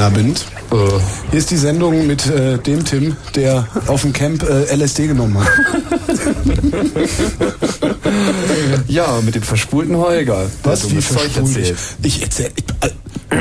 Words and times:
Na, 0.00 0.08
Bind. 0.08 0.46
Äh. 0.72 0.76
Hier 1.28 1.38
ist 1.38 1.50
die 1.50 1.58
Sendung 1.58 2.06
mit 2.06 2.26
äh, 2.26 2.56
dem 2.56 2.86
Tim, 2.86 3.18
der 3.34 3.68
auf 3.86 4.00
dem 4.00 4.14
Camp 4.14 4.42
äh, 4.42 4.74
LSD 4.74 5.08
genommen 5.08 5.38
hat. 5.38 5.46
ja, 8.88 9.20
mit 9.22 9.34
dem 9.34 9.42
verspulten 9.42 9.98
Holger. 9.98 10.46
Was? 10.62 10.90
Wie 10.90 11.02
verspult? 11.02 11.54
Ich, 11.54 11.74
ich 12.02 12.22
erzähl. 12.22 12.50
Ich, 12.56 12.64
äh, 12.80 12.92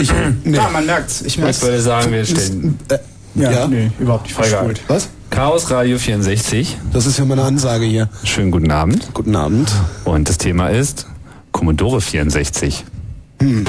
ich, 0.01 0.11
nee. 0.43 0.57
Ja, 0.57 0.69
man 0.69 0.85
merkt's. 0.85 1.21
Ich, 1.21 1.39
ich 1.39 1.61
würde 1.61 1.81
sagen, 1.81 2.11
wir 2.11 2.25
stellen. 2.25 2.77
Äh, 2.89 2.97
ja, 3.35 3.51
ja, 3.51 3.67
nee, 3.67 3.91
überhaupt 3.97 4.23
nicht 4.23 4.35
verspult. 4.35 4.81
Was? 4.89 5.07
Chaos 5.29 5.71
Radio 5.71 5.97
64. 5.97 6.75
Das 6.91 7.05
ist 7.05 7.17
ja 7.17 7.23
meine 7.23 7.43
Ansage 7.43 7.85
hier. 7.85 8.09
Schönen 8.25 8.51
guten 8.51 8.71
Abend. 8.71 9.07
Guten 9.13 9.37
Abend. 9.37 9.71
Und 10.03 10.27
das 10.27 10.37
Thema 10.37 10.67
ist 10.67 11.07
Commodore 11.53 12.01
64. 12.01 12.83
Hm. 13.41 13.65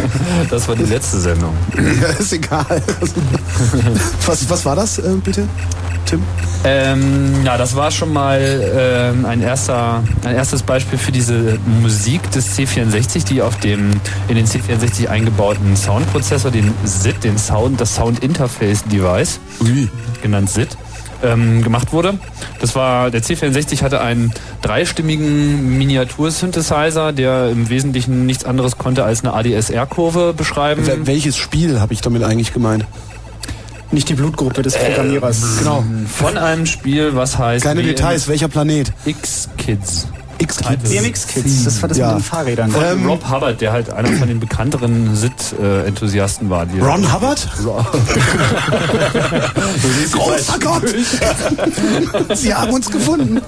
Das 0.50 0.68
war 0.68 0.76
die 0.76 0.84
letzte 0.84 1.20
Sendung. 1.20 1.54
Ja, 2.00 2.08
ist 2.08 2.32
egal. 2.32 2.64
Was, 4.26 4.48
was 4.48 4.64
war 4.64 4.76
das, 4.76 4.98
äh, 4.98 5.14
bitte, 5.22 5.46
Tim? 6.06 6.22
Ähm, 6.64 7.44
ja, 7.44 7.58
das 7.58 7.76
war 7.76 7.90
schon 7.90 8.12
mal 8.12 8.40
ähm, 8.40 9.26
ein, 9.26 9.42
erster, 9.42 10.02
ein 10.24 10.34
erstes 10.34 10.62
Beispiel 10.62 10.98
für 10.98 11.12
diese 11.12 11.58
Musik 11.82 12.30
des 12.30 12.56
C64, 12.56 13.24
die 13.26 13.42
auf 13.42 13.58
dem 13.60 13.90
in 14.28 14.36
den 14.36 14.46
C64 14.46 15.08
eingebauten 15.08 15.76
Soundprozessor, 15.76 16.50
den 16.50 16.72
SID, 16.84 17.22
den 17.22 17.38
Sound, 17.38 17.80
das 17.80 17.94
Sound 17.94 18.24
Interface 18.24 18.82
Device, 18.84 19.40
Ui. 19.60 19.88
genannt 20.22 20.50
SID, 20.50 20.76
ähm, 21.22 21.62
gemacht 21.62 21.92
wurde. 21.92 22.18
Das 22.60 22.74
war, 22.74 23.10
der 23.10 23.22
C64 23.22 23.82
hatte 23.82 24.00
einen 24.00 24.32
dreistimmigen 24.62 25.78
Miniatur-Synthesizer, 25.78 27.12
der 27.12 27.50
im 27.50 27.68
Wesentlichen 27.68 28.26
nichts 28.26 28.44
anderes 28.44 28.78
konnte 28.78 29.04
als 29.04 29.24
eine 29.24 29.34
ADSR-Kurve 29.34 30.34
beschreiben. 30.34 30.86
Wel 30.86 31.06
welches 31.06 31.36
Spiel 31.36 31.80
habe 31.80 31.92
ich 31.92 32.00
damit 32.00 32.22
eigentlich 32.22 32.52
gemeint? 32.52 32.84
Nicht 33.90 34.08
die 34.08 34.14
Blutgruppe 34.14 34.62
des 34.62 34.76
Programmierers. 34.76 35.42
Äh, 35.42 35.58
genau. 35.60 35.84
Von 36.08 36.36
einem 36.36 36.66
Spiel, 36.66 37.14
was 37.14 37.38
heißt. 37.38 37.64
Keine 37.64 37.82
Details, 37.82 38.26
welcher 38.26 38.48
Planet? 38.48 38.92
X-Kids. 39.04 40.08
X-Kids. 40.38 40.90
BMX-Kids, 40.90 41.64
das 41.64 41.82
war 41.82 41.88
das 41.88 41.98
ja. 41.98 42.08
mit 42.08 42.18
den 42.18 42.24
Fahrrädern. 42.24 42.70
Von 42.70 42.84
ähm, 42.84 43.06
Rob 43.06 43.30
Hubbard, 43.30 43.60
der 43.60 43.72
halt 43.72 43.90
einer 43.90 44.12
von 44.12 44.28
den 44.28 44.40
bekannteren 44.40 45.14
SID-Enthusiasten 45.14 46.50
war. 46.50 46.66
Ron 46.80 47.12
Hubbard? 47.12 47.48
Großer 50.12 50.58
Gott! 50.58 50.82
Sie 52.36 52.54
haben 52.54 52.72
uns 52.72 52.90
gefunden. 52.90 53.40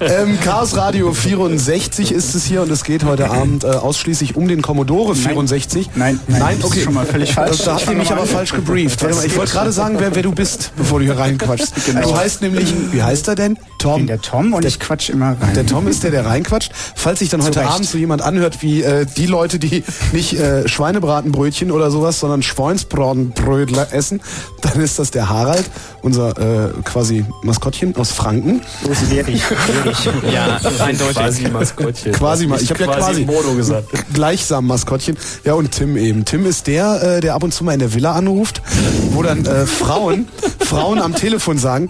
Ähm, 0.00 0.38
Chaos 0.42 0.76
Radio 0.76 1.12
64 1.12 2.12
ist 2.12 2.34
es 2.34 2.44
hier 2.44 2.62
und 2.62 2.70
es 2.70 2.84
geht 2.84 3.04
heute 3.04 3.30
Abend 3.30 3.64
äh, 3.64 3.68
ausschließlich 3.68 4.36
um 4.36 4.48
den 4.48 4.62
Commodore 4.62 5.14
64. 5.14 5.90
Nein, 5.94 6.20
nein, 6.26 6.40
nein 6.40 6.58
okay. 6.62 6.82
schon 6.82 6.94
mal 6.94 7.06
völlig 7.06 7.32
falsch. 7.32 7.62
Da 7.64 7.74
habt 7.74 7.88
ihr 7.88 7.96
mich 7.96 8.10
aber 8.10 8.26
falsch 8.26 8.52
gebrieft. 8.52 9.02
Warte 9.02 9.16
mal, 9.16 9.26
ich 9.26 9.36
wollte 9.36 9.52
gerade 9.52 9.72
sagen, 9.72 9.96
wer, 9.98 10.14
wer, 10.14 10.22
du 10.22 10.32
bist, 10.32 10.72
bevor 10.76 10.98
du 10.98 11.04
hier 11.04 11.18
reinquatschst. 11.18 11.86
Genau. 11.86 12.02
Du 12.02 12.16
heißt 12.16 12.42
nämlich, 12.42 12.72
wie 12.92 13.02
heißt 13.02 13.28
er 13.28 13.34
denn? 13.34 13.58
Tom. 13.78 14.06
der 14.06 14.20
Tom 14.20 14.54
und 14.54 14.62
der, 14.62 14.70
ich 14.70 14.80
quatsch 14.80 15.10
immer 15.10 15.36
rein. 15.40 15.54
Der 15.54 15.66
Tom 15.66 15.86
ist 15.88 16.04
der, 16.04 16.10
der 16.14 16.26
reinquatscht. 16.26 16.72
Falls 16.94 17.18
sich 17.18 17.28
dann 17.28 17.42
heute 17.42 17.52
Zurecht. 17.52 17.70
Abend 17.70 17.86
so 17.86 17.98
jemand 17.98 18.22
anhört 18.22 18.62
wie 18.62 18.82
äh, 18.82 19.06
die 19.16 19.26
Leute, 19.26 19.58
die 19.58 19.84
nicht 20.12 20.34
äh, 20.34 20.66
Schweinebratenbrötchen 20.68 21.70
oder 21.70 21.90
sowas, 21.90 22.20
sondern 22.20 22.42
Schweinsbratenbrötler 22.42 23.92
essen, 23.92 24.20
dann 24.62 24.80
ist 24.80 24.98
das 24.98 25.10
der 25.10 25.28
Harald, 25.28 25.64
unser 26.02 26.30
äh, 26.38 26.70
quasi 26.84 27.24
Maskottchen 27.42 27.96
aus 27.96 28.12
Franken. 28.12 28.62
So 28.82 28.90
ist 28.90 29.12
Erich. 29.12 29.42
ja, 30.32 30.60
eindeutig. 30.78 31.16
Quasi 31.16 31.48
Maskottchen. 31.48 32.12
Quasi, 32.12 32.44
ich 32.60 32.70
habe 32.70 32.84
ja 32.84 32.86
quasi 32.86 33.24
Modo 33.24 33.54
gesagt. 33.54 33.88
Gleichsam 34.14 34.66
Maskottchen. 34.66 35.16
Ja, 35.44 35.54
und 35.54 35.72
Tim 35.72 35.96
eben. 35.96 36.24
Tim 36.24 36.46
ist 36.46 36.66
der, 36.66 37.02
äh, 37.02 37.20
der 37.20 37.34
ab 37.34 37.42
und 37.42 37.52
zu 37.52 37.64
mal 37.64 37.72
in 37.72 37.80
der 37.80 37.92
Villa 37.94 38.12
anruft, 38.12 38.62
wo 39.10 39.22
dann 39.22 39.44
äh, 39.44 39.66
Frauen, 39.66 40.28
Frauen 40.60 41.00
am 41.00 41.14
Telefon 41.14 41.58
sagen, 41.58 41.88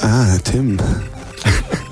ah, 0.00 0.36
Tim, 0.44 0.78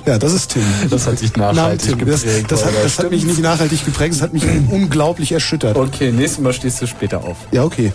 ja, 0.09 0.19
das 0.19 0.33
ist 0.33 0.53
Tim. 0.53 0.63
Das 0.89 1.07
hat 1.07 1.19
sich 1.19 1.37
nachhaltig 1.37 1.91
Nein, 1.91 1.99
geprägt. 1.99 2.51
Das, 2.51 2.61
das, 2.61 2.65
hat, 2.65 2.73
das 2.83 2.99
hat, 2.99 3.11
mich 3.11 3.25
nicht 3.25 3.41
nachhaltig 3.41 3.85
geprägt, 3.85 4.15
das 4.15 4.23
hat 4.23 4.33
mich 4.33 4.43
unglaublich 4.71 5.33
erschüttert. 5.33 5.77
Okay, 5.77 6.11
nächstes 6.13 6.43
Mal 6.43 6.55
stehst 6.55 6.81
du 6.81 6.87
später 6.87 7.23
auf. 7.23 7.37
Ja, 7.53 7.65
okay. 7.65 7.93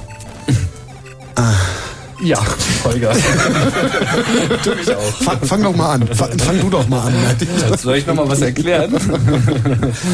ah. 1.36 1.54
Ja, 2.22 2.40
du 4.64 4.76
mich 4.76 4.96
auch. 4.96 5.02
Fang, 5.02 5.42
fang 5.42 5.64
doch 5.64 5.76
mal 5.76 5.96
an. 5.96 6.08
Fang, 6.08 6.40
fang 6.40 6.62
du 6.62 6.70
doch 6.70 6.88
mal 6.88 7.08
an. 7.08 7.14
Soll 7.78 7.98
ich 7.98 8.06
noch 8.06 8.14
mal 8.14 8.30
was 8.30 8.40
erklären? 8.40 8.94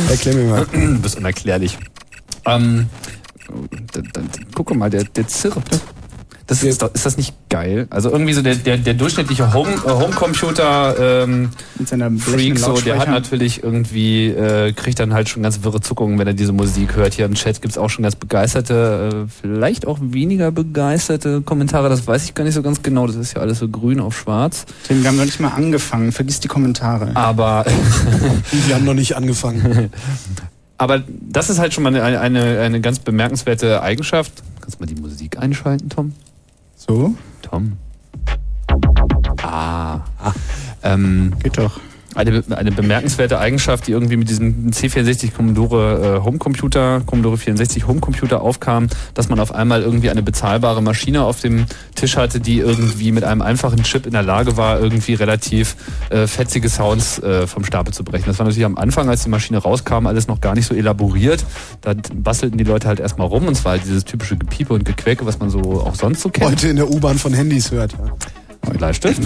Erklär 0.10 0.36
mir 0.36 0.44
mal. 0.46 0.66
Du 0.72 1.00
bist 1.02 1.18
unerklärlich. 1.18 1.78
Ähm, 2.46 2.88
guck 4.56 4.74
mal, 4.76 4.90
der, 4.90 5.04
der 5.04 5.28
zirpt. 5.28 5.82
Das 6.50 6.64
ist, 6.64 6.82
ist 6.82 7.06
das 7.06 7.16
nicht 7.16 7.36
geil? 7.50 7.86
Also 7.92 8.10
irgendwie 8.10 8.34
so 8.34 8.42
der, 8.42 8.56
der, 8.56 8.78
der 8.78 8.96
durchschnittliche 8.96 9.54
Home, 9.54 9.70
äh, 9.86 9.90
Homecomputer 9.90 11.24
ähm, 11.24 11.52
Freak, 12.18 12.58
so, 12.58 12.74
der 12.74 12.98
hat 12.98 13.08
natürlich 13.08 13.62
irgendwie, 13.62 14.30
äh, 14.30 14.74
kriegt 14.74 15.00
dann 15.00 15.14
halt 15.14 15.30
schon 15.30 15.44
ganz 15.44 15.64
wirre 15.64 15.80
Zuckungen, 15.80 16.18
wenn 16.18 16.26
er 16.26 16.34
diese 16.34 16.52
Musik 16.52 16.96
hört. 16.96 17.14
Hier 17.14 17.26
im 17.26 17.36
Chat 17.36 17.62
gibt's 17.62 17.78
auch 17.78 17.92
schon 17.92 18.02
ganz 18.02 18.16
begeisterte, 18.16 19.28
äh, 19.28 19.32
vielleicht 19.42 19.86
auch 19.86 20.00
weniger 20.02 20.52
begeisterte 20.52 21.42
Kommentare, 21.42 21.88
das 21.88 22.08
weiß 22.08 22.24
ich 22.24 22.34
gar 22.34 22.46
nicht 22.46 22.56
so 22.56 22.64
ganz 22.64 22.82
genau. 22.82 23.06
Das 23.06 23.16
ist 23.16 23.36
ja 23.36 23.42
alles 23.42 23.60
so 23.60 23.70
grün 23.70 24.00
auf 24.00 24.18
schwarz. 24.18 24.66
Tim, 24.88 25.04
wir 25.04 25.10
haben 25.10 25.18
noch 25.18 25.26
nicht 25.26 25.40
mal 25.40 25.50
angefangen, 25.50 26.12
vergiss 26.12 26.40
die 26.40 26.48
Kommentare. 26.48 27.12
Aber 27.14 27.64
wir 28.66 28.74
haben 28.74 28.86
noch 28.86 28.96
nicht 28.96 29.16
angefangen. 29.16 29.92
Aber 30.80 31.04
das 31.08 31.52
ist 31.52 31.60
halt 31.60 31.76
schon 31.76 31.84
mal 31.84 31.96
eine, 31.96 32.20
eine, 32.20 32.60
eine 32.62 32.82
ganz 32.82 32.98
bemerkenswerte 32.98 33.84
Eigenschaft. 33.84 34.32
Kannst 34.62 34.80
du 34.80 34.84
mal 34.84 34.88
die 34.88 35.00
Musik 35.00 35.38
einschalten, 35.38 35.90
Tom? 35.90 36.14
So? 36.90 37.14
Tom. 37.44 37.78
Ah. 39.44 40.02
ah. 40.18 40.34
Ähm, 40.82 41.36
Geht 41.44 41.60
doch. 41.60 41.80
Eine, 42.16 42.44
eine 42.50 42.72
bemerkenswerte 42.72 43.40
Eigenschaft, 43.40 43.86
die 43.88 43.92
irgendwie 43.92 44.18
mit 44.18 44.30
diesem 44.30 44.72
C64 44.72 45.32
Commodore 45.32 46.18
äh, 46.18 46.26
Homecomputer, 46.26 47.02
Commodore 47.06 47.38
64 47.38 47.88
Homecomputer 47.88 48.42
aufkam, 48.42 48.88
dass 49.14 49.30
man 49.30 49.40
auf 49.40 49.54
einmal 49.54 49.84
irgendwie 49.84 50.10
eine 50.10 50.24
bezahlbare 50.24 50.82
Maschine 50.82 51.24
auf 51.24 51.40
dem 51.40 51.66
Tisch 51.94 52.18
hatte, 52.18 52.40
die 52.40 52.60
irgendwie 52.60 53.12
mit 53.12 53.24
einem 53.24 53.42
einfachen 53.42 53.84
Chip 53.84 54.08
in 54.08 54.14
der 54.14 54.24
Lage 54.24 54.58
war, 54.58 54.80
irgendwie 54.80 55.14
relativ 55.14 55.76
äh, 56.10 56.26
fetzige 56.26 56.68
Sounds 56.68 57.20
äh, 57.20 57.46
vom 57.46 57.64
Stapel 57.64 57.94
zu 57.94 58.04
brechen. 58.04 58.26
Das 58.26 58.40
war 58.40 58.46
natürlich 58.46 58.66
am 58.66 58.78
Anfang, 58.78 59.08
als 59.08 59.24
die 59.24 59.30
Maschine 59.30 59.60
rauskam, 59.60 60.08
alles 60.08 60.28
noch 60.28 60.42
gar 60.42 60.56
nicht 60.56 60.66
so 60.66 60.74
elaboriert. 60.74 61.46
Da 61.82 61.94
bastelten 62.14 62.58
die 62.58 62.64
Leute 62.64 62.88
halt 62.88 63.00
erstmal 63.00 63.28
rum 63.28 63.48
und 63.48 63.56
zwar 63.56 63.74
halt 63.74 63.84
dieses 63.86 64.04
typische 64.04 64.36
Gepiepe 64.36 64.74
und 64.74 64.84
Gequäke, 64.84 65.26
was 65.26 65.40
man 65.40 65.50
so 65.50 65.60
auch 65.86 65.96
sonst 65.96 66.22
so 66.22 66.30
kennt. 66.30 66.50
Heute 66.50 66.70
in 66.70 66.76
der 66.78 66.90
U-Bahn 66.90 67.20
von 67.20 67.34
Handys 67.34 67.72
hört, 67.72 67.94
ja. 67.94 68.74
Bleistift. 68.74 69.22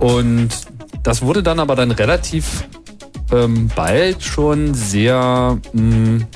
Und 0.00 0.48
das 1.04 1.22
wurde 1.22 1.44
dann 1.44 1.60
aber 1.60 1.76
dann 1.76 1.92
relativ 1.92 2.66
ähm, 3.30 3.70
bald 3.76 4.22
schon 4.22 4.74
sehr, 4.74 5.58
mh, 5.72 5.82
mm, 5.82 6.26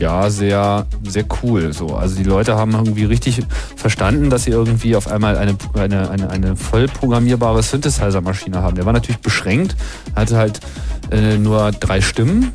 ja, 0.00 0.28
sehr, 0.28 0.86
sehr 1.04 1.24
cool. 1.42 1.72
So. 1.72 1.94
Also 1.94 2.16
die 2.16 2.24
Leute 2.24 2.56
haben 2.56 2.72
irgendwie 2.72 3.04
richtig 3.04 3.42
verstanden, 3.76 4.28
dass 4.28 4.44
sie 4.44 4.50
irgendwie 4.50 4.96
auf 4.96 5.06
einmal 5.06 5.36
eine, 5.36 5.56
eine, 5.74 6.10
eine, 6.10 6.30
eine 6.30 6.56
voll 6.56 6.88
programmierbare 6.88 7.62
Synthesizer-Maschine 7.62 8.60
haben. 8.60 8.74
Der 8.74 8.86
war 8.86 8.92
natürlich 8.92 9.20
beschränkt, 9.20 9.76
hatte 10.16 10.36
halt 10.36 10.58
äh, 11.12 11.38
nur 11.38 11.70
drei 11.70 12.00
Stimmen. 12.00 12.52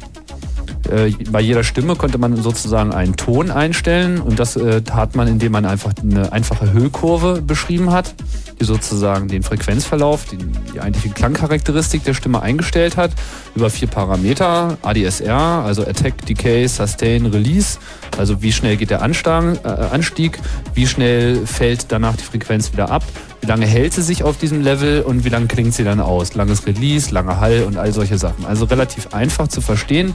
Äh, 0.89 1.11
bei 1.31 1.41
jeder 1.41 1.63
Stimme 1.63 1.95
konnte 1.95 2.17
man 2.17 2.35
sozusagen 2.37 2.93
einen 2.93 3.15
Ton 3.15 3.51
einstellen 3.51 4.21
und 4.21 4.39
das 4.39 4.55
äh, 4.55 4.81
tat 4.81 5.15
man, 5.15 5.27
indem 5.27 5.51
man 5.51 5.65
einfach 5.65 5.93
eine 6.01 6.31
einfache 6.31 6.73
Hüllkurve 6.73 7.41
beschrieben 7.41 7.91
hat 7.91 8.15
die 8.59 8.65
sozusagen 8.65 9.27
den 9.27 9.43
Frequenzverlauf, 9.43 10.25
die, 10.25 10.37
die 10.37 10.79
eigentliche 10.81 11.09
Klangcharakteristik 11.09 12.03
der 12.03 12.13
Stimme 12.13 12.41
eingestellt 12.41 12.97
hat, 12.97 13.11
über 13.55 13.69
vier 13.69 13.87
Parameter, 13.87 14.77
ADSR, 14.81 15.63
also 15.65 15.83
Attack, 15.83 16.25
Decay, 16.25 16.67
Sustain, 16.67 17.25
Release, 17.25 17.79
also 18.17 18.41
wie 18.41 18.51
schnell 18.51 18.77
geht 18.77 18.89
der 18.89 19.01
Anstieg, 19.01 19.59
äh, 19.63 19.67
Anstieg, 19.91 20.39
wie 20.73 20.87
schnell 20.87 21.45
fällt 21.45 21.91
danach 21.91 22.15
die 22.15 22.23
Frequenz 22.23 22.71
wieder 22.71 22.89
ab, 22.89 23.03
wie 23.41 23.47
lange 23.47 23.65
hält 23.65 23.93
sie 23.93 24.01
sich 24.01 24.23
auf 24.23 24.37
diesem 24.37 24.61
Level 24.61 25.01
und 25.01 25.23
wie 25.23 25.29
lange 25.29 25.47
klingt 25.47 25.73
sie 25.73 25.83
dann 25.83 25.99
aus. 25.99 26.35
Langes 26.35 26.65
Release, 26.65 27.13
langer 27.13 27.39
Hall 27.39 27.63
und 27.65 27.77
all 27.77 27.93
solche 27.93 28.17
Sachen. 28.17 28.45
Also 28.45 28.65
relativ 28.65 29.13
einfach 29.13 29.47
zu 29.47 29.61
verstehen. 29.61 30.13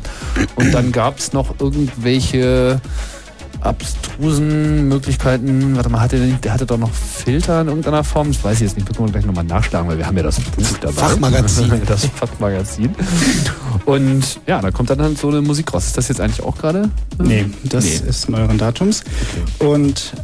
Und 0.56 0.72
dann 0.72 0.92
gab 0.92 1.18
es 1.18 1.32
noch 1.32 1.54
irgendwelche 1.58 2.80
abstrusen 3.60 4.88
Möglichkeiten. 4.88 5.76
Warte 5.76 5.88
mal, 5.88 6.00
hatte 6.00 6.18
der, 6.18 6.36
der 6.36 6.52
hatte 6.52 6.66
doch 6.66 6.78
noch 6.78 6.92
Filter 6.92 7.60
in 7.60 7.68
irgendeiner 7.68 8.04
Form. 8.04 8.28
Das 8.32 8.42
weiß 8.42 8.56
ich 8.56 8.62
jetzt 8.62 8.76
nicht. 8.76 8.88
Müssen 8.88 9.04
wir 9.04 9.12
gleich 9.12 9.26
nochmal 9.26 9.44
nachschlagen, 9.44 9.88
weil 9.88 9.98
wir 9.98 10.06
haben 10.06 10.16
ja 10.16 10.22
das 10.22 10.40
Buch 10.40 10.66
dabei. 10.80 10.94
Fachmagazin. 10.94 11.72
Das 11.86 12.06
Fachmagazin. 12.06 12.94
Und 13.84 14.40
ja, 14.46 14.60
da 14.60 14.70
kommt 14.70 14.90
dann 14.90 15.00
halt 15.00 15.18
so 15.18 15.28
eine 15.28 15.42
Musik 15.42 15.72
raus. 15.74 15.86
Ist 15.86 15.98
das 15.98 16.08
jetzt 16.08 16.20
eigentlich 16.20 16.42
auch 16.42 16.56
gerade? 16.56 16.90
Nee, 17.18 17.46
das 17.64 17.84
nee. 17.84 18.08
ist 18.08 18.28
neueren 18.28 18.58
Datums. 18.58 19.04
Okay. 19.58 19.66
Und 19.66 20.14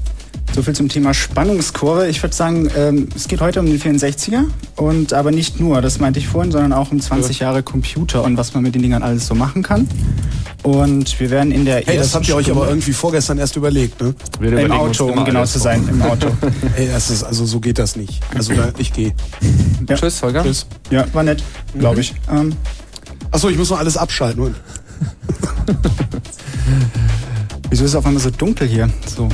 so 0.54 0.62
viel 0.62 0.74
zum 0.74 0.88
Thema 0.88 1.14
Spannungskurve. 1.14 2.08
Ich 2.08 2.22
würde 2.22 2.34
sagen, 2.34 2.68
ähm, 2.76 3.08
es 3.14 3.28
geht 3.28 3.40
heute 3.40 3.60
um 3.60 3.66
den 3.66 3.80
64er 3.80 4.44
und 4.76 5.12
aber 5.12 5.30
nicht 5.30 5.60
nur, 5.60 5.80
das 5.80 6.00
meinte 6.00 6.18
ich 6.18 6.28
vorhin, 6.28 6.50
sondern 6.52 6.72
auch 6.72 6.90
um 6.90 7.00
20 7.00 7.38
Jahre 7.38 7.62
Computer 7.62 8.22
und 8.24 8.36
was 8.36 8.54
man 8.54 8.62
mit 8.62 8.74
den 8.74 8.82
Dingern 8.82 9.02
alles 9.02 9.26
so 9.26 9.34
machen 9.34 9.62
kann. 9.62 9.88
Und 10.62 11.18
wir 11.18 11.30
werden 11.30 11.52
in 11.52 11.64
der 11.64 11.82
Hey, 11.86 11.96
das 11.96 12.14
habt 12.14 12.28
ihr 12.28 12.36
euch 12.36 12.50
aber 12.50 12.68
irgendwie 12.68 12.92
vorgestern 12.92 13.38
erst 13.38 13.56
überlegt, 13.56 14.00
ne? 14.00 14.14
Wir 14.38 14.58
Im 14.58 14.72
Auto, 14.72 15.06
um 15.06 15.24
genau 15.24 15.44
zu 15.46 15.58
sein, 15.58 15.86
im 15.88 16.02
Auto. 16.02 16.28
Hey, 16.74 16.88
das 16.92 17.10
ist, 17.10 17.22
also 17.22 17.46
so 17.46 17.60
geht 17.60 17.78
das 17.78 17.96
nicht. 17.96 18.20
Also 18.34 18.54
da, 18.54 18.70
ich 18.78 18.92
gehe. 18.92 19.12
Ja. 19.88 19.96
Tschüss, 19.96 20.22
Holger. 20.22 20.42
Tschüss. 20.42 20.66
Ja, 20.90 21.06
war 21.12 21.22
nett, 21.22 21.42
glaube 21.78 21.96
mhm. 21.96 22.00
ich. 22.00 22.14
Ähm, 22.30 22.52
Achso, 23.30 23.48
ich 23.48 23.56
muss 23.56 23.70
noch 23.70 23.78
alles 23.78 23.96
abschalten. 23.96 24.54
Wieso 27.70 27.84
ist 27.84 27.90
es 27.90 27.96
auf 27.96 28.04
einmal 28.04 28.22
so 28.22 28.30
dunkel 28.30 28.66
hier? 28.66 28.90
So. 29.06 29.28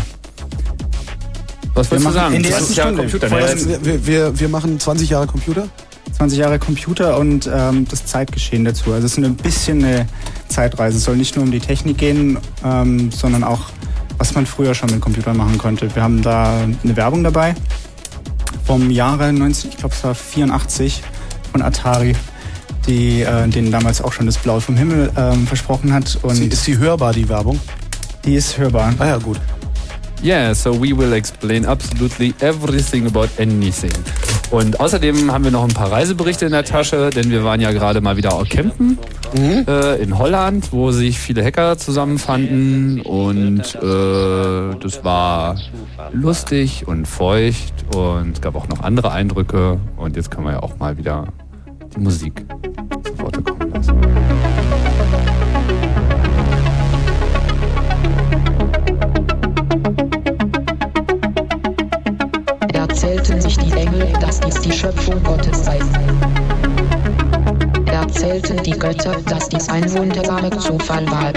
Was 1.77 1.91
willst 1.91 2.07
du 2.07 2.11
sagen? 2.11 2.35
In 2.35 2.43
der 2.43 2.53
ersten 2.53 2.73
Stunde. 2.73 3.03
Computer, 3.03 3.29
ne? 3.29 3.79
wir, 3.83 4.07
wir, 4.07 4.41
wir 4.41 4.49
machen 4.49 4.81
20 4.81 5.11
Jahre 5.11 5.27
Computer. 5.27 5.69
20 6.17 6.39
Jahre 6.39 6.59
Computer 6.59 7.19
und 7.19 7.51
ähm, 7.53 7.87
das 7.91 8.07
Zeitgeschehen 8.07 8.65
dazu. 8.65 8.93
Also 8.93 9.05
es 9.05 9.19
ist 9.19 9.25
ein 9.25 9.37
bisschen 9.37 9.85
eine 9.85 10.07
Zeitreise. 10.49 10.97
Es 10.97 11.05
soll 11.05 11.17
nicht 11.17 11.37
nur 11.37 11.45
um 11.45 11.51
die 11.51 11.61
Technik 11.61 11.99
gehen, 11.99 12.39
ähm, 12.65 13.13
sondern 13.13 13.45
auch, 13.45 13.61
was 14.17 14.35
man 14.35 14.47
früher 14.47 14.75
schon 14.75 14.91
mit 14.91 15.03
Computern 15.03 15.37
machen 15.37 15.59
konnte. 15.59 15.95
Wir 15.95 16.03
haben 16.03 16.23
da 16.23 16.63
eine 16.63 16.97
Werbung 16.97 17.23
dabei 17.23 17.55
vom 18.65 18.91
Jahre 18.91 19.33
19, 19.33 19.71
ich 19.71 19.77
glaube 19.77 19.95
es 19.95 20.03
war 20.03 20.15
84 20.15 21.03
von 21.53 21.61
Atari, 21.61 22.17
die 22.87 23.21
äh, 23.21 23.49
denen 23.49 23.71
damals 23.71 24.01
auch 24.01 24.13
schon 24.13 24.25
das 24.25 24.39
Blau 24.39 24.61
vom 24.61 24.79
Himmel 24.79 25.13
ähm, 25.17 25.47
versprochen 25.47 25.93
hat. 25.93 26.19
Und 26.23 26.41
ist 26.41 26.65
sie 26.65 26.79
hörbar, 26.79 27.13
die 27.13 27.29
Werbung? 27.29 27.61
Die 28.25 28.35
ist 28.35 28.57
hörbar. 28.57 28.95
Ah 28.99 29.07
ja, 29.07 29.17
gut. 29.19 29.39
Yeah, 30.27 30.55
so 30.55 30.73
we 30.73 30.93
will 30.93 31.13
explain 31.13 31.65
absolutely 31.65 32.35
everything 32.41 33.07
about 33.07 33.29
anything. 33.39 33.93
Und 34.51 34.81
außerdem 34.81 35.31
haben 35.31 35.45
wir 35.45 35.53
noch 35.53 35.63
ein 35.63 35.73
paar 35.73 35.93
Reiseberichte 35.93 36.47
in 36.47 36.51
der 36.51 36.65
Tasche, 36.65 37.11
denn 37.11 37.31
wir 37.31 37.45
waren 37.45 37.61
ja 37.61 37.71
gerade 37.71 38.01
mal 38.01 38.17
wieder 38.17 38.33
auch 38.33 38.49
campen 38.49 38.99
mhm. 39.37 39.65
äh, 39.69 39.95
in 40.03 40.19
Holland, 40.19 40.73
wo 40.73 40.91
sich 40.91 41.21
viele 41.21 41.45
Hacker 41.45 41.79
zusammenfanden 41.79 43.03
und 43.03 43.77
äh, 43.77 44.77
das 44.81 45.05
war 45.05 45.61
lustig 46.13 46.89
und 46.89 47.07
feucht 47.07 47.73
und 47.95 48.33
es 48.33 48.41
gab 48.41 48.57
auch 48.57 48.67
noch 48.67 48.81
andere 48.81 49.13
Eindrücke 49.13 49.79
und 49.97 50.17
jetzt 50.17 50.33
können 50.33 50.49
wir 50.49 50.55
ja 50.55 50.61
auch 50.61 50.77
mal 50.79 50.99
wieder 50.99 51.29
die 51.95 52.01
Musik 52.01 52.45
zu 53.05 53.17
Worte 53.21 53.43
kommen 53.43 53.56
erzählten 63.07 63.41
sich 63.41 63.57
die 63.59 63.73
Engel, 63.73 64.13
dass 64.21 64.41
dies 64.41 64.61
die 64.63 64.73
Schöpfung 64.73 65.23
Gottes 65.23 65.65
sei. 65.65 65.79
Erzählten 67.87 68.61
die 68.65 68.73
Götter, 68.73 69.17
dass 69.29 69.49
dies 69.49 69.69
ein 69.69 69.89
wundersamer 69.93 70.51
Zufall 70.59 71.09
war. 71.09 71.33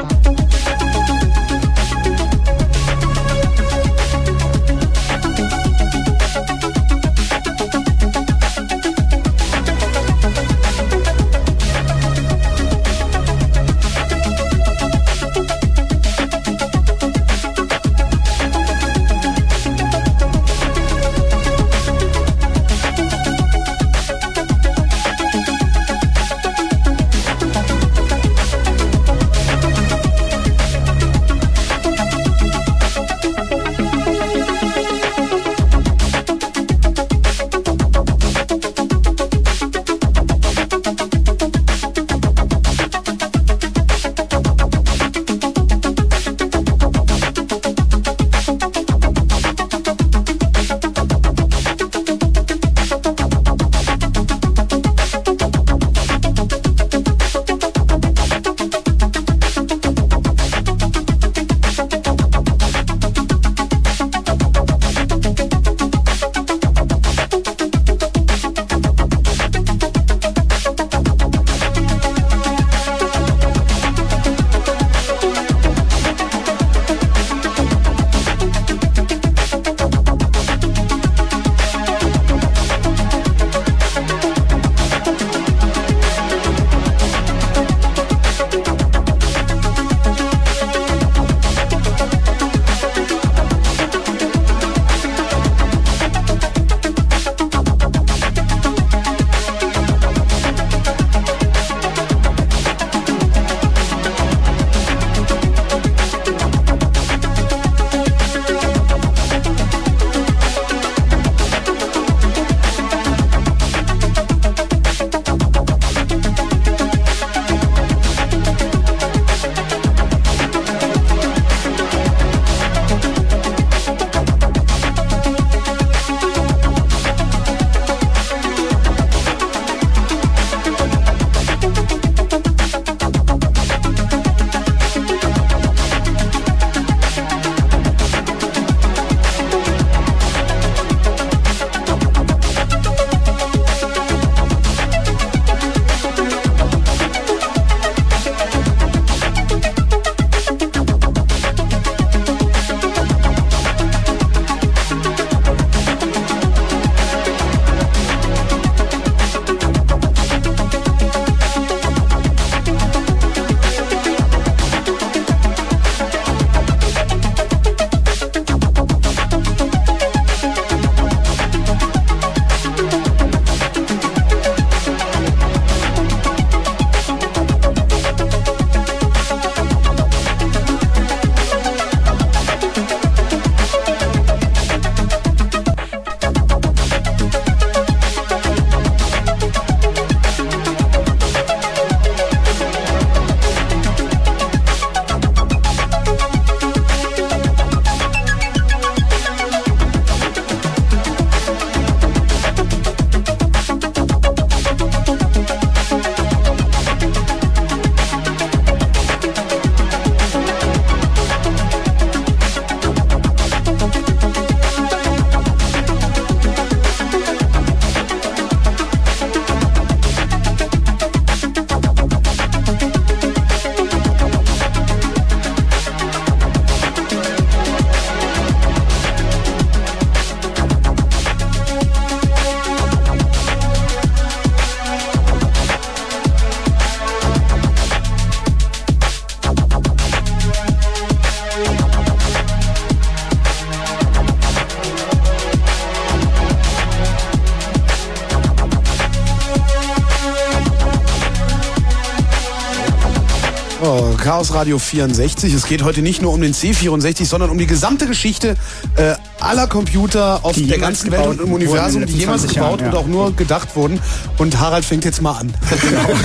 Chaos 254.49 254.55
Radio 254.55 254.79
64. 254.79 255.53
Es 255.53 255.67
geht 255.67 255.83
heute 255.83 256.01
nicht 256.01 256.21
nur 256.21 256.33
um 256.33 256.41
den 256.41 256.53
C64, 256.53 257.25
sondern 257.25 257.49
um 257.49 257.57
die 257.57 257.67
gesamte 257.67 258.07
Geschichte 258.07 258.55
äh, 258.95 259.13
aller 259.39 259.67
Computer 259.67 260.39
auf 260.43 260.53
Die 260.53 260.67
der 260.67 260.79
ganzen 260.79 261.11
Welt 261.11 261.27
und 261.27 261.41
im 261.41 261.53
Universum, 261.53 262.05
die 262.05 262.13
jemals 262.13 262.43
letzten 262.43 262.55
20 262.55 262.55
gebaut 262.55 262.79
Jahren, 262.81 262.89
und 262.89 262.93
ja. 262.93 262.99
auch 262.99 263.07
nur 263.07 263.35
gedacht 263.35 263.75
wurden. 263.75 263.99
Und 264.37 264.59
Harald 264.59 264.85
fängt 264.85 265.05
jetzt 265.05 265.21
mal 265.21 265.33
an. 265.33 265.53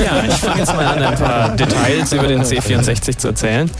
Ja, 0.04 0.24
ich 0.26 0.34
fange 0.34 0.60
jetzt 0.60 0.74
mal 0.74 0.86
an, 0.86 1.02
ein 1.02 1.18
paar 1.18 1.50
Details 1.50 2.12
über 2.12 2.26
den 2.26 2.42
C64 2.42 3.16
zu 3.16 3.28
erzählen. 3.28 3.70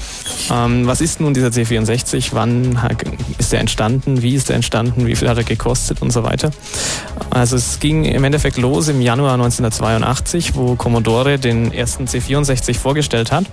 Ähm, 0.50 0.86
was 0.86 1.00
ist 1.00 1.20
nun 1.20 1.34
dieser 1.34 1.48
C64? 1.48 2.28
Wann 2.32 2.78
ist 3.38 3.52
er 3.52 3.60
entstanden? 3.60 4.22
Wie 4.22 4.34
ist 4.34 4.50
er 4.50 4.56
entstanden? 4.56 5.06
Wie 5.06 5.16
viel 5.16 5.28
hat 5.28 5.36
er 5.36 5.44
gekostet 5.44 6.02
und 6.02 6.12
so 6.12 6.22
weiter? 6.22 6.50
Also 7.30 7.56
es 7.56 7.80
ging 7.80 8.04
im 8.04 8.24
Endeffekt 8.24 8.58
los 8.58 8.88
im 8.88 9.00
Januar 9.00 9.34
1982, 9.34 10.54
wo 10.54 10.76
Commodore 10.76 11.38
den 11.38 11.72
ersten 11.72 12.04
C64 12.04 12.78
vorgestellt 12.78 13.32
hat. 13.32 13.44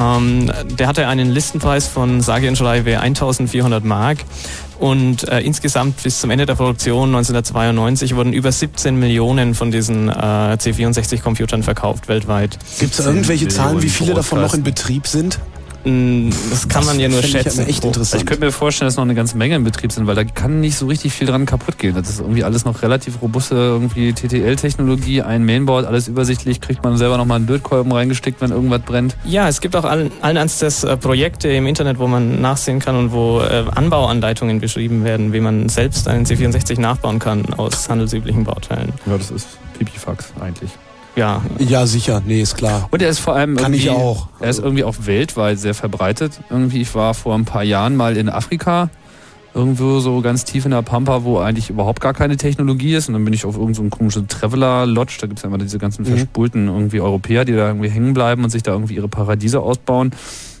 Ähm, 0.00 0.50
der 0.78 0.86
hatte 0.86 1.06
einen 1.06 1.30
Listenpreis 1.30 1.86
von 1.86 2.20
sage 2.20 2.48
und 2.48 2.56
schreibe 2.56 3.00
1400 3.00 3.84
Mark. 3.84 4.18
Und 4.78 5.28
äh, 5.28 5.40
insgesamt 5.40 6.02
bis 6.02 6.20
zum 6.20 6.30
Ende 6.30 6.46
der 6.46 6.54
Produktion 6.54 7.08
1992 7.14 8.16
wurden 8.16 8.32
über 8.32 8.50
17 8.50 8.98
Millionen 8.98 9.54
von 9.54 9.70
diesen 9.70 10.08
äh, 10.08 10.12
C64-Computern 10.12 11.62
verkauft 11.62 12.08
weltweit. 12.08 12.58
Gibt 12.78 12.98
es 12.98 13.04
irgendwelche 13.04 13.48
Zahlen, 13.48 13.82
wie 13.82 13.90
viele 13.90 14.14
davon 14.14 14.40
noch 14.40 14.54
in. 14.54 14.62
Betrieb 14.62 15.06
sind? 15.06 15.38
Das 15.84 16.68
kann 16.68 16.84
man 16.84 17.00
ja 17.00 17.08
nur 17.08 17.20
ich 17.20 17.30
schätzen. 17.30 17.60
aber 17.60 17.70
echt 17.70 17.84
interessant. 17.84 18.22
Ich 18.22 18.26
könnte 18.26 18.44
mir 18.44 18.52
vorstellen, 18.52 18.88
dass 18.88 18.96
noch 18.96 19.04
eine 19.04 19.14
ganze 19.14 19.36
Menge 19.36 19.56
in 19.56 19.64
Betrieb 19.64 19.92
sind, 19.92 20.06
weil 20.06 20.14
da 20.14 20.24
kann 20.24 20.60
nicht 20.60 20.76
so 20.76 20.86
richtig 20.86 21.12
viel 21.12 21.26
dran 21.26 21.46
kaputt 21.46 21.78
gehen. 21.78 21.94
Das 21.94 22.10
ist 22.10 22.20
irgendwie 22.20 22.44
alles 22.44 22.64
noch 22.64 22.82
relativ 22.82 23.22
robuste 23.22 23.54
irgendwie 23.54 24.12
TTL-Technologie, 24.12 25.22
ein 25.22 25.44
Mainboard, 25.44 25.86
alles 25.86 26.08
übersichtlich, 26.08 26.60
kriegt 26.60 26.84
man 26.84 26.96
selber 26.98 27.16
nochmal 27.16 27.36
einen 27.36 27.46
Lötkolben 27.46 27.92
reingesteckt, 27.92 28.40
wenn 28.40 28.50
irgendwas 28.50 28.82
brennt. 28.82 29.16
Ja, 29.24 29.48
es 29.48 29.60
gibt 29.60 29.74
auch 29.74 29.84
allen, 29.84 30.10
allen 30.20 30.36
Ernstes 30.36 30.84
äh, 30.84 30.96
Projekte 30.96 31.48
im 31.48 31.66
Internet, 31.66 31.98
wo 31.98 32.06
man 32.06 32.40
nachsehen 32.40 32.78
kann 32.78 32.96
und 32.96 33.12
wo 33.12 33.40
äh, 33.40 33.64
Anbauanleitungen 33.74 34.60
beschrieben 34.60 35.04
werden, 35.04 35.32
wie 35.32 35.40
man 35.40 35.68
selbst 35.68 36.08
einen 36.08 36.26
C64 36.26 36.78
nachbauen 36.78 37.18
kann 37.18 37.54
aus 37.54 37.88
handelsüblichen 37.88 38.44
Bauteilen. 38.44 38.92
Ja, 39.06 39.16
das 39.16 39.30
ist 39.30 39.48
Pipifax 39.78 40.32
eigentlich. 40.40 40.70
Ja, 41.16 41.42
Ja, 41.58 41.86
sicher. 41.86 42.22
Nee, 42.24 42.40
ist 42.40 42.56
klar. 42.56 42.88
Und 42.90 43.02
er 43.02 43.08
ist 43.08 43.18
vor 43.18 43.34
allem 43.34 43.56
Kann 43.56 43.74
ich 43.74 43.86
irgendwie, 43.86 44.00
auch. 44.02 44.28
Er 44.38 44.50
ist 44.50 44.58
irgendwie 44.60 44.84
auch 44.84 44.94
weltweit 45.04 45.58
sehr 45.58 45.74
verbreitet. 45.74 46.40
Irgendwie, 46.50 46.80
ich 46.82 46.94
war 46.94 47.14
vor 47.14 47.34
ein 47.34 47.44
paar 47.44 47.64
Jahren 47.64 47.96
mal 47.96 48.16
in 48.16 48.28
Afrika, 48.28 48.88
irgendwo 49.52 49.98
so 49.98 50.20
ganz 50.20 50.44
tief 50.44 50.64
in 50.64 50.70
der 50.70 50.82
Pampa, 50.82 51.24
wo 51.24 51.38
eigentlich 51.40 51.68
überhaupt 51.70 52.00
gar 52.00 52.14
keine 52.14 52.36
Technologie 52.36 52.94
ist. 52.94 53.08
Und 53.08 53.14
dann 53.14 53.24
bin 53.24 53.34
ich 53.34 53.44
auf 53.44 53.56
irgendeinen 53.56 53.90
so 53.90 53.96
komischen 53.96 54.28
Traveler-Lodge, 54.28 55.18
da 55.20 55.26
gibt's 55.26 55.42
ja 55.42 55.48
immer 55.48 55.58
diese 55.58 55.78
ganzen 55.78 56.02
Mhm. 56.04 56.08
verspulten 56.16 56.68
irgendwie 56.68 57.00
Europäer, 57.00 57.44
die 57.44 57.52
da 57.54 57.66
irgendwie 57.68 57.90
hängen 57.90 58.14
bleiben 58.14 58.44
und 58.44 58.50
sich 58.50 58.62
da 58.62 58.72
irgendwie 58.72 58.94
ihre 58.94 59.08
Paradiese 59.08 59.60
ausbauen. 59.60 60.12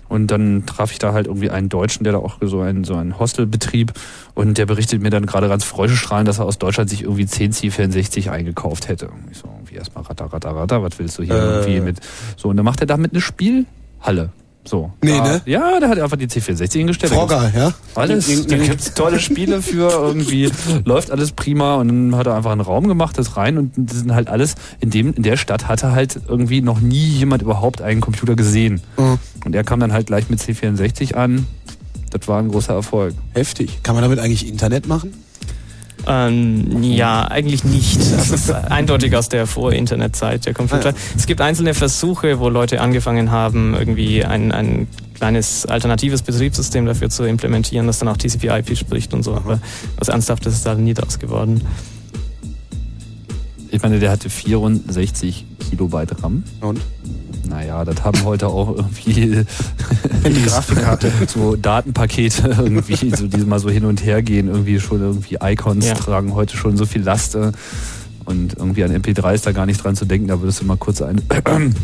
Und 0.08 0.26
dann 0.32 0.64
traf 0.66 0.90
ich 0.90 0.98
da 0.98 1.12
halt 1.12 1.28
irgendwie 1.28 1.50
einen 1.50 1.68
Deutschen, 1.68 2.02
der 2.02 2.14
da 2.14 2.18
auch 2.18 2.38
so 2.40 2.60
einen, 2.62 2.82
so 2.82 2.96
einen 2.96 3.20
Hostel 3.20 3.46
betrieb. 3.46 3.92
Und 4.34 4.58
der 4.58 4.66
berichtet 4.66 5.00
mir 5.00 5.10
dann 5.10 5.24
gerade 5.24 5.48
ganz 5.48 5.62
freudestrahlend, 5.62 6.26
dass 6.26 6.40
er 6.40 6.46
aus 6.46 6.58
Deutschland 6.58 6.90
sich 6.90 7.04
irgendwie 7.04 7.26
10 7.26 7.52
C64 7.52 8.28
eingekauft 8.28 8.88
hätte. 8.88 9.08
Ich 9.30 9.38
so 9.38 9.48
irgendwie 9.70 9.76
erstmal 9.78 10.04
ratter, 10.04 10.26
ratter, 10.26 10.50
ratter, 10.54 10.82
was 10.82 10.98
willst 10.98 11.18
du 11.18 11.22
hier 11.22 11.34
Äh. 11.34 11.38
irgendwie 11.38 11.80
mit. 11.80 12.00
So, 12.36 12.48
und 12.48 12.56
dann 12.56 12.64
macht 12.64 12.80
er 12.80 12.86
damit 12.86 13.12
eine 13.12 13.20
Spielhalle. 13.20 14.30
So. 14.62 14.92
Nee, 15.02 15.16
da, 15.16 15.24
ne? 15.24 15.42
Ja, 15.46 15.80
der 15.80 15.88
hat 15.88 15.98
einfach 15.98 16.18
die 16.18 16.26
C64 16.26 16.72
hingestellt. 16.76 17.12
Frogger, 17.14 17.50
ja? 17.56 17.72
Alles. 17.94 18.46
Da 18.46 18.58
gibt's 18.58 18.92
tolle 18.92 19.18
Spiele 19.18 19.62
für 19.62 19.90
irgendwie, 19.90 20.50
läuft 20.84 21.10
alles 21.10 21.32
prima 21.32 21.76
und 21.76 21.88
dann 21.88 22.16
hat 22.16 22.26
er 22.26 22.36
einfach 22.36 22.52
einen 22.52 22.60
Raum 22.60 22.86
gemacht, 22.86 23.16
das 23.16 23.38
rein 23.38 23.56
und 23.56 23.72
das 23.76 24.00
sind 24.00 24.14
halt 24.14 24.28
alles, 24.28 24.56
in 24.80 24.90
dem, 24.90 25.14
in 25.14 25.22
der 25.22 25.38
Stadt 25.38 25.66
hatte 25.66 25.92
halt 25.92 26.20
irgendwie 26.28 26.60
noch 26.60 26.80
nie 26.80 27.06
jemand 27.06 27.40
überhaupt 27.40 27.80
einen 27.80 28.02
Computer 28.02 28.36
gesehen. 28.36 28.82
Mhm. 28.98 29.18
Und 29.46 29.54
er 29.54 29.64
kam 29.64 29.80
dann 29.80 29.94
halt 29.94 30.08
gleich 30.08 30.28
mit 30.28 30.40
C64 30.40 31.14
an. 31.14 31.46
Das 32.10 32.28
war 32.28 32.38
ein 32.38 32.48
großer 32.48 32.74
Erfolg. 32.74 33.14
Heftig. 33.34 33.82
Kann 33.82 33.94
man 33.94 34.02
damit 34.02 34.18
eigentlich 34.18 34.46
Internet 34.46 34.86
machen? 34.86 35.14
Ähm, 36.06 36.82
ja, 36.82 37.24
eigentlich 37.26 37.64
nicht. 37.64 38.00
Das 38.00 38.30
ist 38.30 38.50
eindeutig 38.50 39.14
aus 39.16 39.28
der 39.28 39.46
Vor-Internet-Zeit 39.46 40.46
der 40.46 40.54
Computer. 40.54 40.94
Es 41.16 41.26
gibt 41.26 41.40
einzelne 41.40 41.74
Versuche, 41.74 42.38
wo 42.40 42.48
Leute 42.48 42.80
angefangen 42.80 43.30
haben, 43.30 43.74
irgendwie 43.74 44.24
ein, 44.24 44.52
ein 44.52 44.88
kleines 45.14 45.66
alternatives 45.66 46.22
Betriebssystem 46.22 46.86
dafür 46.86 47.10
zu 47.10 47.24
implementieren, 47.24 47.86
das 47.86 47.98
dann 47.98 48.08
auch 48.08 48.16
TCP/IP 48.16 48.76
spricht 48.76 49.12
und 49.12 49.22
so. 49.22 49.34
Aber 49.34 49.60
was 49.98 50.08
Ernsthaftes 50.08 50.54
ist 50.54 50.66
da 50.66 50.74
nie 50.74 50.94
draus 50.94 51.18
geworden. 51.18 51.60
Ich 53.70 53.82
meine, 53.82 53.98
der 54.00 54.10
hatte 54.10 54.30
64 54.30 55.44
Kilobyte 55.70 56.22
RAM. 56.22 56.42
Und? 56.60 56.80
Naja, 57.50 57.84
das 57.84 58.02
haben 58.04 58.24
heute 58.24 58.46
auch 58.46 58.76
irgendwie 58.76 59.44
Die 60.24 60.42
Grafikkarte. 60.44 61.10
so 61.26 61.56
Datenpakete 61.56 62.48
irgendwie, 62.58 63.10
so, 63.14 63.26
die 63.26 63.38
mal 63.44 63.58
so 63.58 63.68
hin 63.70 63.84
und 63.84 64.04
her 64.04 64.22
gehen, 64.22 64.48
irgendwie 64.48 64.78
schon 64.80 65.00
irgendwie 65.00 65.36
Icons 65.42 65.86
Ja. 65.86 65.94
tragen 65.94 66.34
heute 66.34 66.56
schon 66.56 66.76
so 66.76 66.86
viel 66.86 67.02
Last. 67.02 67.34
äh, 67.34 67.50
Und 68.24 68.54
irgendwie 68.56 68.84
an 68.84 68.92
MP3 68.92 69.34
ist 69.34 69.46
da 69.46 69.52
gar 69.52 69.66
nicht 69.66 69.82
dran 69.82 69.96
zu 69.96 70.04
denken, 70.04 70.28
da 70.28 70.40
würdest 70.40 70.60
du 70.60 70.64
mal 70.64 70.76
kurz 70.76 71.02
ein 71.02 71.20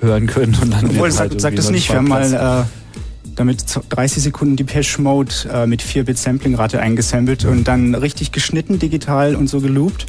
hören 0.00 0.26
können 0.26 0.54
und 0.60 0.70
dann 0.72 0.90
Obwohl, 0.90 1.10
sag, 1.10 1.30
halt 1.30 1.40
sag 1.40 1.56
das 1.56 1.70
nicht. 1.70 1.88
Wir 1.88 1.96
haben 1.96 2.08
mal 2.08 2.66
äh, 2.66 3.30
damit 3.36 3.62
z- 3.68 3.82
30 3.88 4.22
Sekunden 4.22 4.56
Depeche 4.56 5.00
Mode 5.00 5.32
äh, 5.50 5.66
mit 5.66 5.82
4-Bit 5.82 6.18
Samplingrate 6.18 6.80
eingesampelt 6.80 7.46
und 7.46 7.64
dann 7.66 7.94
richtig 7.94 8.30
geschnitten 8.32 8.78
digital 8.78 9.34
und 9.36 9.48
so 9.48 9.60
geloopt. 9.60 10.04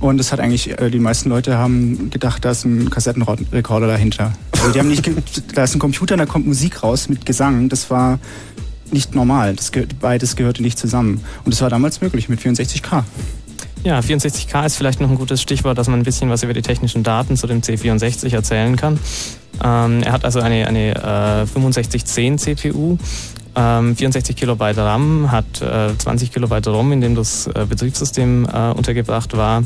Und 0.00 0.16
das 0.16 0.32
hat 0.32 0.40
eigentlich, 0.40 0.78
äh, 0.80 0.90
die 0.90 0.98
meisten 0.98 1.28
Leute 1.28 1.58
haben 1.58 2.10
gedacht, 2.10 2.44
da 2.44 2.50
ist 2.50 2.64
ein 2.64 2.90
Kassettenrekorder 2.90 3.86
dahinter. 3.86 4.32
Also 4.52 4.72
die 4.72 4.78
haben 4.78 4.88
nicht, 4.88 5.08
da 5.54 5.64
ist 5.64 5.74
ein 5.74 5.78
Computer, 5.78 6.16
da 6.16 6.26
kommt 6.26 6.46
Musik 6.46 6.82
raus 6.82 7.08
mit 7.08 7.26
Gesang. 7.26 7.68
Das 7.68 7.90
war 7.90 8.18
nicht 8.90 9.14
normal. 9.14 9.54
Das 9.54 9.70
beides 10.00 10.36
gehörte 10.36 10.62
nicht 10.62 10.78
zusammen. 10.78 11.22
Und 11.44 11.52
das 11.52 11.60
war 11.60 11.68
damals 11.68 12.00
möglich 12.00 12.28
mit 12.28 12.40
64K. 12.40 13.04
Ja, 13.84 14.00
64K 14.00 14.66
ist 14.66 14.76
vielleicht 14.76 15.00
noch 15.00 15.08
ein 15.08 15.16
gutes 15.16 15.40
Stichwort, 15.40 15.78
dass 15.78 15.88
man 15.88 16.00
ein 16.00 16.04
bisschen 16.04 16.28
was 16.28 16.42
über 16.42 16.52
die 16.52 16.62
technischen 16.62 17.02
Daten 17.02 17.36
zu 17.36 17.46
dem 17.46 17.62
C64 17.62 18.34
erzählen 18.34 18.76
kann. 18.76 18.98
Ähm, 19.62 20.02
er 20.02 20.12
hat 20.12 20.24
also 20.24 20.40
eine, 20.40 20.66
eine 20.66 20.94
äh, 20.96 21.46
6510 21.46 22.38
CPU, 22.38 22.98
ähm, 23.56 23.96
64 23.96 24.36
Kilobyte 24.36 24.78
RAM, 24.78 25.30
hat 25.30 25.62
äh, 25.62 25.96
20 25.96 26.32
Kilobyte 26.32 26.68
ROM, 26.68 26.92
in 26.92 27.00
dem 27.00 27.14
das 27.14 27.46
äh, 27.46 27.66
Betriebssystem 27.68 28.46
äh, 28.46 28.70
untergebracht 28.70 29.36
war. 29.36 29.62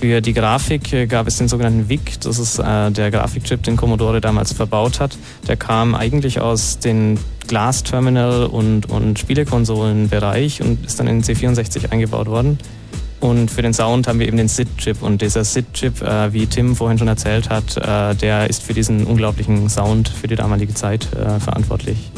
Für 0.00 0.20
die 0.20 0.32
Grafik 0.32 0.92
äh, 0.92 1.06
gab 1.06 1.26
es 1.26 1.38
den 1.38 1.48
sogenannten 1.48 1.88
VIC, 1.88 2.20
das 2.20 2.38
ist 2.38 2.58
äh, 2.58 2.90
der 2.90 3.10
Grafikchip, 3.10 3.62
den 3.62 3.76
Commodore 3.76 4.20
damals 4.20 4.52
verbaut 4.52 5.00
hat. 5.00 5.16
Der 5.48 5.56
kam 5.56 5.94
eigentlich 5.94 6.40
aus 6.40 6.78
den 6.78 7.18
Glas-Terminal- 7.46 8.46
und, 8.46 8.90
und 8.90 9.18
Spielekonsolenbereich 9.18 10.60
und 10.62 10.84
ist 10.84 10.98
dann 10.98 11.06
in 11.06 11.20
den 11.20 11.24
C64 11.24 11.90
eingebaut 11.90 12.26
worden. 12.26 12.58
Und 13.20 13.50
für 13.50 13.62
den 13.62 13.72
Sound 13.72 14.06
haben 14.06 14.18
wir 14.18 14.28
eben 14.28 14.36
den 14.36 14.48
SID-Chip. 14.48 15.00
Und 15.00 15.22
dieser 15.22 15.44
SID-Chip, 15.44 16.02
äh, 16.02 16.32
wie 16.34 16.46
Tim 16.46 16.76
vorhin 16.76 16.98
schon 16.98 17.08
erzählt 17.08 17.48
hat, 17.48 17.76
äh, 17.78 18.14
der 18.14 18.50
ist 18.50 18.62
für 18.62 18.74
diesen 18.74 19.04
unglaublichen 19.04 19.70
Sound 19.70 20.10
für 20.10 20.26
die 20.26 20.36
damalige 20.36 20.74
Zeit 20.74 21.08
äh, 21.14 21.40
verantwortlich. 21.40 22.10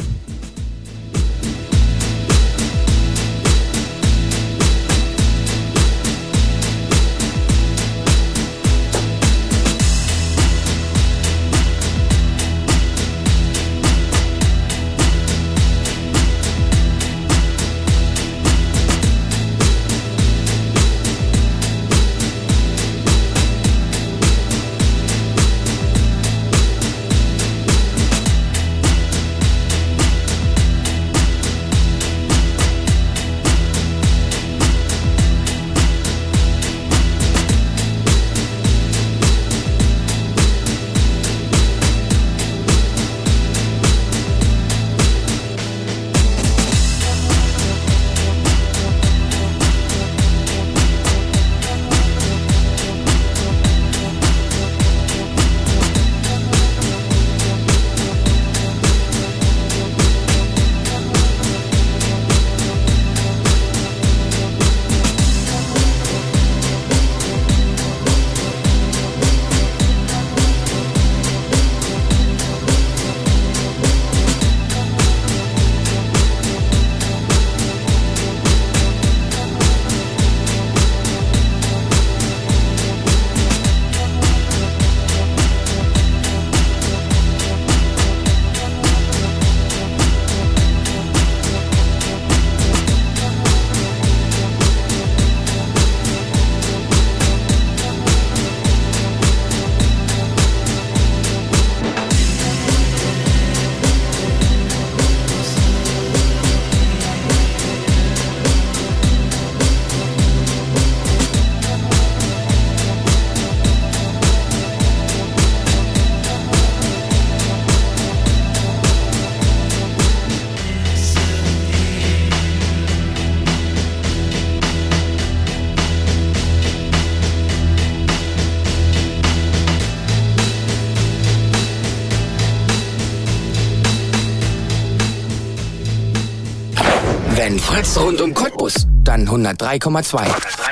103,2. 139.45 140.21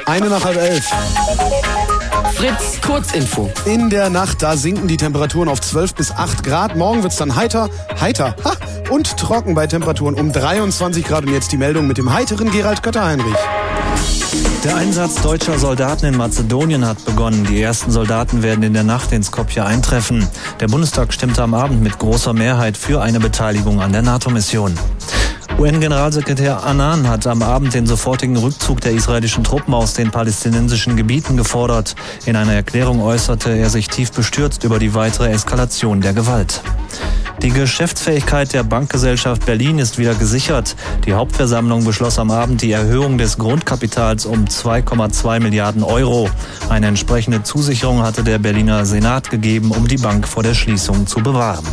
Eine 0.06 0.30
nach 0.30 0.44
halb 0.44 0.58
elf. 0.58 0.86
Fritz 2.34 2.82
Kurzinfo. 2.82 3.50
In 3.66 3.90
der 3.90 4.10
Nacht, 4.10 4.42
da 4.42 4.58
sinken 4.58 4.88
die 4.88 4.98
Temperaturen 4.98 5.48
auf 5.48 5.62
12 5.62 5.96
bis 5.96 6.12
8 6.12 6.44
Grad. 6.44 6.76
Morgen 6.76 7.04
wird's 7.04 7.18
dann 7.18 7.36
heiter, 7.36 7.70
heiter 8.00 8.36
ha, 8.44 8.54
und 8.90 9.18
trocken 9.18 9.56
bei 9.56 9.68
Temperaturen 9.68 10.16
um 10.16 10.32
23 10.32 11.06
Grad. 11.06 11.26
Und 11.26 11.34
jetzt 11.34 11.52
die 11.52 11.58
Meldung 11.58 11.88
mit 11.88 11.98
dem 11.98 12.14
heiteren 12.14 12.52
Gerald 12.52 12.84
Götter-Heinrich. 12.84 13.36
Der 14.64 14.76
Einsatz 14.76 15.22
deutscher 15.22 15.60
Soldaten 15.60 16.08
in 16.08 16.18
Mazedonien 16.18 16.88
hat 16.88 17.06
begonnen. 17.06 17.46
Die 17.46 17.62
ersten 17.62 17.92
Soldaten 17.92 18.42
werden 18.42 18.64
in 18.64 18.74
der 18.74 18.84
Nacht 18.84 19.12
in 19.12 19.24
Skopje 19.24 19.64
eintreffen. 19.64 20.28
Der 20.60 20.68
Bundestag 20.68 21.14
stimmte 21.14 21.44
am 21.44 21.54
Abend 21.54 21.84
mit 21.84 22.00
großer 22.00 22.34
Mehrheit 22.34 22.76
für 22.76 23.02
eine 23.02 23.20
Beteiligung 23.20 23.80
an 23.80 23.92
der 23.92 24.02
NATO-Mission. 24.02 24.74
UN-Generalsekretär 25.58 26.66
Annan 26.66 27.08
hat 27.08 27.26
am 27.28 27.42
Abend 27.42 27.74
den 27.74 27.88
sofortigen 27.88 28.36
Rückzug 28.36 28.82
der 28.82 28.92
israelischen 28.92 29.46
Truppen 29.46 29.74
aus 29.74 29.94
den 29.94 30.12
palästinensischen 30.12 30.98
Gebieten 30.98 31.38
gefordert. 31.38 31.96
In 32.26 32.36
einer 32.36 32.54
Erklärung 32.54 33.02
äußerte 33.02 33.52
er 33.52 33.70
sich 33.70 33.88
tief 33.88 34.12
bestürzt 34.12 34.66
über 34.66 34.80
die 34.80 34.94
weitere 34.94 35.32
Eskalation 35.32 36.02
der 36.02 36.14
Gewalt. 36.14 36.62
Die 37.42 37.52
Geschäftsfähigkeit 37.52 38.52
der 38.52 38.64
Bankgesellschaft 38.64 39.46
Berlin 39.46 39.80
ist 39.80 39.98
wieder 39.98 40.14
gesichert. 40.16 40.76
Die 41.06 41.14
Hauptversammlung 41.14 41.86
beschloss 41.86 42.20
am 42.20 42.32
Abend 42.32 42.62
die 42.62 42.74
Erhöhung 42.74 43.18
des 43.18 43.38
Grundkapitals 43.38 44.26
um 44.26 44.46
2,2 44.46 45.40
Milliarden 45.40 45.84
Euro. 45.84 46.30
Eine 46.68 46.88
entsprechende 46.88 47.44
Zusicherung 47.44 48.02
hatte 48.02 48.24
der 48.24 48.40
Berliner 48.40 48.86
Senat 48.86 49.30
gegeben, 49.30 49.72
um 49.72 49.88
die 49.88 49.98
Bank 49.98 50.28
vor 50.28 50.44
der 50.44 50.54
Schließung 50.54 51.08
zu 51.08 51.20
bewahren. 51.20 51.66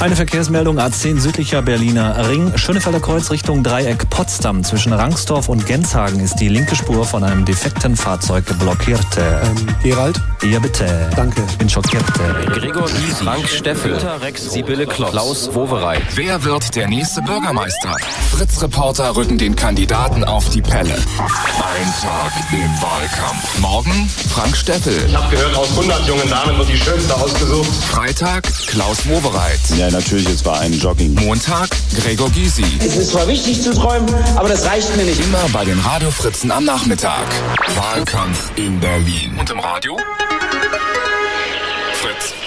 Eine 0.00 0.16
Verkehrsmeldung 0.16 0.78
A10 0.78 1.20
südlicher 1.20 1.60
Berliner 1.60 2.26
Ring. 2.26 2.56
Schönefelder 2.56 3.00
Kreuz 3.00 3.30
Richtung 3.30 3.62
Dreieck 3.62 4.08
Potsdam. 4.08 4.64
Zwischen 4.64 4.94
Rangsdorf 4.94 5.50
und 5.50 5.66
Genshagen 5.66 6.20
ist 6.20 6.36
die 6.36 6.48
linke 6.48 6.74
Spur 6.74 7.04
von 7.04 7.22
einem 7.22 7.44
defekten 7.44 7.96
Fahrzeug 7.96 8.46
blockiert. 8.58 9.04
Ähm, 9.18 9.66
Gerald? 9.82 10.18
Ja, 10.42 10.58
bitte. 10.58 11.10
Danke. 11.14 11.42
Bin 11.58 11.68
schockiert. 11.68 12.02
Gregor 12.46 12.86
Gysi, 12.86 13.24
Frank 13.24 13.46
Steffel, 13.46 13.98
Sibylle 14.36 14.86
Kloss, 14.86 15.10
Klaus 15.10 15.54
Wowereit. 15.54 16.02
Wer 16.14 16.42
wird 16.44 16.74
der 16.76 16.88
nächste 16.88 17.20
Bürgermeister? 17.20 17.94
Fritz-Reporter 18.30 19.14
rücken 19.14 19.36
den 19.36 19.54
Kandidaten 19.54 20.24
auf 20.24 20.48
die 20.48 20.62
Pelle. 20.62 20.94
Ein 20.94 21.94
Tag 22.00 22.32
im 22.52 22.82
Wahlkampf. 22.82 23.58
Morgen 23.58 24.10
Frank 24.30 24.56
Steffel. 24.56 24.96
Ich 25.06 25.14
habe 25.14 25.28
gehört, 25.36 25.54
aus 25.54 25.68
100 25.72 26.06
jungen 26.06 26.30
Damen 26.30 26.56
wird 26.56 26.70
die 26.70 26.78
schönste 26.78 27.14
ausgesucht. 27.14 27.68
Freitag 27.90 28.44
Klaus 28.66 29.06
Wowereit. 29.06 29.60
Ja, 29.76 29.89
natürlich, 29.90 30.28
es 30.28 30.44
war 30.44 30.60
ein 30.60 30.72
Jogging. 30.72 31.14
Montag 31.14 31.68
Gregor 31.94 32.30
Gysi. 32.30 32.64
Es 32.80 32.96
ist 32.96 33.10
zwar 33.10 33.26
wichtig 33.28 33.62
zu 33.62 33.72
träumen, 33.72 34.08
aber 34.36 34.48
das 34.48 34.64
reicht 34.64 34.96
mir 34.96 35.04
nicht. 35.04 35.20
Immer 35.24 35.48
bei 35.52 35.64
den 35.64 35.78
Radiofritzen 35.78 36.50
am 36.50 36.64
Nachmittag. 36.64 37.26
Wahlkampf 37.76 38.50
in 38.56 38.78
Berlin. 38.80 39.36
Und 39.38 39.50
im 39.50 39.60
Radio? 39.60 39.96
Fritz. 41.94 42.39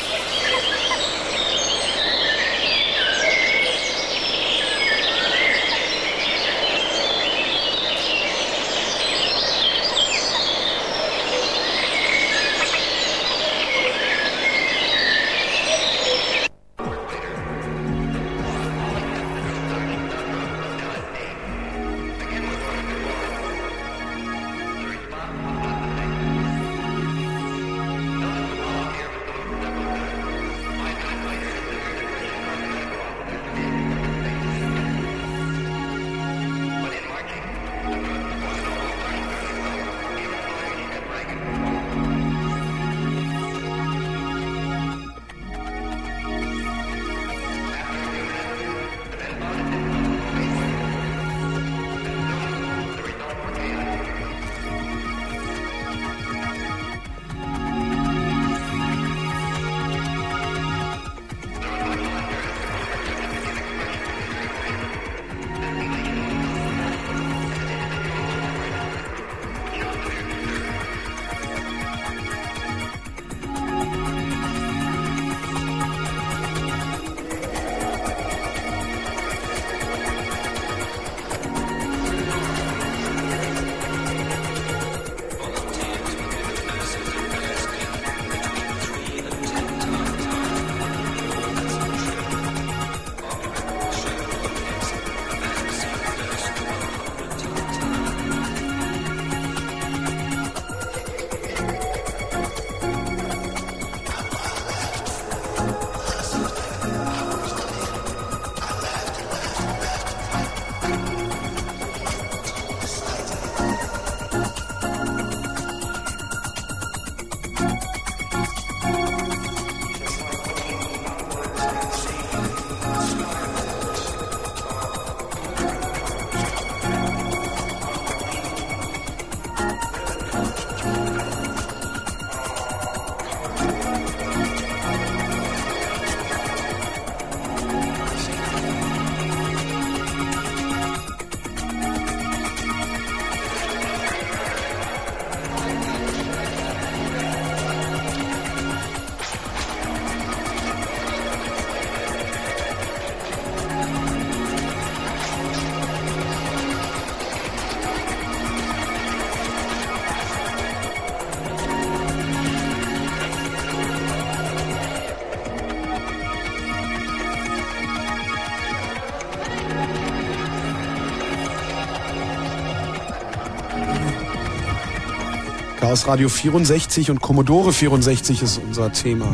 Chaos 175.93 176.08
Radio 176.08 176.27
64 176.27 177.12
und 177.12 177.21
Commodore 177.21 177.71
64 177.71 178.41
ist 178.41 178.60
unser 178.65 178.91
Thema. 178.91 179.27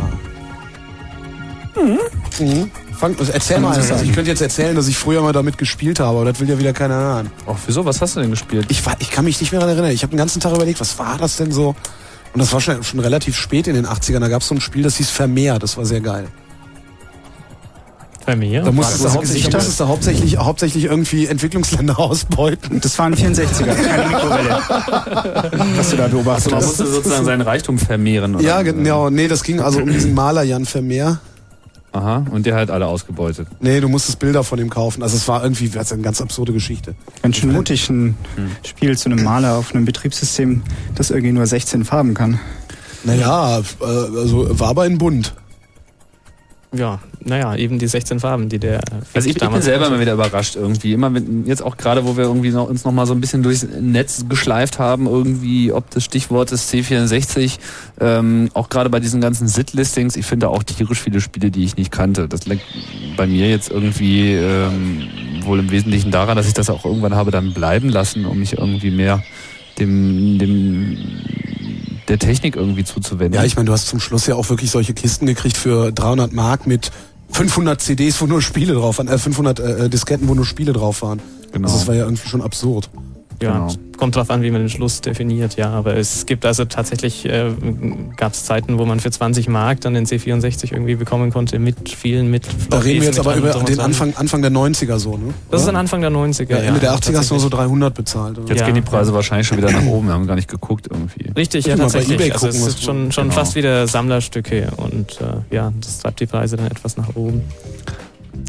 Mhm. 1.73 2.69
Fang, 2.99 3.17
also 3.17 3.31
erzähl 3.31 3.61
mal, 3.61 3.77
also 3.77 3.95
ich 4.03 4.11
könnte 4.11 4.29
jetzt 4.29 4.41
erzählen, 4.41 4.75
dass 4.75 4.89
ich 4.89 4.97
früher 4.97 5.21
mal 5.21 5.31
damit 5.31 5.57
gespielt 5.57 6.01
habe, 6.01 6.17
aber 6.17 6.29
das 6.29 6.41
will 6.41 6.49
ja 6.49 6.59
wieder 6.59 6.73
keiner 6.73 6.95
hören. 6.95 7.31
Ach, 7.47 7.55
wieso? 7.65 7.85
Was 7.85 8.01
hast 8.01 8.17
du 8.17 8.19
denn 8.19 8.31
gespielt? 8.31 8.65
Ich, 8.67 8.85
war, 8.85 8.97
ich 8.99 9.09
kann 9.09 9.23
mich 9.23 9.39
nicht 9.39 9.53
mehr 9.53 9.61
daran 9.61 9.73
erinnern. 9.73 9.93
Ich 9.93 10.03
habe 10.03 10.11
den 10.11 10.17
ganzen 10.17 10.41
Tag 10.41 10.53
überlegt, 10.53 10.81
was 10.81 10.99
war 10.99 11.17
das 11.17 11.37
denn 11.37 11.53
so? 11.53 11.77
Und 12.33 12.39
das 12.41 12.51
war 12.51 12.59
schon, 12.59 12.83
schon 12.83 12.99
relativ 12.99 13.37
spät 13.37 13.67
in 13.67 13.75
den 13.75 13.85
80ern. 13.85 14.19
Da 14.19 14.27
gab 14.27 14.41
es 14.41 14.49
so 14.49 14.55
ein 14.55 14.59
Spiel, 14.59 14.83
das 14.83 14.97
hieß 14.97 15.09
Vermehr. 15.09 15.59
Das 15.59 15.77
war 15.77 15.85
sehr 15.85 16.01
geil. 16.01 16.27
Vermeer? 18.29 18.61
Da 18.61 18.71
musstest, 18.71 19.03
du 19.05 19.11
hauptsächlich, 19.11 19.49
da 19.49 19.57
musstest 19.57 19.79
du 19.79 19.87
hauptsächlich, 19.87 20.37
hauptsächlich 20.37 20.83
irgendwie 20.83 21.25
Entwicklungsländer 21.25 21.97
ausbeuten. 21.99 22.79
Das 22.79 22.97
waren 22.99 23.15
64er, 23.15 23.65
keine 23.73 24.09
Mikrowelle. 24.09 24.61
Was 25.75 25.89
du 25.89 25.97
da 25.97 26.07
beobachtet 26.07 26.53
Also 26.53 26.55
man 26.55 26.63
musste 26.65 26.85
sozusagen 26.85 27.25
seinen 27.25 27.41
Reichtum 27.41 27.79
vermehren. 27.79 28.35
Oder? 28.35 28.43
Ja, 28.43 28.61
genau. 28.61 29.09
Nee, 29.09 29.27
das 29.27 29.43
ging 29.43 29.59
also 29.59 29.79
um 29.79 29.91
diesen 29.91 30.13
Maler 30.13 30.43
Jan 30.43 30.65
Vermeer. 30.65 31.19
Aha, 31.91 32.23
und 32.29 32.45
der 32.45 32.55
hat 32.55 32.69
alle 32.69 32.85
ausgebeutet. 32.85 33.47
Nee, 33.61 33.79
du 33.79 33.89
musstest 33.89 34.19
Bilder 34.19 34.43
von 34.43 34.59
ihm 34.59 34.69
kaufen. 34.69 35.01
Also 35.01 35.17
es 35.17 35.27
war 35.27 35.41
irgendwie 35.41 35.69
das 35.69 35.87
ist 35.87 35.93
eine 35.93 36.03
ganz 36.03 36.21
absurde 36.21 36.53
Geschichte. 36.53 36.93
Ganz 37.23 37.37
schön 37.37 37.51
mutig, 37.51 37.89
ein 37.89 38.15
Spiel 38.63 38.95
zu 38.95 39.09
einem 39.09 39.23
Maler 39.23 39.55
auf 39.55 39.73
einem 39.73 39.85
Betriebssystem, 39.85 40.61
das 40.93 41.09
irgendwie 41.09 41.31
nur 41.31 41.47
16 41.47 41.83
Farben 41.85 42.13
kann. 42.13 42.39
Naja, 43.05 43.57
äh, 43.57 43.83
also 43.83 44.59
war 44.59 44.69
aber 44.69 44.85
in 44.85 44.99
bunt. 44.99 45.33
Ja, 46.71 46.99
naja, 47.29 47.55
eben 47.55 47.79
die 47.79 47.87
16 47.87 48.19
Farben, 48.19 48.49
die 48.49 48.59
der. 48.59 48.81
Also 49.13 49.29
ich, 49.29 49.35
ich 49.35 49.49
bin 49.49 49.61
selber 49.61 49.87
immer 49.87 49.99
wieder 49.99 50.13
überrascht 50.13 50.55
irgendwie. 50.55 50.93
Immer 50.93 51.13
wenn, 51.13 51.45
jetzt 51.45 51.61
auch 51.63 51.77
gerade, 51.77 52.05
wo 52.05 52.17
wir 52.17 52.25
irgendwie 52.25 52.49
noch, 52.49 52.67
uns 52.67 52.83
noch 52.83 52.91
mal 52.91 53.05
so 53.05 53.13
ein 53.13 53.21
bisschen 53.21 53.43
durchs 53.43 53.65
Netz 53.79 54.25
geschleift 54.27 54.79
haben, 54.79 55.05
irgendwie 55.05 55.71
ob 55.71 55.89
des 55.91 56.03
Stichwortes 56.03 56.71
C64, 56.71 57.59
ähm, 58.01 58.49
auch 58.53 58.69
gerade 58.69 58.89
bei 58.89 58.99
diesen 58.99 59.21
ganzen 59.21 59.47
Sit-Listings, 59.47 60.15
ich 60.15 60.25
finde 60.25 60.49
auch 60.49 60.63
tierisch 60.63 61.01
viele 61.01 61.21
Spiele, 61.21 61.51
die 61.51 61.63
ich 61.63 61.77
nicht 61.77 61.91
kannte. 61.91 62.27
Das 62.27 62.45
liegt 62.45 62.63
bei 63.15 63.27
mir 63.27 63.49
jetzt 63.49 63.69
irgendwie 63.69 64.33
ähm, 64.33 65.07
wohl 65.43 65.59
im 65.59 65.71
Wesentlichen 65.71 66.11
daran, 66.11 66.35
dass 66.35 66.47
ich 66.47 66.53
das 66.53 66.69
auch 66.69 66.83
irgendwann 66.83 67.15
habe 67.15 67.31
dann 67.31 67.53
bleiben 67.53 67.89
lassen, 67.89 68.25
um 68.25 68.39
mich 68.39 68.57
irgendwie 68.57 68.91
mehr 68.91 69.23
dem, 69.77 70.37
dem 70.39 70.97
der 72.09 72.19
Technik 72.19 72.55
irgendwie 72.55 72.83
zuzuwenden. 72.83 73.39
Ja, 73.39 73.45
ich 73.45 73.55
meine, 73.55 73.67
du 73.67 73.71
hast 73.71 73.87
zum 73.87 73.99
Schluss 73.99 74.25
ja 74.27 74.35
auch 74.35 74.49
wirklich 74.49 74.71
solche 74.71 74.93
Kisten 74.93 75.25
gekriegt 75.27 75.57
für 75.57 75.91
300 75.91 76.33
Mark 76.33 76.65
mit 76.65 76.91
500 77.31 77.81
CDs, 77.81 78.21
wo 78.21 78.25
nur 78.25 78.41
Spiele 78.41 78.73
drauf 78.73 78.97
waren, 78.97 79.07
äh, 79.07 79.17
500 79.17 79.59
äh, 79.59 79.89
Disketten, 79.89 80.27
wo 80.27 80.33
nur 80.33 80.45
Spiele 80.45 80.73
drauf 80.73 81.01
waren. 81.01 81.21
Genau. 81.51 81.67
Also 81.67 81.79
das 81.79 81.87
war 81.87 81.95
ja 81.95 82.03
irgendwie 82.03 82.27
schon 82.27 82.41
absurd. 82.41 82.89
Ja, 83.41 83.53
Genau. 83.53 83.73
kommt 83.97 84.15
drauf 84.15 84.29
an, 84.31 84.41
wie 84.41 84.51
man 84.51 84.61
den 84.61 84.69
Schluss 84.69 85.01
definiert, 85.01 85.55
ja. 85.55 85.69
Aber 85.69 85.95
es 85.95 86.25
gibt 86.25 86.45
also 86.45 86.65
tatsächlich, 86.65 87.25
äh, 87.25 87.51
gab 88.17 88.33
es 88.33 88.43
Zeiten, 88.45 88.77
wo 88.77 88.85
man 88.85 88.99
für 88.99 89.11
20 89.11 89.47
Mark 89.47 89.81
dann 89.81 89.93
den 89.93 90.05
C64 90.05 90.71
irgendwie 90.73 90.95
bekommen 90.95 91.31
konnte 91.31 91.57
mit 91.59 91.89
vielen, 91.89 92.29
mit 92.29 92.45
Da 92.69 92.79
reden 92.79 93.01
wir 93.01 93.07
jetzt 93.07 93.19
aber 93.19 93.35
über 93.35 93.51
den. 93.53 93.79
Anfang, 93.79 94.13
Anfang 94.15 94.41
der 94.41 94.51
90er 94.51 94.97
so, 94.99 95.17
ne? 95.17 95.33
Das 95.49 95.61
ist 95.61 95.65
Oder? 95.67 95.73
dann 95.73 95.79
Anfang 95.81 96.01
der 96.01 96.11
90er. 96.11 96.49
ja, 96.51 96.57
Ende 96.57 96.79
der 96.79 96.89
ja, 96.91 96.95
80er 96.97 97.17
hast 97.17 97.29
du 97.29 97.35
nur 97.35 97.41
so 97.41 97.49
tatsächlich. 97.49 97.51
300 97.69 97.93
bezahlt. 97.93 98.37
Oder? 98.39 98.49
Jetzt 98.49 98.59
Ja. 98.59 98.65
gehen 98.65 98.75
die 98.75 98.81
Preise 98.81 99.13
wahrscheinlich 99.13 99.47
schon 99.47 99.57
wieder 99.57 99.71
nach 99.71 99.85
oben. 99.85 100.07
Wir 100.07 100.13
haben 100.13 100.27
gar 100.27 100.35
nicht 100.35 100.49
geguckt 100.49 100.87
irgendwie. 100.89 101.31
Richtig, 101.35 101.65
ja, 101.65 101.75
tatsächlich. 101.77 102.19
eBay 102.19 102.31
also 102.31 102.47
gucken, 102.47 102.61
es 102.61 102.67
ist 102.67 102.83
schon, 102.83 103.11
schon 103.11 103.23
genau. 103.29 103.35
fast 103.35 103.55
wieder 103.55 103.87
Sammlerstücke 103.87 104.69
und 104.77 105.19
äh, 105.21 105.55
ja, 105.55 105.71
das 105.79 105.99
treibt 105.99 106.19
die 106.19 106.25
Preise 106.25 106.57
dann 106.57 106.67
etwas 106.67 106.97
nach 106.97 107.15
oben. 107.15 107.41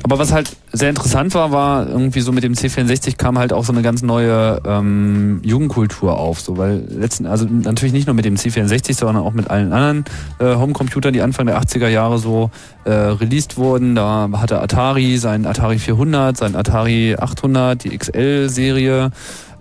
Aber 0.02 0.18
was 0.18 0.32
halt 0.32 0.56
sehr 0.72 0.88
interessant 0.88 1.34
war, 1.34 1.52
war 1.52 1.88
irgendwie 1.88 2.20
so 2.20 2.32
mit 2.32 2.42
dem 2.42 2.54
C64 2.54 3.16
kam 3.16 3.38
halt 3.38 3.52
auch 3.52 3.64
so 3.64 3.72
eine 3.72 3.82
ganz 3.82 4.02
neue 4.02 4.60
ähm, 4.64 5.40
Jugendkultur 5.44 6.18
auf, 6.18 6.40
so 6.40 6.56
weil 6.56 6.84
letzten, 6.88 7.26
also 7.26 7.46
natürlich 7.46 7.92
nicht 7.92 8.06
nur 8.06 8.14
mit 8.14 8.24
dem 8.24 8.36
C64, 8.36 8.94
sondern 8.94 9.24
auch 9.24 9.32
mit 9.32 9.50
allen 9.50 9.72
anderen 9.72 10.04
äh, 10.38 10.56
Homecomputern, 10.56 11.12
die 11.12 11.22
Anfang 11.22 11.46
der 11.46 11.60
80er 11.60 11.88
Jahre 11.88 12.18
so 12.18 12.50
äh, 12.84 12.90
released 12.90 13.56
wurden. 13.56 13.94
Da 13.94 14.28
hatte 14.32 14.60
Atari 14.60 15.18
seinen 15.18 15.46
Atari 15.46 15.78
400, 15.78 16.36
seinen 16.36 16.56
Atari 16.56 17.16
800, 17.18 17.84
die 17.84 17.96
XL-Serie. 17.96 19.10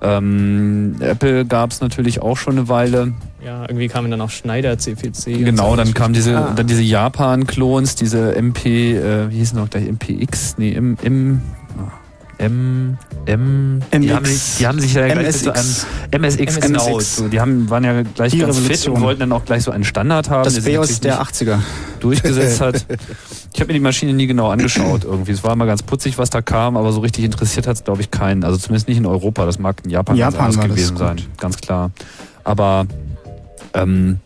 Ähm, 0.02 0.96
Apple 1.00 1.46
gab 1.46 1.72
es 1.72 1.82
natürlich 1.82 2.22
auch 2.22 2.38
schon 2.38 2.58
eine 2.58 2.70
Weile. 2.70 3.14
Ja, 3.44 3.62
irgendwie 3.64 3.88
kamen 3.88 4.12
dann 4.12 4.20
auch 4.22 4.30
Schneider 4.30 4.78
CPC. 4.78 5.46
Genau, 5.46 5.72
so. 5.72 5.76
dann 5.78 5.94
kamen 5.94 6.14
diese, 6.14 6.38
Ah. 6.38 6.54
dann 6.56 6.68
diese 6.68 6.82
Japan-Klons, 6.82 7.96
diese 7.96 8.36
MP, 8.36 8.98
äh, 8.98 9.30
wie 9.32 9.38
hießen 9.38 9.58
noch 9.58 9.70
gleich, 9.70 9.86
MPX, 9.88 10.56
nee, 10.58 10.74
M, 10.74 10.98
M, 11.02 11.42
M, 12.38 12.98
M, 13.26 13.82
die 13.92 13.98
MX. 13.98 14.14
haben, 14.16 14.26
sich- 14.26 14.58
die 14.60 14.68
haben 14.68 14.80
sich 14.80 14.94
ja 14.94 15.08
gleich 15.08 15.36
so 15.36 15.50
MSX. 15.52 15.86
an, 16.12 16.22
MSX, 16.22 16.60
genau, 16.62 16.88
MSX. 16.98 17.16
so, 17.18 17.28
die 17.28 17.40
haben, 17.42 17.70
waren 17.70 17.84
ja 17.84 18.02
gleich 18.04 18.32
Die 18.32 18.40
ganz 18.40 18.56
fit 18.58 18.66
Revolution. 18.66 18.96
und 18.96 19.02
wollten 19.02 19.20
dann 19.20 19.32
auch 19.34 19.44
gleich 19.44 19.64
so 19.64 19.72
einen 19.72 19.84
Standard 19.84 20.30
haben, 20.30 20.46
Das 20.46 20.54
der 20.54 20.64
sich 20.64 20.72
BIOS 20.74 21.00
der 21.02 21.18
nicht 21.20 21.22
80er. 21.22 21.60
durchgesetzt 22.00 22.62
hat. 22.62 22.86
Ich 23.52 23.60
habe 23.62 23.70
mir 23.70 23.74
die 23.74 23.80
Maschine 23.84 24.14
nie 24.14 24.28
genau 24.28 24.50
angeschaut 24.52 25.04
irgendwie. 25.04 25.32
Es 25.32 25.44
war 25.44 25.52
immer 25.52 25.66
ganz 25.66 25.82
putzig, 25.84 26.18
was 26.20 26.30
da 26.30 26.42
kam, 26.42 26.78
aber 26.78 26.92
so 26.94 27.00
richtig 27.02 27.26
interessiert 27.26 27.68
hat 27.68 27.76
es, 27.78 27.84
glaube 27.84 28.00
ich, 28.00 28.10
keinen. 28.12 28.44
Also 28.46 28.58
zumindest 28.58 28.88
nicht 28.88 28.98
in 29.00 29.06
Europa. 29.08 29.46
Das 29.46 29.58
mag 29.60 29.78
in 29.84 29.90
Japan, 29.90 30.16
Japan 30.16 30.40
ganz 30.46 30.56
anders 30.58 30.70
gewesen 30.76 30.92
gut. 30.96 31.00
sein, 31.00 31.18
ganz 31.38 31.58
klar. 31.58 31.92
Aber 32.46 32.86
ähm, 33.74 34.20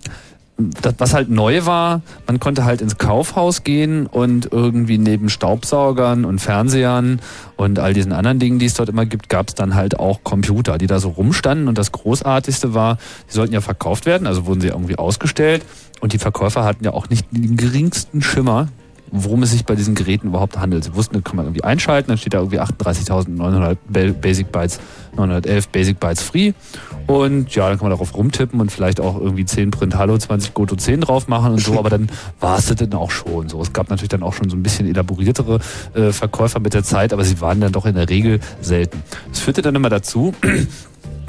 das, 0.57 0.95
was 0.97 1.13
halt 1.13 1.29
neu 1.29 1.65
war, 1.65 2.01
man 2.27 2.39
konnte 2.39 2.63
halt 2.63 2.81
ins 2.81 2.97
Kaufhaus 2.97 3.63
gehen 3.63 4.05
und 4.05 4.51
irgendwie 4.51 4.97
neben 4.97 5.29
Staubsaugern 5.29 6.25
und 6.25 6.39
Fernsehern 6.39 7.21
und 7.55 7.79
all 7.79 7.93
diesen 7.93 8.11
anderen 8.11 8.39
Dingen, 8.39 8.59
die 8.59 8.67
es 8.67 8.75
dort 8.75 8.89
immer 8.89 9.05
gibt, 9.05 9.29
gab 9.29 9.49
es 9.49 9.55
dann 9.55 9.73
halt 9.73 9.99
auch 9.99 10.23
Computer, 10.23 10.77
die 10.77 10.87
da 10.87 10.99
so 10.99 11.09
rumstanden. 11.09 11.67
Und 11.67 11.77
das 11.77 11.91
Großartigste 11.91 12.73
war, 12.73 12.97
die 13.29 13.33
sollten 13.33 13.53
ja 13.53 13.61
verkauft 13.61 14.05
werden, 14.05 14.27
also 14.27 14.45
wurden 14.45 14.61
sie 14.61 14.67
irgendwie 14.67 14.97
ausgestellt. 14.97 15.65
Und 16.01 16.13
die 16.13 16.19
Verkäufer 16.19 16.63
hatten 16.63 16.83
ja 16.83 16.91
auch 16.91 17.09
nicht 17.09 17.25
den 17.31 17.57
geringsten 17.57 18.21
Schimmer, 18.21 18.67
worum 19.15 19.43
es 19.43 19.51
sich 19.51 19.63
bei 19.63 19.75
diesen 19.75 19.93
Geräten 19.93 20.27
überhaupt 20.29 20.57
handelt. 20.57 20.83
Sie 20.83 20.95
wussten, 20.95 21.13
das 21.13 21.23
kann 21.23 21.35
man 21.35 21.45
irgendwie 21.45 21.63
einschalten, 21.63 22.09
dann 22.09 22.17
steht 22.17 22.33
da 22.33 22.39
irgendwie 22.39 22.59
38.900 22.59 23.77
Ba- 23.87 24.11
Basic 24.19 24.51
Bytes, 24.51 24.79
911 25.15 25.67
Basic 25.69 25.99
Bytes 25.99 26.23
free. 26.23 26.53
Und 27.05 27.53
ja, 27.53 27.67
dann 27.69 27.77
kann 27.77 27.85
man 27.85 27.91
darauf 27.91 28.15
rumtippen 28.15 28.59
und 28.59 28.71
vielleicht 28.71 28.99
auch 28.99 29.19
irgendwie 29.19 29.45
10 29.45 29.69
Print 29.71 29.95
Hallo, 29.97 30.17
20 30.17 30.53
Goto 30.55 30.75
10 30.75 31.01
drauf 31.01 31.27
machen 31.27 31.51
und 31.53 31.59
so, 31.61 31.77
aber 31.79 31.89
dann 31.91 32.09
war 32.39 32.57
es 32.57 32.65
das 32.65 32.77
dann 32.77 32.93
auch 32.93 33.11
schon 33.11 33.49
so. 33.49 33.61
Es 33.61 33.71
gab 33.71 33.89
natürlich 33.89 34.09
dann 34.09 34.23
auch 34.23 34.33
schon 34.33 34.49
so 34.49 34.55
ein 34.55 34.63
bisschen 34.63 34.87
elaboriertere 34.87 35.59
äh, 35.93 36.11
Verkäufer 36.11 36.59
mit 36.59 36.73
der 36.73 36.83
Zeit, 36.83 37.13
aber 37.13 37.23
sie 37.23 37.39
waren 37.39 37.61
dann 37.61 37.71
doch 37.71 37.85
in 37.85 37.93
der 37.95 38.09
Regel 38.09 38.39
selten. 38.61 39.03
Das 39.29 39.39
führte 39.41 39.61
dann 39.61 39.75
immer 39.75 39.89
dazu, 39.89 40.33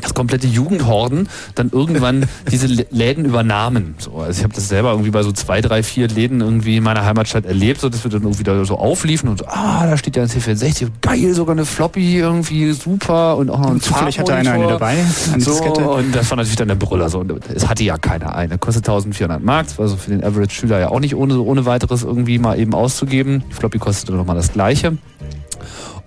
dass 0.01 0.15
komplette 0.15 0.47
Jugendhorden 0.47 1.29
dann 1.55 1.71
irgendwann 1.71 2.27
diese 2.51 2.67
Lä- 2.67 2.87
Läden 2.91 3.25
übernahmen. 3.25 3.95
So, 3.99 4.17
also 4.19 4.39
ich 4.39 4.45
habe 4.45 4.55
das 4.55 4.69
selber 4.69 4.91
irgendwie 4.91 5.11
bei 5.11 5.23
so 5.23 5.33
zwei, 5.33 5.61
drei, 5.61 5.83
vier 5.83 6.09
Läden 6.09 6.41
irgendwie 6.41 6.77
in 6.79 6.83
meiner 6.85 7.05
Heimatstadt 7.05 7.47
erlebt, 7.47 7.81
so 7.81 7.89
dass 7.89 8.05
wir 8.05 8.11
dann 8.11 8.23
irgendwie 8.23 8.45
da 8.45 8.65
so 8.65 8.77
aufliefen 8.79 9.29
und 9.29 9.39
so, 9.39 9.47
ah, 9.47 9.87
da 9.87 9.97
steht 9.97 10.17
ja 10.17 10.23
ein 10.23 10.29
C64, 10.29 10.89
geil, 11.01 11.35
sogar 11.35 11.55
eine 11.55 11.65
Floppy, 11.65 12.19
irgendwie 12.19 12.73
super 12.73 13.37
und 13.37 13.51
auch 13.51 13.59
noch 13.59 13.71
ein 13.71 13.81
Zufällig 13.81 14.19
hatte 14.19 14.35
einer 14.35 14.53
eine 14.53 14.67
dabei, 14.67 14.97
eine 15.33 15.41
so, 15.43 15.53
Diskette. 15.53 15.89
Und 15.89 16.15
das 16.15 16.31
war 16.31 16.37
natürlich 16.37 16.57
dann 16.57 16.69
der 16.69 16.75
Brüller. 16.75 17.09
So. 17.09 17.21
Und 17.21 17.33
es 17.55 17.69
hatte 17.69 17.85
ja 17.85 17.99
keiner 17.99 18.35
eine. 18.35 18.59
Kostet 18.59 18.89
1400 18.89 19.43
Mark. 19.43 19.67
War 19.79 19.89
so 19.89 19.97
für 19.97 20.11
den 20.11 20.23
Average-Schüler 20.25 20.79
ja 20.81 20.89
auch 20.91 21.01
nicht 21.01 21.15
ohne, 21.15 21.39
ohne 21.41 21.67
weiteres 21.67 22.03
irgendwie 22.03 22.39
mal 22.39 22.59
eben 22.59 22.75
auszugeben. 22.75 23.45
Die 23.51 23.55
Floppy 23.55 23.79
kostete 23.79 24.13
nochmal 24.13 24.37
das 24.37 24.53
Gleiche. 24.53 24.97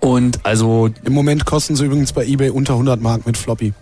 Und 0.00 0.44
also 0.44 0.88
Im 1.04 1.12
Moment 1.12 1.44
kosten 1.44 1.76
sie 1.76 1.84
übrigens 1.84 2.12
bei 2.12 2.24
eBay 2.24 2.50
unter 2.50 2.74
100 2.74 3.00
Mark 3.00 3.26
mit 3.26 3.36
Floppy. 3.36 3.72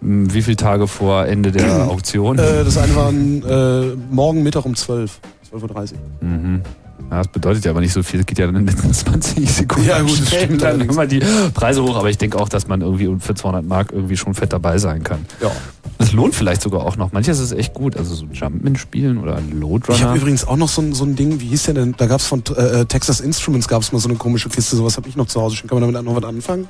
mh, 0.00 0.32
wie 0.34 0.42
viele 0.42 0.56
Tage 0.56 0.86
vor 0.86 1.26
Ende 1.26 1.50
der 1.52 1.88
Auktion? 1.88 2.38
Äh, 2.38 2.64
das 2.64 2.76
eine 2.76 2.94
war 2.94 3.10
äh, 3.10 3.96
morgen 4.10 4.42
Mittag 4.42 4.64
um 4.66 4.74
12. 4.74 5.20
12.30 5.52 5.92
Uhr. 5.92 5.98
Mhm. 6.28 6.62
Ja, 7.10 7.18
das 7.18 7.28
bedeutet 7.28 7.64
ja 7.64 7.70
aber 7.70 7.80
nicht 7.80 7.92
so 7.92 8.02
viel. 8.02 8.20
Es 8.20 8.26
geht 8.26 8.38
ja 8.38 8.46
dann 8.46 8.56
in 8.56 8.66
den 8.66 8.74
letzten 8.76 8.92
20 8.92 9.50
Sekunden. 9.50 9.88
Ja, 9.88 10.00
gut, 10.02 10.20
das 10.20 10.28
stimmt 10.28 10.62
dann 10.62 10.80
immer 10.80 11.06
die 11.06 11.20
Preise 11.54 11.82
hoch. 11.82 11.96
Aber 11.96 12.10
ich 12.10 12.18
denke 12.18 12.38
auch, 12.38 12.48
dass 12.48 12.68
man 12.68 12.80
irgendwie 12.82 13.16
für 13.20 13.34
200 13.34 13.64
Mark 13.64 13.92
irgendwie 13.92 14.16
schon 14.16 14.34
fett 14.34 14.52
dabei 14.52 14.78
sein 14.78 15.02
kann. 15.02 15.24
Ja. 15.40 15.50
Das 15.96 16.12
lohnt 16.12 16.34
vielleicht 16.34 16.62
sogar 16.62 16.82
auch 16.82 16.96
noch. 16.96 17.12
Manches 17.12 17.40
ist 17.40 17.52
echt 17.52 17.74
gut. 17.74 17.96
Also 17.96 18.14
so 18.14 18.26
Jumpman-Spielen 18.32 19.18
oder 19.18 19.36
ein 19.36 19.46
Ich 19.48 19.50
habe 19.54 19.60
Loadrunner. 19.60 20.14
übrigens 20.14 20.46
auch 20.46 20.56
noch 20.56 20.68
so 20.68 20.82
ein, 20.82 20.92
so 20.92 21.04
ein 21.04 21.16
Ding, 21.16 21.40
wie 21.40 21.46
hieß 21.46 21.64
der 21.64 21.74
denn? 21.74 21.94
Da 21.96 22.06
gab 22.06 22.20
es 22.20 22.26
von 22.26 22.42
äh, 22.56 22.84
Texas 22.84 23.20
Instruments 23.20 23.66
gab's 23.68 23.90
mal 23.92 23.98
so 23.98 24.08
eine 24.08 24.18
komische 24.18 24.48
Kiste, 24.48 24.76
sowas 24.76 24.96
habe 24.96 25.08
ich 25.08 25.16
noch 25.16 25.26
zu 25.26 25.40
Hause. 25.40 25.56
Kann 25.66 25.80
man 25.80 25.92
damit 25.92 26.04
noch 26.06 26.14
was 26.20 26.28
anfangen? 26.28 26.68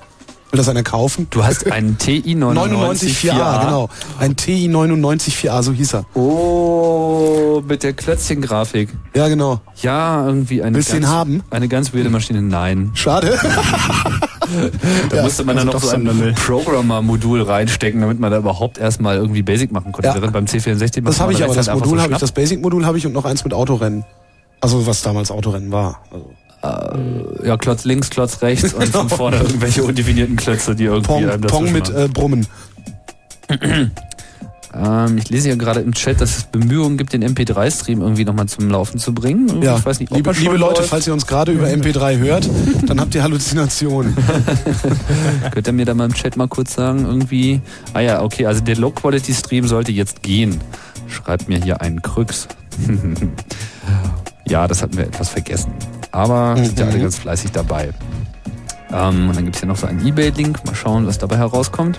Will 0.51 0.57
das 0.57 0.69
einer 0.69 0.83
kaufen? 0.83 1.27
Du 1.29 1.45
hast 1.45 1.71
einen 1.71 1.99
TI 1.99 2.35
99 2.35 2.73
99 2.73 3.19
4A, 3.19 3.65
genau. 3.65 3.89
Ein 4.19 4.35
TI 4.35 4.69
99 4.69 5.37
4A, 5.37 5.63
so 5.63 5.73
hieß 5.73 5.95
er. 5.95 6.05
Oh, 6.15 7.63
mit 7.69 7.83
der 7.83 7.93
Klötzchen-Grafik. 7.93 8.89
Ja, 9.15 9.29
genau. 9.29 9.61
Ja, 9.83 10.25
irgendwie 10.27 10.63
eine 10.63 10.75
Willst 10.77 10.89
du 10.89 10.95
ganz, 10.95 11.07
den 11.07 11.11
haben? 11.13 11.43
Eine 11.51 11.69
ganz 11.69 11.93
weirde 11.93 12.09
Maschine. 12.09 12.41
Nein. 12.41 12.91
Schade. 12.95 13.39
Da 15.11 15.17
Ja, 15.17 15.23
musste 15.25 15.45
man 15.45 15.59
also 15.59 15.71
dann 15.71 15.75
noch 15.75 15.83
doch 15.83 15.91
so 15.91 16.25
ein. 16.25 16.35
Programmer-Modul 16.35 17.43
reinstecken, 17.43 18.01
damit 18.01 18.19
man 18.19 18.31
da 18.31 18.39
überhaupt 18.39 18.79
erstmal 18.79 19.17
irgendwie 19.17 19.43
Basic 19.43 19.71
machen 19.73 19.93
konnte. 19.93 20.09
Ja. 20.09 20.15
Während 20.15 20.33
beim 20.33 20.47
C64 20.47 21.03
Das 21.05 21.21
habe 21.21 21.35
ich 21.35 21.45
aber, 21.45 21.55
das 21.55 21.69
halt 21.69 21.79
Modul 21.81 21.99
so 21.99 22.03
habe 22.03 22.15
ich, 22.15 22.19
das 22.19 22.33
Basic-Modul 22.33 22.87
habe 22.87 22.97
ich 22.97 23.07
und 23.07 23.13
noch 23.13 23.27
eins 23.27 23.45
mit 23.45 23.53
Autorennen. 23.53 24.05
Also 24.63 24.87
was 24.87 25.03
damals 25.03 25.31
Autorennen 25.31 25.71
war. 25.71 26.01
Also 26.11 26.31
Ja, 26.63 27.57
Klotz 27.57 27.85
links, 27.85 28.11
Klotz 28.11 28.43
rechts 28.43 28.75
und 28.75 28.89
von 28.89 29.09
vorne 29.09 29.37
irgendwelche 29.39 29.85
undefinierten 29.85 30.37
Klötze, 30.37 30.75
die 30.75 30.85
irgendwie 30.85 31.07
Pong, 31.07 31.29
einem 31.29 31.41
Pong 31.43 31.73
mit 31.73 31.89
äh, 31.89 32.09
Brummen. 32.13 32.47
Ähm, 34.75 35.17
ich 35.17 35.31
lese 35.31 35.49
hier 35.49 35.57
gerade 35.57 35.81
im 35.81 35.95
Chat, 35.95 36.21
dass 36.21 36.37
es 36.37 36.43
Bemühungen 36.45 36.99
gibt, 36.99 37.13
den 37.13 37.25
MP3-Stream 37.25 38.03
irgendwie 38.03 38.25
nochmal 38.25 38.47
zum 38.47 38.69
Laufen 38.69 38.99
zu 38.99 39.15
bringen. 39.15 39.63
Ja, 39.63 39.77
Ich 39.79 39.87
weiß 39.87 39.99
nicht, 40.01 40.11
ob 40.11 40.17
liebe, 40.17 40.31
liebe 40.33 40.57
Leute, 40.57 40.81
läuft. 40.81 40.91
falls 40.91 41.07
ihr 41.07 41.13
uns 41.15 41.27
gerade 41.27 41.53
über 41.53 41.67
MP3 41.69 42.19
hört, 42.19 42.49
dann 42.87 43.01
habt 43.01 43.15
ihr 43.15 43.23
Halluzinationen. 43.23 44.15
Könnt 45.53 45.67
ihr 45.67 45.73
mir 45.73 45.87
da 45.87 45.95
mal 45.95 46.05
im 46.05 46.13
Chat 46.15 46.37
mal 46.37 46.49
kurz 46.49 46.75
sagen, 46.75 47.07
irgendwie? 47.07 47.61
Ah 47.95 48.01
ja, 48.01 48.23
okay, 48.23 48.47
also 48.47 48.61
der 48.61 48.77
Low-Quality-Stream 48.77 49.67
sollte 49.67 49.93
jetzt 49.93 50.23
gehen. 50.23 50.61
Schreibt 51.09 51.49
mir 51.49 51.63
hier 51.63 51.81
einen 51.81 52.03
Krüx. 52.03 52.47
ja, 54.49 54.67
das 54.67 54.83
hatten 54.83 54.97
wir 54.97 55.05
etwas 55.07 55.29
vergessen. 55.29 55.73
aber 56.11 56.57
Mhm. 56.57 56.65
sind 56.65 56.79
ja 56.79 56.87
alle 56.87 56.99
ganz 57.01 57.19
fleißig 57.19 57.53
dabei. 57.53 57.91
Ähm, 58.91 59.29
und 59.29 59.37
dann 59.37 59.45
gibt's 59.45 59.61
hier 59.61 59.69
noch 59.69 59.77
so 59.77 59.87
einen 59.87 60.05
Ebay-Link. 60.07 60.65
Mal 60.65 60.75
schauen, 60.75 61.07
was 61.07 61.19
dabei 61.19 61.37
herauskommt. 61.37 61.99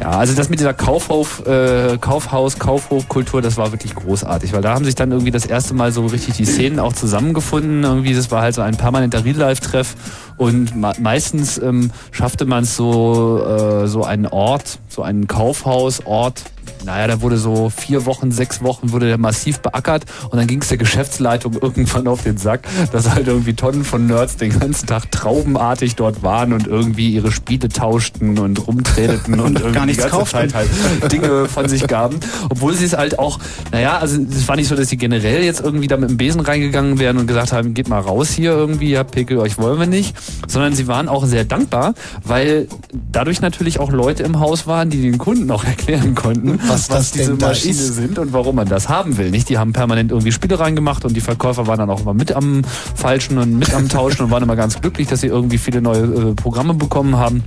Ja, 0.00 0.10
also 0.10 0.34
das 0.34 0.48
mit 0.48 0.58
dieser 0.58 0.74
Kaufhof, 0.74 1.46
äh, 1.46 1.96
Kaufhaus, 1.98 2.58
Kaufhofkultur, 2.58 3.40
das 3.40 3.56
war 3.56 3.70
wirklich 3.70 3.94
großartig, 3.94 4.52
weil 4.52 4.60
da 4.62 4.74
haben 4.74 4.84
sich 4.84 4.96
dann 4.96 5.12
irgendwie 5.12 5.30
das 5.30 5.46
erste 5.46 5.74
Mal 5.74 5.92
so 5.92 6.06
richtig 6.06 6.34
die 6.38 6.44
Szenen 6.44 6.80
auch 6.80 6.92
zusammengefunden. 6.92 7.84
Irgendwie, 7.84 8.12
das 8.12 8.30
war 8.32 8.42
halt 8.42 8.54
so 8.54 8.62
ein 8.62 8.76
permanenter 8.76 9.24
Real-Life-Treff 9.24 9.94
und 10.36 10.74
meistens 11.00 11.58
ähm, 11.58 11.90
schaffte 12.10 12.44
man 12.44 12.64
es 12.64 12.76
so, 12.76 13.44
äh, 13.44 13.86
so 13.86 14.04
einen 14.04 14.26
Ort, 14.26 14.78
so 14.88 15.02
einen 15.02 15.26
Kaufhausort. 15.26 16.42
Naja, 16.84 17.06
da 17.06 17.20
wurde 17.20 17.36
so 17.36 17.70
vier 17.70 18.06
Wochen, 18.06 18.32
sechs 18.32 18.62
Wochen 18.62 18.90
wurde 18.90 19.06
der 19.06 19.18
massiv 19.18 19.60
beackert 19.60 20.04
und 20.30 20.38
dann 20.38 20.46
ging 20.46 20.62
es 20.62 20.68
der 20.68 20.78
Geschäftsleitung 20.78 21.54
irgendwann 21.54 22.08
auf 22.08 22.22
den 22.22 22.38
Sack, 22.38 22.66
dass 22.90 23.08
halt 23.08 23.28
irgendwie 23.28 23.54
Tonnen 23.54 23.84
von 23.84 24.06
Nerds 24.06 24.36
den 24.36 24.58
ganzen 24.58 24.86
Tag 24.86 25.10
traubenartig 25.12 25.94
dort 25.94 26.22
waren 26.22 26.52
und 26.52 26.66
irgendwie 26.66 27.10
ihre 27.10 27.30
Spiele 27.30 27.68
tauschten 27.68 28.38
und 28.38 28.66
rumtreteten 28.66 29.38
und, 29.38 29.46
Und 29.52 29.58
irgendwie 29.58 29.74
gar 29.74 29.86
nichts 29.86 30.06
kauften. 30.06 30.50
Zeit 30.50 30.54
halt 30.54 31.12
Dinge 31.12 31.46
von 31.46 31.68
sich 31.68 31.86
gaben. 31.86 32.18
Obwohl 32.48 32.74
sie 32.74 32.84
es 32.84 32.96
halt 32.96 33.18
auch, 33.18 33.38
naja, 33.70 33.98
also 33.98 34.20
es 34.20 34.48
war 34.48 34.56
nicht 34.56 34.68
so, 34.68 34.74
dass 34.74 34.88
sie 34.88 34.96
generell 34.96 35.44
jetzt 35.44 35.60
irgendwie 35.60 35.86
da 35.86 35.96
mit 35.96 36.10
dem 36.10 36.16
Besen 36.16 36.40
reingegangen 36.40 36.98
wären 36.98 37.18
und 37.18 37.26
gesagt 37.26 37.52
haben, 37.52 37.74
geht 37.74 37.88
mal 37.88 38.00
raus 38.00 38.30
hier 38.30 38.52
irgendwie, 38.52 38.90
ja, 38.90 39.04
Pickel, 39.04 39.38
euch 39.38 39.58
wollen 39.58 39.78
wir 39.78 39.86
nicht. 39.86 40.16
Sondern 40.46 40.74
sie 40.74 40.86
waren 40.88 41.08
auch 41.08 41.24
sehr 41.24 41.44
dankbar, 41.44 41.94
weil 42.24 42.68
dadurch 43.10 43.40
natürlich 43.40 43.80
auch 43.80 43.90
Leute 43.90 44.22
im 44.22 44.40
Haus 44.40 44.66
waren, 44.66 44.90
die 44.90 45.00
den 45.02 45.18
Kunden 45.18 45.50
auch 45.50 45.64
erklären 45.72 46.14
konnten, 46.14 46.58
Was 46.68 46.88
das 46.88 47.12
diese 47.12 47.34
Maschine 47.34 47.72
ist. 47.74 47.94
sind 47.94 48.18
und 48.18 48.32
warum 48.32 48.56
man 48.56 48.68
das 48.68 48.88
haben 48.88 49.16
will. 49.18 49.30
Nicht? 49.30 49.48
Die 49.48 49.58
haben 49.58 49.72
permanent 49.72 50.10
irgendwie 50.10 50.32
Spiele 50.32 50.58
reingemacht 50.58 51.04
und 51.04 51.14
die 51.14 51.20
Verkäufer 51.20 51.66
waren 51.66 51.78
dann 51.78 51.90
auch 51.90 52.00
immer 52.02 52.14
mit 52.14 52.32
am 52.32 52.62
Falschen 52.94 53.38
und 53.38 53.58
mit 53.58 53.72
am 53.74 53.88
Tauschen 53.88 54.24
und 54.24 54.30
waren 54.30 54.42
immer 54.42 54.56
ganz 54.56 54.80
glücklich, 54.80 55.08
dass 55.08 55.20
sie 55.20 55.28
irgendwie 55.28 55.58
viele 55.58 55.80
neue 55.82 56.02
äh, 56.02 56.34
Programme 56.34 56.74
bekommen 56.74 57.16
haben. 57.16 57.42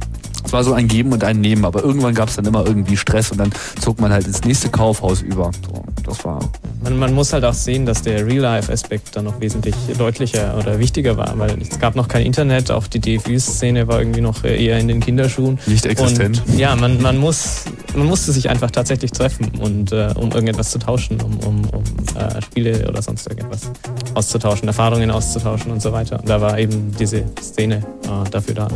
Es 0.46 0.54
war 0.54 0.64
so 0.64 0.74
ein 0.74 0.88
Geben 0.88 1.12
und 1.12 1.24
ein 1.24 1.42
Nehmen, 1.42 1.66
aber 1.66 1.84
irgendwann 1.84 2.14
gab 2.14 2.30
es 2.30 2.36
dann 2.36 2.46
immer 2.46 2.66
irgendwie 2.66 2.98
Stress 2.98 3.32
und 3.32 3.40
dann 3.40 3.52
zog 3.82 4.00
man 4.00 4.12
halt 4.12 4.28
ins 4.28 4.44
nächste 4.44 4.70
Kaufhaus 4.70 5.22
über. 5.22 5.52
So, 5.68 5.84
das 6.04 6.24
war 6.24 6.40
Man, 6.84 6.98
man 6.98 7.14
muss 7.14 7.34
halt 7.34 7.44
auch 7.44 7.54
sehen, 7.54 7.86
dass 7.86 8.04
der 8.04 8.26
Real-Life-Aspekt 8.26 9.16
dann 9.16 9.26
noch 9.26 9.40
wesentlich 9.42 9.76
deutlicher 9.98 10.56
oder 10.58 10.78
wichtiger 10.80 11.18
war, 11.18 11.38
weil 11.38 11.60
es 11.62 11.80
gab 11.80 11.96
noch 11.96 12.08
kein 12.08 12.26
Internet, 12.26 12.70
auch 12.70 12.88
die 12.88 13.00
DFÜ-Szene 13.00 13.88
war 13.88 14.00
irgendwie 14.00 14.22
noch 14.22 14.44
eher 14.44 14.78
in 14.80 14.88
den 14.88 15.00
Kinderschuhen. 15.00 15.60
Nicht 15.66 15.86
existent. 15.86 16.44
Und, 16.48 16.60
ja, 16.60 16.76
man, 16.76 17.02
man, 17.02 17.18
muss, 17.18 17.64
man 17.96 18.06
musste 18.06 18.32
sich 18.32 18.50
einfach 18.50 18.70
tatsächlich 18.70 19.12
treffen, 19.12 19.52
und, 19.60 19.92
äh, 19.92 20.14
um 20.16 20.32
irgendetwas 20.32 20.70
zu 20.70 20.80
tauschen, 20.80 21.20
um, 21.22 21.40
um, 21.40 21.62
um 21.70 21.84
äh, 22.16 22.42
Spiele 22.42 22.88
oder 22.88 23.02
sonst 23.02 23.28
irgendetwas 23.28 23.72
auszutauschen, 24.14 24.68
Erfahrungen 24.68 25.10
auszutauschen 25.10 25.72
und 25.72 25.82
so 25.82 25.92
weiter. 25.92 26.20
Und 26.20 26.30
da 26.30 26.40
war 26.40 26.60
eben 26.60 26.96
diese 27.00 27.24
Szene 27.42 27.78
äh, 28.04 28.30
dafür 28.30 28.54
da. 28.54 28.68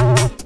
Thank 0.00 0.30
you. 0.32 0.39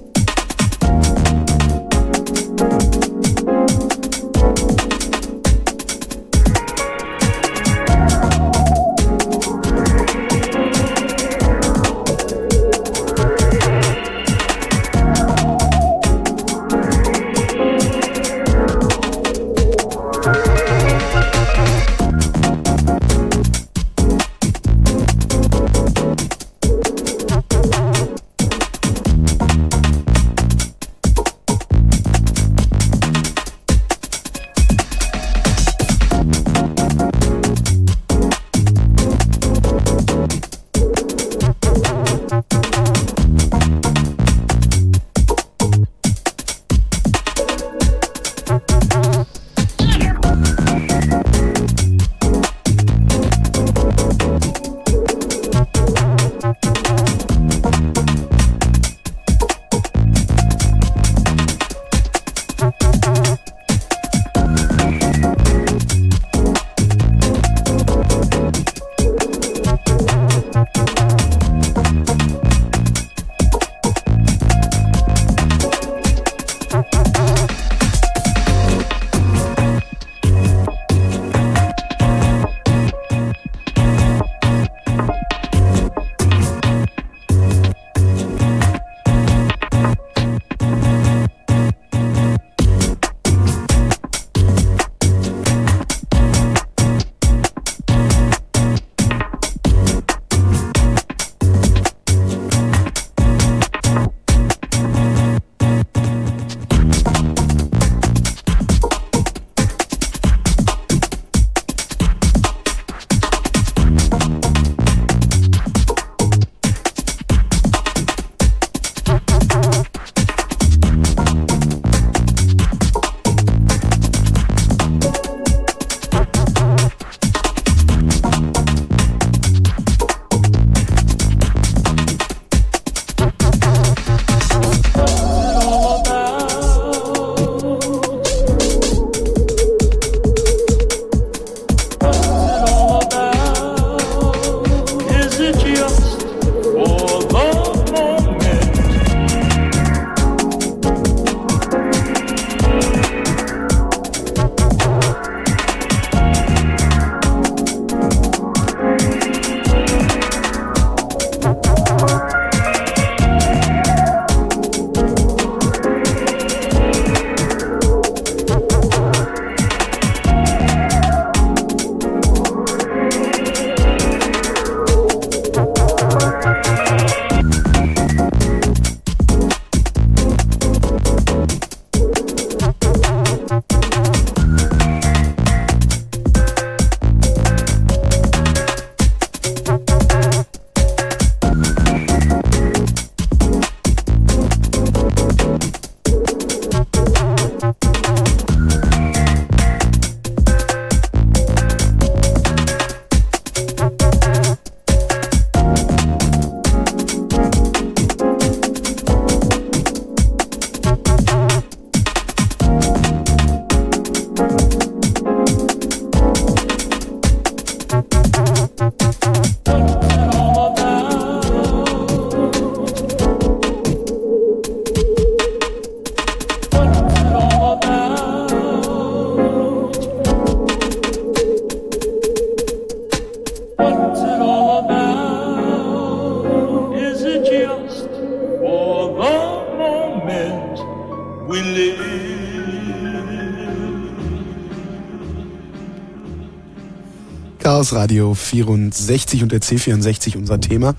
Chaos 247.85 247.93
Radio 247.93 248.33
64 248.35 249.43
und 249.43 249.53
der 249.53 249.61
C64 249.61 250.39
unser 250.39 250.59
Thema. 250.59 250.95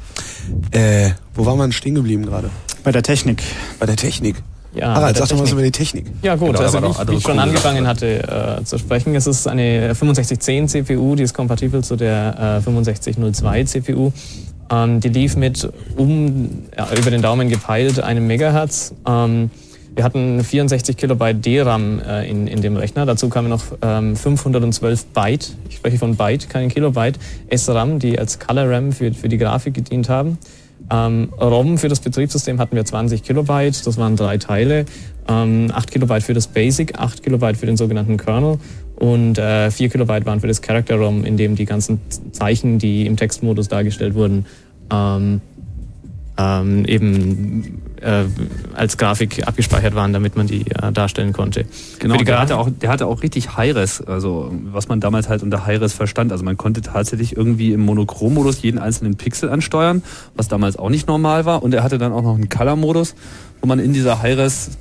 Äh, 0.69 1.11
wo 1.33 1.45
waren 1.45 1.57
wir 1.57 1.63
denn 1.63 1.71
stehen 1.71 1.95
geblieben 1.95 2.25
gerade? 2.25 2.51
Bei 2.83 2.91
der 2.91 3.01
Technik. 3.01 3.41
Bei 3.79 3.87
der 3.87 3.95
Technik. 3.95 4.35
Ja, 4.75 4.93
Harald, 4.93 5.15
der 5.15 5.25
sag 5.25 5.35
doch 5.35 5.43
was 5.43 5.51
über 5.51 5.63
die 5.63 5.71
Technik. 5.71 6.05
Ja 6.21 6.35
gut, 6.35 6.55
Genau, 6.55 6.59
also 6.59 6.79
wie 6.79 7.11
wie 7.13 7.17
ich 7.17 7.23
schon 7.23 7.39
angefangen 7.39 7.87
hatte 7.87 8.59
äh, 8.59 8.63
zu 8.63 8.77
sprechen, 8.77 9.15
es 9.15 9.25
ist 9.25 9.47
eine 9.47 9.95
6510 9.95 10.67
CPU, 10.67 11.15
die 11.15 11.23
ist 11.23 11.33
kompatibel 11.33 11.83
zu 11.83 11.95
der 11.95 12.59
äh, 12.59 12.61
6502 12.61 13.63
CPU. 13.63 14.11
Ähm, 14.69 14.99
die 14.99 15.09
lief 15.09 15.35
mit 15.37 15.67
um 15.95 16.65
ja, 16.77 16.87
über 16.95 17.09
den 17.09 17.23
Daumen 17.23 17.49
gepeilt 17.49 17.99
einem 17.99 18.27
Megahertz. 18.27 18.93
Ähm, 19.07 19.49
wir 19.95 20.03
hatten 20.03 20.43
64 20.43 20.97
Kilobyte 20.97 21.41
DRAM 21.41 21.99
äh, 21.99 22.29
in, 22.29 22.47
in 22.47 22.61
dem 22.61 22.75
Rechner. 22.75 23.05
Dazu 23.05 23.29
kamen 23.29 23.49
noch 23.49 23.63
ähm, 23.81 24.17
512 24.17 25.05
Byte, 25.05 25.55
spreche 25.85 25.99
von 25.99 26.15
Byte, 26.15 26.49
kein 26.49 26.69
Kilobyte, 26.69 27.19
SRAM, 27.55 27.99
die 27.99 28.17
als 28.17 28.39
Color 28.39 28.71
RAM 28.71 28.91
für, 28.91 29.13
für 29.13 29.29
die 29.29 29.37
Grafik 29.37 29.75
gedient 29.75 30.09
haben. 30.09 30.39
Ähm, 30.91 31.29
ROM 31.39 31.77
für 31.77 31.89
das 31.89 31.99
Betriebssystem 31.99 32.59
hatten 32.59 32.75
wir 32.75 32.83
20 32.83 33.21
Kilobyte, 33.21 33.85
das 33.85 33.97
waren 33.97 34.15
drei 34.15 34.37
Teile. 34.37 34.85
Ähm, 35.27 35.71
8 35.71 35.91
Kilobyte 35.91 36.23
für 36.23 36.33
das 36.33 36.47
Basic, 36.47 36.97
8 36.97 37.21
Kilobyte 37.21 37.57
für 37.57 37.67
den 37.67 37.77
sogenannten 37.77 38.17
Kernel 38.17 38.57
und 38.95 39.37
äh, 39.37 39.69
4 39.69 39.89
Kilobyte 39.89 40.25
waren 40.25 40.39
für 40.39 40.47
das 40.47 40.61
Character 40.61 40.95
ROM, 40.95 41.23
in 41.23 41.37
dem 41.37 41.55
die 41.55 41.65
ganzen 41.65 41.99
Zeichen, 42.31 42.79
die 42.79 43.05
im 43.05 43.15
Textmodus 43.15 43.67
dargestellt 43.67 44.15
wurden, 44.15 44.45
ähm, 44.91 45.41
ähm, 46.37 46.85
eben 46.85 47.81
äh, 48.01 48.23
als 48.73 48.97
Grafik 48.97 49.47
abgespeichert 49.47 49.95
waren, 49.95 50.13
damit 50.13 50.35
man 50.35 50.47
die 50.47 50.61
äh, 50.61 50.91
darstellen 50.91 51.33
konnte. 51.33 51.65
Genau, 52.05 52.23
der 52.23 52.39
hatte, 52.39 52.57
auch, 52.57 52.69
der 52.69 52.89
hatte 52.89 53.07
auch 53.07 53.23
richtig 53.23 53.57
Hi-Res, 53.57 54.01
also 54.01 54.53
was 54.71 54.87
man 54.87 54.99
damals 54.99 55.27
halt 55.27 55.41
unter 55.41 55.65
Hi-Res 55.65 55.93
verstand. 55.93 56.31
Also 56.31 56.43
man 56.43 56.55
konnte 56.55 56.81
tatsächlich 56.81 57.35
irgendwie 57.35 57.73
im 57.73 57.81
Monochrom-Modus 57.81 58.61
jeden 58.61 58.77
einzelnen 58.77 59.15
Pixel 59.15 59.49
ansteuern, 59.49 60.03
was 60.35 60.47
damals 60.47 60.77
auch 60.77 60.89
nicht 60.89 61.07
normal 61.07 61.45
war. 61.45 61.63
Und 61.63 61.73
er 61.73 61.81
hatte 61.81 61.97
dann 61.97 62.13
auch 62.13 62.21
noch 62.21 62.35
einen 62.35 62.47
Color-Modus, 62.47 63.15
wo 63.59 63.67
man 63.67 63.79
in 63.79 63.91
dieser 63.93 64.21
Hi-Res 64.21 64.77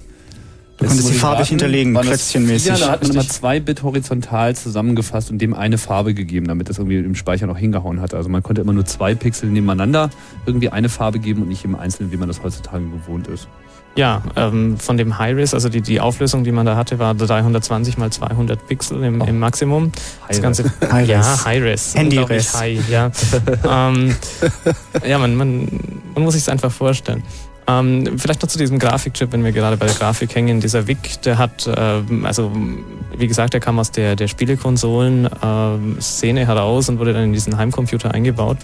Du 0.76 0.86
konntest 0.86 1.08
die 1.08 1.14
farbig 1.14 1.48
hinterlegen, 1.48 1.94
klötzchenmäßig. 1.94 2.66
Ja, 2.66 2.76
da 2.76 2.90
hat 2.90 3.02
man 3.02 3.12
immer 3.12 3.28
zwei 3.28 3.60
Bit 3.60 3.84
horizontal 3.84 4.56
zusammengefasst 4.56 5.30
und 5.30 5.38
dem 5.38 5.54
eine 5.54 5.78
Farbe 5.78 6.14
gegeben, 6.14 6.48
damit 6.48 6.68
das 6.68 6.78
irgendwie 6.78 6.98
im 6.98 7.14
Speicher 7.14 7.46
noch 7.46 7.56
hingehauen 7.56 8.00
hat. 8.00 8.12
Also 8.12 8.28
man 8.28 8.42
konnte 8.42 8.60
immer 8.60 8.72
nur 8.72 8.84
zwei 8.84 9.14
Pixel 9.14 9.50
nebeneinander 9.50 10.10
irgendwie 10.46 10.70
eine 10.70 10.88
Farbe 10.88 11.20
geben 11.20 11.42
und 11.42 11.48
nicht 11.48 11.64
im 11.64 11.76
Einzelnen, 11.76 12.10
wie 12.10 12.16
man 12.16 12.26
das 12.26 12.42
heutzutage 12.42 12.84
gewohnt 12.84 13.28
ist. 13.28 13.46
Ja, 13.96 14.22
ähm, 14.34 14.76
von 14.78 14.96
dem 14.96 15.18
High-Res, 15.18 15.54
also 15.54 15.68
die, 15.68 15.80
die 15.80 16.00
Auflösung, 16.00 16.42
die 16.42 16.50
man 16.50 16.66
da 16.66 16.74
hatte, 16.74 16.98
war 16.98 17.14
320 17.14 17.96
mal 17.96 18.10
200 18.10 18.66
Pixel 18.66 19.04
im, 19.04 19.20
im 19.20 19.38
Maximum. 19.38 19.92
Das. 20.26 20.42
Ganze, 20.42 20.64
High-Res. 20.80 21.08
ja, 21.08 21.44
High-Res. 21.44 21.94
Handy-Res. 21.94 22.58
High, 22.58 22.88
ja. 22.88 23.12
ähm, 23.88 24.16
ja, 25.06 25.18
man, 25.18 25.36
man, 25.36 25.68
man 26.14 26.24
muss 26.24 26.34
sich 26.34 26.50
einfach 26.50 26.72
vorstellen. 26.72 27.22
Ähm, 27.66 28.18
vielleicht 28.18 28.42
noch 28.42 28.48
zu 28.48 28.58
diesem 28.58 28.78
Grafikchip, 28.78 29.32
wenn 29.32 29.42
wir 29.42 29.52
gerade 29.52 29.78
bei 29.78 29.86
der 29.86 29.94
Grafik 29.94 30.34
hängen. 30.34 30.60
Dieser 30.60 30.86
VIC, 30.86 31.22
der 31.22 31.38
hat, 31.38 31.66
ähm, 31.74 32.26
also 32.26 32.52
wie 33.16 33.26
gesagt, 33.26 33.54
der 33.54 33.60
kam 33.60 33.78
aus 33.78 33.90
der, 33.90 34.16
der 34.16 34.28
Spielekonsolen-Szene 34.28 36.46
heraus 36.46 36.90
und 36.90 36.98
wurde 36.98 37.14
dann 37.14 37.24
in 37.24 37.32
diesen 37.32 37.56
Heimcomputer 37.56 38.12
eingebaut. 38.12 38.58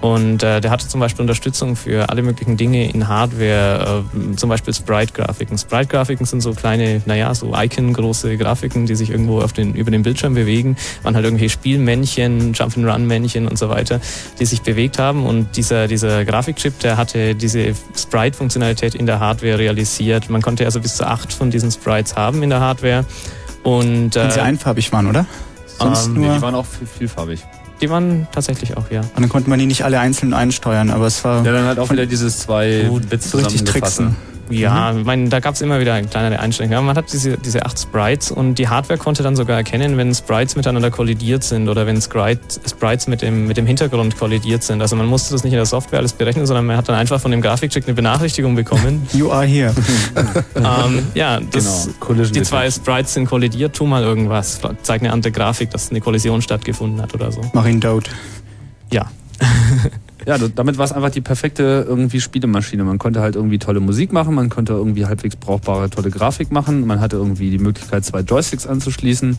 Und 0.00 0.42
äh, 0.42 0.62
der 0.62 0.70
hatte 0.70 0.88
zum 0.88 0.98
Beispiel 0.98 1.20
Unterstützung 1.20 1.76
für 1.76 2.08
alle 2.08 2.22
möglichen 2.22 2.56
Dinge 2.56 2.90
in 2.90 3.06
Hardware, 3.06 4.02
äh, 4.32 4.36
zum 4.36 4.48
Beispiel 4.48 4.72
Sprite-Grafiken. 4.72 5.58
Sprite-Grafiken 5.58 6.24
sind 6.24 6.40
so 6.40 6.54
kleine, 6.54 7.02
naja, 7.04 7.34
so 7.34 7.54
Icon-große 7.54 8.38
Grafiken, 8.38 8.86
die 8.86 8.94
sich 8.94 9.10
irgendwo 9.10 9.42
auf 9.42 9.52
den, 9.52 9.74
über 9.74 9.90
den 9.90 10.02
Bildschirm 10.02 10.32
bewegen. 10.34 10.76
Waren 11.02 11.16
halt 11.16 11.26
irgendwelche 11.26 11.52
Spielmännchen, 11.52 12.54
Jump-and-Run-Männchen 12.54 13.46
und 13.46 13.58
so 13.58 13.68
weiter, 13.68 14.00
die 14.38 14.46
sich 14.46 14.62
bewegt 14.62 14.98
haben. 14.98 15.26
Und 15.26 15.56
dieser, 15.58 15.86
dieser 15.86 16.24
Grafikchip, 16.24 16.78
der 16.80 16.96
hatte 16.96 17.34
diese 17.34 17.74
Sprite-Funktionalität 17.94 18.94
in 18.94 19.04
der 19.04 19.20
Hardware 19.20 19.58
realisiert. 19.58 20.30
Man 20.30 20.40
konnte 20.40 20.64
also 20.64 20.80
bis 20.80 20.96
zu 20.96 21.06
acht 21.06 21.30
von 21.30 21.50
diesen 21.50 21.70
Sprites 21.70 22.16
haben 22.16 22.42
in 22.42 22.48
der 22.48 22.60
Hardware. 22.60 23.04
Und, 23.64 24.14
Wenn 24.14 24.30
sie 24.30 24.38
äh, 24.38 24.42
einfarbig 24.42 24.90
waren, 24.92 25.06
oder? 25.08 25.26
Sonst 25.78 26.06
Ähm, 26.06 26.14
nur. 26.14 26.28
Nee, 26.28 26.34
die 26.36 26.42
waren 26.42 26.54
auch 26.54 26.64
viel- 26.64 26.86
vielfarbig. 26.86 27.40
Die 27.80 27.90
waren 27.90 28.26
tatsächlich 28.32 28.76
auch, 28.76 28.90
ja. 28.90 29.00
und 29.00 29.20
dann 29.20 29.28
konnte 29.28 29.48
man 29.50 29.58
die 29.58 29.66
nicht 29.66 29.84
alle 29.84 29.98
einzeln 30.00 30.34
einsteuern, 30.34 30.90
aber 30.90 31.06
es 31.06 31.24
war 31.24 31.44
Ja, 31.44 31.52
dann 31.52 31.64
halt 31.64 31.78
auch 31.78 31.90
wieder 31.90 32.06
dieses 32.06 32.38
zwei 32.40 32.88
Bit 33.08 33.22
so 33.22 33.38
richtig 33.38 33.64
tricksen. 33.64 34.16
Ja, 34.50 34.92
ich 34.96 35.04
meine, 35.04 35.28
da 35.28 35.40
gab 35.40 35.54
es 35.54 35.60
immer 35.60 35.80
wieder 35.80 36.00
kleinere 36.02 36.40
Einschränkungen. 36.40 36.84
Man 36.84 36.96
hat 36.96 37.12
diese, 37.12 37.38
diese 37.38 37.64
acht 37.64 37.78
Sprites 37.78 38.30
und 38.30 38.56
die 38.56 38.68
Hardware 38.68 38.98
konnte 38.98 39.22
dann 39.22 39.36
sogar 39.36 39.56
erkennen, 39.56 39.96
wenn 39.96 40.14
Sprites 40.14 40.56
miteinander 40.56 40.90
kollidiert 40.90 41.44
sind 41.44 41.68
oder 41.68 41.86
wenn 41.86 42.00
Sprite- 42.00 42.60
Sprites 42.68 43.06
mit 43.06 43.22
dem, 43.22 43.46
mit 43.46 43.56
dem 43.56 43.66
Hintergrund 43.66 44.18
kollidiert 44.18 44.62
sind. 44.62 44.82
Also 44.82 44.96
man 44.96 45.06
musste 45.06 45.32
das 45.32 45.44
nicht 45.44 45.52
in 45.52 45.58
der 45.58 45.66
Software 45.66 45.98
alles 46.00 46.12
berechnen, 46.12 46.46
sondern 46.46 46.66
man 46.66 46.76
hat 46.76 46.88
dann 46.88 46.96
einfach 46.96 47.20
von 47.20 47.30
dem 47.30 47.42
Grafikcheck 47.42 47.84
eine 47.84 47.94
Benachrichtigung 47.94 48.54
bekommen. 48.54 49.06
You 49.12 49.30
are 49.30 49.46
here. 49.46 49.74
ähm, 50.56 51.06
ja, 51.14 51.40
das, 51.40 51.88
Genau, 52.00 52.22
die 52.24 52.42
zwei 52.42 52.70
Sprites 52.70 53.14
sind 53.14 53.26
kollidiert, 53.26 53.76
tu 53.76 53.86
mal 53.86 54.02
irgendwas. 54.02 54.60
Zeig 54.82 55.00
eine 55.00 55.12
andere 55.12 55.32
Grafik, 55.32 55.70
dass 55.70 55.90
eine 55.90 56.00
Kollision 56.00 56.42
stattgefunden 56.42 57.00
hat 57.00 57.14
oder 57.14 57.30
so. 57.32 57.40
Mach 57.52 57.66
ihn 57.66 57.80
dote. 57.80 58.10
Ja. 58.90 59.10
Ja, 60.26 60.36
damit 60.38 60.78
war 60.78 60.84
es 60.84 60.92
einfach 60.92 61.10
die 61.10 61.20
perfekte 61.20 61.84
irgendwie 61.88 62.20
Spielemaschine. 62.20 62.84
Man 62.84 62.98
konnte 62.98 63.20
halt 63.20 63.34
irgendwie 63.36 63.58
tolle 63.58 63.80
Musik 63.80 64.12
machen, 64.12 64.34
man 64.34 64.50
konnte 64.50 64.74
irgendwie 64.74 65.06
halbwegs 65.06 65.36
brauchbare, 65.36 65.88
tolle 65.90 66.10
Grafik 66.10 66.52
machen, 66.52 66.86
man 66.86 67.00
hatte 67.00 67.16
irgendwie 67.16 67.50
die 67.50 67.58
Möglichkeit, 67.58 68.04
zwei 68.04 68.20
Joysticks 68.20 68.66
anzuschließen 68.66 69.38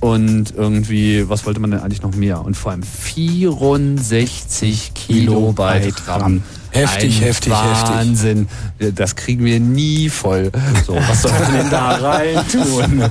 und 0.00 0.54
irgendwie, 0.56 1.28
was 1.28 1.46
wollte 1.46 1.60
man 1.60 1.70
denn 1.70 1.80
eigentlich 1.80 2.02
noch 2.02 2.14
mehr? 2.14 2.44
Und 2.44 2.56
vor 2.56 2.72
allem 2.72 2.82
64 2.82 4.92
Kilobyte 4.94 6.08
RAM. 6.08 6.42
Heftig, 6.72 7.16
Ein 7.18 7.22
heftig, 7.26 7.52
heftig. 7.52 7.90
Wahnsinn. 7.94 8.48
Das 8.94 9.14
kriegen 9.14 9.44
wir 9.44 9.60
nie 9.60 10.08
voll. 10.08 10.50
So, 10.86 10.94
was 10.96 11.20
soll 11.22 11.32
man 11.32 11.52
denn 11.52 11.70
da 11.70 11.88
rein 11.96 12.38
tun? 12.50 13.02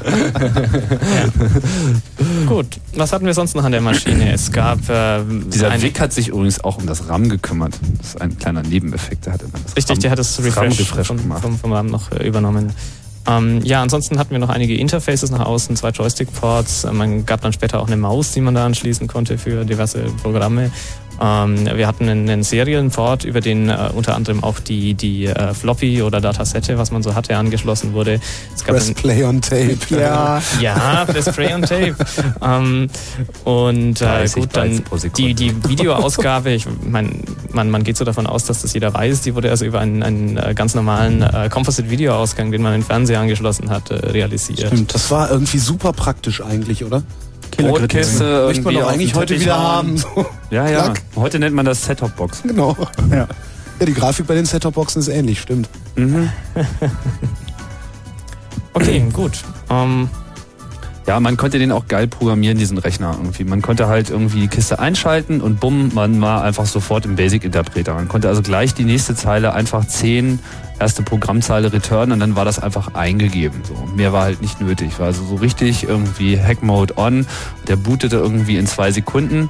Gut, 2.48 2.80
was 2.96 3.14
hatten 3.14 3.26
wir 3.26 3.34
sonst 3.34 3.56
noch 3.56 3.64
an 3.64 3.72
der 3.72 3.82
Maschine? 3.82 4.32
Es 4.34 4.52
gab 4.52 4.78
äh, 4.90 5.20
Dieser 5.54 5.70
ein- 5.72 5.82
Wick 5.82 6.00
hat 6.00 6.14
sich 6.14 6.30
übrigens 6.30 6.64
auch 6.64 6.78
um 6.78 6.88
das 6.88 7.08
RAM 7.08 7.30
gekümmert. 7.30 7.74
Das 8.00 8.08
ist 8.08 8.22
ein 8.22 8.38
kleiner 8.38 8.64
Nebeneffekt. 8.64 9.26
Der 9.26 9.34
hat 9.34 9.42
immer 9.42 9.52
das 9.64 9.76
Richtig, 9.76 9.96
RAM, 9.98 10.02
der 10.02 10.12
hat 10.12 10.20
das 10.20 10.44
Refresh, 10.44 10.80
Refresh 10.80 11.08
vom, 11.08 11.18
gemacht. 11.18 11.42
vom, 11.42 11.58
vom 11.60 11.74
RAM 11.74 11.88
noch 11.88 12.12
äh, 12.12 12.28
übernommen. 12.28 12.72
Ähm, 13.28 13.62
ja, 13.64 13.82
ansonsten 13.84 14.18
hatten 14.18 14.32
wir 14.32 14.40
noch 14.40 14.50
einige 14.50 14.76
Interfaces 14.76 15.30
nach 15.30 15.46
außen, 15.46 15.76
zwei 15.76 15.90
Joystick-Ports. 15.90 16.86
Äh, 16.86 16.92
Man 16.94 17.26
gab 17.26 17.42
dann 17.42 17.54
später 17.54 17.80
auch 17.80 17.88
eine 17.88 17.98
Maus, 17.98 18.32
die 18.32 18.42
man 18.42 18.56
da 18.56 18.66
anschließen 18.66 19.08
konnte 19.08 19.38
für 19.38 19.64
diverse 19.66 20.00
Programme. 20.24 20.72
Ähm, 21.22 21.68
wir 21.76 21.86
hatten 21.88 22.10
einen, 22.10 22.28
einen 22.30 22.44
Serienport, 22.44 23.26
über 23.26 23.42
den 23.42 23.70
äh, 23.70 23.90
unter 23.94 24.16
anderem 24.16 24.44
auch 24.44 24.60
die, 24.60 24.96
die 24.96 25.28
äh, 25.28 25.54
Floppy 25.54 26.02
oder 26.02 26.20
Datasette, 26.20 26.78
was 26.80 26.90
man 26.92 27.04
so 27.04 27.14
hatte, 27.14 27.38
angeschlossen 27.38 27.94
wurde. 27.94 28.20
Es 28.56 28.64
gab 28.66 28.76
Press 28.76 28.88
einen- 28.88 28.96
Play 28.96 29.24
on 29.24 29.42
Tape. 29.42 29.78
Ja. 29.92 30.42
ja, 30.60 31.06
das 31.06 31.26
Spray 31.26 31.54
on 31.54 31.62
Tape. 31.62 31.96
ähm, 32.42 32.90
und 33.44 34.02
äh, 34.02 34.06
30 34.06 34.42
gut, 34.42 34.56
dann 34.56 34.82
die, 35.18 35.34
die 35.36 35.54
Videoausgabe, 35.70 36.52
ich 36.52 36.66
mein, 36.90 37.24
man, 37.52 37.70
man 37.70 37.84
geht 37.84 37.98
so 37.98 38.06
davon 38.06 38.26
aus, 38.26 38.46
dass 38.46 38.62
das 38.64 38.74
jeder 38.74 38.94
weiß, 38.94 39.22
die 39.22 39.36
wurde 39.36 39.50
also 39.52 39.66
über 39.66 39.80
einen, 39.80 40.02
einen 40.02 40.38
äh, 40.38 40.54
ganz 40.56 40.74
normalen 40.74 41.22
äh, 41.22 41.50
Composite-Videoausgang, 41.50 42.52
den 42.52 42.62
man 42.64 42.72
den 42.72 42.84
Fernseher 42.84 43.20
angeschlossen 43.20 43.70
hat, 43.70 43.92
äh, 43.92 43.96
realisiert. 43.96 44.68
Stimmt, 44.68 44.94
das 44.96 45.12
war 45.12 45.30
irgendwie 45.30 45.60
super 45.60 45.94
praktisch 45.94 46.42
eigentlich, 46.42 46.84
oder? 46.84 47.04
Brotkiste 47.58 48.46
Möchte 48.48 48.64
man 48.64 48.74
doch 48.76 48.88
eigentlich 48.88 49.16
heute 49.16 49.40
wieder 49.40 49.58
haben. 49.58 49.98
So. 49.98 50.26
Ja, 50.50 50.68
ja. 50.70 50.84
Klack. 50.84 51.02
Heute 51.16 51.40
nennt 51.40 51.56
man 51.56 51.66
das 51.66 51.84
Set-Top-Box. 51.86 52.44
Genau. 52.44 52.76
Ja. 53.12 53.28
Ja, 53.80 53.86
die 53.86 53.94
Grafik 53.94 54.28
bei 54.28 54.36
den 54.36 54.46
Set-Top-Boxen 54.46 55.02
ist 55.02 55.08
ähnlich, 55.08 55.42
stimmt. 55.42 55.70
Okay, 58.74 59.04
gut. 59.12 59.34
Ähm, 59.70 60.10
Ja, 61.08 61.20
man 61.20 61.36
konnte 61.36 61.58
den 61.58 61.72
auch 61.72 61.88
geil 61.88 62.08
programmieren, 62.08 62.58
diesen 62.58 62.78
Rechner 62.78 63.16
irgendwie. 63.18 63.44
Man 63.44 63.62
konnte 63.62 63.88
halt 63.88 64.12
irgendwie 64.12 64.42
die 64.42 64.48
Kiste 64.48 64.80
einschalten 64.80 65.42
und 65.42 65.60
bumm, 65.60 65.92
man 65.94 66.22
war 66.22 66.44
einfach 66.44 66.66
sofort 66.66 67.06
im 67.06 67.16
Basic-Interpreter. 67.16 67.96
Man 67.96 68.08
konnte 68.08 68.28
also 68.28 68.44
gleich 68.44 68.76
die 68.76 68.84
nächste 68.84 69.16
Zeile 69.16 69.54
einfach 69.54 69.86
10 69.86 70.40
erste 70.80 71.04
Programmzeile 71.04 71.74
returnen 71.74 72.14
und 72.14 72.20
dann 72.20 72.36
war 72.36 72.46
das 72.46 72.60
einfach 72.60 72.94
eingegeben. 72.94 73.62
So. 73.64 73.76
Mehr 73.96 74.14
war 74.14 74.24
halt 74.24 74.42
nicht 74.42 74.62
nötig. 74.62 75.00
War 75.00 75.08
also 75.08 75.24
so 75.24 75.36
richtig 75.36 75.84
irgendwie 75.84 76.40
Hack-Mode 76.40 76.98
on. 76.98 77.26
Der 77.68 77.76
bootete 77.76 78.18
irgendwie 78.18 78.58
in 78.58 78.68
zwei 78.68 78.92
Sekunden. 78.92 79.50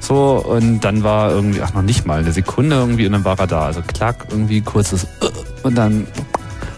So, 0.00 0.36
und 0.36 0.80
dann 0.80 1.02
war 1.02 1.30
irgendwie, 1.30 1.62
ach 1.62 1.72
noch 1.72 1.82
nicht 1.82 2.06
mal, 2.06 2.20
eine 2.20 2.32
Sekunde 2.32 2.76
irgendwie 2.76 3.06
und 3.06 3.12
dann 3.12 3.24
war 3.24 3.38
er 3.38 3.46
da. 3.46 3.66
Also 3.66 3.82
klack, 3.86 4.26
irgendwie 4.30 4.60
kurzes 4.60 5.06
und 5.62 5.76
dann 5.76 6.06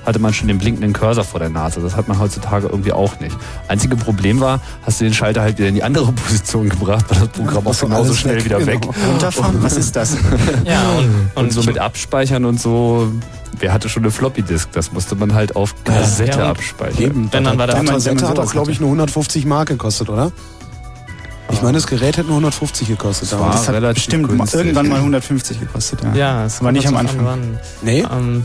hatte 0.07 0.19
man 0.21 0.33
schon 0.33 0.49
den 0.49 0.59
blinkenden 0.59 0.93
Cursor 0.93 1.25
vor 1.25 1.41
der 1.41 1.49
Nase. 1.51 1.81
Das 1.81 1.97
hat 1.97 2.07
man 2.09 2.19
heutzutage 2.19 2.69
irgendwie 2.69 2.93
auch 2.93 3.19
nicht. 3.21 3.37
Einzige 3.69 3.97
Problem 3.97 4.41
war, 4.41 4.61
hast 4.83 5.01
du 5.01 5.05
den 5.05 5.13
Schalter 5.13 5.43
halt 5.43 5.59
wieder 5.59 5.69
in 5.69 5.75
die 5.75 5.83
andere 5.83 6.13
Position 6.13 6.69
gebracht, 6.69 7.11
war 7.11 7.19
das 7.19 7.29
Programm 7.29 7.67
auch 7.67 7.79
genauso 7.79 8.15
schnell 8.15 8.45
wieder 8.45 8.65
weg. 8.65 8.81
Runterfahren? 9.11 9.63
Was 9.63 9.77
ist 9.77 9.95
das? 9.97 10.17
Ja, 10.65 10.81
und, 10.99 11.31
und 11.45 11.53
so 11.53 11.63
mit 11.63 11.79
Abspeichern 11.79 12.45
und 12.45 12.61
so. 12.61 13.09
Wer 13.59 13.73
hatte 13.73 13.89
schon 13.89 14.03
eine 14.03 14.11
Floppy 14.13 14.43
Disk? 14.43 14.71
Das 14.73 14.93
musste 14.93 15.15
man 15.17 15.35
halt 15.35 15.57
auf 15.57 15.75
Kassette 15.85 16.31
Ja, 16.39 16.45
und 16.45 16.51
abspeichern. 16.51 17.03
Eben, 17.03 17.33
Wenn 17.33 17.43
man 17.45 17.57
bei 17.57 17.67
der 17.67 17.83
Kassette 17.85 18.29
hat 18.29 18.39
auch, 18.39 18.51
glaube 18.53 18.71
ich, 18.71 18.81
nur 18.81 18.89
150 18.89 19.45
Mark 19.47 19.69
gekostet, 19.69 20.09
oder? 20.09 20.31
Ich 21.53 21.63
meine, 21.63 21.75
das 21.75 21.87
Gerät 21.87 22.17
hätte 22.17 22.27
nur 22.29 22.37
150 22.37 22.89
gekostet. 22.89 23.31
war 23.33 23.39
damals. 23.39 23.61
Das 23.61 23.69
hat 23.69 23.75
relativ 23.77 24.05
bestimmt 24.05 24.29
günstig. 24.29 24.61
irgendwann 24.61 24.89
mal 24.89 24.97
150 24.97 25.61
gekostet. 25.61 26.01
Ja, 26.03 26.15
Ja, 26.15 26.45
es 26.45 26.61
aber 26.61 26.73
nicht 26.73 26.87
am 26.89 26.97
Anfang. 26.97 27.59
Nee? 27.83 28.05
Ähm, 28.11 28.45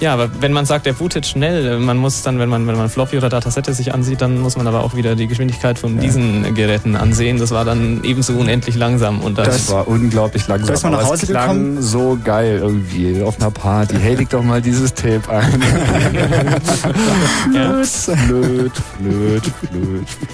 ja, 0.00 0.12
aber 0.12 0.28
wenn 0.40 0.52
man 0.52 0.66
sagt, 0.66 0.86
der 0.86 0.94
bootet 0.94 1.26
schnell, 1.26 1.78
man 1.78 1.96
muss 1.96 2.22
dann, 2.22 2.38
wenn 2.38 2.48
man, 2.48 2.66
wenn 2.66 2.76
man 2.76 2.88
Floppy 2.88 3.16
oder 3.16 3.28
Datasette 3.28 3.72
sich 3.72 3.94
ansieht, 3.94 4.20
dann 4.20 4.40
muss 4.40 4.56
man 4.56 4.66
aber 4.66 4.82
auch 4.82 4.94
wieder 4.96 5.14
die 5.14 5.26
Geschwindigkeit 5.26 5.78
von 5.78 5.98
diesen 5.98 6.54
Geräten 6.54 6.96
ansehen. 6.96 7.38
Das 7.38 7.50
war 7.50 7.64
dann 7.64 8.02
ebenso 8.02 8.32
unendlich 8.34 8.74
langsam. 8.74 9.20
Und 9.20 9.38
das, 9.38 9.46
Das 9.46 9.70
war 9.70 9.86
unglaublich 9.88 10.48
langsam. 10.48 10.68
Da 10.68 10.74
ist 10.74 10.82
man 10.82 10.92
nach 10.92 11.04
Hause 11.04 11.26
gekommen? 11.26 11.80
so 11.80 12.18
geil 12.22 12.58
irgendwie 12.60 13.22
auf 13.22 13.40
einer 13.40 13.50
Party. 13.50 13.96
Hey, 14.00 14.14
leg 14.16 14.28
doch 14.30 14.42
mal 14.42 14.60
dieses 14.60 14.92
Tape 14.94 15.22
ein. 15.28 15.62
ja. 17.54 17.82
Flöt, 17.84 18.72
flöt, 18.98 19.42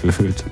flöt, 0.03 0.15
flöt. 0.15 0.45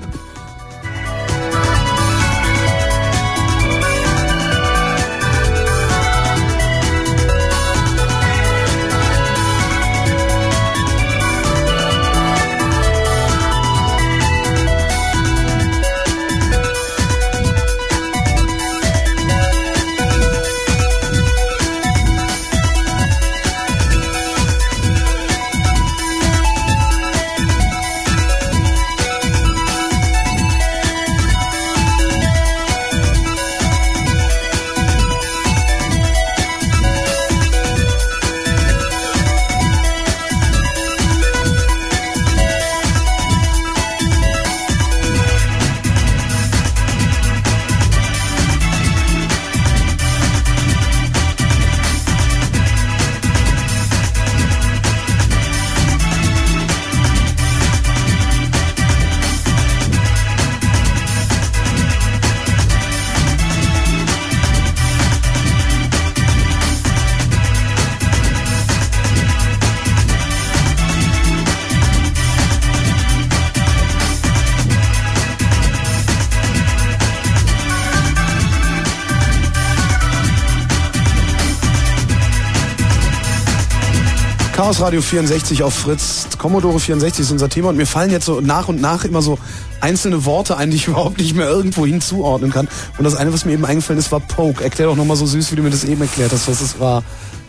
Chaos 84.77 84.89
Radio 84.89 85.01
64 85.01 85.62
auf 85.62 85.72
Fritz. 85.72 86.29
Commodore 86.37 86.79
64 86.79 87.22
ist 87.22 87.31
unser 87.31 87.49
Thema 87.49 87.70
und 87.70 87.79
mir 87.79 87.87
fallen 87.87 88.11
jetzt 88.11 88.27
so 88.27 88.43
nach 88.43 88.68
und 88.68 88.79
nach 88.79 89.05
immer 89.05 89.22
so 89.22 89.39
einzelne 89.81 90.27
Worte 90.27 90.59
ein, 90.59 90.70
die 90.70 90.77
ich 90.77 90.89
überhaupt 90.89 91.18
nicht 91.18 91.35
mehr 91.35 91.49
irgendwo 91.49 91.87
hinzuordnen 91.87 92.51
kann. 92.51 92.68
Und 92.99 93.05
das 93.05 93.16
eine, 93.16 93.33
was 93.33 93.47
mir 93.47 93.53
eben 93.53 93.64
eingefallen 93.64 93.99
ist, 93.99 94.12
war 94.12 94.20
Poke. 94.20 94.62
Erklär 94.62 94.89
doch 94.89 94.97
nochmal 94.97 95.16
so 95.16 95.24
süß, 95.24 95.51
wie 95.51 95.57
du 95.57 95.62
mir 95.62 95.70
das 95.70 95.85
eben 95.85 96.03
erklärt 96.03 96.31
hast, 96.31 96.47
was 96.47 96.61
es 96.61 96.79
war. 96.79 97.03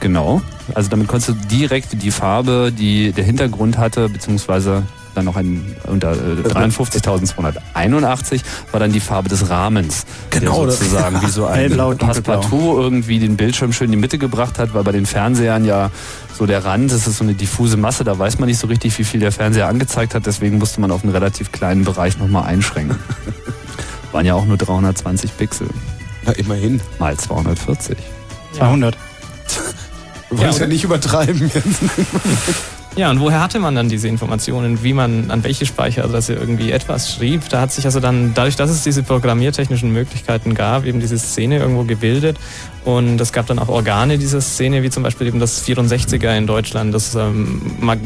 Genau. 0.00 0.42
Also 0.74 0.90
damit 0.90 1.08
konntest 1.08 1.28
du 1.28 1.34
direkt 1.48 2.02
die 2.02 2.10
Farbe, 2.10 2.72
die 2.76 3.12
der 3.12 3.24
Hintergrund 3.24 3.78
hatte, 3.78 4.08
beziehungsweise 4.08 4.82
dann 5.16 5.24
noch 5.24 5.36
ein 5.36 5.74
unter 5.84 6.12
äh, 6.12 6.42
53.281 6.42 8.42
war 8.70 8.80
dann 8.80 8.92
die 8.92 9.00
Farbe 9.00 9.28
des 9.28 9.48
Rahmens. 9.48 10.04
Genau, 10.30 10.64
der 10.64 10.72
sozusagen 10.72 11.22
wie 11.26 11.30
so 11.30 11.46
ein 11.46 11.54
Hellblau. 11.54 11.94
Passepartout 11.94 12.78
irgendwie 12.78 13.18
den 13.18 13.36
Bildschirm 13.36 13.72
schön 13.72 13.86
in 13.86 13.92
die 13.92 13.98
Mitte 13.98 14.18
gebracht 14.18 14.58
hat, 14.58 14.74
weil 14.74 14.84
bei 14.84 14.92
den 14.92 15.06
Fernsehern 15.06 15.64
ja 15.64 15.90
so 16.36 16.46
der 16.46 16.64
Rand, 16.64 16.92
das 16.92 17.06
ist 17.06 17.18
so 17.18 17.24
eine 17.24 17.34
diffuse 17.34 17.78
Masse, 17.78 18.04
da 18.04 18.18
weiß 18.18 18.38
man 18.38 18.48
nicht 18.48 18.58
so 18.58 18.66
richtig, 18.66 18.98
wie 18.98 19.04
viel 19.04 19.20
der 19.20 19.32
Fernseher 19.32 19.68
angezeigt 19.68 20.14
hat, 20.14 20.26
deswegen 20.26 20.58
musste 20.58 20.80
man 20.80 20.90
auf 20.90 21.02
einen 21.02 21.12
relativ 21.12 21.50
kleinen 21.50 21.84
Bereich 21.84 22.18
nochmal 22.18 22.44
einschränken. 22.44 22.98
Waren 24.12 24.26
ja 24.26 24.34
auch 24.34 24.44
nur 24.44 24.58
320 24.58 25.36
Pixel. 25.36 25.68
Na, 26.24 26.32
immerhin. 26.32 26.80
Mal 26.98 27.16
240. 27.16 27.96
200. 28.52 28.96
Du 30.30 30.38
wolltest 30.38 30.60
ja, 30.60 30.66
nicht 30.66 30.84
übertreiben 30.84 31.50
jetzt. 31.52 31.80
Ja, 32.96 33.10
und 33.10 33.20
woher 33.20 33.40
hatte 33.42 33.58
man 33.58 33.74
dann 33.74 33.90
diese 33.90 34.08
Informationen, 34.08 34.82
wie 34.82 34.94
man 34.94 35.30
an 35.30 35.44
welche 35.44 35.66
Speicheradresse 35.66 36.32
irgendwie 36.32 36.72
etwas 36.72 37.12
schrieb? 37.12 37.46
Da 37.50 37.60
hat 37.60 37.70
sich 37.70 37.84
also 37.84 38.00
dann, 38.00 38.32
dadurch, 38.32 38.56
dass 38.56 38.70
es 38.70 38.84
diese 38.84 39.02
programmiertechnischen 39.02 39.92
Möglichkeiten 39.92 40.54
gab, 40.54 40.86
eben 40.86 40.98
diese 40.98 41.18
Szene 41.18 41.58
irgendwo 41.58 41.84
gebildet. 41.84 42.38
Und 42.86 43.20
es 43.20 43.32
gab 43.32 43.46
dann 43.48 43.58
auch 43.58 43.68
Organe 43.68 44.16
dieser 44.16 44.40
Szene, 44.40 44.84
wie 44.84 44.90
zum 44.90 45.02
Beispiel 45.02 45.26
eben 45.26 45.40
das 45.40 45.66
64er 45.66 46.38
in 46.38 46.46
Deutschland, 46.46 46.94
das, 46.94 47.16
ähm, 47.16 47.60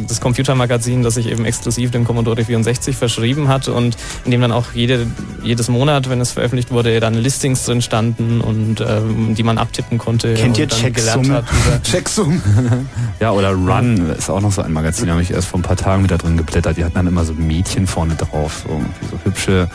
das 0.09 0.23
Computermagazin, 0.23 1.03
das 1.03 1.15
sich 1.15 1.31
eben 1.31 1.45
exklusiv 1.45 1.91
dem 1.91 2.05
Commodore 2.05 2.47
64 2.47 2.97
verschrieben 2.97 3.49
hat 3.49 3.69
und 3.69 3.99
in 4.25 4.31
dem 4.31 4.41
dann 4.41 4.53
auch 4.53 4.73
jede, 4.73 5.07
jedes 5.43 5.69
Monat, 5.69 6.09
wenn 6.09 6.19
es 6.23 6.33
veröffentlicht 6.33 6.71
wurde, 6.71 6.99
dann 6.99 7.13
Listings 7.13 7.67
drin 7.67 7.83
standen 7.83 8.41
und 8.41 8.81
ähm, 8.81 9.35
die 9.35 9.43
man 9.43 9.59
abtippen 9.59 9.99
konnte. 9.99 10.33
Kennt 10.33 10.57
ihr 10.57 10.65
und 10.65 10.83
dann 10.83 10.93
gelernt 10.95 11.27
Checksum? 11.85 12.41
Checksum. 12.41 12.43
Ja, 13.21 13.33
oder 13.33 13.53
Run 13.53 14.15
ist 14.17 14.31
auch 14.31 14.41
noch 14.41 14.51
so 14.51 14.63
ein 14.63 14.73
Magazin, 14.81 15.11
habe 15.11 15.21
ich 15.21 15.31
erst 15.31 15.49
vor 15.49 15.61
ein 15.61 15.63
paar 15.63 15.77
Tagen 15.77 16.05
wieder 16.05 16.17
drin 16.17 16.39
geblättert. 16.39 16.79
Die 16.79 16.85
hatten 16.85 16.95
dann 16.95 17.07
immer 17.07 17.25
so 17.27 17.35
Mädchen 17.35 17.87
vorne 17.87 18.15
drauf, 18.15 18.63
so, 18.65 18.73
irgendwie 18.73 19.07
so 19.11 19.19
hübsche, 19.25 19.69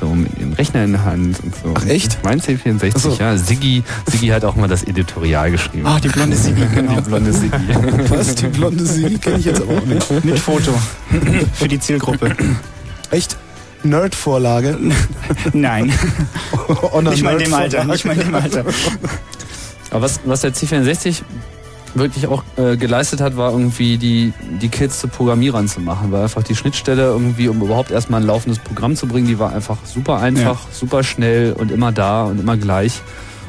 so 0.00 0.06
mit 0.14 0.40
dem 0.40 0.54
Rechner 0.54 0.82
in 0.84 0.92
der 0.92 1.04
Hand 1.04 1.40
und 1.42 1.54
so. 1.54 1.74
Ach, 1.76 1.86
echt? 1.86 2.18
Mein 2.24 2.40
C64, 2.40 2.92
Ach 2.94 3.00
so. 3.00 3.16
ja. 3.20 3.36
Siggi, 3.36 3.82
Siggi 4.10 4.28
hat 4.28 4.46
auch 4.46 4.56
mal 4.56 4.66
das 4.66 4.84
Editorial 4.84 5.50
geschrieben. 5.50 5.86
Ah, 5.86 6.00
die 6.00 6.08
blonde 6.08 6.36
Sigi, 6.38 6.62
genau. 6.74 6.94
Die 6.94 7.00
blonde 7.02 7.32
Siggi. 7.34 7.52
Was? 8.08 8.34
Die 8.34 8.46
blonde 8.46 8.86
Siegel 8.86 9.18
kenne 9.18 9.38
ich 9.38 9.44
jetzt 9.44 9.60
aber 9.60 9.74
auch 9.74 9.84
nicht. 9.84 10.10
Mit 10.24 10.38
Foto. 10.38 10.72
Für 11.52 11.68
die 11.68 11.78
Zielgruppe. 11.78 12.34
Echt? 13.10 13.36
Nerd-Vorlage? 13.82 14.78
Nein. 15.52 15.92
Honor 16.92 17.10
Nicht 17.10 17.22
mal 17.22 17.34
in 17.34 17.44
dem. 17.44 17.54
Alter. 17.54 17.84
Nicht 17.84 18.06
mal 18.06 18.16
in 18.16 18.20
dem 18.20 18.34
Alter. 18.34 18.64
Aber 19.90 20.00
was, 20.00 20.20
was 20.24 20.40
der 20.40 20.54
C64 20.54 21.22
wirklich 21.98 22.26
auch 22.26 22.42
äh, 22.56 22.76
geleistet 22.76 23.20
hat, 23.20 23.36
war 23.36 23.52
irgendwie 23.52 23.98
die, 23.98 24.32
die 24.60 24.68
Kids 24.68 25.00
zu 25.00 25.08
Programmierern 25.08 25.68
zu 25.68 25.80
machen, 25.80 26.12
weil 26.12 26.22
einfach 26.22 26.42
die 26.42 26.54
Schnittstelle 26.54 27.04
irgendwie, 27.04 27.48
um 27.48 27.60
überhaupt 27.60 27.90
erstmal 27.90 28.20
ein 28.20 28.26
laufendes 28.26 28.58
Programm 28.62 28.96
zu 28.96 29.06
bringen, 29.06 29.26
die 29.26 29.38
war 29.38 29.52
einfach 29.52 29.78
super 29.84 30.18
einfach, 30.18 30.66
super 30.70 31.02
schnell 31.02 31.52
und 31.52 31.70
immer 31.70 31.92
da 31.92 32.24
und 32.24 32.40
immer 32.40 32.56
gleich. 32.56 33.02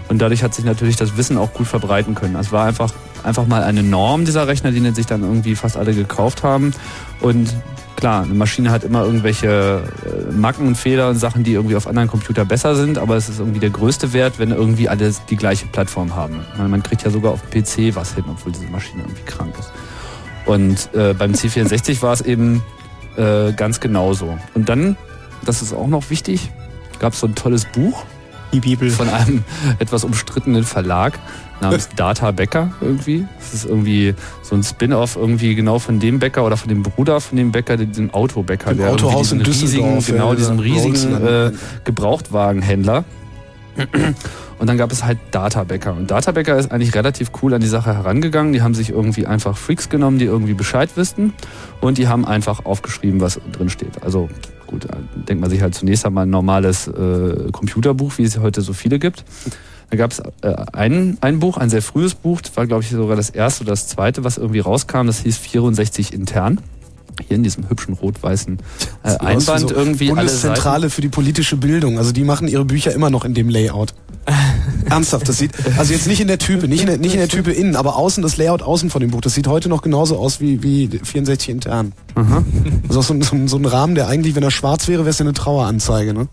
Und 0.09 0.19
dadurch 0.21 0.43
hat 0.43 0.53
sich 0.53 0.63
natürlich 0.63 0.95
das 0.95 1.17
Wissen 1.17 1.37
auch 1.37 1.53
gut 1.53 1.67
verbreiten 1.67 2.15
können. 2.15 2.35
Es 2.35 2.51
war 2.51 2.65
einfach, 2.65 2.93
einfach 3.23 3.47
mal 3.47 3.63
eine 3.63 3.83
Norm 3.83 4.25
dieser 4.25 4.47
Rechner, 4.47 4.71
die 4.71 4.89
sich 4.91 5.05
dann 5.05 5.21
irgendwie 5.21 5.55
fast 5.55 5.77
alle 5.77 5.93
gekauft 5.93 6.43
haben. 6.43 6.73
Und 7.21 7.53
klar, 7.95 8.23
eine 8.23 8.33
Maschine 8.33 8.71
hat 8.71 8.83
immer 8.83 9.03
irgendwelche 9.03 9.83
äh, 10.05 10.31
Macken 10.31 10.67
und 10.67 10.75
Fehler 10.75 11.09
und 11.09 11.15
Sachen, 11.15 11.43
die 11.43 11.53
irgendwie 11.53 11.75
auf 11.75 11.87
anderen 11.87 12.07
Computer 12.07 12.45
besser 12.45 12.75
sind, 12.75 12.97
aber 12.97 13.15
es 13.15 13.27
ist 13.27 13.39
irgendwie 13.39 13.59
der 13.59 13.71
größte 13.71 14.13
Wert, 14.13 14.39
wenn 14.39 14.51
irgendwie 14.51 14.87
alle 14.87 15.11
die 15.29 15.35
gleiche 15.35 15.65
Plattform 15.67 16.15
haben. 16.15 16.39
Man, 16.57 16.71
man 16.71 16.83
kriegt 16.83 17.03
ja 17.03 17.09
sogar 17.09 17.33
auf 17.33 17.41
dem 17.41 17.63
PC 17.63 17.95
was 17.95 18.13
hin, 18.15 18.23
obwohl 18.29 18.51
diese 18.51 18.67
Maschine 18.67 19.03
irgendwie 19.03 19.23
krank 19.23 19.53
ist. 19.59 19.71
Und 20.45 20.93
äh, 20.93 21.13
beim 21.13 21.33
C64 21.33 22.01
war 22.01 22.13
es 22.13 22.21
eben 22.21 22.63
äh, 23.17 23.51
ganz 23.53 23.79
genauso. 23.79 24.37
Und 24.53 24.69
dann, 24.69 24.95
das 25.43 25.61
ist 25.61 25.73
auch 25.73 25.87
noch 25.87 26.09
wichtig, 26.09 26.51
gab 26.99 27.13
es 27.13 27.19
so 27.19 27.27
ein 27.27 27.35
tolles 27.35 27.65
Buch, 27.65 28.05
Die 28.53 28.61
Bibel. 28.61 28.89
Von 28.89 29.09
einem 29.09 29.43
etwas 29.79 30.03
umstrittenen 30.03 30.63
Verlag 30.63 31.19
namens 31.61 31.89
Data 31.95 32.31
Bäcker 32.31 32.71
irgendwie. 32.81 33.25
Das 33.39 33.53
ist 33.53 33.65
irgendwie 33.65 34.13
so 34.43 34.55
ein 34.55 34.63
Spin-off 34.63 35.15
irgendwie 35.15 35.55
genau 35.55 35.79
von 35.79 35.99
dem 35.99 36.19
Bäcker 36.19 36.45
oder 36.45 36.57
von 36.57 36.69
dem 36.69 36.83
Bruder 36.83 37.19
von 37.21 37.37
dem 37.37 37.51
Bäcker, 37.51 37.77
diesem 37.77 38.13
Autobäcker. 38.13 38.71
Dem 38.71 38.79
der 38.79 38.91
Autohaus 38.91 39.31
in 39.31 39.39
diesen 39.39 39.51
riesigen, 39.61 39.95
Düsseldorf, 39.95 40.07
Genau, 40.07 40.35
diesem 40.35 40.59
riesigen 40.59 41.25
äh, 41.25 41.51
Gebrauchtwagenhändler. 41.83 43.03
Und 44.59 44.67
dann 44.67 44.77
gab 44.77 44.91
es 44.91 45.03
halt 45.03 45.19
Databäcker. 45.31 45.93
Und 45.93 46.09
Databäcker 46.09 46.57
ist 46.57 46.71
eigentlich 46.71 46.95
relativ 46.95 47.31
cool 47.41 47.53
an 47.53 47.61
die 47.61 47.67
Sache 47.67 47.93
herangegangen. 47.93 48.53
Die 48.53 48.61
haben 48.61 48.73
sich 48.73 48.89
irgendwie 48.89 49.27
einfach 49.27 49.55
Freaks 49.55 49.89
genommen, 49.89 50.17
die 50.17 50.25
irgendwie 50.25 50.55
Bescheid 50.55 50.89
wüssten. 50.95 51.33
Und 51.79 51.99
die 51.99 52.07
haben 52.07 52.25
einfach 52.25 52.65
aufgeschrieben, 52.65 53.21
was 53.21 53.39
drin 53.51 53.69
steht. 53.69 54.01
Also 54.03 54.29
gut, 54.65 54.85
äh, 54.85 54.89
denkt 55.27 55.41
man 55.41 55.49
sich 55.49 55.61
halt 55.61 55.75
zunächst 55.75 56.05
einmal 56.05 56.25
ein 56.25 56.31
normales 56.31 56.87
äh, 56.87 57.51
Computerbuch, 57.51 58.17
wie 58.17 58.23
es 58.23 58.39
heute 58.39 58.61
so 58.61 58.73
viele 58.73 58.97
gibt. 58.97 59.23
Da 59.89 59.97
gab 59.97 60.11
es 60.11 60.19
äh, 60.41 60.53
ein, 60.73 61.17
ein 61.21 61.39
Buch, 61.39 61.57
ein 61.57 61.69
sehr 61.69 61.81
frühes 61.81 62.13
Buch, 62.13 62.41
das 62.41 62.55
war 62.57 62.67
glaube 62.67 62.83
ich 62.83 62.89
sogar 62.89 63.15
das 63.15 63.29
erste 63.29 63.63
oder 63.63 63.71
das 63.71 63.87
zweite, 63.87 64.23
was 64.23 64.37
irgendwie 64.37 64.59
rauskam, 64.59 65.07
das 65.07 65.19
hieß 65.19 65.37
64 65.37 66.13
intern. 66.13 66.59
Hier 67.27 67.37
in 67.37 67.43
diesem 67.43 67.67
hübschen 67.67 67.95
rot-weißen 67.95 68.59
äh, 69.03 69.17
Einband 69.17 69.69
so 69.69 69.73
irgendwie. 69.73 70.09
Bundeszentrale 70.09 70.91
für 70.91 71.01
die 71.01 71.09
politische 71.09 71.57
Bildung. 71.57 71.97
Also 71.97 72.11
die 72.11 72.23
machen 72.23 72.47
ihre 72.47 72.63
Bücher 72.63 72.93
immer 72.93 73.09
noch 73.09 73.25
in 73.25 73.33
dem 73.33 73.49
Layout. 73.49 73.95
Ernsthaft, 74.89 75.27
das 75.27 75.37
sieht, 75.37 75.51
also 75.77 75.93
jetzt 75.93 76.07
nicht 76.07 76.21
in 76.21 76.27
der 76.27 76.37
Type, 76.37 76.67
nicht 76.67 76.81
in 76.81 76.87
der, 76.87 76.97
nicht 76.97 77.13
in 77.13 77.19
der 77.19 77.27
Type 77.27 77.51
innen, 77.51 77.75
aber 77.75 77.95
außen, 77.95 78.21
das 78.21 78.37
Layout 78.37 78.61
außen 78.61 78.89
von 78.89 79.01
dem 79.01 79.11
Buch, 79.11 79.21
das 79.21 79.33
sieht 79.33 79.47
heute 79.47 79.67
noch 79.67 79.81
genauso 79.81 80.17
aus 80.17 80.39
wie, 80.39 80.61
wie 80.63 80.87
64 80.87 81.49
intern. 81.49 81.93
Aha. 82.15 82.43
Auch 82.89 83.03
so 83.03 83.13
ein, 83.13 83.21
so, 83.21 83.35
so 83.47 83.57
ein 83.57 83.65
Rahmen, 83.65 83.95
der 83.95 84.07
eigentlich, 84.07 84.35
wenn 84.35 84.43
er 84.43 84.51
schwarz 84.51 84.87
wäre, 84.87 85.01
wäre 85.01 85.09
es 85.09 85.19
ja 85.19 85.25
eine 85.25 85.33
Traueranzeige, 85.33 86.13
ne? 86.13 86.27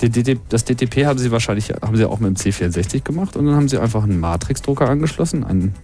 Die 0.00 0.10
DD 0.10 0.38
Das 0.48 0.64
DTP 0.64 1.06
haben 1.06 1.18
sie 1.18 1.30
wahrscheinlich 1.30 1.70
haben 1.70 1.96
sie 1.96 2.04
auch 2.04 2.18
mit 2.20 2.28
dem 2.28 2.36
C64 2.36 3.02
gemacht 3.04 3.36
und 3.36 3.46
dann 3.46 3.54
haben 3.54 3.68
sie 3.68 3.78
einfach 3.78 4.02
einen 4.02 4.18
Matrix-Drucker 4.20 4.88
angeschlossen, 4.88 5.44
einen 5.44 5.74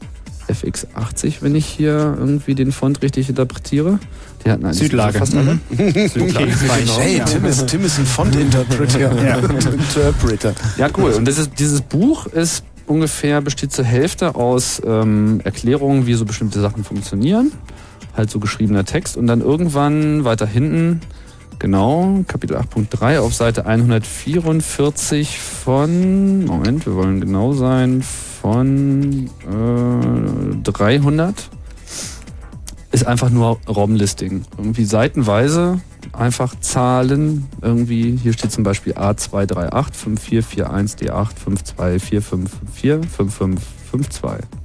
FX80, 0.48 1.36
wenn 1.42 1.54
ich 1.54 1.66
hier 1.66 2.16
irgendwie 2.18 2.54
den 2.54 2.72
Font 2.72 3.02
richtig 3.02 3.28
interpretiere. 3.28 3.98
Die 4.44 4.50
hatten 4.50 4.72
Südlage. 4.72 5.18
fast 5.18 5.34
alle. 5.36 5.54
Mhm. 5.70 6.08
Südlage, 6.08 6.48
Okay. 6.52 6.86
Hey, 6.98 7.22
Tim 7.24 7.44
ist, 7.44 7.66
Tim 7.68 7.84
ist 7.84 7.98
ein 7.98 8.06
Font-Interpreter. 8.06 9.00
Ja. 9.24 9.36
Interpreter. 9.38 10.54
Ja, 10.76 10.88
cool. 10.96 11.12
Und 11.12 11.26
das 11.28 11.38
ist, 11.38 11.52
dieses 11.58 11.82
Buch 11.82 12.26
ist 12.26 12.64
ungefähr, 12.86 13.40
besteht 13.40 13.72
zur 13.72 13.84
Hälfte 13.84 14.34
aus 14.34 14.82
ähm, 14.84 15.40
Erklärungen, 15.44 16.06
wie 16.06 16.14
so 16.14 16.24
bestimmte 16.24 16.60
Sachen 16.60 16.84
funktionieren. 16.84 17.52
Halt 18.16 18.30
so 18.30 18.40
geschriebener 18.40 18.84
Text. 18.84 19.16
Und 19.16 19.26
dann 19.26 19.40
irgendwann 19.42 20.24
weiter 20.24 20.46
hinten, 20.46 21.00
genau, 21.60 22.24
Kapitel 22.26 22.56
8.3 22.56 23.20
auf 23.20 23.34
Seite 23.34 23.66
144 23.66 25.38
von, 25.38 26.44
Moment, 26.44 26.84
wir 26.86 26.96
wollen 26.96 27.20
genau 27.20 27.52
sein, 27.52 28.02
von 28.02 29.30
äh, 29.48 30.56
300 30.64 31.50
ist 32.92 33.06
einfach 33.06 33.30
nur 33.30 33.60
ROM-Listing. 33.68 34.42
Irgendwie 34.58 34.84
seitenweise 34.84 35.80
einfach 36.12 36.58
Zahlen. 36.58 37.46
Irgendwie, 37.62 38.16
hier 38.16 38.32
steht 38.32 38.50
zum 38.50 38.64
Beispiel 38.64 38.94
A238 38.94 39.92
5441 39.92 41.08
D8 41.08 41.28
524554 41.36 43.08
5552. 43.08 44.59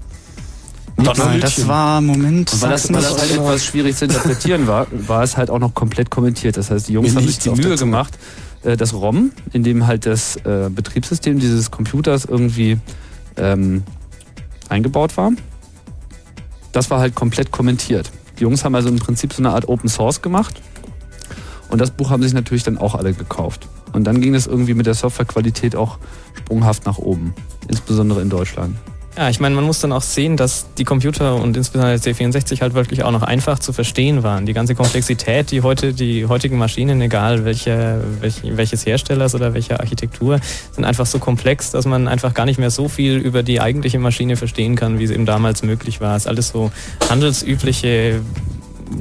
Donald, 0.97 1.43
das 1.43 1.67
war, 1.67 1.99
Moment, 2.01 2.53
Und 2.53 2.61
weil 2.61 2.69
das, 2.69 2.91
weil 2.91 3.01
das 3.01 3.19
halt 3.19 3.31
etwas 3.31 3.65
schwierig 3.65 3.95
zu 3.97 4.05
interpretieren 4.05 4.65
war, 4.67 4.87
war 4.91 5.23
es 5.23 5.35
halt 5.35 5.49
auch 5.49 5.59
noch 5.59 5.73
komplett 5.73 6.09
kommentiert. 6.09 6.55
Das 6.57 6.71
heißt, 6.71 6.87
die 6.87 6.93
Jungs 6.93 7.09
Mir 7.09 7.19
haben 7.19 7.27
sich 7.27 7.39
die 7.39 7.49
Mühe 7.49 7.75
gemacht, 7.75 8.17
äh, 8.63 8.77
das 8.77 8.93
ROM, 8.93 9.31
in 9.51 9.63
dem 9.63 9.87
halt 9.87 10.05
das 10.05 10.37
äh, 10.37 10.69
Betriebssystem 10.69 11.39
dieses 11.39 11.69
Computers 11.69 12.25
irgendwie 12.25 12.77
ähm, 13.35 13.83
eingebaut 14.69 15.17
war, 15.17 15.31
das 16.71 16.89
war 16.89 16.99
halt 16.99 17.15
komplett 17.15 17.51
kommentiert. 17.51 18.11
Die 18.39 18.43
Jungs 18.43 18.63
haben 18.63 18.75
also 18.75 18.89
im 18.89 18.99
Prinzip 18.99 19.33
so 19.33 19.41
eine 19.41 19.51
Art 19.51 19.67
Open 19.67 19.89
Source 19.89 20.21
gemacht 20.21 20.61
und 21.69 21.79
das 21.79 21.91
Buch 21.91 22.09
haben 22.09 22.23
sich 22.23 22.33
natürlich 22.33 22.63
dann 22.63 22.77
auch 22.77 22.95
alle 22.95 23.13
gekauft. 23.13 23.67
Und 23.93 24.03
dann 24.03 24.19
ging 24.19 24.35
es 24.35 24.45
irgendwie 24.45 24.73
mit 24.73 24.85
der 24.85 24.93
Softwarequalität 24.93 25.75
auch 25.75 25.99
sprunghaft 26.33 26.85
nach 26.85 26.97
oben, 26.97 27.33
insbesondere 27.69 28.21
in 28.21 28.29
Deutschland. 28.29 28.75
Ja, 29.17 29.29
ich 29.29 29.39
meine, 29.39 29.55
man 29.55 29.63
muss 29.63 29.79
dann 29.79 29.93
auch 29.93 30.01
sehen, 30.01 30.35
dass 30.35 30.65
die 30.77 30.83
Computer 30.83 31.35
und 31.35 31.55
insbesondere 31.55 31.97
der 31.97 32.13
C64 32.13 32.59
halt 32.59 32.73
wirklich 32.73 33.03
auch 33.03 33.11
noch 33.11 33.23
einfach 33.23 33.59
zu 33.59 33.71
verstehen 33.71 34.23
waren. 34.23 34.45
Die 34.45 34.51
ganze 34.51 34.75
Komplexität, 34.75 35.51
die 35.51 35.61
heute 35.61 35.93
die 35.93 36.25
heutigen 36.25 36.57
Maschinen, 36.57 36.99
egal 36.99 37.45
welche, 37.45 38.03
welch, 38.19 38.41
welches 38.43 38.85
Herstellers 38.85 39.33
oder 39.33 39.53
welcher 39.53 39.79
Architektur, 39.79 40.41
sind 40.73 40.83
einfach 40.83 41.05
so 41.05 41.19
komplex, 41.19 41.71
dass 41.71 41.85
man 41.85 42.09
einfach 42.09 42.33
gar 42.33 42.45
nicht 42.45 42.59
mehr 42.59 42.71
so 42.71 42.89
viel 42.89 43.15
über 43.15 43.41
die 43.41 43.61
eigentliche 43.61 43.99
Maschine 43.99 44.35
verstehen 44.35 44.75
kann, 44.75 44.99
wie 44.99 45.05
es 45.05 45.11
eben 45.11 45.25
damals 45.25 45.63
möglich 45.63 46.01
war. 46.01 46.17
Es 46.17 46.23
ist 46.23 46.27
alles 46.27 46.49
so 46.49 46.71
handelsübliche 47.09 48.19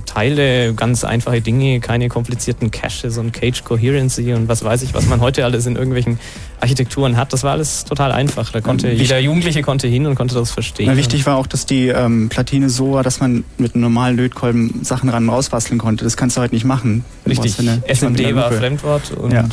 Teile, 0.07 0.75
ganz 0.75 1.05
einfache 1.05 1.41
Dinge, 1.41 1.81
keine 1.81 2.09
komplizierten 2.09 2.71
Caches 2.71 3.19
und 3.19 3.33
Cage 3.33 3.65
Coherency 3.65 4.33
und 4.33 4.49
was 4.49 4.65
weiß 4.65 4.83
ich, 4.83 4.95
was 4.95 5.07
man 5.07 5.21
heute 5.21 5.45
alles 5.45 5.67
in 5.67 5.77
irgendwelchen 5.77 6.19
Architekturen 6.65 7.17
hat. 7.17 7.33
Das 7.33 7.43
war 7.43 7.53
alles 7.53 7.85
total 7.85 8.13
einfach. 8.13 8.51
Da 8.51 8.61
konnte 8.61 8.89
Ja, 8.89 8.95
jeder 8.95 9.19
Jugendliche 9.19 9.63
konnte 9.63 9.87
hin 9.87 10.07
und 10.07 10.15
konnte 10.15 10.35
das 10.35 10.51
verstehen. 10.51 10.87
Na, 10.87 10.97
wichtig 10.97 11.27
war 11.27 11.37
auch, 11.37 11.47
dass 11.47 11.67
die 11.67 11.89
ähm, 11.89 12.29
Platine 12.29 12.71
so 12.71 12.95
war, 12.95 13.03
dass 13.03 13.21
man 13.21 13.45
mit 13.59 13.75
einem 13.75 13.83
normalen 13.83 14.17
Lötkolben 14.17 14.83
Sachen 14.83 15.09
ran 15.09 15.25
und 15.25 15.31
rausbasteln 15.31 15.79
konnte. 15.79 16.05
Das 16.05 16.17
kannst 16.17 16.37
du 16.37 16.41
heute 16.41 16.55
nicht 16.55 16.65
machen. 16.65 17.05
Richtig. 17.27 17.55
SMD 17.55 18.35
war. 18.35 18.51
Fremdwort 18.53 19.13
und 19.13 19.33
ja. 19.33 19.45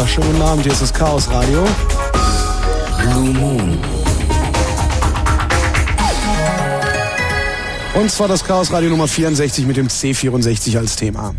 Uhr, 0.00 0.08
schönen 0.08 0.28
guten 0.28 0.42
Abend, 0.42 0.62
hier 0.62 0.72
ist 0.72 0.80
das 0.80 0.94
Chaos 0.94 1.28
Radio. 1.30 1.62
Blue 3.02 3.34
Moon. 3.34 3.78
Und 7.94 8.10
zwar 8.10 8.28
das 8.28 8.42
Chaos 8.42 8.72
Radio 8.72 8.88
Nummer 8.88 9.06
64 9.06 9.66
mit 9.66 9.76
dem 9.76 9.88
C64 9.88 10.78
als 10.78 10.96
Thema. 10.96 11.34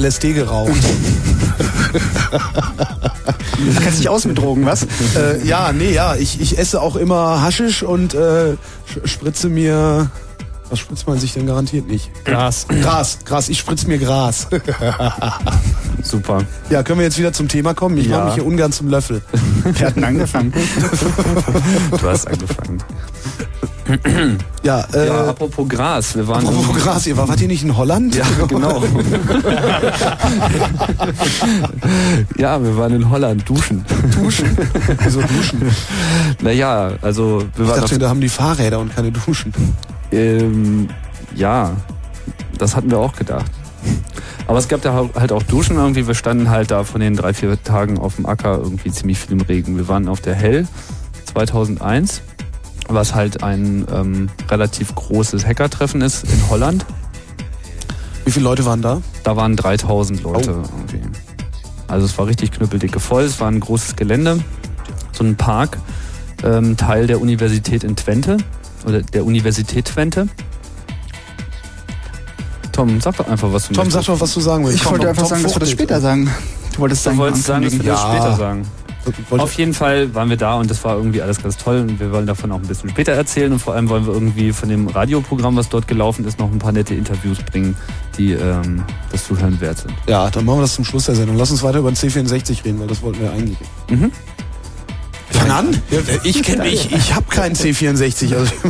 LSD 0.00 0.32
geraucht? 0.32 0.72
Du 3.58 3.80
kennst 3.82 3.98
dich 4.00 4.08
aus 4.08 4.24
mit 4.24 4.38
Drogen, 4.38 4.64
was? 4.64 4.84
äh, 5.16 5.46
ja, 5.46 5.72
nee, 5.72 5.92
ja. 5.92 6.16
Ich, 6.16 6.40
ich 6.40 6.58
esse 6.58 6.80
auch 6.80 6.96
immer 6.96 7.42
Haschisch 7.42 7.82
und 7.82 8.14
äh, 8.14 8.56
spritze 9.04 9.48
mir. 9.50 10.10
Was 10.70 10.78
spritzt 10.78 11.06
man 11.08 11.18
sich 11.18 11.32
denn 11.34 11.46
garantiert 11.46 11.86
nicht? 11.88 12.10
Gras. 12.24 12.66
Gras, 12.80 13.18
Gras. 13.24 13.48
Ich 13.48 13.58
spritze 13.58 13.86
mir 13.88 13.98
Gras. 13.98 14.46
Super. 16.02 16.44
ja, 16.70 16.82
können 16.84 17.00
wir 17.00 17.04
jetzt 17.06 17.18
wieder 17.18 17.32
zum 17.32 17.48
Thema 17.48 17.74
kommen? 17.74 17.98
Ich 17.98 18.06
Ja. 18.06 18.16
mache 18.18 18.24
mich 18.26 18.34
hier 18.34 18.46
ungern 18.46 18.72
zum 18.72 18.88
Löffel. 18.88 19.20
Wir 19.64 19.86
hatten 19.88 20.04
angefangen. 20.04 20.52
Du 22.00 22.08
hast 22.08 22.26
angefangen. 22.28 22.78
Ja, 24.62 24.84
äh, 24.92 25.06
Ja, 25.06 25.28
apropos 25.30 25.66
Gras, 25.68 26.14
wir 26.16 26.28
waren. 26.28 26.46
apropos 26.46 26.76
Gras, 26.82 27.06
ihr 27.06 27.16
war, 27.16 27.26
wart 27.28 27.40
ihr 27.40 27.48
nicht 27.48 27.62
in 27.64 27.74
Holland? 27.76 28.14
Ja, 28.14 28.24
genau. 28.46 28.82
ja, 32.36 32.62
wir 32.62 32.76
waren 32.76 32.94
in 32.94 33.08
Holland 33.10 33.48
duschen. 33.48 33.84
Duschen? 34.20 34.56
Wieso 35.02 35.20
duschen? 35.22 35.62
Naja, 36.42 36.92
also 37.02 37.42
wir 37.56 37.64
Ich 37.64 37.70
waren 37.70 37.80
dachte, 37.80 37.94
auf, 37.96 37.98
da 38.00 38.08
haben 38.08 38.20
die 38.20 38.28
Fahrräder 38.28 38.78
und 38.80 38.94
keine 38.94 39.10
Duschen. 39.12 39.52
ähm, 40.12 40.88
ja, 41.34 41.72
das 42.58 42.76
hatten 42.76 42.90
wir 42.90 42.98
auch 42.98 43.14
gedacht. 43.14 43.50
Aber 44.46 44.58
es 44.58 44.68
gab 44.68 44.82
da 44.82 45.08
halt 45.14 45.32
auch 45.32 45.42
Duschen 45.44 45.76
irgendwie. 45.76 46.06
Wir 46.06 46.14
standen 46.14 46.50
halt 46.50 46.70
da 46.70 46.84
von 46.84 47.00
den 47.00 47.14
drei, 47.16 47.32
vier 47.34 47.62
Tagen 47.62 47.98
auf 47.98 48.16
dem 48.16 48.26
Acker 48.26 48.58
irgendwie 48.62 48.90
ziemlich 48.90 49.18
viel 49.18 49.32
im 49.32 49.40
Regen. 49.40 49.76
Wir 49.76 49.88
waren 49.88 50.08
auf 50.08 50.20
der 50.20 50.34
Hell 50.34 50.66
2001, 51.32 52.22
was 52.94 53.14
halt 53.14 53.42
ein 53.42 53.86
ähm, 53.92 54.28
relativ 54.48 54.94
großes 54.94 55.46
Hackertreffen 55.46 56.00
ist 56.02 56.24
in 56.24 56.48
Holland. 56.50 56.84
Wie 58.24 58.30
viele 58.32 58.44
Leute 58.44 58.64
waren 58.64 58.82
da? 58.82 59.00
Da 59.24 59.36
waren 59.36 59.56
3000 59.56 60.22
Leute 60.22 60.52
Oh. 60.56 60.68
irgendwie. 60.88 61.00
Also 61.88 62.06
es 62.06 62.16
war 62.18 62.26
richtig 62.26 62.52
knüppeldicke 62.52 63.00
voll. 63.00 63.22
Es 63.24 63.40
war 63.40 63.48
ein 63.48 63.58
großes 63.60 63.96
Gelände, 63.96 64.38
so 65.12 65.24
ein 65.24 65.36
Park, 65.36 65.78
ähm, 66.44 66.76
Teil 66.76 67.06
der 67.06 67.20
Universität 67.20 67.82
in 67.84 67.96
Twente 67.96 68.36
oder 68.86 69.02
der 69.02 69.24
Universität 69.24 69.86
Twente. 69.86 70.28
Tom, 72.72 73.00
sag 73.00 73.16
doch 73.16 73.26
einfach, 73.28 73.52
was 73.52 73.68
du 73.68 73.74
Tom, 73.74 73.84
sag 73.90 73.94
möchtest. 74.00 74.08
doch, 74.08 74.20
was 74.20 74.34
du 74.34 74.40
sagen 74.40 74.64
willst. 74.64 74.78
Ich 74.78 74.84
Komm, 74.84 74.92
wollte 74.92 75.08
einfach 75.08 75.22
Tom 75.22 75.30
sagen, 75.30 75.42
dass 75.42 75.54
wir 75.54 75.60
das 75.60 75.70
später 75.70 76.00
sagen. 76.00 76.30
Du 76.74 76.78
wolltest 76.80 77.04
Du 77.04 77.08
sagen, 77.10 77.18
wolltest 77.18 77.44
sagen, 77.44 77.64
dass 77.64 77.72
wir 77.72 77.78
das 77.82 78.00
Ja. 78.02 78.10
später 78.12 78.36
sagen. 78.36 78.62
Auf 79.30 79.54
jeden 79.54 79.72
Fall 79.74 80.14
waren 80.14 80.28
wir 80.28 80.36
da 80.36 80.54
und 80.54 80.70
das 80.70 80.84
war 80.84 80.96
irgendwie 80.96 81.22
alles 81.22 81.42
ganz 81.42 81.56
toll 81.56 81.80
und 81.88 81.98
wir 82.00 82.12
wollen 82.12 82.26
davon 82.26 82.52
auch 82.52 82.56
ein 82.56 82.66
bisschen 82.66 82.90
später 82.90 83.12
erzählen 83.12 83.50
und 83.52 83.58
vor 83.58 83.74
allem 83.74 83.88
wollen 83.88 84.06
wir 84.06 84.12
irgendwie 84.12 84.52
von 84.52 84.68
dem 84.68 84.88
Radioprogramm, 84.88 85.56
was 85.56 85.68
dort 85.70 85.88
gelaufen 85.88 86.24
ist, 86.26 86.38
noch 86.38 86.50
ein 86.52 86.58
paar 86.58 86.72
nette 86.72 86.94
Interviews 86.94 87.38
bringen, 87.38 87.76
die 88.18 88.32
ähm, 88.32 88.82
das 89.10 89.26
Zuhören 89.26 89.58
wert 89.60 89.78
sind. 89.78 89.94
Ja, 90.06 90.28
dann 90.30 90.44
machen 90.44 90.58
wir 90.58 90.62
das 90.62 90.74
zum 90.74 90.84
Schluss 90.84 91.06
der 91.06 91.14
Sendung. 91.14 91.36
Lass 91.36 91.50
uns 91.50 91.62
weiter 91.62 91.78
über 91.78 91.90
den 91.90 91.96
C64 91.96 92.64
reden, 92.64 92.78
weil 92.80 92.86
das 92.88 93.00
wollten 93.02 93.20
wir 93.22 93.32
eigentlich. 93.32 93.58
Mhm. 93.88 94.12
Fang 95.30 95.50
an. 95.50 95.82
Ich 96.24 96.42
kenne 96.42 96.66
ich, 96.68 96.92
ich 96.92 97.14
habe 97.14 97.24
keinen 97.30 97.54
C64. 97.54 98.36
Also, 98.36 98.52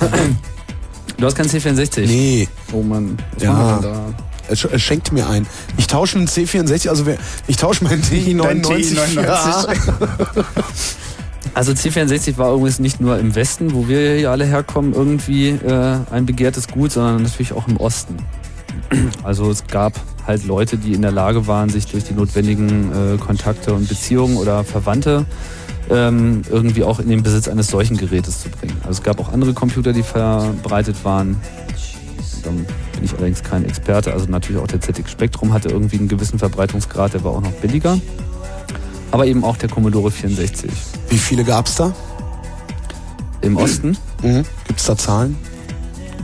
Du 1.16 1.26
hast 1.26 1.36
keinen 1.36 1.50
C64? 1.50 2.06
nee, 2.06 2.48
Oh 2.72 2.82
Mann, 2.82 3.16
was 3.34 3.42
Ja. 3.42 3.52
machen 3.52 3.82
wir 3.84 3.90
denn 3.90 3.92
da? 4.16 4.29
Er 4.50 4.78
schenkt 4.78 5.12
mir 5.12 5.28
einen. 5.28 5.46
Ich 5.76 5.86
tausche 5.86 6.18
einen 6.18 6.28
C64, 6.28 6.88
also 6.88 7.04
ich 7.46 7.56
tausche 7.56 7.84
meinen 7.84 8.02
TI 8.02 8.34
99. 8.34 8.96
Dein 8.96 9.24
TI-99. 9.24 10.04
Also 11.52 11.72
C64 11.72 12.38
war 12.38 12.54
übrigens 12.54 12.78
nicht 12.78 13.00
nur 13.00 13.18
im 13.18 13.34
Westen, 13.34 13.74
wo 13.74 13.88
wir 13.88 14.14
hier 14.16 14.30
alle 14.30 14.44
herkommen, 14.44 14.94
irgendwie 14.94 15.48
äh, 15.48 15.96
ein 16.10 16.24
begehrtes 16.24 16.68
Gut, 16.68 16.92
sondern 16.92 17.22
natürlich 17.22 17.52
auch 17.52 17.66
im 17.66 17.76
Osten. 17.76 18.16
Also 19.24 19.50
es 19.50 19.66
gab 19.66 19.94
halt 20.26 20.44
Leute, 20.44 20.76
die 20.76 20.92
in 20.94 21.02
der 21.02 21.12
Lage 21.12 21.46
waren, 21.46 21.68
sich 21.68 21.86
durch 21.86 22.04
die 22.04 22.14
notwendigen 22.14 22.92
äh, 22.92 23.18
Kontakte 23.18 23.72
und 23.74 23.88
Beziehungen 23.88 24.36
oder 24.36 24.64
Verwandte 24.64 25.26
ähm, 25.90 26.42
irgendwie 26.50 26.84
auch 26.84 27.00
in 27.00 27.08
den 27.08 27.22
Besitz 27.22 27.48
eines 27.48 27.68
solchen 27.68 27.96
Gerätes 27.96 28.42
zu 28.42 28.48
bringen. 28.48 28.76
Also 28.80 29.00
es 29.00 29.02
gab 29.02 29.20
auch 29.20 29.32
andere 29.32 29.52
Computer, 29.54 29.92
die 29.92 30.02
verbreitet 30.02 31.04
waren. 31.04 31.36
Allerdings 33.20 33.42
kein 33.42 33.66
Experte. 33.66 34.14
Also 34.14 34.24
natürlich 34.30 34.62
auch 34.62 34.66
der 34.66 34.80
ZX 34.80 35.10
Spectrum 35.10 35.52
hatte 35.52 35.68
irgendwie 35.68 35.98
einen 35.98 36.08
gewissen 36.08 36.38
Verbreitungsgrad, 36.38 37.12
der 37.12 37.22
war 37.22 37.32
auch 37.32 37.42
noch 37.42 37.52
billiger. 37.52 38.00
Aber 39.10 39.26
eben 39.26 39.44
auch 39.44 39.58
der 39.58 39.68
Commodore 39.68 40.10
64. 40.10 40.70
Wie 41.10 41.18
viele 41.18 41.44
gab's 41.44 41.74
da? 41.74 41.92
Im 43.42 43.58
Osten? 43.58 43.98
Mhm. 44.22 44.44
Gibt's 44.66 44.84
da 44.86 44.96
Zahlen? 44.96 45.36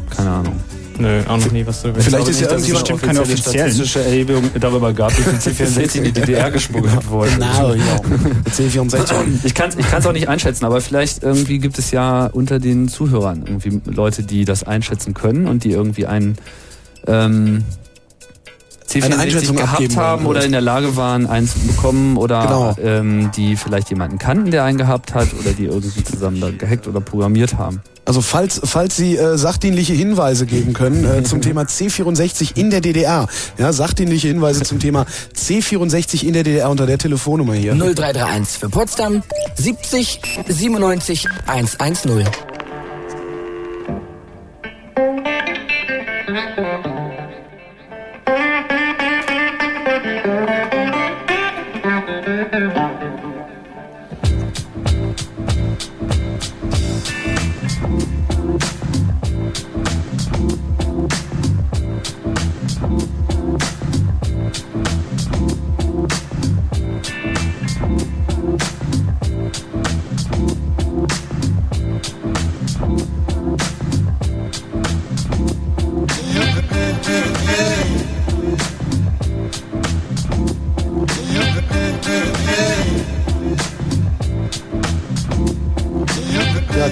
Keine 0.08 0.30
Ahnung. 0.30 0.54
Nö, 0.98 1.20
auch 1.28 1.36
noch 1.36 1.52
nie 1.52 1.66
was 1.66 1.82
drüber. 1.82 2.00
Vielleicht 2.00 2.28
ist 2.28 2.40
ja 2.40 2.48
dass 2.48 2.62
es 2.62 2.68
irgendjemand 2.68 2.90
eine 2.90 2.98
keine 2.98 3.20
offizielle 3.20 3.70
statistische 3.70 4.02
Erhebung 4.02 4.50
darüber 4.58 4.94
gab, 4.94 5.10
wie 5.18 5.22
viel 5.22 5.34
C64 5.34 5.96
in 5.98 6.04
die 6.04 6.12
DDR 6.20 6.50
geschmuggelt 6.50 7.10
wurde. 7.10 7.32
Genau, 7.32 7.74
ja. 7.74 8.00
C64. 8.50 9.44
Ich 9.44 9.54
kann 9.54 9.68
es 9.68 9.76
ich 9.76 9.90
kann's 9.90 10.06
auch 10.06 10.12
nicht 10.12 10.28
einschätzen, 10.28 10.64
aber 10.64 10.80
vielleicht 10.80 11.22
irgendwie 11.22 11.58
gibt 11.58 11.78
es 11.78 11.90
ja 11.90 12.26
unter 12.26 12.58
den 12.58 12.88
Zuhörern 12.88 13.44
irgendwie 13.46 13.82
Leute, 13.84 14.22
die 14.22 14.46
das 14.46 14.64
einschätzen 14.64 15.12
können 15.12 15.46
und 15.46 15.64
die 15.64 15.72
irgendwie 15.72 16.06
einen 16.06 16.36
ähm, 17.06 17.64
Eine 18.94 19.14
C64 19.16 19.18
Einschätzung 19.18 19.56
gehabt 19.56 19.72
abgeben 19.74 19.96
haben 19.96 20.26
oder 20.26 20.44
in 20.44 20.52
der 20.52 20.60
Lage 20.60 20.96
waren, 20.96 21.26
eins 21.26 21.52
zu 21.54 21.58
bekommen 21.60 22.16
oder 22.16 22.42
Genau. 22.42 22.76
ähm, 22.82 23.30
die 23.36 23.56
vielleicht 23.56 23.90
jemanden 23.90 24.18
kannten, 24.18 24.50
der 24.50 24.64
einen 24.64 24.78
gehabt 24.78 25.12
hat 25.14 25.28
oder 25.38 25.52
die 25.52 25.64
irgendwie 25.64 26.04
zusammen 26.04 26.40
da 26.40 26.50
gehackt 26.50 26.86
oder 26.86 27.00
programmiert 27.00 27.58
haben. 27.58 27.80
Also 28.04 28.20
falls, 28.20 28.60
falls 28.62 28.94
Sie 28.96 29.16
äh, 29.16 29.36
sachdienliche 29.36 29.92
Hinweise 29.92 30.46
geben 30.46 30.72
können 30.74 31.04
äh, 31.04 31.24
zum 31.24 31.42
Thema 31.42 31.62
C64 31.62 32.56
in 32.56 32.70
der 32.70 32.80
DDR, 32.80 33.26
ja, 33.58 33.72
sachdienliche 33.72 34.28
Hinweise 34.28 34.62
zum 34.62 34.78
Thema 34.78 35.04
C64 35.34 36.22
in 36.22 36.32
der 36.32 36.44
DDR 36.44 36.70
unter 36.70 36.86
der 36.86 36.98
Telefonnummer 36.98 37.54
hier. 37.54 37.74
0331 37.74 38.58
für 38.60 38.68
Potsdam 38.68 39.24
70 39.56 40.20
97 40.46 41.26
110. 41.48 42.24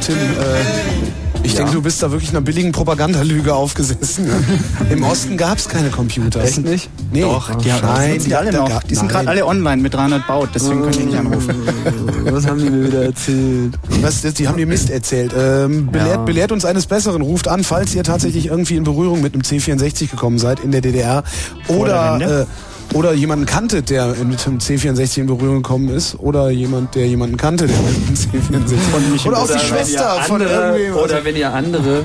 Tim, 0.04 0.16
äh, 0.16 1.44
ich 1.46 1.54
denke, 1.54 1.72
du 1.72 1.82
bist 1.82 2.02
da 2.02 2.10
wirklich 2.10 2.30
einer 2.30 2.40
billigen 2.40 2.72
Propagandalüge 2.72 3.54
aufgesessen. 3.54 4.26
Im 4.90 5.02
Osten 5.04 5.36
gab 5.36 5.58
es 5.58 5.68
keine 5.68 5.90
Computer. 5.90 6.42
Echt 6.42 6.58
nicht? 6.64 6.88
Nee. 7.12 7.20
Doch, 7.22 7.54
die, 7.56 7.70
haben, 7.72 7.86
nein, 7.86 8.18
die, 8.18 8.34
alle 8.34 8.50
da 8.50 8.58
noch. 8.60 8.68
gab- 8.70 8.88
Die 8.88 8.94
sind 8.94 9.08
gerade 9.08 9.28
alle 9.28 9.44
online 9.46 9.80
mit 9.82 9.92
300 9.94 10.26
Baut, 10.26 10.48
deswegen 10.54 10.80
können 10.82 10.92
die 10.98 11.04
nicht 11.04 11.18
anrufen. 11.18 11.54
Was 12.30 12.46
haben 12.46 12.58
die 12.58 12.70
mir 12.70 12.86
wieder 12.86 13.04
erzählt? 13.04 13.74
Was, 14.00 14.22
die 14.22 14.48
haben 14.48 14.56
dir 14.56 14.66
Mist 14.66 14.88
erzählt. 14.90 15.32
Ähm, 15.38 15.90
belehrt, 15.90 16.08
Ja. 16.16 16.16
belehrt 16.24 16.52
uns 16.52 16.64
eines 16.64 16.86
Besseren. 16.86 17.20
Ruft 17.22 17.48
an, 17.48 17.62
falls 17.62 17.94
ihr 17.94 18.04
tatsächlich 18.04 18.46
irgendwie 18.46 18.76
in 18.76 18.84
Berührung 18.84 19.20
mit 19.20 19.34
einem 19.34 19.42
C64 19.42 20.10
gekommen 20.10 20.38
seid 20.38 20.60
in 20.60 20.70
der 20.72 20.80
DDR. 20.80 21.24
der 21.68 21.76
Oder, 21.76 22.40
äh, 22.42 22.46
oder 22.94 23.12
jemanden 23.12 23.44
kanntet, 23.44 23.90
der 23.90 24.14
mit 24.24 24.44
dem 24.46 24.58
C64 24.58 25.18
in 25.18 25.26
Berührung 25.26 25.56
gekommen 25.56 25.88
ist. 25.88 26.16
Oder 26.18 26.50
jemand, 26.50 26.94
der 26.94 27.06
jemanden 27.06 27.36
kannte, 27.36 27.66
der 27.66 27.76
mit 27.76 28.52
dem 28.52 28.64
C64. 28.64 29.26
oder 29.26 29.38
auch 29.38 29.50
die 29.50 29.58
Schwester 29.58 30.22
von 30.22 30.40
irgendwem. 30.40 30.94
Oder 30.94 31.24
wenn 31.24 31.36
ihr 31.36 31.52
andere 31.52 32.04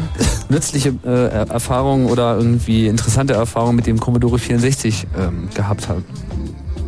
nützliche 0.49 0.95
äh, 1.05 1.49
Erfahrungen 1.49 2.07
oder 2.07 2.37
irgendwie 2.37 2.87
interessante 2.87 3.33
Erfahrungen 3.33 3.75
mit 3.75 3.85
dem 3.85 3.99
Commodore 3.99 4.39
64 4.39 5.07
ähm, 5.17 5.49
gehabt 5.53 5.87
habt. 5.87 6.03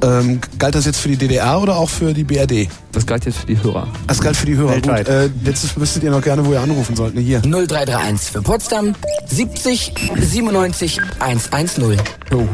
Ähm, 0.04 0.42
galt 0.58 0.74
das 0.74 0.86
jetzt 0.86 1.00
für 1.00 1.10
die 1.10 1.18
DDR 1.18 1.62
oder 1.62 1.76
auch 1.76 1.90
für 1.90 2.12
die 2.14 2.24
BRD? 2.24 2.68
Das 2.92 3.06
galt 3.06 3.26
jetzt 3.26 3.38
für 3.38 3.46
die 3.46 3.62
Hörer. 3.62 3.88
Das 4.08 4.20
galt 4.20 4.36
für 4.36 4.48
die 4.48 4.56
Hörer. 4.56 4.72
Weltweit. 4.72 5.06
Gut, 5.06 5.14
äh, 5.14 5.30
jetzt 5.46 5.80
wüsstet 5.80 6.02
ihr 6.02 6.10
noch 6.10 6.24
gerne, 6.24 6.44
wo 6.44 6.54
ihr 6.54 6.62
anrufen 6.62 6.96
sollt. 6.96 7.14
Ne, 7.14 7.22
hier. 7.22 7.40
0331 7.42 8.32
für 8.32 8.42
Potsdam 8.42 8.96
70 9.28 9.94
97 10.18 11.00
110. 11.20 12.00
Oh. 12.34 12.48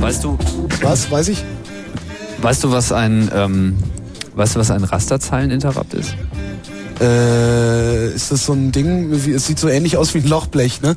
Weißt 0.00 0.24
du, 0.24 0.38
Was? 0.82 1.10
Weiß 1.10 1.28
ich? 1.28 1.44
weißt 2.44 2.62
du, 2.62 2.70
was 2.70 2.92
ein, 2.92 3.30
ähm, 3.34 3.76
weißt 4.34 4.54
du, 4.54 4.60
was 4.60 4.70
ein 4.70 4.84
Rasterzeileninterrupt 4.84 5.94
ist? 5.94 6.14
Äh, 7.00 8.14
ist 8.14 8.30
das 8.30 8.44
so 8.44 8.52
ein 8.52 8.70
Ding, 8.70 9.08
wie, 9.10 9.32
es 9.32 9.46
sieht 9.46 9.58
so 9.58 9.68
ähnlich 9.68 9.96
aus 9.96 10.14
wie 10.14 10.18
ein 10.18 10.28
Lochblech, 10.28 10.80
ne? 10.80 10.94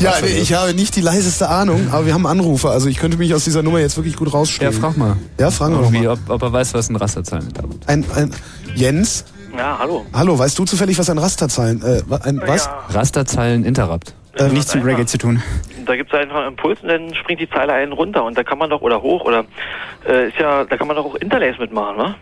ja, 0.00 0.12
nee, 0.22 0.28
ich 0.40 0.52
habe 0.52 0.74
nicht 0.74 0.94
die 0.94 1.00
leiseste 1.00 1.48
Ahnung, 1.48 1.88
aber 1.90 2.06
wir 2.06 2.14
haben 2.14 2.26
Anrufer, 2.26 2.70
also 2.70 2.88
ich 2.88 2.98
könnte 2.98 3.16
mich 3.16 3.34
aus 3.34 3.42
dieser 3.44 3.64
Nummer 3.64 3.80
jetzt 3.80 3.96
wirklich 3.96 4.16
gut 4.16 4.32
rausstellen. 4.32 4.72
Ja, 4.72 4.78
frag 4.78 4.96
mal. 4.96 5.16
Ja, 5.40 5.50
fragen 5.50 5.74
wir 5.92 6.02
mal. 6.02 6.08
ob, 6.08 6.20
ob 6.28 6.42
er 6.42 6.52
weiß, 6.52 6.74
was 6.74 6.88
ein 6.88 6.94
Rasterzeilen 6.96 7.48
ist. 7.48 7.56
Ein, 7.88 8.04
ein, 8.14 8.32
Jens? 8.76 9.24
Ja, 9.58 9.76
hallo. 9.80 10.06
Hallo, 10.14 10.38
weißt 10.38 10.56
du 10.56 10.64
zufällig, 10.64 10.96
was 10.98 11.10
ein 11.10 11.18
Rasterzeilen, 11.18 11.82
äh, 11.82 12.02
ein, 12.22 12.40
was? 12.46 12.66
Ja. 12.66 12.84
Rasterzeilen 12.90 13.64
Interrupt. 13.64 14.14
Äh, 14.38 14.50
Nichts 14.50 14.72
mit 14.72 14.84
Reggae 14.84 15.04
zu 15.04 15.18
tun. 15.18 15.42
Da 15.84 15.96
gibt 15.96 16.12
es 16.12 16.18
einfach 16.18 16.36
einen 16.36 16.48
Impuls 16.50 16.80
und 16.80 16.88
dann 16.88 17.12
springt 17.16 17.40
die 17.40 17.50
Zeile 17.50 17.72
einen 17.72 17.92
runter 17.92 18.24
und 18.24 18.38
da 18.38 18.44
kann 18.44 18.58
man 18.58 18.70
doch, 18.70 18.82
oder 18.82 19.02
hoch, 19.02 19.24
oder 19.24 19.44
äh, 20.08 20.28
ist 20.28 20.38
ja, 20.38 20.64
da 20.64 20.76
kann 20.76 20.86
man 20.86 20.94
doch 20.94 21.06
auch 21.06 21.16
Interlace 21.16 21.58
mitmachen, 21.58 21.96
ne? 21.96 22.14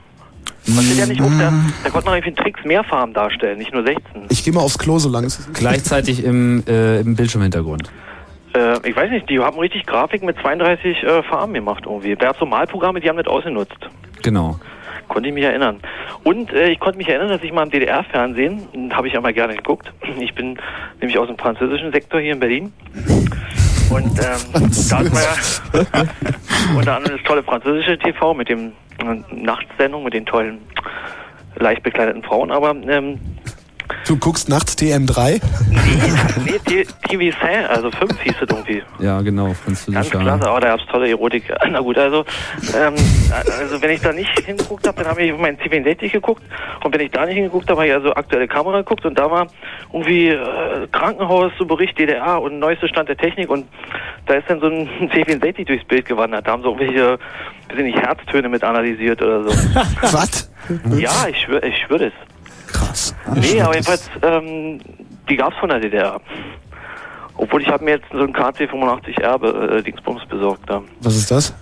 Man 0.68 0.84
steht 0.84 0.98
ja 0.98 1.06
nicht 1.06 1.20
hoch, 1.20 1.30
da, 1.38 1.52
da 1.84 1.90
konnte 1.90 2.06
man 2.06 2.14
irgendwie 2.16 2.30
in 2.30 2.36
Tricks 2.36 2.64
mehr 2.64 2.82
Farben 2.84 3.12
darstellen, 3.12 3.58
nicht 3.58 3.72
nur 3.72 3.84
16. 3.84 4.02
Ich 4.30 4.42
gehe 4.42 4.54
mal 4.54 4.62
aufs 4.62 4.78
Klo, 4.78 4.98
solange 4.98 5.26
es 5.26 5.46
Gleichzeitig 5.52 6.24
im, 6.24 6.64
äh, 6.66 7.00
im 7.00 7.16
Bildschirmhintergrund. 7.16 7.90
Äh, 8.54 8.88
ich 8.88 8.96
weiß 8.96 9.10
nicht, 9.10 9.28
die 9.28 9.38
haben 9.38 9.58
richtig 9.58 9.84
Grafiken 9.84 10.26
mit 10.26 10.38
32 10.38 11.02
äh, 11.02 11.22
Farben 11.24 11.52
gemacht 11.52 11.82
irgendwie. 11.84 12.16
Da 12.16 12.28
gab 12.28 12.38
so 12.38 12.46
Malprogramme, 12.46 13.00
die 13.00 13.08
haben 13.10 13.18
das 13.18 13.26
ausgenutzt. 13.26 13.76
Genau. 14.22 14.58
Konnte 15.08 15.28
ich 15.28 15.34
mich 15.34 15.44
erinnern. 15.44 15.80
Und 16.24 16.52
äh, 16.52 16.68
ich 16.68 16.80
konnte 16.80 16.98
mich 16.98 17.08
erinnern, 17.08 17.28
dass 17.28 17.42
ich 17.42 17.52
mal 17.52 17.62
im 17.62 17.70
DDR-Fernsehen, 17.70 18.92
habe 18.92 19.08
ich 19.08 19.14
ja 19.14 19.20
mal 19.20 19.32
gerne 19.32 19.54
geguckt, 19.56 19.92
ich 20.18 20.34
bin 20.34 20.58
nämlich 21.00 21.18
aus 21.18 21.28
dem 21.28 21.38
französischen 21.38 21.92
Sektor 21.92 22.20
hier 22.20 22.32
in 22.32 22.40
Berlin. 22.40 22.72
Und 23.90 24.18
ähm, 24.18 24.70
da 24.90 24.98
hat 24.98 25.12
man 25.12 25.22
ja 25.22 26.06
unter 26.76 26.96
anderem 26.96 27.16
das 27.16 27.26
tolle 27.26 27.42
französische 27.42 27.98
TV 27.98 28.34
mit 28.34 28.48
dem 28.48 28.72
äh, 28.98 29.34
Nachtsendung, 29.34 30.04
mit 30.04 30.14
den 30.14 30.26
tollen, 30.26 30.58
leicht 31.56 31.82
bekleideten 31.82 32.22
Frauen, 32.22 32.50
aber 32.50 32.74
ähm, 32.88 33.20
Du 34.06 34.16
guckst 34.16 34.48
nachts 34.48 34.76
TM3? 34.78 35.40
nee, 36.44 36.58
T- 36.64 36.86
TV 37.08 37.36
5, 37.36 37.68
also 37.68 37.90
5 37.90 38.20
hieß 38.22 38.34
es 38.40 38.48
irgendwie. 38.48 38.82
Ja, 39.00 39.20
genau, 39.20 39.46
Ganz 39.46 39.58
französischer. 39.60 40.18
klasse, 40.20 40.48
aber 40.48 40.60
da 40.60 40.68
gab's 40.68 40.86
tolle 40.90 41.08
Erotik. 41.08 41.44
Na 41.70 41.80
gut, 41.80 41.98
also, 41.98 42.24
ähm, 42.76 42.94
also 43.32 43.82
wenn 43.82 43.90
ich 43.90 44.00
da 44.00 44.12
nicht 44.12 44.38
hingeguckt 44.40 44.86
habe, 44.86 44.98
dann 45.02 45.10
habe 45.10 45.22
ich 45.22 45.32
auf 45.32 45.40
meinen 45.40 45.56
C64 45.58 46.10
geguckt 46.12 46.42
und 46.84 46.94
wenn 46.94 47.00
ich 47.00 47.10
da 47.10 47.26
nicht 47.26 47.34
hingeguckt 47.34 47.68
habe, 47.68 47.80
habe 47.80 47.88
ich 47.88 47.94
also 47.94 48.12
aktuelle 48.14 48.46
Kamera 48.48 48.78
geguckt 48.78 49.04
und 49.06 49.18
da 49.18 49.30
war 49.30 49.46
irgendwie 49.92 50.28
äh, 50.28 50.86
Krankenhaus, 50.92 51.52
so 51.58 51.64
Bericht 51.66 51.98
DDR 51.98 52.40
und 52.40 52.58
neueste 52.58 52.88
Stand 52.88 53.08
der 53.08 53.16
Technik 53.16 53.50
und 53.50 53.66
da 54.26 54.34
ist 54.34 54.48
dann 54.48 54.60
so 54.60 54.66
ein 54.66 54.88
C64 55.12 55.64
durchs 55.66 55.84
Bild 55.84 56.06
gewandert. 56.06 56.46
Da 56.46 56.52
haben 56.52 56.62
so 56.62 56.74
irgendwelche, 56.76 57.18
weiß 57.68 57.78
ich 57.78 57.84
nicht, 57.84 57.98
Herztöne 57.98 58.48
mit 58.48 58.62
analysiert 58.62 59.20
oder 59.22 59.44
so. 59.44 59.50
Was? 60.12 60.50
ja, 60.98 61.10
ich 61.28 61.40
schwöre 61.42 61.66
ich 61.66 61.76
schwör 61.86 61.98
das. 61.98 62.12
Krass. 62.96 63.14
Nee, 63.52 63.60
aber 63.60 63.74
jedenfalls, 63.74 64.08
ähm, 64.22 64.80
die 65.28 65.36
gab's 65.36 65.56
von 65.58 65.68
der 65.68 65.80
DDR. 65.80 66.20
Obwohl 67.36 67.60
ich 67.62 67.68
habe 67.68 67.84
mir 67.84 67.92
jetzt 67.92 68.06
so 68.12 68.20
ein 68.20 68.32
KC85R 68.32 69.78
äh, 69.78 69.82
Dingsbums 69.82 70.24
besorgt. 70.26 70.62
Da. 70.68 70.82
Was 71.00 71.16
ist 71.16 71.30
das? 71.30 71.54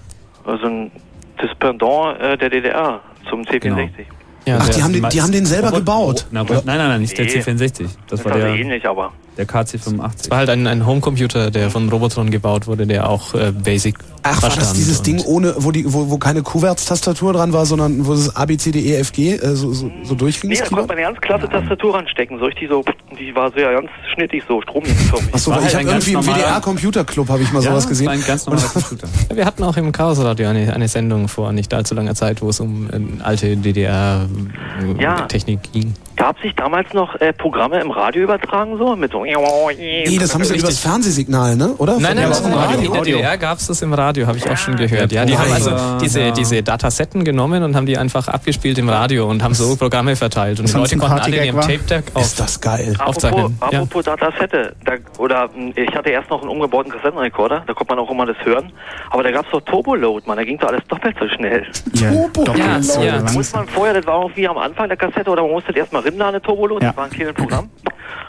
Also 0.45 0.67
ein 0.67 0.91
das 1.39 1.53
Pendant 1.57 2.21
äh, 2.21 2.37
der 2.39 2.49
DDR 2.51 3.01
zum 3.29 3.43
C64. 3.43 3.61
Genau. 3.61 4.59
Ach, 4.61 4.69
die 4.69 4.83
haben, 4.83 4.93
den, 4.93 5.09
die 5.09 5.23
haben 5.23 5.33
den 5.33 5.47
selber 5.47 5.69
Robot- 5.69 5.81
gebaut. 5.81 6.27
Na, 6.31 6.45
nein, 6.45 6.61
nein, 6.65 6.79
nein, 6.79 7.01
nicht 7.01 7.17
der 7.19 7.25
Nee. 7.25 7.33
C64. 7.33 7.89
Das 8.09 8.25
war 8.25 8.33
also 8.33 8.47
der, 8.47 8.55
ähnlich, 8.55 8.87
aber. 8.87 9.13
Der 9.37 9.47
KC85. 9.47 10.11
Es 10.21 10.31
war 10.31 10.39
halt 10.39 10.51
ein, 10.51 10.67
ein 10.67 10.87
Homecomputer, 10.87 11.51
der 11.51 11.71
von 11.71 11.89
Robotron 11.89 12.31
gebaut 12.31 12.67
wurde, 12.67 12.87
der 12.87 13.09
auch 13.09 13.35
äh, 13.35 13.53
Basic 13.53 13.97
Ach, 14.27 14.43
war 14.43 14.49
das 14.51 14.73
dieses 14.73 15.03
Ding 15.03 15.21
ohne, 15.21 15.55
wo 15.59 15.71
die, 15.71 15.93
wo, 15.93 16.09
wo 16.09 16.17
keine 16.17 16.43
Kuwärtstastatur 16.43 17.35
dran 17.35 17.53
war, 17.53 17.67
sondern 17.67 18.07
wo 18.07 18.15
es 18.15 18.35
A, 18.35 18.47
B, 18.47 18.57
C, 18.57 18.71
D, 18.71 18.81
E, 18.81 18.97
F, 18.97 19.13
G 19.13 19.35
äh, 19.35 19.55
so, 19.55 19.71
so, 19.73 19.91
so 20.03 20.15
durchging? 20.15 20.49
Nee, 20.49 20.57
das 20.57 20.71
da 20.71 20.77
konnte 20.77 20.89
man 20.89 20.97
eine 20.97 21.07
ganz 21.07 21.21
klasse 21.21 21.47
Tastatur 21.49 21.95
ranstecken. 21.95 22.39
So 22.39 22.47
richtig 22.47 22.71
so, 22.71 22.83
die 23.19 23.35
war 23.35 23.51
so 23.53 23.59
ja 23.59 23.73
ganz 23.73 23.91
schnittig, 24.15 24.43
so 24.49 24.63
stromlinienförmig. 24.63 25.35
Achso, 25.35 25.51
War 25.51 25.59
ich 25.59 25.65
halt 25.75 25.87
habe 25.87 25.99
irgendwie 25.99 26.13
im 26.15 26.23
WDR-Computerclub 26.25 27.29
habe 27.29 27.43
ich 27.43 27.53
mal 27.53 27.63
Ja, 27.63 27.71
sowas 27.71 27.85
das 27.85 27.89
gesehen. 27.91 28.07
war 28.07 28.15
ein 28.15 28.25
ganz 28.27 28.47
normaler 28.47 28.67
Computer. 28.69 29.09
Wir 29.35 29.45
hatten 29.45 29.63
auch 29.63 29.77
im 29.77 29.93
Chaosradio 29.93 30.49
eine, 30.49 30.73
eine 30.73 30.89
Sendung 30.89 31.29
vor 31.29 31.53
nicht 31.53 31.75
allzu 31.75 31.95
langer 31.95 32.15
Zeit, 32.15 32.41
wo 32.41 32.49
es 32.49 32.61
um 32.61 32.89
äh, 32.91 33.23
alte 33.23 33.49
Ja. 33.49 33.57
DDR-Technik 33.57 35.61
ging. 35.73 35.93
Gab 36.17 36.39
sich 36.41 36.55
damals 36.55 36.93
noch 36.95 37.21
äh, 37.21 37.33
Programme 37.33 37.81
im 37.81 37.91
Radio 37.91 38.23
übertragen 38.23 38.79
so? 38.79 38.95
Mit 38.97 39.13
so 39.13 39.24
Nee, 39.27 40.19
das 40.19 40.35
haben 40.35 40.45
sie 40.45 40.57
übers 40.57 40.79
Fernsehsignal, 40.79 41.57
ne? 41.57 41.75
Oder? 41.79 41.99
Nein, 41.99 42.17
nein, 42.17 42.29
das 42.29 42.41
im 42.41 42.53
Radio. 42.53 42.87
In 42.87 42.93
der. 42.93 43.03
DDR 43.03 43.39
gab 43.39 43.59
es 43.59 43.67
das 43.67 43.83
im 43.83 43.93
Radio, 43.93 44.27
habe 44.27 44.39
ich 44.39 44.49
auch 44.49 44.57
schon 44.57 44.77
gehört. 44.77 45.13
Ja, 45.13 45.25
die 45.25 45.33
Ja, 45.33 45.39
haben 45.41 45.53
also 45.53 45.71
ja. 45.71 45.99
diese, 46.01 46.33
diese 46.33 46.63
Datasetten 46.63 47.25
genommen 47.25 47.63
und 47.63 47.75
haben 47.77 47.87
die 47.87 47.97
einfach 47.99 48.29
abgespielt 48.29 48.79
im 48.79 48.89
Radio 48.89 49.29
und 49.29 49.43
haben 49.43 49.55
so 49.55 49.77
Programme 49.77 50.17
verteilt. 50.17 50.61
Und 50.61 50.69
die 50.69 50.73
Das 50.73 50.81
Leute 50.81 50.97
konnten 50.97 51.19
alle 51.19 51.37
in 51.37 51.45
ihrem? 51.45 51.61
Tape-Deck 51.61 52.05
Ist 52.09 52.17
auf, 52.17 52.35
das 52.37 52.61
geil. 52.61 52.95
Apropos, 52.99 53.09
aufzeichnen. 53.25 53.59
Ja. 53.61 53.67
apropos 53.81 54.05
Datasette, 54.05 54.75
da, 54.85 54.93
oder 55.19 55.49
mh, 55.55 55.73
ich 55.77 55.95
hatte 55.95 56.11
erst 56.11 56.31
noch 56.31 56.41
einen 56.41 56.51
umgebauten 56.51 56.93
Kassettenrekorder, 56.93 57.65
da 57.67 57.73
konnte 57.75 57.95
man 57.95 58.05
auch 58.05 58.11
immer 58.11 58.27
das 58.27 58.37
hören, 58.45 58.73
aber 59.11 59.23
da 59.23 59.31
gab's 59.31 59.49
doch 59.53 59.61
Turboload, 59.63 60.27
man, 60.27 60.37
da 60.37 60.45
ging 60.45 60.59
doch 60.59 60.69
alles 60.69 60.83
doppelt 60.89 61.17
so 61.19 61.29
schnell. 61.29 61.67
Ja, 61.95 62.11
Turbo. 62.11 62.45
doppelt 62.45 62.59
Ja, 62.65 62.83
so 62.83 63.03
ja. 63.03 63.23
Muss 63.33 63.53
man 63.53 63.67
vorher, 63.69 63.95
das 63.95 64.07
war 64.07 64.21
irgendwie 64.23 64.49
am 64.49 64.59
Anfang 64.59 64.89
der 64.89 64.97
Kassette, 64.97 65.31
oder 65.31 65.43
man 65.43 65.53
musste 65.53 65.69
das 65.73 65.77
erstmal 65.81 66.03
rinladen, 66.03 66.43
Turboload, 66.43 66.83
Ja. 66.83 66.89
das 66.91 66.97
war 66.97 67.05
ein 67.05 67.11
kleines 67.11 67.35
Programm. 67.35 67.71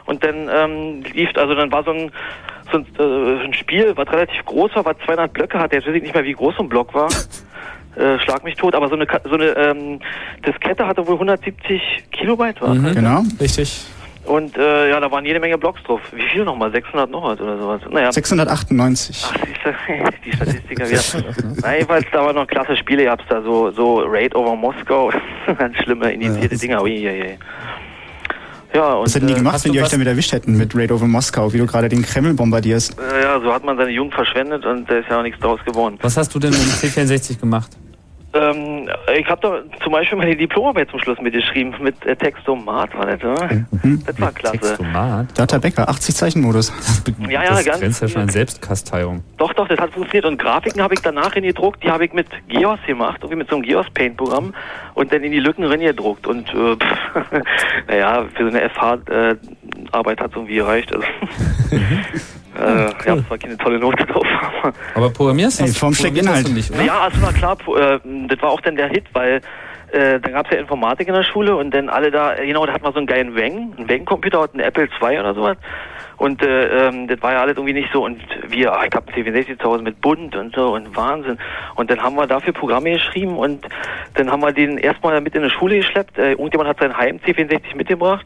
Und 0.05 0.23
dann 0.23 0.47
ähm, 0.53 0.84
lief, 1.13 1.29
also 1.35 1.53
dann 1.55 1.71
war 1.71 1.83
so 1.83 1.91
ein, 1.91 2.11
so 2.71 2.77
ein, 2.79 2.85
äh, 2.99 3.43
ein 3.45 3.53
Spiel, 3.53 3.93
was 3.95 4.07
relativ 4.11 4.43
groß 4.45 4.75
war, 4.75 4.85
was 4.85 4.97
200 5.05 5.31
Blöcke 5.33 5.59
hatte, 5.59 5.75
jetzt 5.75 5.87
weiß 5.87 5.95
ich 5.95 6.01
nicht 6.03 6.13
mehr, 6.15 6.23
wie 6.23 6.33
groß 6.33 6.55
so 6.57 6.63
ein 6.63 6.69
Block 6.69 6.93
war. 6.93 7.07
Äh, 7.97 8.19
schlag 8.19 8.43
mich 8.43 8.55
tot, 8.55 8.75
aber 8.75 8.89
so 8.89 8.95
eine, 8.95 9.05
Ka- 9.05 9.21
so 9.23 9.35
eine 9.35 9.45
ähm, 9.55 10.01
Diskette 10.45 10.85
hatte 10.85 11.07
wohl 11.07 11.13
170 11.13 12.03
Kilobyte, 12.11 12.59
war 12.61 12.75
Mhm. 12.75 12.93
Genau. 12.93 13.23
Richtig. 13.39 13.85
Und 14.25 14.57
äh, 14.57 14.89
ja, 14.89 14.99
da 14.99 15.09
waren 15.09 15.23
jede 15.23 15.39
Menge 15.39 15.57
Blocks 15.57 15.81
drauf. 15.83 16.01
Wie 16.11 16.23
viel 16.23 16.43
nochmal? 16.43 16.71
600 16.73 17.09
noch 17.09 17.23
was 17.23 17.39
oder 17.39 17.57
sowas? 17.57 17.79
Naja, 17.89 18.11
698. 18.11 19.23
ach, 19.25 19.33
siehst 19.45 20.17
die 20.25 20.31
Statistiker 20.33 20.89
wieder. 20.89 21.01
Na, 21.61 21.73
jedenfalls, 21.75 22.05
da 22.11 22.25
waren 22.25 22.35
noch 22.35 22.47
klasse 22.47 22.75
Spiele, 22.75 23.03
ihr 23.03 23.11
habt's 23.11 23.23
da 23.29 23.41
so, 23.41 23.71
so 23.71 23.99
Raid 24.05 24.35
over 24.35 24.57
Moskau, 24.57 25.13
ganz 25.57 25.77
schlimme 25.77 26.11
initiierte 26.11 26.57
Dinger. 26.57 26.81
Ui, 26.83 26.91
ui, 27.07 27.21
ui. 27.21 27.37
Ja, 28.75 28.95
und 28.95 29.05
Was 29.05 29.15
hätten 29.15 29.27
die 29.27 29.33
äh, 29.33 29.37
gemacht, 29.37 29.63
wenn 29.63 29.71
die 29.71 29.81
euch 29.81 29.87
damit 29.87 30.05
erwischt 30.05 30.33
hätten 30.33 30.57
mit 30.57 30.75
Raid 30.75 30.91
over 30.91 31.07
Moskau, 31.07 31.53
wie 31.53 31.59
du 31.59 31.65
gerade 31.65 31.87
den 31.87 32.01
Kreml 32.01 32.33
bombardierst? 32.33 32.97
ja, 33.21 33.39
so 33.39 33.53
hat 33.53 33.63
man 33.63 33.77
seine 33.77 33.91
Jugend 33.91 34.13
verschwendet 34.13 34.65
und 34.65 34.89
da 34.89 34.97
ist 34.97 35.09
ja 35.09 35.19
auch 35.19 35.23
nichts 35.23 35.39
draus 35.39 35.61
geworden. 35.65 35.97
Was 36.01 36.17
hast 36.17 36.35
du 36.35 36.39
denn 36.39 36.51
im 36.51 36.59
C64 36.59 37.39
gemacht? 37.39 37.71
Ähm, 38.35 38.89
ich 39.17 39.27
habe 39.27 39.41
da 39.41 39.79
zum 39.81 39.93
Beispiel 39.93 40.17
meine 40.17 40.35
Diplomarbeit 40.35 40.89
zum 40.89 40.99
Schluss 40.99 41.19
mitgeschrieben, 41.21 41.73
mit 41.81 42.05
äh, 42.05 42.15
Textomat 42.15 42.93
war 42.97 43.05
das, 43.05 43.21
ja? 43.21 43.35
Das 44.05 44.19
war 44.19 44.31
klasse. 44.33 44.57
Textomat? 44.59 45.27
Data 45.39 45.57
Becker, 45.57 45.87
80 45.87 46.15
Zeichen 46.15 46.41
Modus. 46.41 46.73
Ja, 47.29 47.43
ja, 47.43 47.49
das 47.51 47.65
ganz- 47.65 47.79
grenzt 47.79 48.01
ja 48.01 48.07
schon 48.09 48.21
an 48.23 48.29
Selbstkasteiung. 48.29 49.23
Doch, 49.37 49.53
doch, 49.53 49.67
das 49.67 49.79
hat 49.79 49.91
funktioniert. 49.91 50.25
Und 50.25 50.37
Grafiken 50.37 50.81
habe 50.81 50.93
ich 50.93 51.01
danach 51.01 51.35
in 51.35 51.43
gedruckt, 51.43 51.83
die 51.83 51.89
habe 51.89 52.05
ich 52.05 52.13
mit 52.13 52.27
Geos 52.49 52.79
gemacht, 52.85 53.17
irgendwie 53.21 53.37
mit 53.37 53.49
so 53.49 53.55
einem 53.55 53.63
Geos 53.63 53.85
Paint 53.93 54.17
Programm 54.17 54.53
und 54.95 55.13
dann 55.13 55.23
in 55.23 55.31
die 55.31 55.39
Lücken 55.39 55.63
rein 55.63 55.79
gedruckt. 55.79 56.27
Und 56.27 56.49
äh, 56.49 56.75
pff, 56.75 57.41
naja, 57.87 58.25
für 58.33 58.49
so 58.51 58.57
eine 58.57 58.69
FH-Arbeit 58.69 60.19
hat 60.19 60.31
es 60.31 60.35
irgendwie 60.35 60.55
gereicht. 60.55 60.93
Also, 60.93 61.07
äh, 62.55 62.89
Ich 63.01 63.07
habe 63.09 63.25
zwar 63.27 63.37
keine 63.37 63.57
tolle 63.57 63.79
Note 63.79 64.05
drauf, 64.07 64.25
aber 64.63 64.73
Aber 64.95 65.09
programmierst 65.11 65.61
Ey, 65.61 65.67
hast- 65.67 65.77
vorm 65.77 65.93
schlägt 65.93 66.15
programmiert 66.15 66.35
hast 66.45 66.47
Inhalt. 66.47 66.47
du 66.47 66.53
nicht, 66.53 66.71
oder? 66.71 66.83
ja, 66.83 66.99
also 67.01 67.21
war 67.21 67.33
klar, 67.33 67.57
äh, 67.77 67.99
das 68.27 68.41
war 68.41 68.49
auch 68.51 68.61
dann 68.61 68.75
der 68.75 68.87
Hit, 68.89 69.05
weil 69.13 69.41
äh, 69.91 70.19
dann 70.19 70.33
gab's 70.33 70.49
ja 70.51 70.57
Informatik 70.57 71.07
in 71.07 71.13
der 71.13 71.23
Schule 71.23 71.55
und 71.55 71.73
dann 71.73 71.89
alle 71.89 72.11
da, 72.11 72.35
äh, 72.35 72.45
genau, 72.47 72.65
da 72.65 72.73
hat 72.73 72.81
man 72.83 72.91
so 72.93 72.97
einen 72.97 73.07
geilen 73.07 73.35
Wang, 73.35 73.73
einen 73.77 73.87
Wang-Computer, 73.89 74.47
einen 74.53 74.61
Apple 74.61 74.87
II 75.01 75.19
oder 75.19 75.33
sowas. 75.33 75.57
Und 76.17 76.41
äh, 76.41 76.87
ähm, 76.87 77.07
das 77.09 77.21
war 77.21 77.33
ja 77.33 77.41
alles 77.41 77.57
irgendwie 77.57 77.73
nicht 77.73 77.89
so. 77.91 78.05
Und 78.05 78.21
wir, 78.47 78.71
ah, 78.71 78.85
ich 78.89 78.95
hab 78.95 79.05
einen 79.13 79.25
C64 79.27 79.59
zu 79.59 79.65
Hause 79.67 79.83
mit 79.83 79.99
bunt 79.99 80.33
und 80.37 80.55
so 80.55 80.73
und 80.73 80.95
Wahnsinn. 80.95 81.37
Und 81.75 81.91
dann 81.91 82.01
haben 82.01 82.15
wir 82.15 82.25
dafür 82.25 82.53
Programme 82.53 82.91
geschrieben 82.93 83.37
und 83.37 83.65
dann 84.13 84.31
haben 84.31 84.41
wir 84.41 84.53
den 84.53 84.77
erstmal 84.77 85.19
mit 85.19 85.35
in 85.35 85.43
die 85.43 85.49
Schule 85.49 85.75
geschleppt. 85.77 86.17
Äh, 86.17 86.31
irgendjemand 86.31 86.69
hat 86.69 86.79
sein 86.79 86.97
Heim 86.97 87.17
C64 87.25 87.75
mitgebracht. 87.75 88.25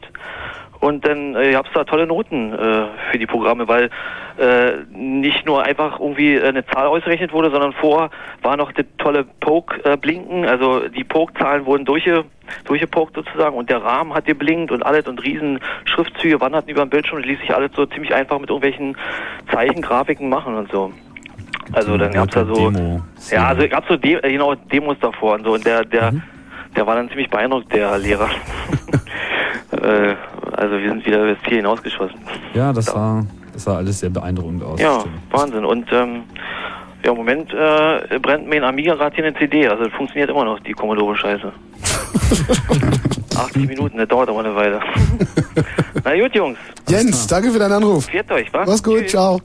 Und 0.80 1.06
dann 1.06 1.36
äh, 1.36 1.52
gab's 1.52 1.68
da 1.74 1.84
tolle 1.84 2.06
Noten 2.06 2.54
äh, 2.54 2.86
für 3.10 3.18
die 3.18 3.26
Programme, 3.26 3.68
weil 3.68 3.90
äh, 4.38 4.78
nicht 4.90 5.44
nur 5.44 5.62
einfach 5.62 6.00
irgendwie 6.00 6.36
äh, 6.36 6.48
eine 6.48 6.64
Zahl 6.64 6.86
ausgerechnet 6.86 7.32
wurde, 7.34 7.50
sondern 7.50 7.74
vor 7.74 8.10
war 8.40 8.56
noch 8.56 8.72
das 8.72 8.86
tolle 8.96 9.24
Poke-Blinken. 9.40 10.46
also 10.46 10.88
die 10.88 11.04
Poke-Zahlen 11.04 11.66
wurden 11.66 11.84
durchge, 11.84 12.24
durchgepokt 12.64 13.14
sozusagen 13.14 13.56
und 13.56 13.68
der 13.68 13.82
Rahmen 13.82 14.14
hat 14.14 14.24
geblinkt 14.24 14.72
und 14.72 14.82
alles 14.82 15.06
und 15.06 15.22
riesen 15.22 15.60
Schriftzüge 15.84 16.40
wanderten 16.40 16.70
über 16.70 16.86
den 16.86 16.90
Bildschirm 16.90 17.18
und 17.18 17.26
ließ 17.26 17.40
sich 17.40 17.54
alles 17.54 17.72
so 17.76 17.84
ziemlich 17.84 18.14
einfach 18.14 18.38
mit 18.38 18.48
irgendwelchen 18.48 18.96
Zeichengrafiken 19.52 20.30
machen 20.30 20.54
und 20.54 20.72
so. 20.72 20.92
Also 21.72 21.98
dann 21.98 22.12
gab's 22.12 22.34
da 22.34 22.46
so, 22.46 22.70
Demo. 22.70 23.02
ja, 23.30 23.48
also 23.48 23.68
gab's 23.68 23.86
so 23.86 23.96
De 23.96 24.14
äh, 24.14 24.32
genau 24.32 24.54
Demos 24.54 24.96
davor 25.00 25.34
und 25.34 25.44
so 25.44 25.52
und 25.52 25.66
der 25.66 25.84
der 25.84 26.14
der 26.74 26.86
war 26.86 26.94
dann 26.94 27.08
ziemlich 27.08 27.28
beeindruckt, 27.28 27.72
der 27.72 27.98
Lehrer. 27.98 28.30
äh, 29.72 30.14
also 30.56 30.78
wir 30.78 30.88
sind 30.88 31.04
wieder 31.06 31.18
über 31.24 31.34
das 31.34 31.42
Ziel 31.44 31.56
hinausgeschossen. 31.58 32.18
Ja, 32.54 32.72
das 32.72 32.86
sah, 32.86 33.24
das 33.52 33.64
sah 33.64 33.76
alles 33.76 34.00
sehr 34.00 34.10
beeindruckend 34.10 34.62
aus. 34.62 34.80
Ja, 34.80 35.00
stimmt. 35.00 35.14
Wahnsinn. 35.30 35.64
Und 35.64 35.86
ähm, 35.92 36.22
Ja, 37.04 37.10
im 37.12 37.16
Moment 37.16 37.52
äh, 37.54 38.18
brennt 38.18 38.48
mir 38.48 38.56
ein 38.56 38.64
Amiga 38.64 38.94
gerade 38.94 39.14
hier 39.16 39.24
eine 39.24 39.34
CD, 39.36 39.66
also 39.68 39.84
das 39.84 39.92
funktioniert 39.94 40.28
immer 40.30 40.44
noch, 40.44 40.58
die 40.60 40.72
Commodore-Scheiße. 40.72 41.50
80 43.36 43.56
Minuten, 43.68 43.96
das 43.98 44.08
dauert 44.08 44.28
aber 44.28 44.40
eine 44.40 44.54
Weile. 44.54 44.80
Na 46.04 46.14
gut, 46.20 46.34
Jungs. 46.34 46.58
Jens, 46.88 47.26
danke 47.26 47.50
für 47.50 47.58
deinen 47.58 47.72
Anruf. 47.72 48.06
Viert 48.06 48.30
euch, 48.30 48.52
wa? 48.52 48.64
Mach's 48.66 48.82
gut, 48.82 49.08
ciao. 49.08 49.40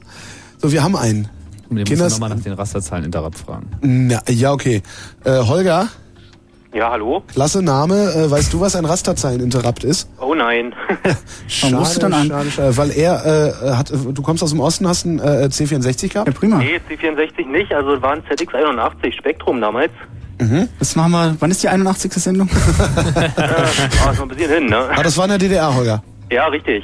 So, 0.57 0.71
wir 0.71 0.83
haben 0.83 0.95
einen. 0.95 1.27
Wir 1.69 1.79
müssen 1.81 1.85
Kinders- 1.85 2.13
nochmal 2.19 2.29
nach 2.37 2.43
den 2.43 2.53
Rasterzahlen 2.53 3.05
Interrupt 3.05 3.37
fragen. 3.39 3.69
Na, 3.81 4.21
ja, 4.29 4.51
okay. 4.51 4.81
Äh, 5.23 5.39
Holger, 5.39 5.87
Ja, 6.75 6.91
hallo? 6.91 7.23
klasse 7.31 7.63
Name. 7.63 7.95
Äh, 7.95 8.29
weißt 8.29 8.51
du, 8.51 8.59
was 8.59 8.75
ein 8.75 8.83
Rasterzeilen-Interrupt 8.83 9.85
ist? 9.85 10.09
Oh 10.19 10.35
nein. 10.35 10.75
Schade, 11.47 11.77
rufst 11.77 11.95
du 11.95 12.01
dann 12.01 12.13
an? 12.13 12.27
schade, 12.27 12.51
schade. 12.51 12.75
Weil 12.75 12.91
er 12.91 13.25
äh, 13.25 13.75
hat, 13.77 13.91
du 13.91 14.21
kommst 14.21 14.43
aus 14.43 14.49
dem 14.49 14.59
Osten, 14.59 14.85
hast 14.85 15.05
einen 15.05 15.19
äh, 15.19 15.47
C64 15.49 16.11
gehabt? 16.11 16.27
Ja, 16.27 16.33
prima. 16.37 16.57
Nee, 16.57 16.81
C64 16.89 17.47
nicht, 17.47 17.73
also 17.73 17.93
es 17.93 18.01
war 18.01 18.11
ein 18.11 18.23
ZX81 18.23 19.13
Spektrum 19.13 19.61
damals. 19.61 19.91
Mhm. 20.41 20.67
Das 20.77 20.97
machen 20.97 21.13
wir. 21.13 21.37
Wann 21.39 21.49
ist 21.49 21.63
die 21.63 21.69
81. 21.69 22.11
Sendung? 22.11 22.49
äh, 23.37 24.13
so 24.13 24.23
ein 24.23 24.27
bisschen 24.27 24.51
hin, 24.51 24.65
ne? 24.65 24.89
Ah, 24.93 25.01
das 25.01 25.17
war 25.17 25.23
in 25.23 25.29
der 25.29 25.37
DDR, 25.37 25.73
Holger. 25.73 26.03
Ja, 26.29 26.47
richtig. 26.47 26.83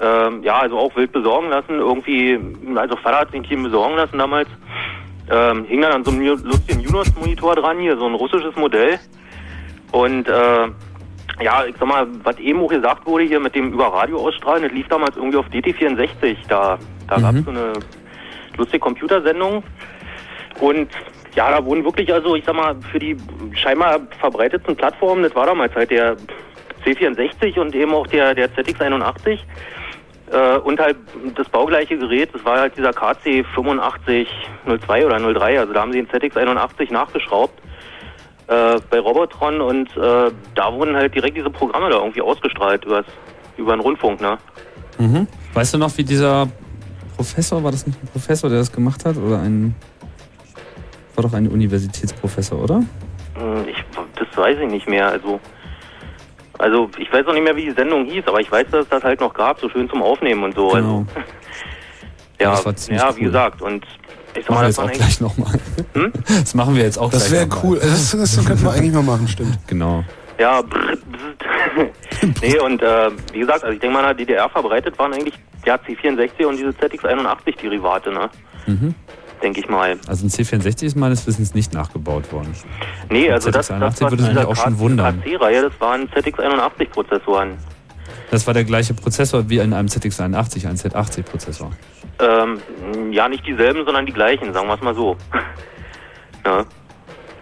Ähm, 0.00 0.44
ja, 0.44 0.58
also 0.60 0.78
auch 0.78 0.94
wild 0.94 1.10
besorgen 1.10 1.48
lassen. 1.48 1.80
Irgendwie, 1.80 2.38
also 2.76 2.94
Vater 2.98 3.18
hat 3.18 3.32
sich 3.32 3.40
ein 3.40 3.44
Team 3.44 3.64
besorgen 3.64 3.96
lassen 3.96 4.16
damals. 4.16 4.48
Ähm, 5.28 5.64
hing 5.64 5.80
dann 5.80 5.90
an 5.90 6.04
so 6.04 6.12
einem 6.12 6.22
lustigen 6.22 6.80
Junos-Monitor 6.80 7.56
dran, 7.56 7.78
hier, 7.80 7.96
so 7.96 8.06
ein 8.06 8.14
russisches 8.14 8.54
Modell. 8.54 9.00
Und 9.94 10.28
äh, 10.28 10.68
ja, 11.40 11.64
ich 11.66 11.76
sag 11.78 11.86
mal, 11.86 12.08
was 12.24 12.36
eben 12.40 12.60
auch 12.60 12.68
gesagt 12.68 13.06
wurde 13.06 13.24
hier 13.24 13.38
mit 13.38 13.54
dem 13.54 13.72
über 13.72 13.86
Radio 13.86 14.18
ausstrahlen, 14.26 14.64
das 14.64 14.72
lief 14.72 14.88
damals 14.88 15.16
irgendwie 15.16 15.36
auf 15.36 15.46
DT64. 15.46 16.36
Da, 16.48 16.78
da 17.06 17.20
gab's 17.20 17.44
so 17.44 17.50
eine 17.50 17.74
lustige 18.56 18.80
Computersendung. 18.80 19.62
Und 20.58 20.88
ja, 21.36 21.48
da 21.48 21.64
wurden 21.64 21.84
wirklich, 21.84 22.12
also 22.12 22.34
ich 22.34 22.44
sag 22.44 22.56
mal, 22.56 22.74
für 22.90 22.98
die 22.98 23.16
scheinbar 23.52 24.00
verbreitetsten 24.18 24.74
Plattformen, 24.74 25.22
das 25.22 25.34
war 25.36 25.46
damals 25.46 25.72
halt 25.76 25.92
der 25.92 26.16
C64 26.84 27.60
und 27.60 27.72
eben 27.76 27.94
auch 27.94 28.08
der, 28.08 28.34
der 28.34 28.50
ZX81 28.50 29.38
äh, 30.32 30.58
und 30.58 30.80
halt 30.80 30.96
das 31.36 31.48
baugleiche 31.48 31.96
Gerät, 31.96 32.34
das 32.34 32.44
war 32.44 32.58
halt 32.58 32.76
dieser 32.76 32.92
KC 32.92 33.44
8502 33.54 35.06
oder 35.06 35.20
03, 35.20 35.60
also 35.60 35.72
da 35.72 35.82
haben 35.82 35.92
sie 35.92 36.02
den 36.04 36.08
ZX81 36.08 36.92
nachgeschraubt 36.92 37.60
äh, 38.46 38.80
bei 38.90 38.98
Robotron 38.98 39.60
und 39.60 39.88
äh, 39.96 40.30
da 40.54 40.72
wurden 40.72 40.96
halt 40.96 41.14
direkt 41.14 41.36
diese 41.36 41.50
Programme 41.50 41.90
da 41.90 41.96
irgendwie 41.96 42.20
ausgestrahlt 42.22 42.84
übers, 42.84 43.06
über 43.56 43.76
den 43.76 43.80
Rundfunk, 43.80 44.20
ne? 44.20 44.38
Mhm. 44.98 45.26
Weißt 45.54 45.74
du 45.74 45.78
noch, 45.78 45.96
wie 45.96 46.04
dieser 46.04 46.48
Professor, 47.16 47.62
war 47.62 47.70
das 47.70 47.86
nicht 47.86 48.02
ein 48.02 48.08
Professor, 48.08 48.50
der 48.50 48.58
das 48.58 48.72
gemacht 48.72 49.04
hat? 49.04 49.16
Oder 49.16 49.40
ein. 49.40 49.74
War 51.14 51.22
doch 51.22 51.32
ein 51.32 51.48
Universitätsprofessor, 51.48 52.62
oder? 52.62 52.76
Hm, 53.36 53.68
Ich, 53.68 53.76
das 54.16 54.36
weiß 54.36 54.58
ich 54.60 54.70
nicht 54.70 54.88
mehr. 54.88 55.08
Also, 55.08 55.38
also 56.58 56.90
ich 56.98 57.12
weiß 57.12 57.26
auch 57.26 57.32
nicht 57.32 57.44
mehr, 57.44 57.54
wie 57.56 57.66
die 57.66 57.70
Sendung 57.70 58.04
hieß, 58.04 58.26
aber 58.26 58.40
ich 58.40 58.50
weiß, 58.50 58.66
dass 58.70 58.82
es 58.82 58.88
das 58.88 59.02
halt 59.04 59.20
noch 59.20 59.32
gab, 59.32 59.60
so 59.60 59.68
schön 59.68 59.88
zum 59.88 60.02
Aufnehmen 60.02 60.44
und 60.44 60.54
so. 60.54 60.68
Genau. 60.68 61.06
Also, 62.36 62.50
ja, 62.50 62.56
das 62.56 62.66
war 62.66 62.74
ziemlich 62.76 63.00
ja, 63.00 63.08
cool. 63.10 63.16
wie 63.16 63.20
gesagt. 63.22 63.62
Und 63.62 63.86
ich 64.36 64.48
Machen 64.48 64.60
wir 64.60 64.66
das 64.68 64.76
jetzt 64.76 64.78
auch 64.78 64.92
gleich 64.92 65.20
nochmal. 65.20 65.52
Hm? 65.94 66.12
Das 66.26 66.54
machen 66.54 66.76
wir 66.76 66.82
jetzt 66.82 66.98
auch 66.98 67.10
Das 67.10 67.28
gleich 67.28 67.32
wäre 67.32 67.46
noch 67.48 67.62
mal. 67.62 67.70
cool. 67.70 67.78
Das, 67.80 68.10
das 68.10 68.44
könnten 68.44 68.62
wir 68.64 68.72
eigentlich 68.72 68.92
mal 68.92 69.02
machen, 69.02 69.28
stimmt. 69.28 69.58
Genau. 69.66 70.04
Ja, 70.38 70.62
nee, 72.42 72.58
und 72.58 72.82
äh, 72.82 73.10
wie 73.32 73.38
gesagt, 73.40 73.62
also 73.62 73.72
ich 73.72 73.80
denke 73.80 73.94
mal, 73.94 74.00
in 74.00 74.06
der 74.06 74.14
DDR 74.14 74.48
verbreitet 74.48 74.98
waren 74.98 75.12
eigentlich 75.12 75.34
ja, 75.64 75.76
C64 75.76 76.44
und 76.44 76.56
diese 76.56 76.70
ZX81-Derivate, 76.70 78.10
ne? 78.10 78.28
Mhm. 78.66 78.94
Denke 79.42 79.60
ich 79.60 79.68
mal. 79.68 79.96
Also 80.08 80.26
ein 80.26 80.30
C64 80.30 80.84
ist 80.86 80.96
meines 80.96 81.26
Wissens 81.26 81.54
nicht 81.54 81.72
nachgebaut 81.72 82.32
worden. 82.32 82.52
Nee, 83.10 83.30
also 83.30 83.50
das, 83.50 83.70
ZX81 83.70 83.78
das 83.80 84.00
war 84.00 84.10
würde 84.10 84.22
mich 84.24 84.38
auch 84.38 84.56
schon 84.56 84.78
wundern. 84.78 85.22
KC-Reihe, 85.22 85.62
das 85.62 85.80
waren 85.80 86.08
ZX81-Prozessoren. 86.08 87.50
Das 88.30 88.46
war 88.46 88.54
der 88.54 88.64
gleiche 88.64 88.94
Prozessor 88.94 89.48
wie 89.48 89.58
in 89.58 89.72
einem 89.72 89.88
ZX81, 89.88 90.66
ein 90.68 90.76
Z80-Prozessor. 90.76 91.70
Ähm, 92.18 93.12
ja, 93.12 93.28
nicht 93.28 93.46
dieselben, 93.46 93.84
sondern 93.84 94.06
die 94.06 94.12
gleichen, 94.12 94.52
sagen 94.52 94.66
wir 94.66 94.74
es 94.74 94.80
mal 94.80 94.94
so. 94.94 95.16
ja. 96.44 96.64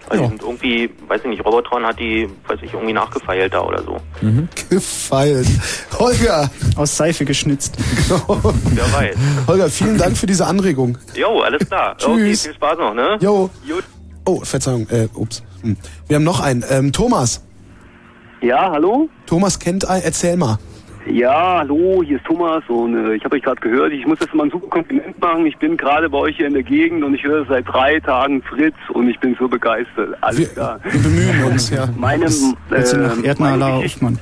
Also 0.09 0.25
die 0.25 0.29
sind 0.31 0.43
irgendwie, 0.43 0.91
weiß 1.09 1.21
ich 1.23 1.29
nicht, 1.29 1.45
Robotron 1.45 1.87
hat 1.87 1.99
die, 1.99 2.29
weiß 2.47 2.59
ich, 2.63 2.75
irgendwie 2.75 2.93
nachgefeilt 2.93 3.55
da 3.55 3.61
oder 3.61 3.83
so. 3.83 3.97
Mhm. 4.21 4.49
Gefeilt. 4.69 5.47
Holger. 5.99 6.51
Aus 6.77 6.97
Seife 6.97 7.25
geschnitzt. 7.25 7.77
Wer 8.09 8.93
weiß. 8.93 9.17
Holger, 9.47 9.71
vielen 9.71 9.97
Dank 9.97 10.17
für 10.17 10.27
diese 10.27 10.47
Anregung. 10.47 10.99
Jo, 11.15 11.41
alles 11.41 11.67
klar. 11.67 11.97
Okay, 12.03 12.15
Tschüss. 12.17 12.43
viel 12.43 12.55
Spaß 12.55 12.79
noch, 12.79 12.95
ne? 12.95 13.17
Jo. 13.21 13.49
Gut. 13.67 13.85
Oh, 14.27 14.41
Verzeihung, 14.45 14.87
äh, 14.91 15.09
ups. 15.15 15.43
Hm. 15.63 15.77
Wir 16.09 16.17
haben 16.17 16.25
noch 16.25 16.41
einen. 16.41 16.65
Ähm, 16.69 16.93
Thomas. 16.93 17.43
Ja, 18.41 18.71
hallo? 18.71 19.09
Thomas 19.27 19.59
kennt 19.59 19.89
ein, 19.89 20.03
erzähl 20.03 20.37
mal. 20.37 20.59
Ja, 21.07 21.59
hallo, 21.59 22.03
hier 22.05 22.17
ist 22.17 22.25
Thomas 22.25 22.63
und 22.69 22.95
äh, 22.95 23.15
ich 23.15 23.25
habe 23.25 23.35
euch 23.35 23.43
gerade 23.43 23.61
gehört, 23.61 23.93
ich 23.93 24.07
muss 24.07 24.21
jetzt 24.21 24.33
mal 24.35 24.45
ein 24.45 24.51
super 24.51 24.69
Kompliment 24.69 25.21
machen. 25.21 25.47
Ich 25.47 25.57
bin 25.59 25.77
gerade 25.77 26.09
bei 26.09 26.19
euch 26.19 26.37
hier 26.37 26.47
in 26.47 26.55
der 26.55 26.63
Gegend 26.63 27.03
und 27.03 27.15
ich 27.15 27.25
höre 27.25 27.45
seit 27.47 27.67
drei 27.67 27.99
Tagen 27.99 28.41
Fritz 28.43 28.77
und 28.91 29.09
ich 29.09 29.19
bin 29.19 29.35
so 29.39 29.49
begeistert. 29.49 30.17
Alles 30.21 30.53
klar. 30.53 30.79
Wir 30.85 31.01
bemühen 31.01 31.45
uns, 31.51 31.71
ja. 31.71 31.89
Meine, 31.97 32.29
sind 32.29 32.57
äh, 32.71 32.97
noch 32.97 33.25
Erdnaler 33.25 33.75
Aufmann. 33.75 34.19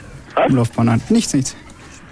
Umlaufbahn 0.48 0.89
an. 0.89 1.02
Nichts, 1.09 1.35
nichts. 1.35 1.57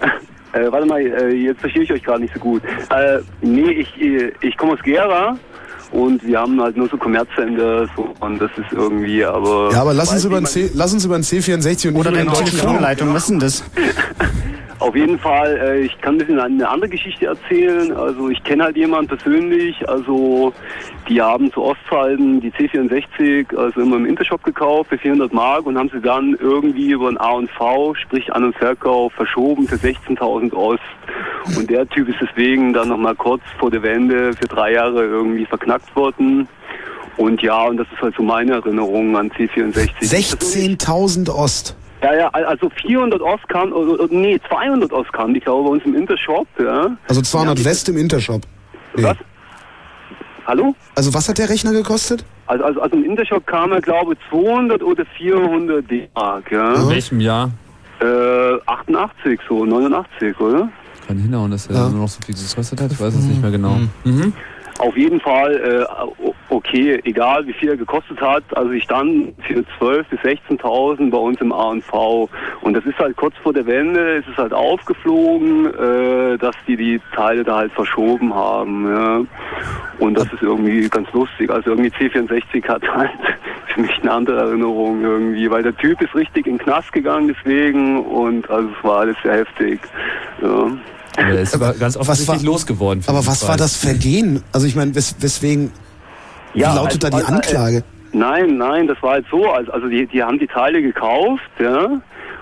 Äh, 0.51 0.71
warte 0.71 0.87
mal, 0.87 0.99
äh, 0.99 1.29
jetzt 1.29 1.61
verstehe 1.61 1.83
ich 1.83 1.93
euch 1.93 2.01
gerade 2.01 2.21
nicht 2.23 2.33
so 2.33 2.39
gut. 2.39 2.63
Äh, 2.89 3.19
nee, 3.41 3.69
ich, 3.69 4.01
äh, 4.01 4.31
ich 4.41 4.57
komme 4.57 4.73
aus 4.73 4.79
Gera 4.81 5.37
und 5.91 6.23
wir 6.25 6.39
haben 6.39 6.61
halt 6.61 6.77
nur 6.77 6.87
so 6.87 6.97
Kommerzsender 6.97 7.87
so, 7.95 8.13
und 8.19 8.39
das 8.41 8.51
ist 8.57 8.71
irgendwie, 8.71 9.23
aber... 9.23 9.69
Ja, 9.71 9.81
aber 9.81 9.93
lass 9.93 10.11
uns 10.11 10.25
über 10.25 10.37
ein 10.37 10.43
nicht, 10.43 10.53
C, 10.53 10.69
lass 10.73 10.93
uns 10.93 11.05
über 11.05 11.15
ein 11.15 11.23
C64 11.23 11.89
und 11.89 11.95
Oder 11.95 12.11
deutschen 12.11 12.45
Telefonleitung, 12.45 13.13
was 13.13 13.23
ist 13.23 13.29
denn 13.29 13.39
das? 13.39 13.63
Auf 14.79 14.95
jeden 14.95 15.19
Fall, 15.19 15.57
äh, 15.57 15.81
ich 15.81 15.99
kann 15.99 16.15
ein 16.15 16.19
bisschen 16.19 16.39
eine 16.39 16.69
andere 16.69 16.89
Geschichte 16.89 17.25
erzählen. 17.25 17.91
Also 17.91 18.29
ich 18.29 18.41
kenne 18.45 18.63
halt 18.63 18.77
jemanden 18.77 19.09
persönlich, 19.09 19.87
also 19.89 20.53
die 21.09 21.21
haben 21.21 21.51
zu 21.51 21.63
Ostzeiten 21.63 22.39
die 22.39 22.51
C64 22.51 23.57
also 23.57 23.81
immer 23.81 23.97
im 23.97 24.05
Intershop 24.05 24.41
gekauft 24.41 24.89
für 24.89 24.97
400 24.97 25.33
Mark 25.33 25.65
und 25.65 25.77
haben 25.77 25.89
sie 25.93 25.99
dann 25.99 26.37
irgendwie 26.39 26.91
über 26.91 27.09
ein 27.09 27.17
A&V, 27.17 27.93
sprich 27.95 28.31
An- 28.33 28.45
und 28.45 28.55
Verkauf, 28.55 29.11
verschoben 29.13 29.67
für 29.67 29.75
16.000 29.75 30.53
Ost. 30.53 30.79
Und 31.57 31.69
der 31.69 31.87
Typ 31.89 32.07
ist 32.07 32.19
deswegen 32.21 32.71
dann 32.71 32.87
nochmal 32.87 33.15
kurz 33.15 33.41
vor 33.57 33.71
der 33.71 33.83
Wende 33.83 34.33
für 34.33 34.47
drei 34.47 34.73
Jahre 34.73 35.03
irgendwie 35.03 35.45
verknackt 35.45 35.78
worden. 35.95 36.47
Und 37.17 37.41
ja, 37.41 37.65
und 37.65 37.77
das 37.77 37.87
ist 37.93 38.01
halt 38.01 38.15
so 38.15 38.23
meine 38.23 38.53
Erinnerung 38.53 39.15
an 39.17 39.29
C64. 39.31 39.89
16.000 40.01 41.29
Ost. 41.29 41.75
Ja, 42.01 42.13
ja, 42.15 42.29
also 42.29 42.69
400 42.81 43.21
Ost 43.21 43.47
kam, 43.49 43.73
oder, 43.73 44.03
oder, 44.03 44.07
nee, 44.13 44.39
200 44.47 44.93
Ost 44.93 45.11
kam, 45.11 45.33
die 45.33 45.41
glaube 45.41 45.63
bei 45.65 45.69
uns 45.71 45.83
im 45.83 45.95
Intershop, 45.95 46.47
ja. 46.57 46.95
Also 47.09 47.21
200 47.21 47.65
West 47.65 47.89
im 47.89 47.97
Intershop. 47.97 48.43
Nee. 48.95 49.03
Was? 49.03 49.17
Hallo? 50.45 50.73
Also 50.95 51.13
was 51.13 51.27
hat 51.27 51.37
der 51.37 51.49
Rechner 51.49 51.73
gekostet? 51.73 52.23
Also, 52.47 52.63
also, 52.63 52.81
also 52.81 52.95
im 52.95 53.03
Intershop 53.03 53.45
kam 53.45 53.73
er, 53.73 53.81
glaube 53.81 54.13
ich, 54.13 54.19
200 54.29 54.81
oder 54.81 55.05
400 55.17 55.91
D-Mark, 55.91 56.51
ja. 56.51 56.73
In 56.75 56.89
welchem 56.89 57.19
Jahr? 57.19 57.51
Äh, 57.99 58.57
88, 58.65 59.39
so, 59.47 59.65
89, 59.65 60.39
oder? 60.39 60.69
Kann 61.05 61.17
hinhauen, 61.17 61.51
dass 61.51 61.67
er 61.67 61.89
nur 61.89 62.01
noch 62.01 62.07
so 62.07 62.21
viel 62.25 62.33
gekostet 62.33 62.79
hat. 62.79 62.91
Ich 62.91 62.99
weiß 62.99 63.13
es 63.13 63.25
nicht 63.25 63.41
mehr 63.41 63.51
genau. 63.51 63.77
Mhm. 64.05 64.33
Auf 64.79 64.95
jeden 64.95 65.19
Fall, 65.19 65.55
äh, 65.55 66.33
okay, 66.49 67.01
egal 67.03 67.45
wie 67.45 67.51
viel 67.51 67.69
er 67.69 67.75
gekostet 67.75 68.21
hat. 68.21 68.45
Also 68.55 68.71
ich 68.71 68.83
stand 68.83 69.33
für 69.45 69.65
12.000 69.77 70.03
bis 70.09 70.19
16.000 70.21 71.09
bei 71.09 71.17
uns 71.17 71.41
im 71.41 71.51
A&V. 71.51 72.29
Und 72.61 72.73
das 72.75 72.85
ist 72.85 72.97
halt 72.97 73.17
kurz 73.17 73.35
vor 73.43 73.51
der 73.51 73.65
Wende, 73.65 74.15
es 74.15 74.27
ist 74.27 74.37
halt 74.37 74.53
aufgeflogen, 74.53 75.65
äh, 75.65 76.37
dass 76.37 76.55
die 76.65 76.77
die 76.77 77.01
Teile 77.13 77.43
da 77.43 77.57
halt 77.57 77.73
verschoben 77.73 78.33
haben. 78.33 78.87
Ja. 78.87 79.21
Und 79.99 80.17
das 80.17 80.31
ist 80.31 80.41
irgendwie 80.41 80.87
ganz 80.87 81.11
lustig. 81.11 81.49
Also 81.49 81.71
irgendwie 81.71 81.89
C64 81.89 82.65
hat 82.69 82.87
halt 82.87 83.11
für 83.73 83.81
mich 83.81 83.99
eine 84.01 84.13
andere 84.13 84.39
Erinnerung 84.39 85.01
irgendwie, 85.01 85.51
weil 85.51 85.61
der 85.61 85.75
Typ 85.75 86.01
ist 86.01 86.15
richtig 86.15 86.47
in 86.47 86.53
den 86.53 86.63
Knast 86.63 86.93
gegangen 86.93 87.27
deswegen 87.27 87.99
und 88.05 88.49
also 88.49 88.69
es 88.69 88.83
war 88.85 88.99
alles 88.99 89.17
sehr 89.23 89.39
heftig. 89.39 89.81
Ja. 90.41 90.71
Aber 91.19 91.33
er 91.35 91.41
ist 91.41 91.59
ganz 91.79 91.95
was 91.95 91.97
offensichtlich 91.97 92.39
war- 92.45 92.53
losgeworden. 92.53 93.03
Aber 93.07 93.25
was 93.25 93.47
war 93.47 93.57
das 93.57 93.75
Vergehen? 93.75 94.43
Also 94.51 94.67
ich 94.67 94.75
meine, 94.75 94.95
wes 94.95 95.15
weswegen, 95.19 95.71
wie 96.53 96.61
Ja, 96.61 96.73
lautet 96.73 97.03
also, 97.05 97.17
da 97.17 97.23
die 97.23 97.31
äh, 97.31 97.35
Anklage? 97.35 97.83
Nein, 98.11 98.57
nein, 98.57 98.87
das 98.87 98.97
war 99.03 99.11
halt 99.13 99.25
so. 99.29 99.49
Also, 99.51 99.71
also 99.71 99.87
die, 99.87 100.07
die 100.07 100.23
haben 100.23 100.39
die 100.39 100.47
Teile 100.47 100.81
gekauft, 100.81 101.43
ja, 101.59 101.87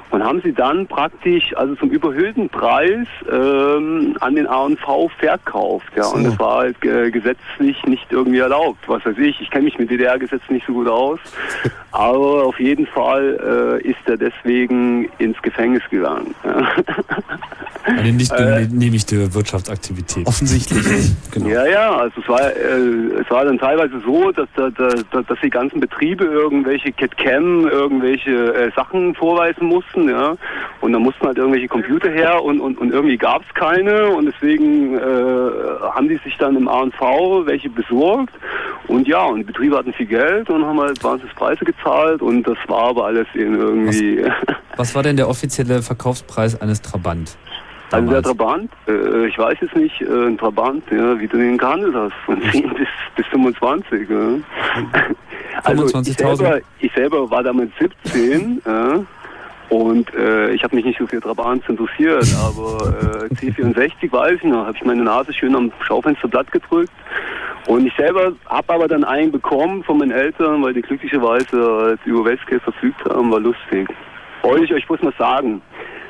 und 0.10 0.24
haben 0.24 0.42
sie 0.42 0.54
dann 0.54 0.88
praktisch, 0.88 1.56
also 1.56 1.76
zum 1.76 1.90
überhöhten 1.90 2.50
Preis 2.50 3.08
ähm, 3.32 4.16
an 4.22 4.36
den 4.36 4.48
A&V 4.48 5.10
verkauft, 5.20 5.92
ja. 5.96 6.06
Und 6.08 6.24
So. 6.24 6.30
das 6.30 6.40
war 6.40 6.58
halt 6.60 6.84
äh, 6.86 7.12
gesetzlich 7.12 7.84
nicht 7.86 8.12
irgendwie 8.12 8.40
erlaubt. 8.40 8.80
Was 8.88 9.06
weiß 9.06 9.18
ich, 9.18 9.42
ich 9.42 9.50
kenne 9.52 9.66
mich 9.66 9.78
mit 9.78 9.90
DDR-Gesetzen 9.90 10.54
nicht 10.54 10.66
so 10.66 10.74
gut 10.74 10.88
aus, 10.88 11.20
aber 11.92 12.46
auf 12.46 12.60
jeden 12.60 12.88
Fall 12.88 13.80
äh, 13.84 13.88
ist 13.88 13.98
er 14.06 14.18
deswegen 14.18 15.10
ins 15.18 15.42
Gefängnis 15.42 15.84
gegangen. 15.90 16.34
Ja. 16.44 16.70
Eine 17.86 18.14
nicht 18.14 18.32
Äh, 18.38 18.68
genehmigte 18.68 19.34
Wirtschaftsaktivität. 19.34 20.28
Offensichtlich. 20.28 20.86
genau. 21.32 21.48
Ja, 21.48 21.66
ja, 21.66 21.96
also 21.98 22.22
es 22.22 22.30
war, 22.30 22.42
äh, 22.42 23.22
es 23.22 23.30
war 23.32 23.46
dann 23.46 23.58
teilweise 23.58 24.00
so, 24.06 24.32
dass, 24.32 24.48
da, 24.56 24.70
da, 24.70 24.90
da, 25.12 25.22
dass 25.22 25.40
die 25.42 25.50
ganzen 25.50 25.80
Betriebe 25.80 26.24
irgendwelche 26.26 26.92
CAD-CAM, 26.92 27.68
irgendwelche 27.68 28.54
äh, 28.54 28.72
Sachen 28.76 29.16
vorweisen 29.16 29.66
mussten, 29.66 29.97
ja. 30.06 30.36
Und 30.82 30.94
da 30.94 31.00
mussten 31.00 31.26
halt 31.26 31.38
irgendwelche 31.38 31.68
Computer 31.68 32.10
her 32.10 32.44
und, 32.44 32.60
und, 32.60 32.78
und 32.78 32.92
irgendwie 32.92 33.18
gab 33.18 33.42
es 33.44 33.54
keine 33.54 34.10
und 34.10 34.26
deswegen 34.26 34.96
äh, 34.96 35.02
haben 35.94 36.08
die 36.08 36.18
sich 36.24 36.38
dann 36.38 36.56
im 36.56 36.68
A&V 36.68 37.46
welche 37.46 37.70
besorgt 37.70 38.34
und 38.88 39.08
ja, 39.08 39.24
und 39.24 39.40
die 39.40 39.44
Betriebe 39.44 39.78
hatten 39.78 39.94
viel 39.94 40.06
Geld 40.06 40.50
und 40.50 40.66
haben 40.66 40.80
halt 40.80 41.02
Basispreise 41.02 41.66
gezahlt 41.66 42.22
und 42.22 42.44
das 42.48 42.58
war 42.68 42.90
aber 42.90 43.06
alles 43.06 43.28
in 43.34 43.56
irgendwie... 43.56 44.26
Was 44.78 44.94
war 44.94 45.04
denn 45.04 45.18
der 45.18 45.28
offizielle 45.28 45.82
Verkaufspreis 45.82 46.60
eines 46.62 46.82
Trabant? 46.82 47.36
Also 47.92 48.10
der 48.10 48.22
Trabant, 48.22 48.70
äh, 48.88 49.28
ich 49.28 49.38
weiß 49.38 49.58
jetzt 49.62 49.76
nicht, 49.76 50.02
äh, 50.02 50.28
ein 50.28 50.38
Trabant, 50.38 50.84
ja, 50.92 51.18
wie 51.20 51.28
du 51.28 51.38
den 51.38 51.58
gehandelt 51.58 51.96
hast, 51.96 52.14
von 52.26 52.42
10 52.52 52.74
bis, 52.74 52.88
bis 53.16 53.26
25. 53.28 54.10
Ja. 54.10 54.18
Also 55.64 55.86
ich 55.86 55.94
25.000. 55.94 56.36
selber, 56.36 56.60
ich 56.80 56.92
selber 56.94 57.32
war 57.32 57.44
damals 57.44 57.72
17 57.80 58.62
ja, 58.66 59.00
und 59.70 60.14
äh, 60.14 60.52
ich 60.52 60.64
habe 60.64 60.76
mich 60.76 60.86
nicht 60.86 61.00
so 61.00 61.08
für 61.08 61.20
Trabants 61.20 61.68
interessiert, 61.68 62.26
aber 62.46 63.28
äh, 63.30 63.34
C64 63.36 64.12
weiß 64.12 64.36
ich 64.36 64.44
noch, 64.44 64.66
habe 64.66 64.78
ich 64.78 64.86
meine 64.86 65.04
Nase 65.04 65.34
schön 65.34 65.56
am 65.56 65.72
Schaufensterblatt 65.82 66.52
gedrückt 66.52 66.92
und 67.68 67.86
ich 67.86 67.94
selber 67.96 68.32
habe 68.46 68.74
aber 68.74 68.88
dann 68.88 69.04
einen 69.04 69.32
bekommen 69.32 69.84
von 69.84 69.98
meinen 69.98 70.12
Eltern, 70.12 70.64
weil 70.64 70.74
die 70.74 70.82
glücklicherweise 70.82 71.98
über 72.06 72.26
Westcase 72.26 72.62
verfügt 72.62 73.04
haben, 73.10 73.30
war 73.32 73.42
lustig. 73.42 73.90
Wollte 74.42 74.64
ich 74.64 74.74
euch 74.74 74.88
bloß 74.88 75.02
mal 75.02 75.14
sagen. 75.18 75.62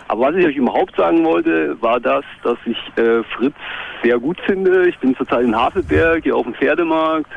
Aber 0.08 0.28
was 0.28 0.36
ich 0.36 0.46
euch 0.46 0.56
überhaupt 0.56 0.96
sagen 0.96 1.26
wollte, 1.26 1.76
war 1.82 2.00
das, 2.00 2.24
dass 2.44 2.58
ich 2.66 2.78
äh, 2.96 3.24
Fritz 3.24 3.56
sehr 4.04 4.20
gut 4.20 4.40
finde. 4.46 4.88
Ich 4.88 4.98
bin 5.00 5.16
zurzeit 5.16 5.44
in 5.44 5.56
Havelberg, 5.56 6.24
hier 6.24 6.36
auf 6.36 6.44
dem 6.44 6.54
Pferdemarkt. 6.54 7.32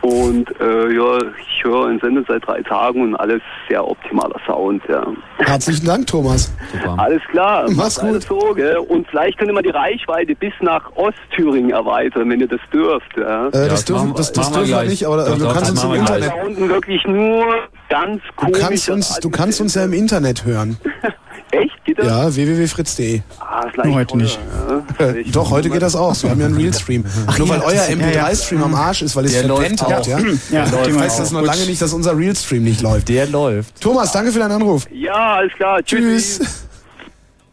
Und 0.00 0.48
äh, 0.60 0.94
ja, 0.94 1.18
ich 1.18 1.64
höre 1.64 1.86
einen 1.86 2.00
Sender 2.00 2.22
seit 2.26 2.46
drei 2.46 2.62
Tagen 2.62 3.02
und 3.02 3.16
alles 3.16 3.42
sehr 3.68 3.86
optimaler 3.86 4.38
Sound, 4.46 4.82
ja. 4.88 5.04
Herzlichen 5.38 5.86
Dank, 5.86 6.06
Thomas. 6.06 6.52
Alles 6.96 7.22
klar, 7.30 7.66
Mach's 7.70 7.98
alles 7.98 8.24
so, 8.24 8.38
gell? 8.54 8.76
Und 8.76 9.08
vielleicht 9.08 9.38
könnte 9.38 9.52
man 9.52 9.64
die 9.64 9.70
Reichweite 9.70 10.34
bis 10.34 10.52
nach 10.60 10.90
Ostthüringen 10.94 11.70
erweitern, 11.70 12.30
wenn 12.30 12.40
ihr 12.40 12.48
das 12.48 12.60
dürft, 12.72 13.16
ja. 13.16 13.48
Äh, 13.48 13.68
das 13.68 13.84
dürfen, 13.84 14.14
das, 14.14 14.32
das 14.32 14.52
dürfen 14.52 14.68
wir 14.68 14.82
nicht, 14.84 15.04
aber 15.04 15.26
äh, 15.26 15.36
du 15.36 15.48
kannst 15.48 15.70
uns 15.70 15.84
im 15.84 15.94
Internet. 15.94 16.30
Da 16.30 16.46
unten 16.46 16.68
wirklich 16.68 17.04
nur 17.06 17.44
ganz 17.88 18.22
Du 18.40 18.52
kannst 18.52 18.88
uns, 18.88 19.18
du 19.20 19.30
kannst 19.30 19.60
uns 19.60 19.74
ja 19.74 19.84
im 19.84 19.92
Internet 19.92 20.44
hören. 20.44 20.78
Echt? 21.50 21.84
Geht 21.84 21.98
das? 21.98 22.06
Ja, 22.06 22.34
www.fritz.de. 22.34 23.20
Ah, 23.40 23.66
ist 23.66 23.76
leicht 23.76 23.94
heute 23.94 24.16
nicht. 24.18 24.38
Äh, 24.98 25.24
Doch, 25.32 25.50
heute 25.50 25.70
geht 25.70 25.80
das 25.82 25.96
auch. 25.96 26.14
Wir 26.22 26.30
haben 26.30 26.40
ja 26.40 26.46
einen 26.46 26.56
Realstream. 26.56 27.04
Nur 27.38 27.46
ja, 27.46 27.54
weil 27.54 27.60
euer 27.60 27.74
das- 27.74 27.88
ja, 27.88 27.96
ja. 27.96 28.26
MP3-Stream 28.26 28.62
am 28.62 28.74
Arsch 28.74 29.02
ist, 29.02 29.16
weil 29.16 29.24
es 29.24 29.34
verpennt 29.36 29.80
läuft 29.80 29.82
habt, 29.82 29.92
auch. 29.92 30.06
ja? 30.06 30.18
Ja, 30.18 30.64
ja 30.64 30.70
läuft 30.70 30.98
heißt 30.98 31.20
das 31.20 31.30
noch 31.32 31.42
lange 31.42 31.64
nicht, 31.66 31.80
dass 31.80 31.92
unser 31.92 32.16
Realstream 32.16 32.62
nicht 32.64 32.82
läuft. 32.82 33.08
Der 33.08 33.26
läuft. 33.26 33.80
Thomas, 33.80 34.12
danke 34.12 34.30
für 34.32 34.38
deinen 34.40 34.52
Anruf. 34.52 34.84
Ja, 34.92 35.36
alles 35.36 35.52
klar. 35.54 35.82
Tschüss. 35.82 36.40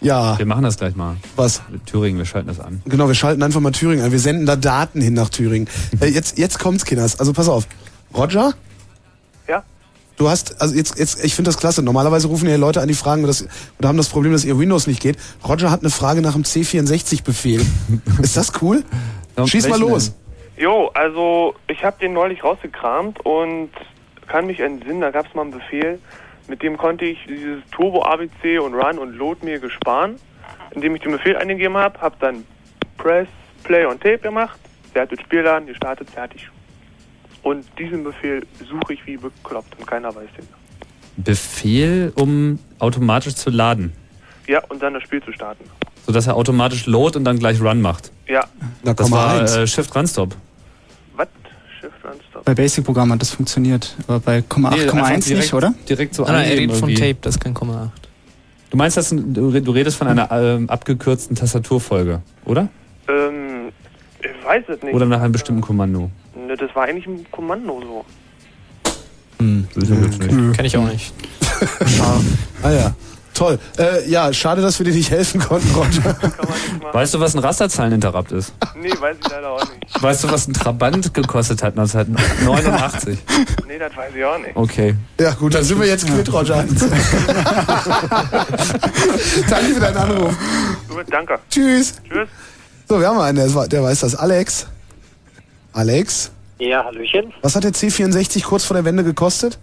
Ja. 0.02 0.38
Wir 0.38 0.46
machen 0.46 0.62
das 0.64 0.78
gleich 0.78 0.96
mal. 0.96 1.16
Was? 1.36 1.62
Thüringen, 1.88 2.20
wir 2.20 2.26
schalten 2.26 2.48
das 2.50 2.60
an. 2.60 2.82
Genau, 2.86 3.08
wir 3.08 3.16
schalten 3.16 3.42
einfach 3.42 3.60
mal 3.62 3.72
Thüringen 3.72 4.04
ein. 4.06 4.12
Wir 4.12 4.20
senden 4.20 4.46
da 4.46 4.56
Daten 4.56 5.02
hin 5.02 5.14
nach 5.14 5.30
Thüringen. 5.30 5.68
Äh, 6.00 6.08
jetzt, 6.08 6.38
jetzt 6.38 6.60
kommt's, 6.60 6.86
Kinders. 6.86 7.20
Also 7.20 7.34
pass 7.34 7.50
auf. 7.50 7.66
Roger? 8.16 8.54
Du 10.18 10.30
hast, 10.30 10.62
also 10.62 10.76
jetzt, 10.76 10.98
jetzt, 10.98 11.24
ich 11.24 11.36
finde 11.36 11.50
das 11.50 11.58
klasse. 11.58 11.84
Normalerweise 11.84 12.28
rufen 12.28 12.48
ja 12.48 12.56
Leute 12.56 12.82
an, 12.82 12.88
die 12.88 12.94
fragen, 12.94 13.26
das, 13.26 13.48
oder 13.80 13.90
haben 13.90 13.98
das 13.98 14.10
Problem, 14.10 14.32
dass 14.32 14.46
ihr 14.46 14.58
Windows 14.58 14.88
nicht 14.88 15.02
geht. 15.02 15.18
Roger 15.48 15.72
hat 15.72 15.82
eine 15.82 15.90
Frage 15.90 16.22
nach 16.22 16.34
dem 16.34 16.44
C64-Befehl. 16.44 17.62
Ist 18.22 18.38
das 18.38 18.52
cool? 18.62 18.84
Schieß 19.46 19.68
mal 19.68 19.80
los. 19.80 20.14
Jo, 20.58 20.90
also 20.94 21.54
ich 21.68 21.84
habe 21.84 21.98
den 22.00 22.14
neulich 22.14 22.44
rausgekramt 22.44 23.26
und 23.26 23.72
kann 24.28 24.48
mich 24.48 24.62
entsinnen, 24.62 25.02
da 25.02 25.12
gab 25.12 25.28
es 25.28 25.36
mal 25.36 25.42
einen 25.42 25.52
Befehl, 25.52 26.00
mit 26.48 26.64
dem 26.64 26.78
konnte 26.78 27.04
ich 27.04 27.20
dieses 27.28 27.62
Turbo 27.72 28.04
ABC 28.04 28.60
und 28.60 28.74
Run 28.74 28.98
und 28.98 29.16
Load 29.16 29.46
mir 29.46 29.60
gesparen, 29.60 30.16
indem 30.72 30.96
ich 30.96 31.02
den 31.02 31.12
Befehl 31.12 31.36
eingegeben 31.36 31.76
habe, 31.76 32.00
habe 32.00 32.16
dann 32.22 32.46
Press, 32.98 33.28
Play 33.64 33.86
und 33.86 34.02
Tape 34.02 34.20
gemacht, 34.20 34.58
der 34.94 35.04
hat 35.04 35.12
das 35.12 35.20
Spiel 35.20 35.42
laden, 35.42 35.68
gestartet, 35.68 36.10
fertig. 36.10 36.50
Und 37.46 37.64
diesen 37.78 38.04
Befehl 38.04 38.42
suche 38.68 38.94
ich 38.94 39.06
wie 39.06 39.18
bekloppt 39.18 39.78
und 39.80 39.86
keiner 39.86 40.08
weiß 40.16 40.28
den. 40.36 40.48
Befehl, 41.18 42.12
um 42.16 42.58
automatisch 42.80 43.36
zu 43.36 43.52
laden. 43.52 43.94
Ja, 44.48 44.64
und 44.70 44.82
dann 44.82 44.96
das 44.96 45.04
Spiel 45.04 45.22
zu 45.24 45.32
starten. 45.32 45.64
Sodass 46.08 46.26
er 46.26 46.36
automatisch 46.36 46.88
Load 46.88 47.20
und 47.20 47.24
dann 47.24 47.38
gleich 47.38 47.62
Run 47.62 47.82
macht. 47.82 48.12
Ja. 48.28 48.46
das 48.84 48.96
Komma 48.96 49.16
war 49.18 49.44
äh, 49.44 49.68
Shift 49.68 49.96
Run 49.96 50.08
Stop. 50.08 50.36
Shift 51.80 51.94
Run 52.04 52.14
Stop. 52.32 52.46
Bei 52.46 52.56
Basic-Programm 52.56 53.12
hat 53.14 53.22
das 53.22 53.30
funktioniert, 53.30 53.96
aber 54.08 54.20
bei 54.22 54.42
Komma 54.42 54.70
8, 54.70 54.78
Nee, 54.80 54.86
Komma 54.88 55.02
einfach 55.04 55.14
1 55.16 55.26
direkt- 55.26 55.44
nicht, 55.44 55.54
oder? 55.54 55.74
Direkt 55.88 56.16
so 56.16 56.26
Ah, 56.26 56.32
nein, 56.32 56.46
er 56.50 56.58
redet 56.58 56.76
von. 56.78 56.96
Tape, 56.96 57.18
das 57.22 57.36
ist 57.36 57.42
kein 57.42 57.54
Komma 57.54 57.92
8. 57.96 58.10
Du 58.72 58.78
meinst, 58.78 58.98
das, 58.98 59.12
ein- 59.12 59.36
du 59.36 59.52
du 59.62 59.72
redest 59.72 59.98
von 59.98 60.08
einer 60.08 60.32
ähm, 60.32 60.68
abgekürzten 60.68 61.36
Tastaturfolge, 61.36 62.24
oder? 62.44 62.70
Ähm, 63.08 63.70
ich 64.20 64.46
weiß 64.46 64.64
es 64.68 64.82
nicht. 64.82 64.96
Oder 64.96 65.06
nach 65.06 65.22
einem 65.22 65.32
bestimmten 65.32 65.62
Kommando? 65.62 66.10
Ne, 66.46 66.56
das 66.58 66.76
war 66.76 66.84
eigentlich 66.84 67.08
ein 67.08 67.26
Kommando 67.32 67.82
so. 67.82 68.06
Hm, 69.40 69.68
Kenn 70.56 70.66
ich 70.66 70.78
auch 70.78 70.88
nicht. 70.88 71.14
ah 72.64 72.72
ja. 72.72 72.94
Toll. 73.36 73.60
Äh, 73.78 74.10
ja, 74.10 74.32
schade, 74.32 74.62
dass 74.62 74.80
wir 74.80 74.86
dir 74.86 74.94
nicht 74.94 75.12
helfen 75.12 75.42
konnten, 75.42 75.70
Roger. 75.76 76.16
Weißt 76.94 77.14
du, 77.14 77.20
was 77.20 77.36
ein 77.36 77.40
Rasterzahleninterrupt 77.40 78.32
ist? 78.32 78.54
Nee, 78.82 78.94
weiß 78.98 79.18
ich 79.22 79.30
leider 79.30 79.50
auch 79.50 79.60
nicht. 79.60 80.02
Weißt 80.02 80.24
du, 80.24 80.32
was 80.32 80.48
ein 80.48 80.54
Trabant 80.54 81.14
gekostet 81.14 81.62
hat 81.62 81.78
1989? 81.78 83.20
Nee, 83.68 83.78
das 83.78 83.94
weiß 83.98 84.14
ich 84.16 84.24
auch 84.24 84.38
nicht. 84.38 84.56
Okay. 84.56 84.96
Ja 85.20 85.32
gut, 85.34 85.54
dann 85.54 85.66
sind 85.66 85.78
wir 85.82 85.88
jetzt 85.88 86.08
quitt, 86.08 86.32
Roger. 86.32 86.64
Danke 89.50 89.74
für 89.74 89.80
deinen 89.82 89.98
Anruf. 89.98 90.34
Gut, 90.88 91.06
danke. 91.10 91.38
Tschüss. 91.50 91.96
Tschüss. 92.08 92.30
So, 92.88 93.02
wir 93.02 93.08
haben 93.10 93.20
einen, 93.20 93.54
der 93.70 93.84
weiß 93.84 94.00
das. 94.00 94.16
Alex. 94.16 94.68
Alex, 95.76 96.32
Ja, 96.58 96.84
Hallöchen. 96.86 97.34
was 97.42 97.56
hat 97.56 97.66
der 97.66 97.72
C64 97.72 98.44
kurz 98.46 98.64
vor 98.66 98.76
der 98.76 98.86
Wende 98.86 99.04
gekostet? 99.04 99.60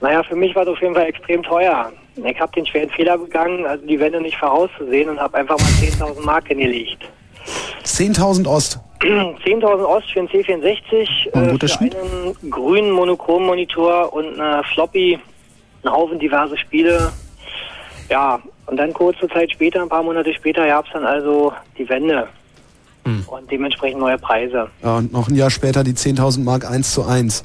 Naja, 0.00 0.22
für 0.24 0.34
mich 0.34 0.54
war 0.56 0.64
es 0.64 0.68
auf 0.68 0.80
jeden 0.82 0.94
Fall 0.94 1.06
extrem 1.06 1.42
teuer. 1.44 1.92
Ich 2.16 2.40
habe 2.40 2.52
den 2.52 2.66
schweren 2.66 2.90
Fehler 2.90 3.16
begangen, 3.16 3.64
also 3.64 3.86
die 3.86 3.98
Wende 4.00 4.20
nicht 4.20 4.36
vorauszusehen 4.36 5.08
und 5.08 5.20
habe 5.20 5.38
einfach 5.38 5.56
mal 5.58 5.64
10.000 5.66 6.20
Mark 6.24 6.48
hingelegt. 6.48 6.98
10.000 7.84 8.46
Ost. 8.48 8.78
10.000 9.00 9.64
Ost 9.84 10.10
für 10.12 10.18
einen 10.20 10.28
C64, 10.28 11.32
Ein 11.34 11.48
äh, 11.48 11.52
guter 11.52 11.68
für 11.68 11.74
Schnitt. 11.74 11.94
einen 11.96 12.50
grünen 12.50 12.90
Monochrom-Monitor 12.90 14.12
und 14.12 14.40
eine 14.40 14.62
Floppy, 14.74 15.18
ein 15.84 15.90
Haufen 15.92 16.18
diverse 16.18 16.58
Spiele. 16.58 17.12
Ja, 18.10 18.40
und 18.66 18.76
dann 18.76 18.92
kurze 18.92 19.28
Zeit 19.28 19.52
später, 19.52 19.82
ein 19.82 19.88
paar 19.88 20.02
Monate 20.02 20.34
später, 20.34 20.66
gab 20.66 20.84
es 20.86 20.92
dann 20.92 21.04
also 21.06 21.52
die 21.78 21.88
Wende 21.88 22.28
Hm. 23.04 23.24
und 23.26 23.50
dementsprechend 23.50 24.00
neue 24.00 24.18
Preise. 24.18 24.68
Ja, 24.82 24.96
und 24.98 25.12
noch 25.12 25.28
ein 25.28 25.34
Jahr 25.34 25.50
später 25.50 25.82
die 25.84 25.94
10.000 25.94 26.44
Mark 26.44 26.64
1 26.70 26.92
zu 26.94 27.04
1. 27.04 27.42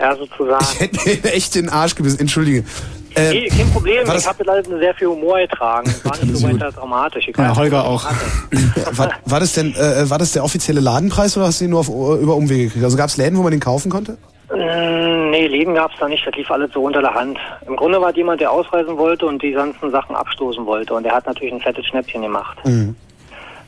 Ja, 0.00 0.16
sozusagen. 0.16 0.64
Ich 0.72 0.80
hätte 0.80 1.08
mir 1.08 1.24
echt 1.34 1.54
den 1.54 1.68
Arsch 1.68 1.94
gebissen. 1.94 2.18
Entschuldige. 2.20 2.64
Äh, 3.14 3.32
nee, 3.32 3.48
kein 3.48 3.70
Problem. 3.70 4.02
Ich 4.02 4.08
das- 4.08 4.26
habe 4.26 4.42
das 4.44 4.66
mit 4.68 4.78
sehr 4.80 4.94
viel 4.94 5.08
Humor 5.08 5.38
getragen. 5.40 5.92
War 6.04 6.16
nicht 6.24 6.36
so 6.36 6.48
weiter 6.48 6.70
dramatisch. 6.72 7.28
Ich 7.28 7.36
weiß, 7.36 7.56
war, 8.98 9.10
war 9.26 9.40
das 9.40 9.52
denn, 9.52 9.74
äh, 9.74 10.08
war 10.08 10.18
das 10.18 10.32
der 10.32 10.42
offizielle 10.44 10.80
Ladenpreis 10.80 11.36
oder 11.36 11.46
hast 11.46 11.60
du 11.60 11.64
ihn 11.64 11.70
nur 11.70 11.80
auf, 11.80 11.88
über 11.88 12.34
Umwege 12.34 12.64
gekriegt? 12.66 12.84
Also 12.84 12.96
gab 12.96 13.08
es 13.08 13.16
Läden, 13.16 13.36
wo 13.38 13.42
man 13.42 13.50
den 13.50 13.60
kaufen 13.60 13.90
konnte? 13.90 14.16
Mm, 14.52 15.30
Nee, 15.30 15.46
Läden 15.46 15.74
gab 15.74 15.92
es 15.92 15.98
da 16.00 16.08
nicht, 16.08 16.26
das 16.26 16.34
lief 16.34 16.50
alles 16.50 16.72
so 16.72 16.82
unter 16.82 17.00
der 17.02 17.14
Hand. 17.14 17.38
Im 17.66 17.76
Grunde 17.76 18.00
war 18.00 18.12
jemand, 18.16 18.40
der 18.40 18.50
ausreisen 18.50 18.96
wollte 18.98 19.26
und 19.26 19.40
die 19.42 19.52
ganzen 19.52 19.90
Sachen 19.92 20.16
abstoßen 20.16 20.66
wollte. 20.66 20.92
Und 20.94 21.04
der 21.04 21.12
hat 21.12 21.24
natürlich 21.26 21.52
ein 21.54 21.60
fettes 21.60 21.86
Schnäppchen 21.86 22.22
gemacht. 22.22 22.58
Mhm. 22.64 22.96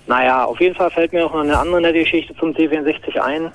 Naja, 0.06 0.44
auf 0.44 0.60
jeden 0.60 0.74
Fall 0.74 0.90
fällt 0.90 1.12
mir 1.12 1.24
auch 1.24 1.32
noch 1.32 1.40
eine 1.42 1.58
andere 1.58 1.80
nette 1.80 2.00
Geschichte 2.00 2.34
zum 2.36 2.50
C64 2.52 3.18
ein. 3.18 3.52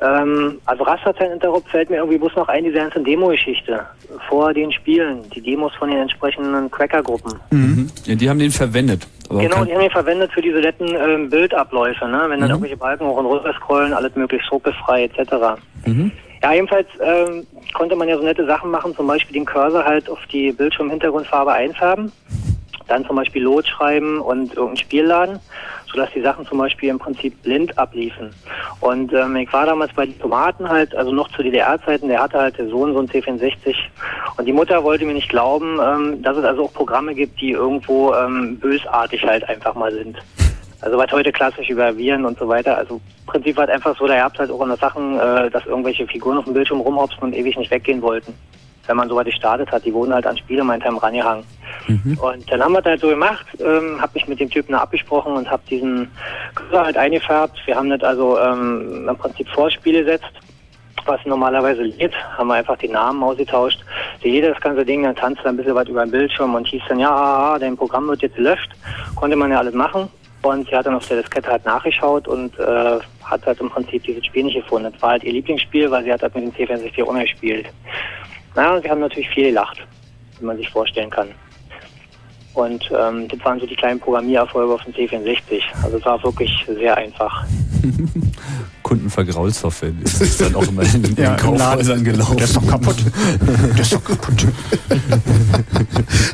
Ähm, 0.00 0.58
also 0.66 0.82
Rasterzeitinterrupt 0.82 1.68
fällt 1.68 1.88
mir 1.90 1.96
irgendwie 1.98 2.18
bloß 2.18 2.34
noch 2.34 2.48
ein, 2.48 2.64
diese 2.64 2.76
ganze 2.76 3.00
Demo-Geschichte 3.00 3.86
vor 4.28 4.52
den 4.52 4.72
Spielen, 4.72 5.22
die 5.30 5.40
Demos 5.40 5.72
von 5.76 5.90
den 5.90 5.98
entsprechenden 6.00 6.68
Cracker-Gruppen. 6.70 7.34
Mhm. 7.50 7.88
Ja, 8.06 8.14
die 8.16 8.28
haben 8.28 8.40
den 8.40 8.50
verwendet. 8.50 9.06
Aber 9.30 9.40
Genau, 9.40 9.64
die 9.64 9.72
haben 9.72 9.80
ihn 9.80 9.90
verwendet 9.90 10.32
für 10.32 10.42
diese 10.42 10.58
netten 10.58 10.88
ähm, 10.96 11.30
Bildabläufe, 11.30 12.06
ne? 12.08 12.22
wenn 12.28 12.40
dann 12.40 12.48
Mhm. 12.48 12.54
irgendwelche 12.54 12.76
Balken 12.76 13.06
hoch 13.06 13.16
und 13.18 13.26
runter 13.26 13.52
scrollen, 13.54 13.92
alles 13.92 14.14
möglichst 14.16 14.50
ruckelfrei 14.50 15.04
etc. 15.04 15.32
Mhm. 15.86 16.10
Ja, 16.42 16.52
jedenfalls 16.52 16.88
ähm, 17.00 17.46
konnte 17.72 17.94
man 17.94 18.08
ja 18.08 18.16
so 18.16 18.24
nette 18.24 18.44
Sachen 18.44 18.72
machen, 18.72 18.96
zum 18.96 19.06
Beispiel 19.06 19.34
den 19.34 19.44
Cursor 19.44 19.84
halt 19.84 20.10
auf 20.10 20.18
die 20.32 20.50
Bildschirmhintergrundfarbe 20.50 21.52
einfärben. 21.52 22.10
Dann 22.92 23.06
zum 23.06 23.16
Beispiel 23.16 23.42
Lot 23.42 23.66
schreiben 23.66 24.20
und 24.20 24.54
irgendein 24.54 24.76
Spiel 24.76 25.04
laden, 25.04 25.38
sodass 25.90 26.10
die 26.14 26.20
Sachen 26.20 26.46
zum 26.46 26.58
Beispiel 26.58 26.90
im 26.90 26.98
Prinzip 26.98 27.42
blind 27.42 27.76
abliefen. 27.78 28.30
Und 28.80 29.12
ähm, 29.12 29.36
ich 29.36 29.52
war 29.52 29.66
damals 29.66 29.92
bei 29.94 30.06
den 30.06 30.18
Tomaten 30.18 30.68
halt, 30.68 30.94
also 30.94 31.10
noch 31.12 31.30
zu 31.32 31.42
DDR-Zeiten, 31.42 32.08
der 32.08 32.22
hatte 32.22 32.38
halt 32.38 32.58
der 32.58 32.68
Sohn 32.68 32.92
so 32.92 33.00
ein 33.00 33.08
C64 33.08 33.74
und 34.36 34.44
die 34.44 34.52
Mutter 34.52 34.84
wollte 34.84 35.04
mir 35.04 35.14
nicht 35.14 35.30
glauben, 35.30 35.78
ähm, 35.82 36.22
dass 36.22 36.36
es 36.36 36.44
also 36.44 36.64
auch 36.64 36.72
Programme 36.72 37.14
gibt, 37.14 37.40
die 37.40 37.52
irgendwo 37.52 38.14
ähm, 38.14 38.58
bösartig 38.58 39.24
halt 39.24 39.48
einfach 39.48 39.74
mal 39.74 39.92
sind. 39.92 40.18
Also 40.82 40.98
was 40.98 41.12
heute 41.12 41.32
klassisch 41.32 41.70
über 41.70 41.96
Viren 41.96 42.24
und 42.24 42.38
so 42.38 42.48
weiter. 42.48 42.76
Also 42.76 42.96
im 42.96 43.26
Prinzip 43.26 43.56
war 43.56 43.64
es 43.64 43.70
einfach 43.70 43.96
so, 43.96 44.06
da 44.06 44.16
gab 44.16 44.34
es 44.34 44.40
halt 44.40 44.50
auch 44.50 44.62
in 44.62 44.68
der 44.68 44.78
Sachen, 44.78 45.18
äh, 45.18 45.48
dass 45.48 45.64
irgendwelche 45.64 46.06
Figuren 46.06 46.38
auf 46.38 46.44
dem 46.44 46.54
Bildschirm 46.54 46.80
rumhopsen 46.80 47.22
und 47.22 47.34
ewig 47.34 47.56
nicht 47.56 47.70
weggehen 47.70 48.02
wollten. 48.02 48.34
Wenn 48.86 48.96
man 48.96 49.08
sowas 49.08 49.24
gestartet 49.24 49.70
hat, 49.70 49.84
die 49.84 49.92
wurden 49.92 50.12
halt 50.12 50.26
an 50.26 50.36
Spiele 50.36 50.64
meintime 50.64 51.02
rangehangen. 51.02 51.44
Und 52.20 52.50
dann 52.50 52.62
haben 52.62 52.72
wir 52.72 52.82
das 52.82 52.90
halt 52.90 53.00
so 53.00 53.08
gemacht, 53.08 53.46
ähm, 53.60 54.00
habe 54.00 54.12
mich 54.14 54.28
mit 54.28 54.40
dem 54.40 54.50
Typen 54.50 54.74
abgesprochen 54.74 55.34
und 55.34 55.50
habe 55.50 55.62
diesen 55.68 56.10
Cursor 56.54 56.84
halt 56.84 56.96
eingefärbt. 56.96 57.58
Wir 57.66 57.76
haben 57.76 57.90
das 57.90 58.02
also 58.02 58.38
ähm, 58.38 59.08
im 59.08 59.16
Prinzip 59.16 59.48
Vorspiel 59.48 60.00
gesetzt, 60.00 60.32
was 61.06 61.24
normalerweise 61.24 61.82
lädt, 61.82 62.14
haben 62.36 62.48
wir 62.48 62.54
einfach 62.54 62.78
die 62.78 62.88
Namen 62.88 63.22
ausgetauscht. 63.22 63.80
Jedes 64.20 64.60
ganze 64.60 64.84
Ding, 64.84 65.02
dann 65.02 65.16
tanzte 65.16 65.48
ein 65.48 65.56
bisschen 65.56 65.74
was 65.74 65.88
über 65.88 66.04
den 66.04 66.10
Bildschirm 66.10 66.54
und 66.54 66.66
hieß 66.66 66.82
dann, 66.88 67.00
ja, 67.00 67.10
haha, 67.10 67.58
dein 67.58 67.76
Programm 67.76 68.08
wird 68.08 68.22
jetzt 68.22 68.36
gelöscht. 68.36 68.70
Konnte 69.16 69.36
man 69.36 69.50
ja 69.50 69.58
alles 69.58 69.74
machen. 69.74 70.08
Und 70.42 70.68
sie 70.68 70.74
hat 70.74 70.86
dann 70.86 70.96
auf 70.96 71.06
der 71.06 71.22
Diskette 71.22 71.50
halt 71.50 71.64
nachgeschaut 71.64 72.26
und 72.26 72.58
äh, 72.58 72.98
hat 73.22 73.46
halt 73.46 73.60
im 73.60 73.70
Prinzip 73.70 74.02
dieses 74.02 74.26
Spiel 74.26 74.44
nicht 74.44 74.56
gefunden. 74.56 74.90
Das 74.92 75.00
war 75.00 75.10
halt 75.10 75.24
ihr 75.24 75.32
Lieblingsspiel, 75.32 75.88
weil 75.90 76.02
sie 76.02 76.12
hat 76.12 76.22
halt 76.22 76.34
mit 76.34 76.44
dem 76.44 76.52
C64 76.52 77.04
ohne 77.04 77.22
gespielt. 77.22 77.66
Naja, 78.54 78.74
und 78.76 78.84
wir 78.84 78.90
haben 78.90 79.00
natürlich 79.00 79.28
viel 79.30 79.44
gelacht, 79.48 79.78
wie 80.38 80.44
man 80.44 80.56
sich 80.56 80.68
vorstellen 80.68 81.10
kann. 81.10 81.28
Und 82.54 82.84
ähm, 82.94 83.28
das 83.28 83.40
waren 83.44 83.58
so 83.58 83.66
die 83.66 83.76
kleinen 83.76 83.98
Programmiererfolge 83.98 84.74
auf 84.74 84.82
dem 84.84 84.92
C64. 84.92 85.62
Also 85.82 85.96
es 85.96 86.04
war 86.04 86.22
wirklich 86.22 86.50
sehr 86.66 86.94
einfach. 86.96 87.44
Kundenvergraulsoftware 88.82 89.92
ist 90.04 90.20
ist 90.20 90.40
dann 90.40 90.54
auch 90.54 90.66
immer 90.68 90.82
in 90.82 91.02
den 91.14 91.16
Ja, 91.16 91.34
Kaufhäusern 91.36 91.98
Laden. 92.00 92.04
gelaufen. 92.04 92.36
Der 92.36 92.44
ist 92.44 92.56
doch 92.56 92.66
kaputt. 92.66 92.96
Der 93.74 93.80
ist 93.80 93.92
doch 93.94 94.04
kaputt. 94.04 94.46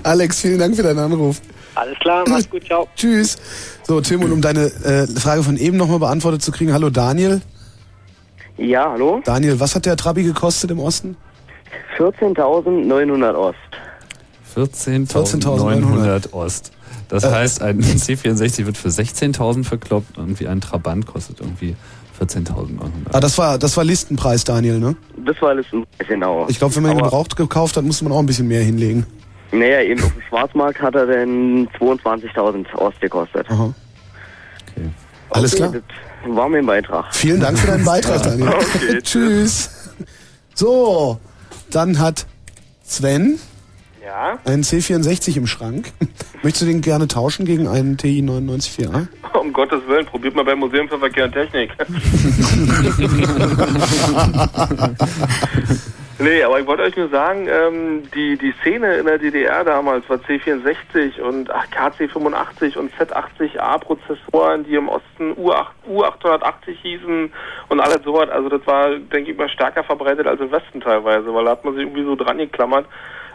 Alex, 0.02 0.40
vielen 0.40 0.58
Dank 0.58 0.74
für 0.74 0.82
deinen 0.82 0.98
Anruf. 0.98 1.40
Alles 1.76 1.96
klar, 2.00 2.24
mach's 2.28 2.50
gut, 2.50 2.64
ciao. 2.64 2.88
Tschüss. 2.96 3.36
So, 3.84 4.00
Tim, 4.00 4.22
und 4.24 4.32
um 4.32 4.40
deine 4.40 4.64
äh, 4.84 5.06
Frage 5.06 5.44
von 5.44 5.56
eben 5.56 5.76
nochmal 5.76 6.00
beantwortet 6.00 6.42
zu 6.42 6.50
kriegen, 6.50 6.72
hallo 6.72 6.90
Daniel. 6.90 7.40
Ja, 8.56 8.90
hallo? 8.90 9.20
Daniel, 9.24 9.60
was 9.60 9.76
hat 9.76 9.86
der 9.86 9.96
Trabi 9.96 10.24
gekostet 10.24 10.72
im 10.72 10.80
Osten? 10.80 11.16
14.900 11.98 13.34
Ost. 13.34 13.56
14.900 14.56 16.32
Ost. 16.32 16.72
Das 17.08 17.24
heißt, 17.24 17.62
ein 17.62 17.80
C64 17.82 18.66
wird 18.66 18.76
für 18.76 18.88
16.000 18.88 19.64
verkloppt 19.64 20.18
und 20.18 20.24
irgendwie 20.24 20.48
ein 20.48 20.60
Trabant 20.60 21.06
kostet 21.06 21.40
irgendwie 21.40 21.76
14.900. 22.20 22.52
Ah, 23.12 23.20
das 23.20 23.38
war, 23.38 23.58
das 23.58 23.76
war 23.76 23.84
Listenpreis, 23.84 24.44
Daniel, 24.44 24.78
ne? 24.80 24.96
Das 25.24 25.40
war 25.40 25.50
alles 25.50 25.66
ein 25.72 25.86
genau. 26.06 26.46
Ich 26.48 26.58
glaube, 26.58 26.74
wenn 26.76 26.82
man 26.82 26.92
ihn 26.92 27.02
gebraucht 27.02 27.36
gekauft 27.36 27.76
hat, 27.76 27.84
musste 27.84 28.04
man 28.04 28.12
auch 28.12 28.18
ein 28.18 28.26
bisschen 28.26 28.48
mehr 28.48 28.62
hinlegen. 28.62 29.06
Naja, 29.52 29.80
eben 29.82 30.02
auf 30.02 30.12
dem 30.12 30.22
Schwarzmarkt 30.28 30.80
hat 30.80 30.94
er 30.94 31.06
dann 31.06 31.68
22.000 31.78 32.74
Ost 32.74 33.00
gekostet. 33.00 33.46
Aha. 33.48 33.72
Alles 35.30 35.54
klar. 35.54 35.72
Das 35.72 35.82
war 36.36 36.48
mein 36.48 36.66
Beitrag. 36.66 37.14
Vielen 37.14 37.40
Dank 37.40 37.58
für 37.58 37.68
deinen 37.68 37.84
Beitrag, 37.86 38.22
Daniel. 38.22 38.48
Okay, 38.48 38.98
Tschüss. 39.02 39.70
So, 40.54 41.18
dann 41.70 41.98
hat 41.98 42.26
Sven 42.84 43.38
Ja? 44.04 44.38
einen 44.44 44.62
C64 44.62 45.36
im 45.36 45.46
Schrank. 45.46 45.92
Möchtest 46.42 46.62
du 46.62 46.66
den 46.66 46.80
gerne 46.80 47.08
tauschen 47.08 47.44
gegen 47.46 47.68
einen 47.68 47.96
TI 47.96 48.20
994a? 48.22 49.06
Um 49.38 49.52
Gottes 49.52 49.80
Willen, 49.86 50.06
probiert 50.06 50.34
mal 50.34 50.44
beim 50.44 50.58
Museum 50.58 50.88
für 50.88 50.98
Verkehr 50.98 51.26
und 51.26 51.32
Technik. 51.32 51.70
nee, 56.18 56.42
aber 56.42 56.60
ich 56.60 56.66
wollte 56.66 56.82
euch 56.82 56.96
nur 56.96 57.08
sagen, 57.08 57.48
ähm, 57.48 58.02
die, 58.14 58.36
die 58.36 58.54
Szene 58.60 58.96
in 58.96 59.06
der 59.06 59.18
DDR 59.18 59.64
damals 59.64 60.08
war 60.08 60.18
C64 60.18 61.20
und 61.20 61.50
ach, 61.50 61.66
KC85 61.68 62.76
und 62.76 62.92
Z80A-Prozessoren, 62.94 64.64
die 64.64 64.74
im 64.74 64.88
Osten 64.88 65.32
U8, 65.34 65.66
U880 65.90 66.72
hießen 66.82 67.32
und 67.68 67.80
alles 67.80 68.02
sowas. 68.04 68.28
Also 68.30 68.48
das 68.48 68.66
war, 68.66 68.96
denke 68.96 69.32
ich 69.32 69.38
mal, 69.38 69.48
stärker 69.48 69.84
verbreitet 69.84 70.26
als 70.26 70.40
im 70.40 70.50
Westen 70.50 70.80
teilweise, 70.80 71.32
weil 71.34 71.44
da 71.44 71.52
hat 71.52 71.64
man 71.64 71.74
sich 71.74 71.84
irgendwie 71.84 72.04
so 72.04 72.16
dran 72.16 72.38
geklammert 72.38 72.86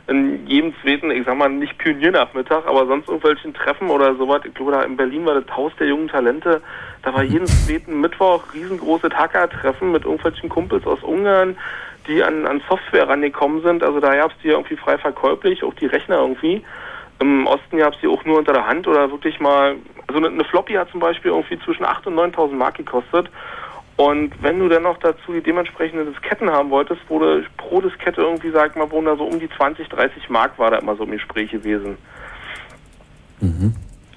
in 0.08 0.46
jedem 0.48 0.74
zweiten, 0.82 1.12
ich 1.12 1.26
sag 1.26 1.38
mal 1.38 1.50
nicht 1.50 1.78
Pioniernachmittag, 1.78 2.66
aber 2.66 2.86
sonst 2.88 3.08
irgendwelchen 3.08 3.54
Treffen 3.54 3.90
oder 3.90 4.16
sowas. 4.16 4.42
Ich 4.44 4.54
glaube, 4.54 4.74
da 4.74 4.82
in 4.82 4.98
Berlin 4.98 5.26
war 5.26 5.40
das 5.40 5.56
Haus 5.56 5.72
der 5.80 5.88
jungen 5.88 6.10
Talente. 6.10 6.62
Da 7.04 7.14
war 7.14 7.24
jeden 7.24 7.48
zweiten 7.48 8.02
Mittwoch 8.02 8.44
riesengroße 8.54 9.10
Hacker-Treffen 9.10 9.92
mit 9.92 10.04
irgendwelchen 10.04 10.50
Kumpels 10.50 10.86
aus 10.86 11.02
Ungarn, 11.04 11.56
die 12.08 12.24
an, 12.24 12.46
an 12.46 12.62
Software 12.68 13.08
rangekommen 13.08 13.62
sind. 13.62 13.84
Also 13.84 14.00
da 14.00 14.16
gab's 14.16 14.36
die 14.44 14.50
irgendwie 14.50 14.76
frei 14.76 14.98
verkäuflich, 14.98 15.64
auch 15.64 15.74
die 15.76 15.86
Rechner 15.86 16.18
irgendwie. 16.18 16.64
Im 17.20 17.48
Osten 17.48 17.78
gab's 17.78 17.98
die 18.02 18.08
auch 18.08 18.26
nur 18.26 18.40
unter 18.40 18.54
der 18.54 18.68
Hand 18.68 18.88
oder 18.88 19.10
wirklich 19.12 19.40
mal, 19.40 19.76
also 20.08 20.18
eine, 20.18 20.28
eine 20.28 20.44
Floppy 20.44 20.74
hat 20.74 20.90
zum 20.90 21.00
Beispiel 21.00 21.32
irgendwie 21.32 21.60
zwischen 21.60 21.86
8.000 21.86 22.08
und 22.08 22.36
9.000 22.36 22.54
Mark 22.54 22.76
gekostet. 22.76 23.30
Und 23.96 24.34
wenn 24.42 24.60
du 24.60 24.68
dann 24.70 24.84
noch 24.84 24.98
dazu 24.98 25.34
die 25.34 25.42
dementsprechenden 25.42 26.12
Disketten 26.12 26.50
haben 26.50 26.72
wolltest, 26.72 27.08
wurde 27.10 27.46
pro 27.58 27.80
Diskette 27.80 28.22
irgendwie, 28.22 28.50
sag 28.50 28.76
mal, 28.76 28.90
wurden 28.90 29.06
da 29.06 29.16
so 29.16 29.24
um 29.24 29.40
die 29.40 29.50
20, 29.50 29.88
30 29.88 30.30
Mark 30.30 30.58
war 30.58 30.72
da 30.72 30.78
immer 30.78 30.96
so 30.96 31.04
im 31.04 31.12
Gespräch 31.12 31.52
gewesen. 31.52 31.98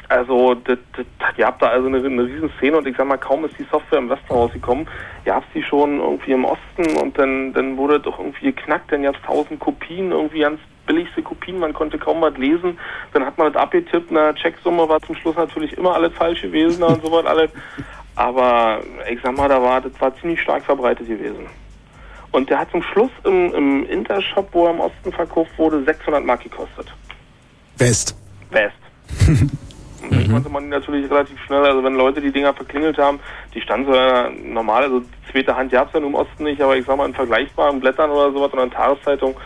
Also, 0.09 0.55
das, 0.55 0.78
das, 0.97 1.07
ihr 1.37 1.47
habt 1.47 1.61
da 1.61 1.69
also 1.69 1.89
eine, 1.89 1.99
eine 1.99 2.24
riesen 2.24 2.51
Szene 2.59 2.78
und 2.78 2.87
ich 2.87 2.97
sag 2.97 3.07
mal, 3.07 3.16
kaum 3.16 3.45
ist 3.45 3.59
die 3.59 3.66
Software 3.70 3.99
im 3.99 4.09
Westen 4.09 4.33
rausgekommen, 4.33 4.87
ihr 5.24 5.35
habt 5.35 5.47
sie 5.53 5.62
schon 5.62 5.99
irgendwie 5.99 6.33
im 6.33 6.45
Osten 6.45 6.97
und 7.01 7.19
dann, 7.19 7.53
dann 7.53 7.77
wurde 7.77 7.99
doch 7.99 8.19
irgendwie 8.19 8.47
geknackt, 8.47 8.93
dann 8.93 9.03
gab's 9.03 9.19
tausend 9.27 9.59
Kopien, 9.59 10.12
irgendwie 10.12 10.41
ganz 10.41 10.61
billigste 10.87 11.23
Kopien, 11.23 11.59
man 11.59 11.73
konnte 11.73 11.99
kaum 11.99 12.20
was 12.20 12.37
lesen, 12.37 12.78
dann 13.12 13.27
hat 13.27 13.37
man 13.37 13.53
das 13.53 13.61
abgetippt, 13.61 14.12
na, 14.12 14.33
Checksumme 14.33 14.89
war 14.89 15.01
zum 15.03 15.16
Schluss 15.16 15.35
natürlich 15.35 15.77
immer 15.77 15.95
alles 15.95 16.12
falsch 16.15 16.43
gewesen 16.43 16.85
und 16.85 17.05
so 17.05 17.11
was 17.11 17.27
alles, 17.27 17.51
aber 18.15 18.81
ich 19.11 19.19
sag 19.23 19.37
mal, 19.37 19.49
da 19.49 19.61
war, 19.61 19.81
das 19.81 19.93
war 20.01 20.15
ziemlich 20.16 20.41
stark 20.41 20.65
verbreitet 20.65 21.09
gewesen. 21.09 21.47
Und 22.31 22.51
der 22.51 22.59
hat 22.59 22.70
zum 22.70 22.83
Schluss 22.83 23.11
im, 23.24 23.55
im 23.55 23.87
Intershop, 23.87 24.49
wo 24.53 24.66
er 24.66 24.73
im 24.73 24.81
Osten 24.81 25.12
verkauft 25.12 25.51
wurde, 25.57 25.83
600 25.85 26.24
Mark 26.24 26.43
gekostet. 26.43 26.93
West. 27.78 28.16
West. 28.51 28.74
Und 30.11 30.20
dann 30.20 30.33
konnte 30.33 30.49
man 30.49 30.69
natürlich 30.69 31.11
relativ 31.11 31.39
schnell, 31.45 31.65
also 31.65 31.83
wenn 31.83 31.95
Leute 31.95 32.20
die 32.20 32.31
Dinger 32.31 32.55
verklingelt 32.55 32.99
haben, 32.99 33.20
die 33.55 33.61
standen 33.61 33.93
so 33.93 33.95
ja 33.95 34.31
normal, 34.31 34.85
also 34.85 35.03
zweite 35.31 35.57
Hand 35.57 35.73
gab's 35.73 35.93
ja 35.93 36.01
nur 36.01 36.11
im 36.11 36.15
Osten 36.15 36.45
nicht, 36.45 36.61
aber 36.61 36.77
ich 36.77 36.87
sag 36.87 36.97
mal 36.97 37.07
in 37.07 37.15
vergleichbaren 37.15 37.81
Blättern 37.81 38.11
oder 38.11 38.33
sowas 38.33 38.53
oder 38.53 38.62
in 38.62 38.70
Tageszeitung, 38.70 39.37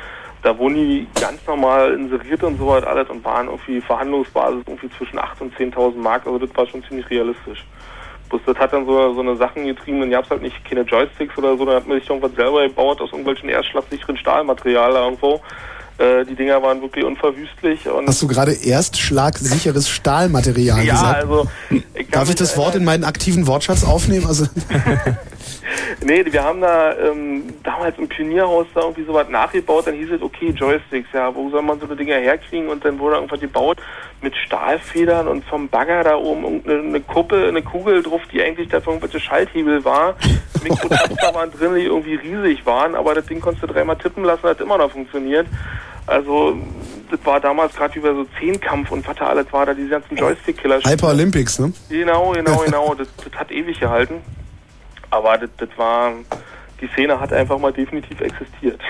da 0.43 0.57
wurden 0.57 0.75
die 0.75 1.07
ganz 1.21 1.47
normal 1.47 1.93
inseriert 1.95 2.43
und 2.43 2.59
sowas 2.59 2.85
alles 2.85 3.09
und 3.11 3.25
waren 3.25 3.47
irgendwie 3.47 3.81
Verhandlungsbasis 3.81 4.63
irgendwie 4.67 4.91
zwischen 4.91 5.19
8.000 5.19 5.41
und 5.41 5.55
10.000 5.55 5.97
Mark, 5.97 6.27
also 6.27 6.39
das 6.39 6.57
war 6.57 6.67
schon 6.67 6.83
ziemlich 6.85 7.09
realistisch. 7.11 7.65
Bloß 8.29 8.43
das 8.47 8.57
hat 8.59 8.73
dann 8.73 8.87
so, 8.87 9.13
so 9.13 9.21
eine 9.21 9.37
Sachen 9.37 9.67
getrieben, 9.67 10.01
dann 10.01 10.11
gab's 10.11 10.31
halt 10.31 10.43
nicht 10.43 10.65
keine 10.65 10.83
Joysticks 10.83 11.37
oder 11.37 11.57
so, 11.57 11.65
dann 11.65 11.77
hat 11.77 11.87
man 11.87 11.99
sich 11.99 12.09
irgendwas 12.09 12.33
selber 12.33 12.63
gebaut 12.63 13.01
aus 13.01 13.11
irgendwelchen 13.11 13.49
erstschlagsicheren 13.49 14.17
Stahlmaterial 14.17 14.93
irgendwo. 14.93 15.41
Äh, 16.01 16.25
die 16.25 16.35
Dinger 16.35 16.63
waren 16.63 16.81
wirklich 16.81 17.05
unverwüstlich 17.05 17.87
und 17.87 18.09
Hast 18.09 18.23
du 18.23 18.27
gerade 18.27 18.53
erst 18.53 18.97
schlagsicheres 18.97 19.91
Stahlmaterial 19.91 20.83
ja, 20.83 20.95
gesagt? 20.95 21.25
also 21.25 21.49
ich 21.95 22.09
Darf 22.09 22.31
ich 22.31 22.37
das 22.37 22.57
Wort 22.57 22.75
in 22.75 22.85
meinen 22.85 23.05
aktiven 23.05 23.47
Wortschatz 23.47 23.85
aufnehmen? 23.85 24.27
Also, 24.27 24.47
Nee, 26.03 26.25
wir 26.25 26.43
haben 26.43 26.61
da 26.61 26.97
ähm, 26.99 27.45
damals 27.63 27.99
im 27.99 28.09
Pionierhaus 28.09 28.67
da 28.75 28.81
irgendwie 28.81 29.05
sowas 29.05 29.29
nachgebaut, 29.29 29.87
dann 29.87 29.95
hieß 29.95 30.11
es, 30.13 30.23
okay, 30.23 30.51
Joysticks, 30.51 31.09
ja, 31.13 31.35
wo 31.35 31.51
soll 31.51 31.63
man 31.63 31.79
so 31.79 31.87
eine 31.87 31.97
Dinger 31.97 32.17
herkriegen? 32.17 32.69
Und 32.69 32.85
dann 32.85 32.99
wurde 32.99 33.17
irgendwas 33.17 33.41
gebaut 33.41 33.79
mit 34.23 34.35
Stahlfedern 34.37 35.29
und 35.29 35.45
vom 35.45 35.69
Bagger 35.69 36.05
da 36.05 36.17
oben 36.17 36.45
irgendeine 36.45 36.81
eine 36.81 37.01
Kuppel, 37.01 37.49
eine 37.49 37.63
Kugel 37.63 38.03
drauf, 38.03 38.23
die 38.33 38.43
eigentlich 38.43 38.69
da 38.69 38.81
für 38.81 38.91
irgendwelche 38.91 39.21
Schalthebel 39.21 39.85
war. 39.85 40.17
Mikrotaster 40.63 41.35
waren 41.35 41.51
drin, 41.51 41.75
die 41.75 41.85
irgendwie 41.85 42.15
riesig 42.15 42.67
waren, 42.67 42.95
aber 42.95 43.15
das 43.15 43.27
Ding 43.27 43.41
konntest 43.41 43.63
du 43.63 43.73
dreimal 43.73 43.97
tippen 43.97 44.25
lassen, 44.25 44.43
hat 44.45 44.61
immer 44.61 44.79
noch 44.79 44.91
funktioniert. 44.91 45.47
Also, 46.07 46.57
das 47.11 47.21
war 47.25 47.41
damals 47.41 47.75
gerade 47.75 47.99
über 47.99 48.15
so 48.15 48.27
Zehnkampf 48.39 48.91
und 48.91 49.07
was 49.07 49.17
da 49.17 49.29
alles 49.29 49.53
war, 49.53 49.67
da 49.67 49.75
diese 49.75 49.91
ganzen 49.91 50.17
Joystick-Killer. 50.17 50.81
Hyper 50.81 51.09
Olympics, 51.09 51.59
ne? 51.59 51.73
Genau, 51.89 52.33
genau, 52.33 52.59
genau. 52.65 52.95
Das, 52.95 53.09
das 53.17 53.33
hat 53.39 53.51
ewig 53.51 53.79
gehalten. 53.79 54.17
Aber 55.11 55.39
das, 55.39 55.51
das 55.57 55.69
war, 55.77 56.13
die 56.81 56.87
Szene 56.89 57.19
hat 57.19 57.33
einfach 57.33 57.59
mal 57.59 57.73
definitiv 57.73 58.21
existiert. 58.21 58.81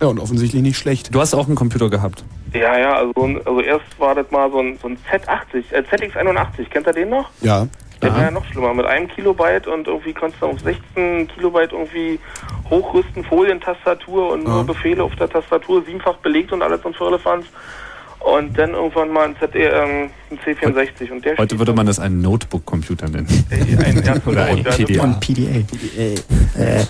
Ja, 0.00 0.06
und 0.06 0.20
offensichtlich 0.20 0.62
nicht 0.62 0.78
schlecht. 0.78 1.14
Du 1.14 1.20
hast 1.20 1.34
auch 1.34 1.46
einen 1.46 1.56
Computer 1.56 1.90
gehabt. 1.90 2.24
Ja, 2.52 2.78
ja, 2.78 2.94
also, 2.94 3.40
also 3.44 3.60
erst 3.60 3.98
war 3.98 4.14
das 4.14 4.30
mal 4.30 4.50
so 4.50 4.60
ein, 4.60 4.78
so 4.80 4.88
ein 4.88 4.96
Z80, 5.10 5.72
äh, 5.72 5.80
ZX81, 5.80 6.68
kennt 6.70 6.86
ihr 6.86 6.92
den 6.92 7.10
noch? 7.10 7.30
Ja. 7.40 7.66
Der 8.00 8.14
war 8.14 8.22
ja 8.22 8.30
noch 8.30 8.44
schlimmer, 8.44 8.72
mit 8.74 8.86
einem 8.86 9.08
Kilobyte 9.08 9.66
und 9.66 9.88
irgendwie 9.88 10.14
konntest 10.14 10.40
du 10.40 10.46
auf 10.46 10.60
16 10.60 11.26
Kilobyte 11.26 11.72
irgendwie 11.72 12.20
hochrüsten, 12.70 13.24
Folientastatur 13.24 14.34
und 14.34 14.44
nur. 14.44 14.64
Befehle 14.64 15.02
auf 15.02 15.16
der 15.16 15.28
Tastatur, 15.28 15.82
siebenfach 15.84 16.16
belegt 16.18 16.52
und 16.52 16.62
alles 16.62 16.80
und 16.84 16.96
Firlefanz. 16.96 17.46
Und 18.20 18.58
dann 18.58 18.70
irgendwann 18.72 19.10
mal 19.10 19.26
ein, 19.28 19.36
ZE, 19.38 19.58
ähm, 19.58 20.10
ein 20.30 20.38
C64. 20.44 21.10
Und 21.12 21.24
der 21.24 21.36
Heute 21.38 21.58
würde 21.58 21.72
man 21.72 21.86
das 21.86 21.98
einen 21.98 22.20
Notebook-Computer 22.20 23.08
nennen. 23.08 23.26
ein, 23.50 24.02
ja, 24.04 24.16
Oder 24.26 24.44
ein 24.46 24.62
PDA. 24.64 25.02
war- 25.02 25.20
PDA. 25.20 25.64
Äh. 26.58 26.84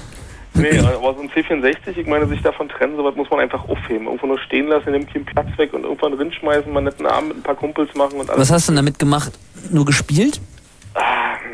Nee, 0.54 0.78
aber 0.80 1.14
so 1.14 1.20
ein 1.20 1.30
C64, 1.30 1.96
ich 1.98 2.06
meine, 2.06 2.26
sich 2.26 2.40
davon 2.42 2.68
trennen, 2.68 2.96
sowas 2.96 3.14
muss 3.14 3.30
man 3.30 3.38
einfach 3.40 3.68
aufheben. 3.68 4.06
Irgendwo 4.06 4.26
nur 4.26 4.38
stehen 4.40 4.66
lassen, 4.66 4.90
nimmt 4.90 5.12
keinen 5.12 5.24
Platz 5.26 5.46
weg 5.56 5.72
und 5.72 5.84
irgendwann 5.84 6.14
rinschmeißen, 6.14 6.72
mal 6.72 6.80
netten 6.82 7.06
Abend 7.06 7.28
mit 7.28 7.36
ein 7.38 7.42
paar 7.42 7.54
Kumpels 7.54 7.94
machen 7.94 8.18
und 8.18 8.28
alles. 8.28 8.40
Was 8.40 8.50
hast 8.50 8.68
du 8.68 8.72
denn 8.72 8.76
damit 8.78 8.98
gemacht? 8.98 9.30
Nur 9.70 9.84
gespielt? 9.84 10.40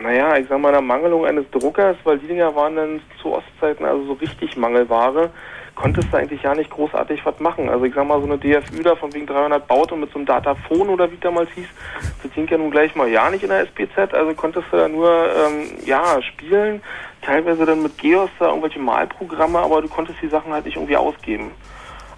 Naja, 0.02 0.36
ich 0.36 0.46
sag 0.48 0.60
mal, 0.60 0.72
der 0.72 0.80
Mangelung 0.80 1.24
eines 1.24 1.50
Druckers, 1.50 1.96
weil 2.04 2.18
die 2.18 2.26
Dinger 2.26 2.54
waren 2.54 2.76
dann 2.76 3.00
zu 3.20 3.32
Ostzeiten 3.32 3.84
also 3.84 4.04
so 4.04 4.12
richtig 4.14 4.56
Mangelware, 4.56 5.30
konntest 5.74 6.12
du 6.12 6.16
eigentlich 6.16 6.42
ja 6.42 6.54
nicht 6.54 6.70
großartig 6.70 7.24
was 7.24 7.38
machen. 7.40 7.68
Also 7.68 7.84
ich 7.84 7.94
sag 7.94 8.06
mal, 8.06 8.20
so 8.20 8.26
eine 8.26 8.38
DFÜ 8.38 8.82
da 8.82 8.94
von 8.96 9.12
wegen 9.14 9.26
300 9.26 9.66
baut 9.66 9.92
und 9.92 10.00
mit 10.00 10.10
so 10.10 10.18
einem 10.18 10.26
Dataphon 10.26 10.88
oder 10.88 11.10
wie 11.10 11.16
damals 11.16 11.50
hieß, 11.52 11.66
das 12.22 12.32
ging 12.32 12.46
ja 12.48 12.58
nun 12.58 12.70
gleich 12.70 12.94
mal 12.94 13.08
ja 13.08 13.30
nicht 13.30 13.42
in 13.42 13.50
der 13.50 13.60
SPZ, 13.60 14.12
also 14.12 14.34
konntest 14.34 14.66
du 14.70 14.76
da 14.76 14.88
nur, 14.88 15.10
ähm, 15.10 15.70
ja, 15.84 16.20
spielen, 16.22 16.82
teilweise 17.22 17.64
dann 17.64 17.82
mit 17.82 17.96
Geos 17.98 18.30
da 18.38 18.48
irgendwelche 18.48 18.78
Malprogramme, 18.78 19.58
aber 19.58 19.82
du 19.82 19.88
konntest 19.88 20.20
die 20.22 20.28
Sachen 20.28 20.52
halt 20.52 20.64
nicht 20.64 20.76
irgendwie 20.76 20.96
ausgeben. 20.96 21.50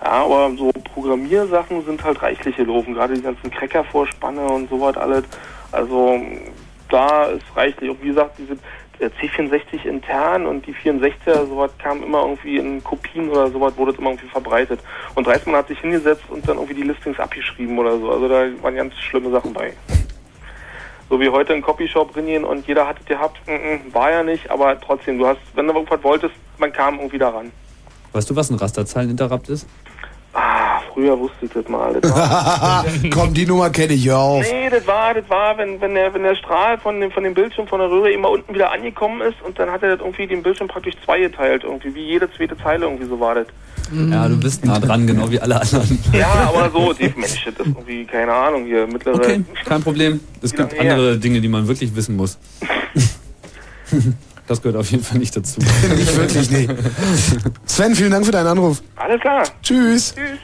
Ja, 0.05 0.25
aber 0.25 0.51
so 0.57 0.71
Programmiersachen 0.93 1.85
sind 1.85 2.05
halt 2.05 2.21
reichlich 2.21 2.57
gelaufen, 2.57 2.95
gerade 2.95 3.15
die 3.15 3.23
ganzen 3.23 3.51
Cracker-Vorspanne 3.51 4.47
und 4.47 4.69
sowas 4.69 4.97
alles. 4.97 5.25
Also 5.73 6.21
da 6.89 7.25
ist 7.25 7.45
reichlich. 7.55 7.91
Und 7.91 8.03
wie 8.03 8.09
gesagt, 8.09 8.39
diese 8.39 8.55
äh, 8.99 9.11
C64 9.21 9.85
intern 9.85 10.47
und 10.47 10.67
die 10.67 10.75
64er, 10.75 11.47
sowas 11.47 11.71
kam 11.79 12.03
immer 12.03 12.23
irgendwie 12.23 12.57
in 12.57 12.83
Kopien 12.83 13.29
oder 13.29 13.51
sowas, 13.51 13.77
wurde 13.77 13.93
es 13.93 13.99
immer 13.99 14.11
irgendwie 14.11 14.29
verbreitet. 14.29 14.81
Und 15.15 15.27
Reismann 15.27 15.57
hat 15.57 15.69
sich 15.69 15.79
hingesetzt 15.81 16.25
und 16.29 16.49
dann 16.49 16.57
irgendwie 16.57 16.75
die 16.75 16.83
Listings 16.83 17.19
abgeschrieben 17.19 17.79
oder 17.79 17.99
so. 17.99 18.11
Also 18.11 18.29
da 18.29 18.47
waren 18.63 18.75
ganz 18.75 18.95
schlimme 18.95 19.31
Sachen 19.31 19.53
bei. 19.53 19.73
So 21.09 21.21
wie 21.21 21.29
heute 21.29 21.53
in 21.53 21.63
Copyshop 21.63 22.17
reingehen 22.17 22.45
und 22.45 22.67
jeder 22.67 22.89
hat 22.89 22.99
es 22.99 23.07
gehabt, 23.07 23.39
mm, 23.47 23.53
mm, 23.53 23.95
war 23.95 24.11
ja 24.11 24.23
nicht, 24.25 24.51
aber 24.51 24.81
trotzdem, 24.81 25.19
du 25.19 25.27
hast, 25.27 25.39
wenn 25.55 25.67
du 25.67 25.75
irgendwas 25.75 26.03
wolltest, 26.03 26.35
man 26.59 26.73
kam 26.73 26.97
irgendwie 26.97 27.19
daran. 27.19 27.53
Weißt 28.13 28.29
du, 28.29 28.35
was 28.35 28.51
ein 28.51 28.57
Rasterzeileninterrupt 28.57 29.49
ist? 29.49 29.69
Ah, 30.33 30.76
früher 30.97 31.19
wusste 31.19 31.45
ich 31.45 31.53
das 31.53 31.69
mal. 31.69 32.01
Das 32.01 32.11
war, 32.11 32.85
Komm, 33.11 33.35
die 33.35 33.45
Nummer 33.45 33.69
kenne 33.69 33.93
ich, 33.93 34.07
hör 34.09 34.19
auf. 34.19 34.47
Nee, 34.51 34.71
das 34.71 34.87
war, 34.87 35.13
das 35.13 35.29
war, 35.29 35.59
wenn, 35.59 35.79
wenn 35.81 35.95
der, 35.95 36.13
wenn 36.15 36.23
der 36.23 36.35
Strahl 36.35 36.79
von 36.79 37.01
dem, 37.01 37.11
von 37.11 37.23
dem 37.23 37.35
Bildschirm 37.35 37.69
von 37.69 37.81
der 37.81 37.91
Röhre 37.91 38.11
immer 38.11 38.31
unten 38.31 38.55
wieder 38.55 38.73
angekommen 38.73 39.21
ist 39.21 39.37
und 39.45 39.59
dann 39.59 39.71
hat 39.71 39.83
er 39.83 39.97
das 39.97 40.01
irgendwie 40.01 40.27
den 40.27 40.43
Bildschirm 40.43 40.69
praktisch 40.69 40.95
zweigeteilt, 41.05 41.65
irgendwie, 41.65 41.95
wie 41.95 42.07
jede 42.07 42.33
zweite 42.33 42.57
Zeile 42.57 42.87
irgendwie 42.87 43.05
so 43.05 43.21
war 43.21 43.35
das. 43.35 43.47
Ja, 43.93 44.27
du 44.27 44.41
bist 44.41 44.65
nah 44.65 44.81
dran, 44.81 45.07
genau 45.07 45.31
wie 45.31 45.39
alle 45.39 45.61
anderen. 45.61 45.99
Ja, 46.13 46.49
aber 46.49 46.71
so, 46.71 46.93
die, 46.93 47.13
Mensch, 47.15 47.45
das 47.45 47.55
ist 47.55 47.59
irgendwie, 47.59 48.05
keine 48.05 48.33
Ahnung, 48.33 48.65
hier, 48.65 48.87
mittlere. 48.87 49.17
Okay, 49.17 49.45
kein 49.65 49.83
Problem. 49.83 50.21
Es 50.43 50.53
gibt 50.53 50.73
her? 50.73 50.81
andere 50.81 51.19
Dinge, 51.19 51.41
die 51.41 51.49
man 51.49 51.69
wirklich 51.69 51.95
wissen 51.95 52.17
muss. 52.17 52.39
Das 54.49 54.63
gehört 54.63 54.77
auf 54.77 54.89
jeden 54.93 55.03
Fall 55.03 55.19
nicht 55.19 55.37
dazu. 55.37 55.61
Nicht 55.61 56.17
wirklich, 56.17 56.49
nee. 56.53 56.69
Sven, 57.65 57.97
vielen 57.97 58.13
Dank 58.13 58.25
für 58.25 58.31
deinen 58.31 58.47
Anruf. 58.47 58.81
Alles 58.95 59.21
klar. 59.21 59.43
Tschüss. 59.61 60.15
Tschüss. 60.15 60.39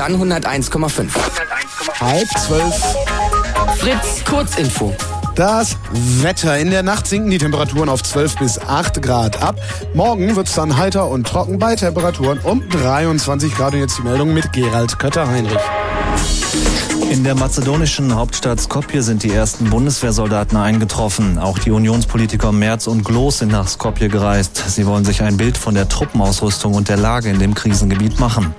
Dann 0.00 0.16
101,5. 0.16 1.10
Halb 2.00 2.28
zwölf. 2.38 2.96
Fritz 3.76 4.24
Kurzinfo. 4.24 4.94
Das 5.34 5.76
Wetter. 5.92 6.56
In 6.56 6.70
der 6.70 6.82
Nacht 6.82 7.06
sinken 7.06 7.28
die 7.28 7.36
Temperaturen 7.36 7.90
auf 7.90 8.02
12 8.02 8.36
bis 8.36 8.58
8 8.58 9.02
Grad 9.02 9.42
ab. 9.42 9.56
Morgen 9.92 10.34
wird 10.36 10.48
es 10.48 10.54
dann 10.54 10.78
heiter 10.78 11.06
und 11.08 11.26
trocken 11.26 11.58
bei 11.58 11.76
Temperaturen 11.76 12.38
um 12.38 12.66
23 12.70 13.54
Grad. 13.54 13.74
Und 13.74 13.80
jetzt 13.80 13.98
die 13.98 14.02
Meldung 14.02 14.32
mit 14.32 14.50
Gerald 14.54 14.98
Kötter-Heinrich. 14.98 15.60
In 17.10 17.22
der 17.22 17.34
mazedonischen 17.34 18.14
Hauptstadt 18.14 18.58
Skopje 18.58 19.02
sind 19.02 19.22
die 19.22 19.32
ersten 19.32 19.68
Bundeswehrsoldaten 19.68 20.56
eingetroffen. 20.56 21.38
Auch 21.38 21.58
die 21.58 21.72
Unionspolitiker 21.72 22.52
Merz 22.52 22.86
und 22.86 23.04
Gloß 23.04 23.40
sind 23.40 23.52
nach 23.52 23.68
Skopje 23.68 24.08
gereist. 24.08 24.64
Sie 24.66 24.86
wollen 24.86 25.04
sich 25.04 25.20
ein 25.20 25.36
Bild 25.36 25.58
von 25.58 25.74
der 25.74 25.90
Truppenausrüstung 25.90 26.72
und 26.72 26.88
der 26.88 26.96
Lage 26.96 27.28
in 27.28 27.38
dem 27.38 27.54
Krisengebiet 27.54 28.18
machen. 28.18 28.54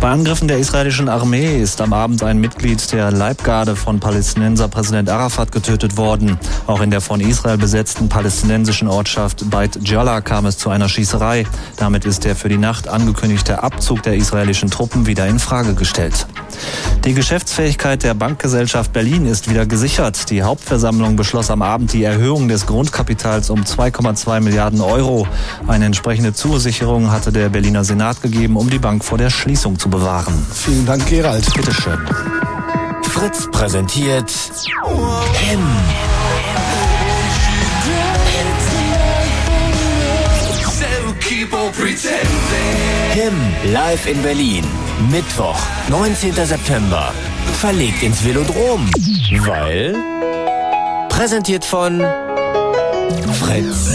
Bei 0.00 0.10
Angriffen 0.10 0.46
der 0.46 0.58
israelischen 0.58 1.08
Armee 1.08 1.58
ist 1.60 1.80
am 1.80 1.92
Abend 1.92 2.22
ein 2.22 2.38
Mitglied 2.38 2.92
der 2.92 3.10
Leibgarde 3.10 3.76
von 3.76 3.98
Palästinenser 3.98 4.68
Präsident 4.68 5.08
Arafat 5.08 5.52
getötet 5.52 5.96
worden. 5.96 6.38
Auch 6.66 6.80
in 6.80 6.90
der 6.90 7.00
von 7.00 7.20
Israel 7.20 7.56
besetzten 7.56 8.08
palästinensischen 8.08 8.88
Ortschaft 8.88 9.48
Beit 9.50 9.78
Jalla 9.88 10.20
kam 10.20 10.46
es 10.46 10.58
zu 10.58 10.70
einer 10.70 10.88
Schießerei. 10.88 11.46
Damit 11.78 12.04
ist 12.04 12.24
der 12.24 12.36
für 12.36 12.48
die 12.48 12.58
Nacht 12.58 12.88
angekündigte 12.88 13.62
Abzug 13.62 14.02
der 14.02 14.14
israelischen 14.14 14.70
Truppen 14.70 15.06
wieder 15.06 15.26
in 15.26 15.38
Frage 15.38 15.74
gestellt. 15.74 16.26
Die 17.06 17.14
Geschäftsfähigkeit 17.14 18.02
der 18.02 18.14
Bankgesellschaft 18.14 18.92
Berlin 18.92 19.26
ist 19.26 19.48
wieder 19.48 19.64
gesichert. 19.64 20.28
Die 20.28 20.42
Hauptversammlung 20.42 21.14
beschloss 21.14 21.52
am 21.52 21.62
Abend 21.62 21.92
die 21.92 22.02
Erhöhung 22.02 22.48
des 22.48 22.66
Grundkapitals 22.66 23.48
um 23.48 23.62
2,2 23.62 24.40
Milliarden 24.40 24.80
Euro. 24.80 25.28
Eine 25.68 25.84
entsprechende 25.84 26.34
Zusicherung 26.34 27.12
hatte 27.12 27.30
der 27.30 27.48
Berliner 27.48 27.84
Senat 27.84 28.22
gegeben, 28.22 28.56
um 28.56 28.70
die 28.70 28.80
Bank 28.80 29.04
vor 29.04 29.18
der 29.18 29.30
Schließung 29.30 29.78
zu 29.78 29.88
bewahren. 29.88 30.34
Vielen 30.52 30.84
Dank, 30.84 31.06
Gerald. 31.06 31.46
Bitteschön. 31.54 32.00
Fritz 33.04 33.48
präsentiert 33.52 34.32
Him. 35.34 35.60
Him 43.12 43.34
live 43.72 44.06
in 44.06 44.22
Berlin. 44.22 44.64
Mittwoch, 45.10 45.58
19. 45.88 46.34
September. 46.34 47.12
Verlegt 47.60 48.02
ins 48.02 48.24
Velodrom. 48.24 48.88
Weil. 49.46 49.94
Präsentiert 51.08 51.64
von 51.64 52.04
Fritz. 53.40 53.90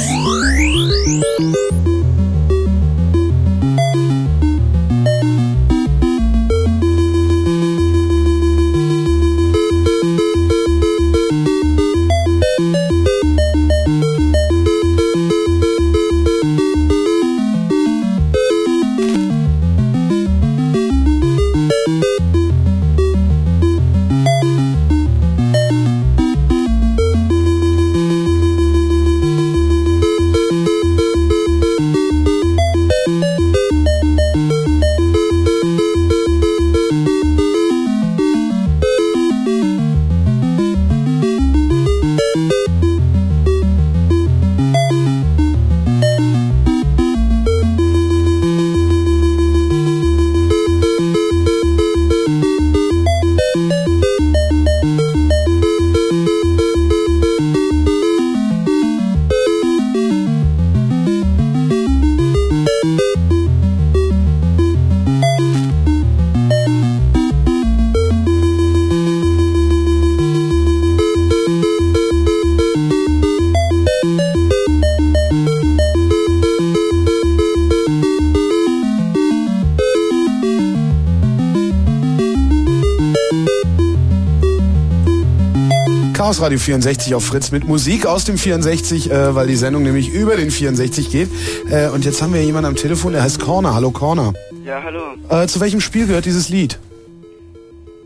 Chaos 86.32 86.42
Radio 86.42 86.60
64 86.60 87.14
auf 87.14 87.26
Fritz 87.26 87.52
mit 87.52 87.66
Musik 87.66 88.06
aus 88.06 88.24
dem 88.24 88.38
64, 88.38 89.12
äh, 89.12 89.36
weil 89.36 89.48
die 89.48 89.58
Sendung 89.58 89.84
nämlich 89.84 90.08
über 90.14 90.38
den 90.38 90.50
64 90.50 91.12
geht. 91.12 91.30
Äh, 91.70 91.90
und 91.90 92.06
jetzt 92.06 92.22
haben 92.22 92.34
wir 92.34 92.42
jemanden 92.42 92.70
am 92.70 92.78
Telefon, 92.78 93.12
der 93.12 93.22
heißt 93.22 93.42
Corner. 93.42 93.76
Hallo 93.76 93.92
Corner. 93.92 94.32
Ja, 94.66 94.82
hallo. 94.82 95.02
Äh, 95.28 95.48
zu 95.48 95.60
welchem 95.60 95.82
Spiel 95.82 96.08
gehört 96.08 96.24
dieses 96.24 96.48
Lied? 96.48 96.80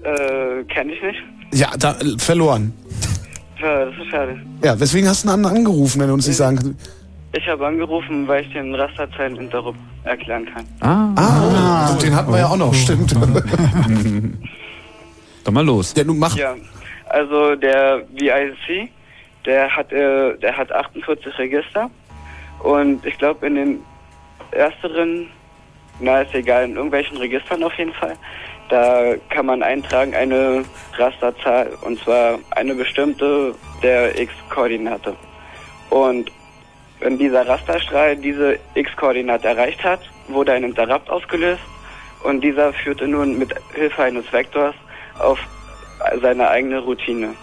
Äh, 0.01 0.63
kenn 0.73 0.89
ich 0.89 0.99
nicht. 1.03 1.19
Ja, 1.53 1.69
da, 1.77 1.99
äh, 1.99 2.17
verloren. 2.17 2.73
Ja, 3.61 3.85
das 3.85 3.93
ist 3.93 4.09
schade. 4.09 4.41
Ja, 4.63 4.79
weswegen 4.79 5.07
hast 5.07 5.23
du 5.23 5.29
einen 5.29 5.45
anderen 5.45 5.57
angerufen, 5.57 6.01
wenn 6.01 6.07
du 6.07 6.15
uns 6.15 6.25
nicht 6.25 6.37
sagen 6.37 6.55
kannst? 6.55 6.73
Ich 7.33 7.47
habe 7.47 7.67
angerufen, 7.67 8.27
weil 8.27 8.43
ich 8.43 8.51
den 8.53 8.73
Rasterzeileninterrupt 8.73 9.77
erklären 10.03 10.47
kann. 10.51 10.65
Ah, 10.79 11.13
Ah, 11.15 11.93
den 12.01 12.15
hatten 12.15 12.31
wir 12.31 12.39
ja 12.39 12.47
auch 12.47 12.57
noch, 12.57 12.73
stimmt. 12.73 13.13
Doch 15.43 15.51
mal 15.51 15.63
los. 15.63 15.93
Ja, 15.95 16.03
nun 16.03 16.17
mach. 16.17 16.35
Ja, 16.35 16.55
also 17.15 17.55
der 17.55 18.03
VIC, 18.11 18.89
der 19.45 19.73
hat, 19.73 19.93
äh, 19.93 20.37
der 20.37 20.57
hat 20.57 20.69
48 20.69 21.37
Register 21.39 21.89
und 22.59 23.05
ich 23.05 23.17
glaube 23.17 23.47
in 23.47 23.55
den 23.55 23.83
ersteren, 24.51 25.29
na 26.01 26.21
ist 26.21 26.35
egal, 26.35 26.65
in 26.65 26.75
irgendwelchen 26.75 27.15
Registern 27.15 27.63
auf 27.63 27.73
jeden 27.77 27.93
Fall, 27.93 28.17
da 28.67 29.15
kann 29.29 29.45
man 29.45 29.63
eintragen 29.63 30.13
eine 30.13 30.65
Rasterzahl 30.97 31.69
und 31.83 31.97
zwar 31.99 32.37
eine 32.51 32.75
bestimmte 32.75 33.55
der 33.81 34.19
X-Koordinate. 34.19 35.15
Und 35.91 36.29
wenn 36.99 37.17
dieser 37.17 37.47
Rasterstrahl 37.47 38.17
diese 38.17 38.59
X-Koordinate 38.73 39.47
erreicht 39.47 39.81
hat, 39.85 40.01
wurde 40.27 40.51
ein 40.51 40.65
Interrupt 40.65 41.09
ausgelöst 41.09 41.63
und 42.23 42.41
dieser 42.41 42.73
führte 42.73 43.07
nun 43.07 43.37
mit 43.37 43.55
Hilfe 43.73 44.03
eines 44.03 44.29
Vektors 44.33 44.75
auf 45.17 45.39
seine 46.21 46.49
eigene 46.49 46.79
Routine. 46.79 47.33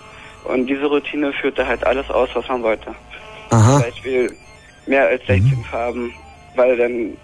Und 0.44 0.66
diese 0.66 0.86
Routine 0.86 1.32
führte 1.32 1.66
halt 1.66 1.84
alles 1.86 2.08
aus, 2.10 2.28
was 2.34 2.46
man 2.48 2.62
wollte. 2.62 2.94
Aha. 3.50 3.72
Zum 3.74 3.82
Beispiel 3.82 4.32
mehr 4.86 5.06
als 5.06 5.24
16 5.26 5.64
Farben, 5.70 6.12
weil 6.56 6.76
dann 6.76 7.16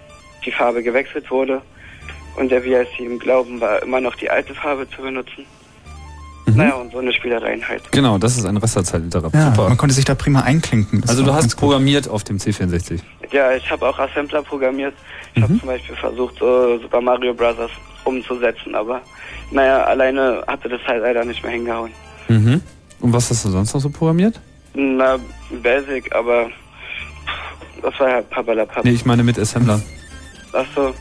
die 0.45 0.53
Farbe 0.53 0.83
gewechselt 0.83 1.31
wurde 1.31 1.61
und 2.37 2.51
der 2.51 2.65
VIC 2.65 3.01
im 3.01 3.19
Glauben 3.19 3.61
war, 3.61 3.83
immer 3.83 4.01
noch 4.01 4.15
die 4.15 4.31
alte 4.31 4.55
Farbe 4.55 4.89
zu 4.91 5.03
benutzen. 5.03 5.45
Naja, 6.55 6.75
und 6.75 6.91
so 6.93 6.99
eine 6.99 7.13
Spielereien 7.13 7.67
halt. 7.69 7.91
Genau, 7.93 8.17
das 8.17 8.39
ist 8.39 8.47
ein 8.47 8.57
Rasterzeitinterrupt. 8.57 9.35
Ja, 9.35 9.51
Super. 9.51 9.69
man 9.69 9.77
konnte 9.77 9.95
sich 9.95 10.05
da 10.05 10.15
prima 10.15 10.41
einklinken. 10.41 11.03
Das 11.03 11.11
Also 11.11 11.25
du 11.25 11.33
hast 11.33 11.57
programmiert 11.57 12.09
auf 12.09 12.25
dem 12.25 12.39
C64. 12.39 13.01
Ja, 13.33 13.53
ich 13.53 13.71
habe 13.71 13.87
auch 13.87 13.99
Assembler 13.99 14.43
programmiert. 14.43 14.95
Ich 15.35 15.43
habe 15.43 15.59
zum 15.59 15.69
Beispiel 15.69 15.95
versucht, 15.97 16.39
so 16.39 16.79
Super 16.79 17.01
Mario 17.01 17.35
Bros. 17.35 17.57
umzusetzen, 18.05 18.75
aber 18.75 19.03
naja, 19.51 19.85
alleine 19.85 20.43
hatte 20.47 20.69
das 20.69 20.81
halt 20.87 21.03
leider 21.03 21.25
nicht 21.25 21.43
mehr 21.43 21.53
hingehauen. 21.53 21.93
Mhm. 22.29 22.61
Und 23.01 23.13
was 23.13 23.31
hast 23.31 23.45
du 23.45 23.51
sonst 23.51 23.75
noch 23.75 23.81
so 23.81 23.91
programmiert? 23.91 24.41
Na, 24.75 25.19
Basic, 25.63 26.15
aber 26.15 26.51
das 27.83 27.99
war 27.99 28.09
ja 28.09 28.23
Pappalapapp. 28.23 28.85
Nee, 28.85 28.93
ich 28.93 29.05
meine 29.05 29.23
mit 29.23 29.39
Assembler. 29.39 29.81
Achso, 30.53 30.95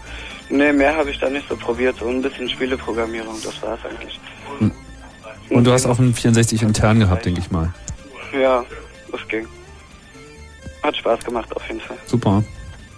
nee, 0.49 0.71
mehr 0.71 0.95
habe 0.95 1.09
ich 1.11 1.19
da 1.19 1.29
nicht 1.29 1.47
so 1.49 1.55
probiert. 1.55 1.97
So 1.99 2.07
ein 2.07 2.21
bisschen 2.21 2.49
Spieleprogrammierung, 2.49 3.35
das 3.43 3.61
war's 3.61 3.79
eigentlich. 3.89 4.19
Und 5.49 5.63
du 5.63 5.71
hast 5.71 5.85
auch 5.85 5.99
einen 5.99 6.13
64 6.13 6.61
intern 6.61 6.99
gehabt, 6.99 7.25
denke 7.25 7.39
ich 7.39 7.51
mal. 7.51 7.73
Ja, 8.33 8.63
das 9.11 9.27
ging. 9.27 9.47
Hat 10.83 10.95
Spaß 10.95 11.23
gemacht 11.23 11.53
auf 11.55 11.65
jeden 11.67 11.79
Fall. 11.81 11.97
Super. 12.05 12.43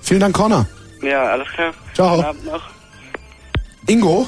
Vielen 0.01 0.19
Dank, 0.19 0.35
Corner. 0.35 0.67
Ja, 1.01 1.23
alles 1.25 1.47
klar. 1.49 1.73
Ciao. 1.93 2.15
Guten 2.15 2.27
Abend 2.27 2.45
noch. 2.45 2.69
Ingo? 3.87 4.27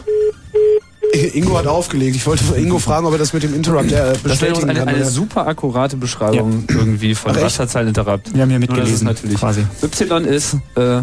Ingo 1.34 1.58
hat 1.58 1.68
aufgelegt. 1.68 2.16
Ich 2.16 2.26
wollte 2.26 2.44
Ingo 2.56 2.80
fragen, 2.80 3.06
ob 3.06 3.14
er 3.14 3.18
das 3.20 3.34
mit 3.34 3.44
dem 3.44 3.54
Interrupt 3.56 3.92
äh, 3.92 3.96
Das 3.96 4.02
wäre 4.02 4.14
uns 4.14 4.24
bestätigen 4.24 4.70
eine, 4.70 4.80
kann. 4.80 4.88
eine 4.90 5.06
super 5.06 5.48
akkurate 5.48 5.98
Beschreibung 5.98 6.66
irgendwie 6.70 7.16
von 7.16 7.32
Ach, 7.32 7.36
echt? 7.36 7.46
Rasterzeileninterrupt. 7.46 8.34
Wir 8.34 8.42
haben 8.44 8.50
hier 8.50 8.60
mitgelesen, 8.60 9.08
natürlich 9.08 9.40
quasi. 9.40 9.66
Y 9.84 10.26
ist 10.26 10.58
äh, 10.76 11.02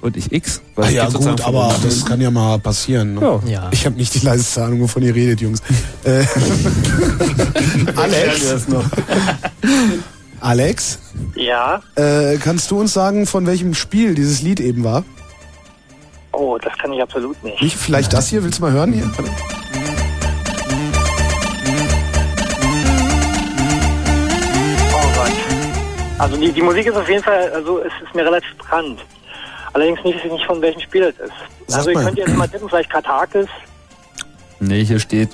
und 0.00 0.16
ich 0.16 0.32
X. 0.32 0.60
weil 0.74 0.86
Ah, 0.86 0.90
ja 0.90 1.08
gut, 1.08 1.40
aber 1.42 1.74
das 1.82 2.04
kann 2.04 2.20
ja 2.20 2.30
mal 2.30 2.58
passieren. 2.58 3.14
Ne? 3.14 3.20
Ja. 3.20 3.40
Ja. 3.48 3.68
Ich 3.72 3.86
habe 3.86 3.96
nicht 3.96 4.14
die 4.14 4.24
leiseste 4.24 4.64
Ahnung, 4.64 4.80
wovon 4.80 5.02
ihr 5.02 5.14
redet, 5.14 5.40
Jungs. 5.40 5.60
Äh, 6.04 6.24
Alex? 7.96 8.66
Alex? 10.40 10.98
Ja. 11.36 11.80
Äh, 11.96 12.36
kannst 12.38 12.70
du 12.70 12.80
uns 12.80 12.92
sagen, 12.92 13.26
von 13.26 13.46
welchem 13.46 13.74
Spiel 13.74 14.14
dieses 14.14 14.42
Lied 14.42 14.60
eben 14.60 14.84
war? 14.84 15.04
Oh, 16.36 16.58
das 16.58 16.76
kann 16.78 16.92
ich 16.92 17.00
absolut 17.00 17.42
nicht. 17.44 17.62
Nicht? 17.62 17.76
Vielleicht 17.76 18.12
das 18.12 18.28
hier? 18.28 18.42
Willst 18.42 18.58
du 18.58 18.62
mal 18.62 18.72
hören 18.72 18.92
hier? 18.92 19.10
Oh 24.92 25.08
Gott. 25.14 25.32
Also 26.18 26.36
die, 26.36 26.52
die 26.52 26.62
Musik 26.62 26.86
ist 26.86 26.96
auf 26.96 27.08
jeden 27.08 27.22
Fall, 27.22 27.50
also 27.52 27.80
es 27.80 27.92
ist 28.02 28.14
mir 28.14 28.24
relativ 28.24 28.56
bekannt. 28.56 29.00
Allerdings 29.72 30.02
nicht, 30.04 30.24
nicht 30.24 30.46
von 30.46 30.60
welchem 30.62 30.80
Spiel 30.80 31.02
es 31.02 31.18
ist. 31.18 31.32
Sag 31.66 31.78
also 31.78 31.90
ihr 31.90 31.94
mal. 31.96 32.04
könnt 32.04 32.18
jetzt 32.18 32.36
mal 32.36 32.48
tippen, 32.48 32.68
vielleicht 32.68 32.90
Katakis. 32.90 33.46
Nee, 34.60 34.84
hier 34.84 35.00
steht, 35.00 35.30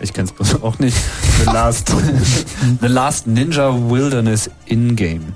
ich 0.00 0.12
kenn's 0.12 0.32
bloß 0.32 0.62
auch 0.62 0.78
nicht, 0.78 0.96
The 1.44 1.46
Last, 1.46 1.88
The 2.80 2.86
Last 2.86 3.26
Ninja 3.26 3.74
Wilderness 3.90 4.50
In-Game. 4.66 5.34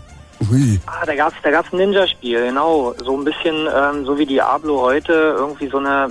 Ui. 0.50 0.78
Ah, 0.86 1.04
da 1.04 1.14
gab's, 1.14 1.34
da 1.42 1.50
gab's 1.50 1.72
ein 1.72 1.78
Ninja-Spiel, 1.78 2.46
genau. 2.46 2.94
So 3.04 3.16
ein 3.16 3.24
bisschen, 3.24 3.68
ähm, 3.74 4.04
so 4.04 4.16
wie 4.18 4.26
Diablo 4.26 4.80
heute, 4.80 5.12
irgendwie 5.36 5.68
so 5.68 5.78
eine 5.78 6.08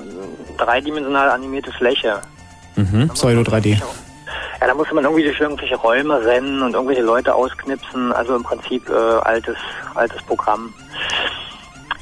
dreidimensional 0.57 1.29
animierte 1.29 1.71
Fläche. 1.71 2.21
Mhm. 2.75 3.09
Pseudo 3.09 3.41
3D. 3.41 3.81
Ja, 4.59 4.67
da 4.67 4.73
musste 4.73 4.95
man 4.95 5.03
irgendwie 5.03 5.23
durch 5.23 5.39
irgendwelche 5.39 5.75
Räume 5.75 6.23
rennen 6.25 6.61
und 6.61 6.73
irgendwelche 6.73 7.03
Leute 7.03 7.33
ausknipsen. 7.33 8.11
Also 8.11 8.35
im 8.35 8.43
Prinzip 8.43 8.89
äh, 8.89 8.93
altes, 8.93 9.55
altes 9.95 10.21
Programm. 10.23 10.73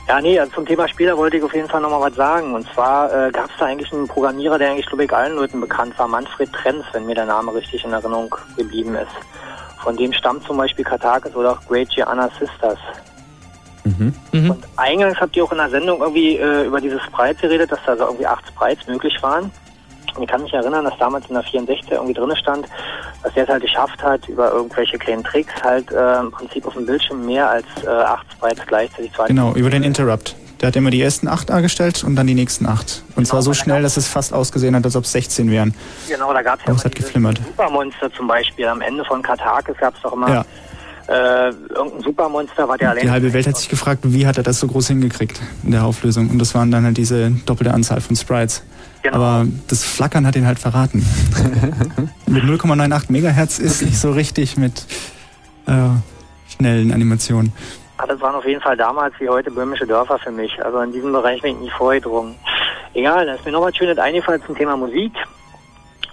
Ja, 0.08 0.22
nee, 0.22 0.40
also 0.40 0.52
zum 0.54 0.66
Thema 0.66 0.88
Spieler 0.88 1.18
wollte 1.18 1.38
ich 1.38 1.44
auf 1.44 1.54
jeden 1.54 1.68
Fall 1.68 1.82
nochmal 1.82 2.10
was 2.10 2.16
sagen. 2.16 2.54
Und 2.54 2.68
zwar 2.74 3.12
äh, 3.12 3.32
gab 3.32 3.50
es 3.50 3.58
da 3.58 3.66
eigentlich 3.66 3.92
einen 3.92 4.08
Programmierer, 4.08 4.58
der 4.58 4.70
eigentlich, 4.70 4.86
glaube 4.86 5.04
ich, 5.04 5.14
allen 5.14 5.36
Leuten 5.36 5.60
bekannt 5.60 5.98
war, 5.98 6.08
Manfred 6.08 6.52
Trenz, 6.54 6.86
wenn 6.92 7.06
mir 7.06 7.16
der 7.16 7.26
Name 7.26 7.54
richtig 7.54 7.84
in 7.84 7.92
Erinnerung 7.92 8.34
geblieben 8.56 8.96
ist. 8.96 9.12
Von 9.86 9.96
dem 9.96 10.12
stammt 10.12 10.44
zum 10.44 10.58
Beispiel 10.58 10.84
Katakis 10.84 11.36
oder 11.36 11.52
auch 11.52 11.68
Great 11.68 11.90
Gianna 11.90 12.28
Sisters. 12.40 12.80
Und 14.50 14.64
eingangs 14.78 15.20
habt 15.22 15.38
ihr 15.38 15.44
auch 15.44 15.52
in 15.52 15.60
der 15.60 15.70
Sendung 15.70 16.02
irgendwie 16.02 16.38
äh, 16.38 16.66
über 16.66 16.82
diese 16.82 17.00
Sprites 17.02 17.40
geredet, 17.40 17.72
dass 17.72 17.80
da 17.86 17.96
so 17.96 18.06
irgendwie 18.06 18.26
acht 18.26 18.46
Sprites 18.48 18.88
möglich 18.88 19.16
waren. 19.22 19.52
Und 20.16 20.24
ich 20.24 20.28
kann 20.28 20.42
mich 20.42 20.54
erinnern, 20.54 20.86
dass 20.86 20.98
damals 20.98 21.28
in 21.28 21.36
der 21.36 21.44
64 21.44 21.92
irgendwie 21.92 22.14
drin 22.16 22.36
stand, 22.36 22.68
dass 23.22 23.34
der 23.36 23.44
es 23.44 23.50
halt 23.50 23.62
geschafft 23.62 24.02
hat, 24.02 24.28
über 24.28 24.52
irgendwelche 24.52 24.98
kleinen 24.98 25.24
Tricks 25.24 25.54
halt 25.62 25.92
äh, 25.92 26.20
im 26.20 26.32
Prinzip 26.32 26.66
auf 26.66 26.74
dem 26.74 26.88
Bildschirm 26.88 27.24
mehr 27.24 27.48
als 27.48 27.66
äh, 27.86 27.90
acht 27.90 28.26
Sprites 28.32 28.66
gleichzeitig 28.66 29.12
zu 29.14 29.24
Genau, 29.26 29.54
über 29.54 29.70
den 29.70 29.84
Interrupt. 29.84 30.36
Der 30.62 30.68
hat 30.68 30.76
immer 30.76 30.90
die 30.90 31.02
ersten 31.02 31.28
acht 31.28 31.50
dargestellt 31.50 32.04
und 32.04 32.16
dann 32.16 32.28
die 32.28 32.34
nächsten 32.34 32.66
acht. 32.66 33.04
Und 33.16 33.28
zwar 33.28 33.42
so 33.42 33.54
schnell, 33.54 33.82
dass 33.82 33.98
es 33.98 34.08
fast 34.08 34.34
ausgesehen 34.34 34.76
hat, 34.76 34.86
als 34.86 34.96
ob 34.96 35.04
es 35.04 35.12
16 35.12 35.52
wären. 35.52 35.74
Genau, 36.08 36.34
da 36.34 36.42
gab 36.42 36.60
es 36.60 36.66
ja 36.66 36.72
immer 36.72 36.84
hat 36.84 36.96
geflimmert. 36.96 37.42
Supermonster 37.46 38.12
zum 38.14 38.28
Beispiel. 38.28 38.66
Am 38.68 38.82
Ende 38.82 39.04
von 39.06 39.22
Katakis 39.22 39.76
gab 39.78 39.96
es 39.96 40.02
doch 40.02 40.14
immer 40.14 40.30
Ja. 40.30 40.46
äh, 41.08 41.50
irgendein 41.50 42.02
Supermonster, 42.04 42.68
was 42.70 42.78
der 42.78 42.92
allein 42.92 43.04
Die 43.04 43.12
halbe 43.12 43.34
Welt 43.34 43.48
hat 43.48 43.58
sich 43.58 43.68
gefragt, 43.70 44.02
wie 44.06 44.26
hat 44.26 44.38
er 44.38 44.44
das 44.44 44.60
so 44.60 44.68
groß 44.68 44.88
hingekriegt 44.88 45.40
in 45.64 45.72
der 45.72 45.84
Auflösung. 45.84 46.30
Und 46.30 46.40
das 46.40 46.56
waren 46.56 46.72
dann 46.72 46.86
halt 46.86 46.98
diese 46.98 47.32
doppelte 47.46 47.74
Anzahl 47.74 48.00
von 48.02 48.16
Sprites. 48.16 48.64
Genau. 49.04 49.18
Aber 49.18 49.46
das 49.68 49.84
Flackern 49.84 50.26
hat 50.26 50.36
ihn 50.36 50.48
halt 50.48 50.58
verraten. 50.58 51.06
mit 52.28 52.44
0,98 52.44 53.04
Megahertz 53.12 53.60
ist 53.60 53.82
nicht 53.84 54.00
so 54.00 54.12
richtig 54.14 54.58
mit 54.58 54.86
äh, 55.68 55.74
schnellen 56.58 56.92
Animationen. 56.92 57.52
Ah, 57.98 58.06
das 58.06 58.20
waren 58.20 58.36
auf 58.36 58.46
jeden 58.46 58.62
Fall 58.62 58.76
damals 58.76 59.14
wie 59.20 59.30
heute 59.30 59.50
böhmische 59.50 59.88
Dörfer 59.88 60.20
für 60.20 60.32
mich. 60.32 60.64
Also 60.64 60.80
in 60.82 60.92
diesem 60.92 61.14
Bereich 61.14 61.42
bin 61.42 61.56
ich 61.56 61.62
nie 61.62 61.70
vorgedrungen. 61.70 62.36
Egal, 62.94 63.26
da 63.26 63.36
ist 63.36 63.46
mir 63.46 63.52
noch 63.52 63.62
was 63.62 63.76
Schönes 63.76 63.98
eingefallen 63.98 64.42
zum 64.46 64.56
Thema 64.56 64.76
Musik. 64.76 65.14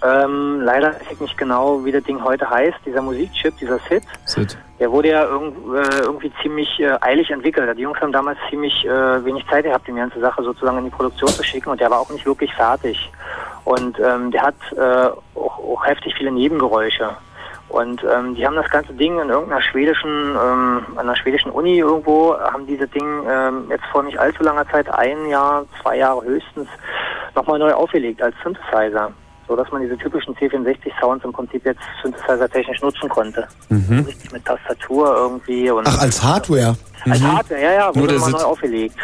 Ähm, 0.03 0.61
leider 0.61 0.93
weiß 0.93 1.11
ich 1.11 1.19
nicht 1.19 1.37
genau, 1.37 1.83
wie 1.85 1.91
das 1.91 2.03
Ding 2.03 2.21
heute 2.23 2.49
heißt. 2.49 2.77
Dieser 2.85 3.01
Musikchip, 3.01 3.57
dieser 3.57 3.79
SID, 3.87 4.03
Sid. 4.25 4.57
der 4.79 4.91
wurde 4.91 5.09
ja 5.09 5.23
irgend, 5.23 5.55
äh, 5.75 5.99
irgendwie 6.01 6.31
ziemlich 6.41 6.79
äh, 6.79 6.97
eilig 6.99 7.29
entwickelt. 7.31 7.77
Die 7.77 7.83
Jungs 7.83 7.99
haben 8.01 8.11
damals 8.11 8.37
ziemlich 8.49 8.85
äh, 8.85 9.25
wenig 9.25 9.45
Zeit 9.47 9.63
gehabt, 9.63 9.87
die 9.87 9.93
ganze 9.93 10.19
Sache 10.19 10.43
sozusagen 10.43 10.77
in 10.79 10.85
die 10.85 10.89
Produktion 10.89 11.29
zu 11.29 11.43
schicken 11.43 11.69
und 11.69 11.79
der 11.79 11.89
war 11.89 11.99
auch 11.99 12.09
nicht 12.09 12.25
wirklich 12.25 12.53
fertig. 12.53 13.09
Und 13.63 13.97
ähm, 13.99 14.31
der 14.31 14.41
hat 14.41 14.55
äh, 14.75 15.39
auch, 15.39 15.59
auch 15.59 15.85
heftig 15.85 16.13
viele 16.17 16.31
Nebengeräusche. 16.31 17.15
Und 17.73 18.03
ähm, 18.03 18.35
die 18.35 18.45
haben 18.45 18.55
das 18.55 18.69
ganze 18.69 18.93
Ding 18.93 19.19
in 19.19 19.29
irgendeiner 19.29 19.61
schwedischen, 19.63 20.07
ähm, 20.07 20.85
an 20.95 20.99
einer 20.99 21.15
schwedischen 21.15 21.49
Uni 21.49 21.79
irgendwo, 21.79 22.37
haben 22.39 22.67
diese 22.67 22.87
Ding 22.87 23.23
ähm, 23.27 23.65
jetzt 23.67 23.85
vor 23.91 24.03
nicht 24.03 24.19
allzu 24.19 24.43
langer 24.43 24.67
Zeit, 24.69 24.87
ein 24.93 25.27
Jahr, 25.27 25.65
zwei 25.81 25.97
Jahre 25.97 26.23
höchstens, 26.23 26.67
nochmal 27.33 27.57
neu 27.57 27.73
aufgelegt 27.73 28.21
als 28.21 28.35
Synthesizer. 28.43 29.11
So 29.47 29.55
dass 29.55 29.71
man 29.71 29.81
diese 29.81 29.97
typischen 29.97 30.35
C64-Sounds 30.35 31.25
im 31.25 31.33
Prinzip 31.33 31.65
jetzt 31.65 31.81
Synthesizer-technisch 32.03 32.81
nutzen 32.83 33.09
konnte. 33.09 33.47
Mhm. 33.69 34.05
Richtig 34.07 34.31
mit 34.31 34.45
Tastatur 34.45 35.11
irgendwie 35.17 35.71
und 35.71 35.87
Ach, 35.87 35.99
als 35.99 36.21
Hardware. 36.23 36.75
als 37.09 37.21
Hardware, 37.23 37.61
ja, 37.61 37.71
ja, 37.71 37.85
Nur 37.87 38.03
wurde 38.03 38.13
nochmal 38.13 38.31
neu 38.33 38.43
aufgelegt. 38.43 38.95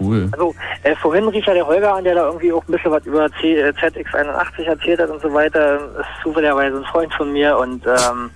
Cool. 0.00 0.28
Also 0.32 0.54
äh, 0.82 0.94
vorhin 0.96 1.28
rief 1.28 1.46
ja 1.46 1.54
der 1.54 1.66
Holger 1.66 1.94
an, 1.94 2.04
der 2.04 2.14
da 2.14 2.26
irgendwie 2.26 2.52
auch 2.52 2.62
ein 2.66 2.72
bisschen 2.72 2.90
was 2.90 3.04
über 3.06 3.28
C, 3.40 3.58
äh, 3.58 3.70
ZX81 3.70 4.64
erzählt 4.64 5.00
hat 5.00 5.10
und 5.10 5.22
so 5.22 5.32
weiter. 5.32 5.76
Ist 5.76 6.22
zufälligerweise 6.22 6.76
ein 6.76 6.84
Freund 6.84 7.12
von 7.14 7.32
mir 7.32 7.56
und 7.56 7.86
ähm, 7.86 8.30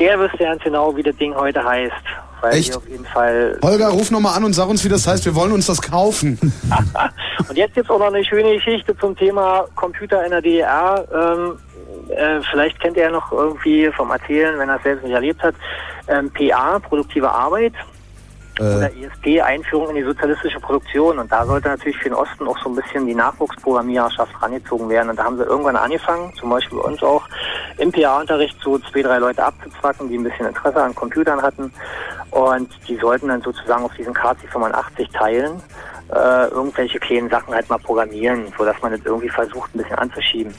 der 0.00 0.18
wüsste 0.18 0.38
ganz 0.38 0.62
genau, 0.62 0.94
wie 0.96 1.02
das 1.02 1.16
Ding 1.16 1.34
heute 1.34 1.62
heißt. 1.62 1.92
Weil 2.40 2.54
Echt? 2.54 2.72
die 2.72 2.76
auf 2.76 2.88
jeden 2.88 3.04
Fall. 3.04 3.58
Holger, 3.62 3.88
ruf 3.88 4.10
nochmal 4.10 4.36
an 4.36 4.44
und 4.44 4.52
sag 4.52 4.68
uns, 4.68 4.84
wie 4.84 4.88
das 4.88 5.06
heißt. 5.06 5.24
Wir 5.24 5.34
wollen 5.34 5.52
uns 5.52 5.66
das 5.66 5.82
kaufen. 5.82 6.38
Und 7.48 7.56
jetzt 7.56 7.74
gibt's 7.74 7.90
auch 7.90 7.98
noch 7.98 8.12
eine 8.12 8.24
schöne 8.24 8.54
Geschichte 8.54 8.96
zum 8.96 9.16
Thema 9.16 9.64
Computer 9.74 10.24
in 10.24 10.30
der 10.30 10.42
DDR. 10.42 11.04
Ähm, 11.12 11.58
äh, 12.10 12.40
vielleicht 12.50 12.78
kennt 12.80 12.96
ihr 12.96 13.04
ja 13.04 13.10
noch 13.10 13.32
irgendwie 13.32 13.90
vom 13.96 14.10
Erzählen, 14.10 14.58
wenn 14.58 14.68
er 14.68 14.76
es 14.76 14.82
selbst 14.82 15.04
nicht 15.04 15.14
erlebt 15.14 15.42
hat. 15.42 15.54
Ähm, 16.08 16.30
PA, 16.30 16.78
produktive 16.78 17.30
Arbeit. 17.30 17.74
Oder 18.60 18.90
ISP, 18.92 19.40
Einführung 19.40 19.90
in 19.90 19.96
die 19.96 20.02
sozialistische 20.02 20.60
Produktion. 20.60 21.18
Und 21.18 21.30
da 21.30 21.46
sollte 21.46 21.68
natürlich 21.68 21.98
für 21.98 22.08
den 22.08 22.14
Osten 22.14 22.46
auch 22.46 22.58
so 22.62 22.68
ein 22.68 22.76
bisschen 22.76 23.06
die 23.06 23.14
Nachwuchsprogrammiererschaft 23.14 24.42
rangezogen 24.42 24.88
werden. 24.88 25.10
Und 25.10 25.18
da 25.18 25.24
haben 25.24 25.36
sie 25.36 25.44
irgendwann 25.44 25.76
angefangen, 25.76 26.32
zum 26.34 26.50
Beispiel 26.50 26.78
bei 26.78 26.84
uns 26.84 27.02
auch, 27.02 27.28
im 27.78 27.92
PA-Unterricht 27.92 28.56
so 28.62 28.78
zwei, 28.78 29.02
drei 29.02 29.18
Leute 29.18 29.44
abzuzwacken, 29.44 30.08
die 30.08 30.18
ein 30.18 30.24
bisschen 30.24 30.46
Interesse 30.46 30.82
an 30.82 30.94
Computern 30.94 31.40
hatten. 31.40 31.72
Und 32.30 32.68
die 32.88 32.96
sollten 32.96 33.28
dann 33.28 33.42
sozusagen 33.42 33.84
auf 33.84 33.94
diesen 33.94 34.14
KC85 34.14 35.12
teilen, 35.12 35.62
äh, 36.14 36.48
irgendwelche 36.48 36.98
kleinen 36.98 37.28
Sachen 37.28 37.54
halt 37.54 37.68
mal 37.68 37.78
programmieren, 37.78 38.46
so 38.56 38.64
dass 38.64 38.80
man 38.80 38.92
das 38.92 39.00
irgendwie 39.04 39.28
versucht, 39.28 39.74
ein 39.74 39.78
bisschen 39.78 39.96
anzuschieben. 39.96 40.54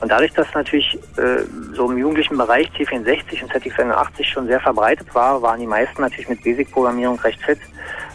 Und 0.00 0.08
dadurch, 0.10 0.32
dass 0.32 0.46
natürlich 0.54 0.98
äh, 1.16 1.42
so 1.74 1.90
im 1.90 1.98
jugendlichen 1.98 2.36
Bereich 2.38 2.68
C64 2.78 3.42
und 3.42 3.52
ZX81 3.52 4.24
schon 4.24 4.46
sehr 4.46 4.60
verbreitet 4.60 5.14
war, 5.14 5.42
waren 5.42 5.60
die 5.60 5.66
meisten 5.66 6.00
natürlich 6.00 6.28
mit 6.28 6.42
Basic-Programmierung 6.42 7.18
recht 7.20 7.42
fit. 7.42 7.58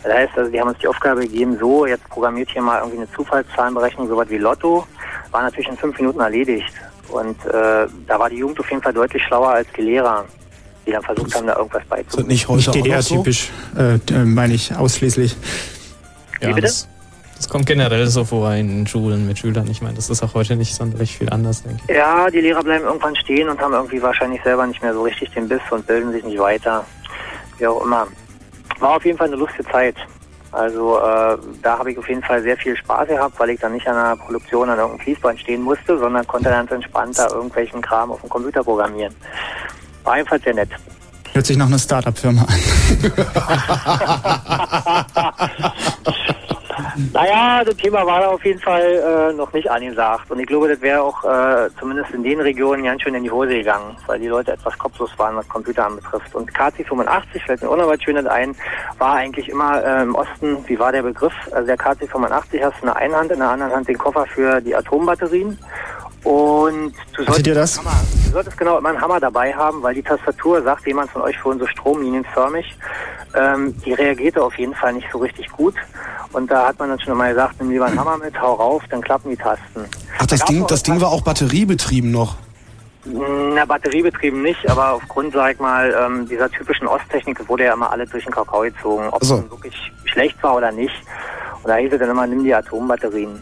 Das 0.03 0.13
heißt, 0.13 0.37
also 0.37 0.49
die 0.49 0.59
haben 0.59 0.69
uns 0.69 0.79
die 0.79 0.87
Aufgabe 0.87 1.21
gegeben, 1.21 1.57
so, 1.59 1.85
jetzt 1.85 2.07
programmiert 2.09 2.49
hier 2.49 2.61
mal 2.61 2.79
irgendwie 2.79 2.97
eine 2.97 3.11
Zufallszahlenberechnung, 3.11 4.07
sowas 4.07 4.29
wie 4.29 4.37
Lotto, 4.37 4.87
war 5.31 5.43
natürlich 5.43 5.67
in 5.67 5.77
fünf 5.77 5.99
Minuten 5.99 6.19
erledigt. 6.19 6.73
Und 7.09 7.43
äh, 7.45 7.87
da 8.07 8.19
war 8.19 8.29
die 8.29 8.37
Jugend 8.37 8.59
auf 8.59 8.69
jeden 8.69 8.81
Fall 8.81 8.93
deutlich 8.93 9.21
schlauer 9.23 9.49
als 9.49 9.67
die 9.75 9.81
Lehrer, 9.81 10.25
die 10.85 10.91
dann 10.91 11.03
versucht 11.03 11.35
haben, 11.35 11.47
da 11.47 11.57
irgendwas 11.57 11.83
beizubringen. 11.85 12.29
Nicht 12.29 12.75
DDR-typisch, 12.75 13.49
äh, 13.77 13.95
äh, 13.95 14.25
meine 14.25 14.53
ich 14.53 14.75
ausschließlich. 14.75 15.35
Ja, 16.41 16.53
das, 16.53 16.87
das 17.35 17.47
kommt 17.47 17.65
generell 17.65 18.05
so 18.07 18.25
vor 18.25 18.53
in 18.53 18.85
Schulen 18.85 19.25
mit 19.27 19.39
Schülern. 19.39 19.69
Ich 19.69 19.81
meine, 19.81 19.95
das 19.95 20.09
ist 20.09 20.21
auch 20.23 20.33
heute 20.33 20.55
nicht 20.55 20.75
sonderlich 20.75 21.17
viel 21.17 21.29
anders, 21.29 21.63
denke 21.63 21.81
ich. 21.87 21.95
Ja, 21.95 22.29
die 22.29 22.41
Lehrer 22.41 22.63
bleiben 22.63 22.85
irgendwann 22.85 23.15
stehen 23.15 23.47
und 23.49 23.59
haben 23.59 23.73
irgendwie 23.73 24.01
wahrscheinlich 24.01 24.41
selber 24.43 24.67
nicht 24.67 24.81
mehr 24.81 24.93
so 24.93 25.03
richtig 25.03 25.31
den 25.31 25.47
Biss 25.47 25.61
und 25.71 25.87
bilden 25.87 26.11
sich 26.11 26.23
nicht 26.23 26.37
weiter. 26.37 26.85
Wie 27.57 27.67
auch 27.67 27.83
immer. 27.83 28.07
War 28.79 28.97
auf 28.97 29.05
jeden 29.05 29.17
Fall 29.17 29.27
eine 29.27 29.37
lustige 29.37 29.69
Zeit. 29.69 29.95
Also 30.51 30.97
äh, 30.97 31.37
da 31.61 31.77
habe 31.77 31.91
ich 31.91 31.97
auf 31.97 32.09
jeden 32.09 32.23
Fall 32.23 32.41
sehr 32.41 32.57
viel 32.57 32.75
Spaß 32.75 33.07
gehabt, 33.07 33.39
weil 33.39 33.51
ich 33.51 33.59
dann 33.59 33.73
nicht 33.73 33.87
an 33.87 33.95
einer 33.95 34.17
Produktion 34.17 34.69
an 34.69 34.77
irgendeinem 34.77 35.03
Fließband 35.03 35.39
stehen 35.39 35.61
musste, 35.61 35.97
sondern 35.97 36.25
konnte 36.25 36.49
ganz 36.49 36.71
entspannt 36.71 37.17
da 37.17 37.29
irgendwelchen 37.29 37.81
Kram 37.81 38.11
auf 38.11 38.21
dem 38.21 38.29
Computer 38.29 38.63
programmieren. 38.63 39.15
War 40.03 40.13
einfach 40.13 40.39
sehr 40.43 40.55
nett. 40.55 40.69
Hört 41.39 41.47
sich 41.47 41.55
nach 41.55 41.67
einer 41.67 41.79
Start-up-Firma 41.79 42.41
an. 42.41 42.47
Naja, 47.13 47.63
das 47.63 47.77
Thema 47.77 48.05
war 48.05 48.19
da 48.19 48.27
auf 48.27 48.43
jeden 48.43 48.59
Fall 48.59 48.81
äh, 48.81 49.33
noch 49.33 49.53
nicht 49.53 49.71
angesagt. 49.71 50.29
Und 50.29 50.39
ich 50.39 50.47
glaube, 50.47 50.67
das 50.67 50.81
wäre 50.81 51.01
auch 51.01 51.23
äh, 51.23 51.69
zumindest 51.79 52.11
in 52.11 52.23
den 52.23 52.41
Regionen 52.41 52.83
ganz 52.83 53.01
schön 53.01 53.15
in 53.15 53.23
die 53.23 53.31
Hose 53.31 53.53
gegangen, 53.53 53.95
weil 54.07 54.19
die 54.19 54.27
Leute 54.27 54.51
etwas 54.51 54.77
kopflos 54.77 55.11
waren, 55.17 55.37
was 55.37 55.47
Computer 55.47 55.85
anbetrifft. 55.85 56.35
Und 56.35 56.51
KC85, 56.51 57.45
fällt 57.45 57.61
mir 57.61 57.69
was 57.69 58.03
Schönes 58.03 58.25
ein, 58.25 58.53
war 58.97 59.13
eigentlich 59.13 59.47
immer 59.47 59.81
äh, 59.83 60.03
im 60.03 60.15
Osten, 60.15 60.57
wie 60.67 60.77
war 60.77 60.91
der 60.91 61.03
Begriff? 61.03 61.33
Also 61.51 61.67
der 61.67 61.77
KC85 61.77 62.63
hast 62.63 62.77
du 62.77 62.81
in 62.81 62.87
der 62.87 62.95
einen 62.97 63.15
Hand, 63.15 63.31
in 63.31 63.39
der 63.39 63.49
anderen 63.49 63.71
Hand 63.71 63.87
den 63.87 63.97
Koffer 63.97 64.25
für 64.25 64.59
die 64.59 64.75
Atombatterien. 64.75 65.57
Und 66.23 66.93
du 67.15 67.23
solltest, 67.23 67.47
ihr 67.47 67.55
das? 67.55 67.79
Hammer, 67.79 67.95
du 68.25 68.31
solltest 68.31 68.57
genau 68.57 68.77
immer 68.77 68.89
einen 68.89 69.01
Hammer 69.01 69.19
dabei 69.19 69.53
haben, 69.53 69.81
weil 69.81 69.95
die 69.95 70.03
Tastatur, 70.03 70.61
sagt 70.61 70.85
jemand 70.85 71.09
von 71.11 71.21
euch 71.21 71.37
vorhin 71.39 71.59
so 71.59 71.67
stromlinienförmig, 71.67 72.77
ähm, 73.35 73.75
die 73.85 73.93
reagierte 73.93 74.43
auf 74.43 74.57
jeden 74.57 74.75
Fall 74.75 74.93
nicht 74.93 75.07
so 75.11 75.19
richtig 75.19 75.49
gut. 75.51 75.75
Und 76.33 76.51
da 76.51 76.67
hat 76.67 76.77
man 76.79 76.89
dann 76.89 76.99
schon 76.99 77.17
mal 77.17 77.29
gesagt, 77.29 77.55
nimm 77.59 77.71
lieber 77.71 77.85
einen 77.85 77.99
Hammer 77.99 78.17
mit, 78.17 78.39
hau 78.39 78.53
rauf, 78.53 78.83
dann 78.89 79.01
klappen 79.01 79.29
die 79.31 79.37
Tasten. 79.37 79.85
Ach, 80.19 80.25
das 80.25 80.43
Ding, 80.45 80.67
das 80.67 80.83
Ding 80.83 80.99
war 81.01 81.09
auch 81.09 81.21
batteriebetrieben 81.21 82.11
noch. 82.11 82.35
Na, 83.05 83.65
batteriebetrieben 83.65 84.41
nicht, 84.41 84.69
aber 84.69 84.91
aufgrund, 84.91 85.33
sag 85.33 85.53
ich 85.53 85.59
mal, 85.59 85.95
ähm, 86.05 86.27
dieser 86.27 86.49
typischen 86.51 86.85
Osttechnik 86.85 87.47
wurde 87.47 87.63
ja 87.63 87.73
immer 87.73 87.91
alles 87.91 88.09
durch 88.09 88.25
den 88.25 88.33
Kakao 88.33 88.61
gezogen, 88.61 89.07
ob 89.09 89.21
es 89.21 89.29
So. 89.29 89.37
nun 89.37 89.49
wirklich 89.49 89.73
schlecht 90.05 90.41
war 90.43 90.57
oder 90.57 90.71
nicht. 90.71 90.93
Und 91.63 91.69
da 91.69 91.77
hieß 91.77 91.93
es 91.93 91.99
dann 91.99 92.09
immer, 92.09 92.27
nimm 92.27 92.43
die 92.43 92.53
Atombatterien. 92.53 93.41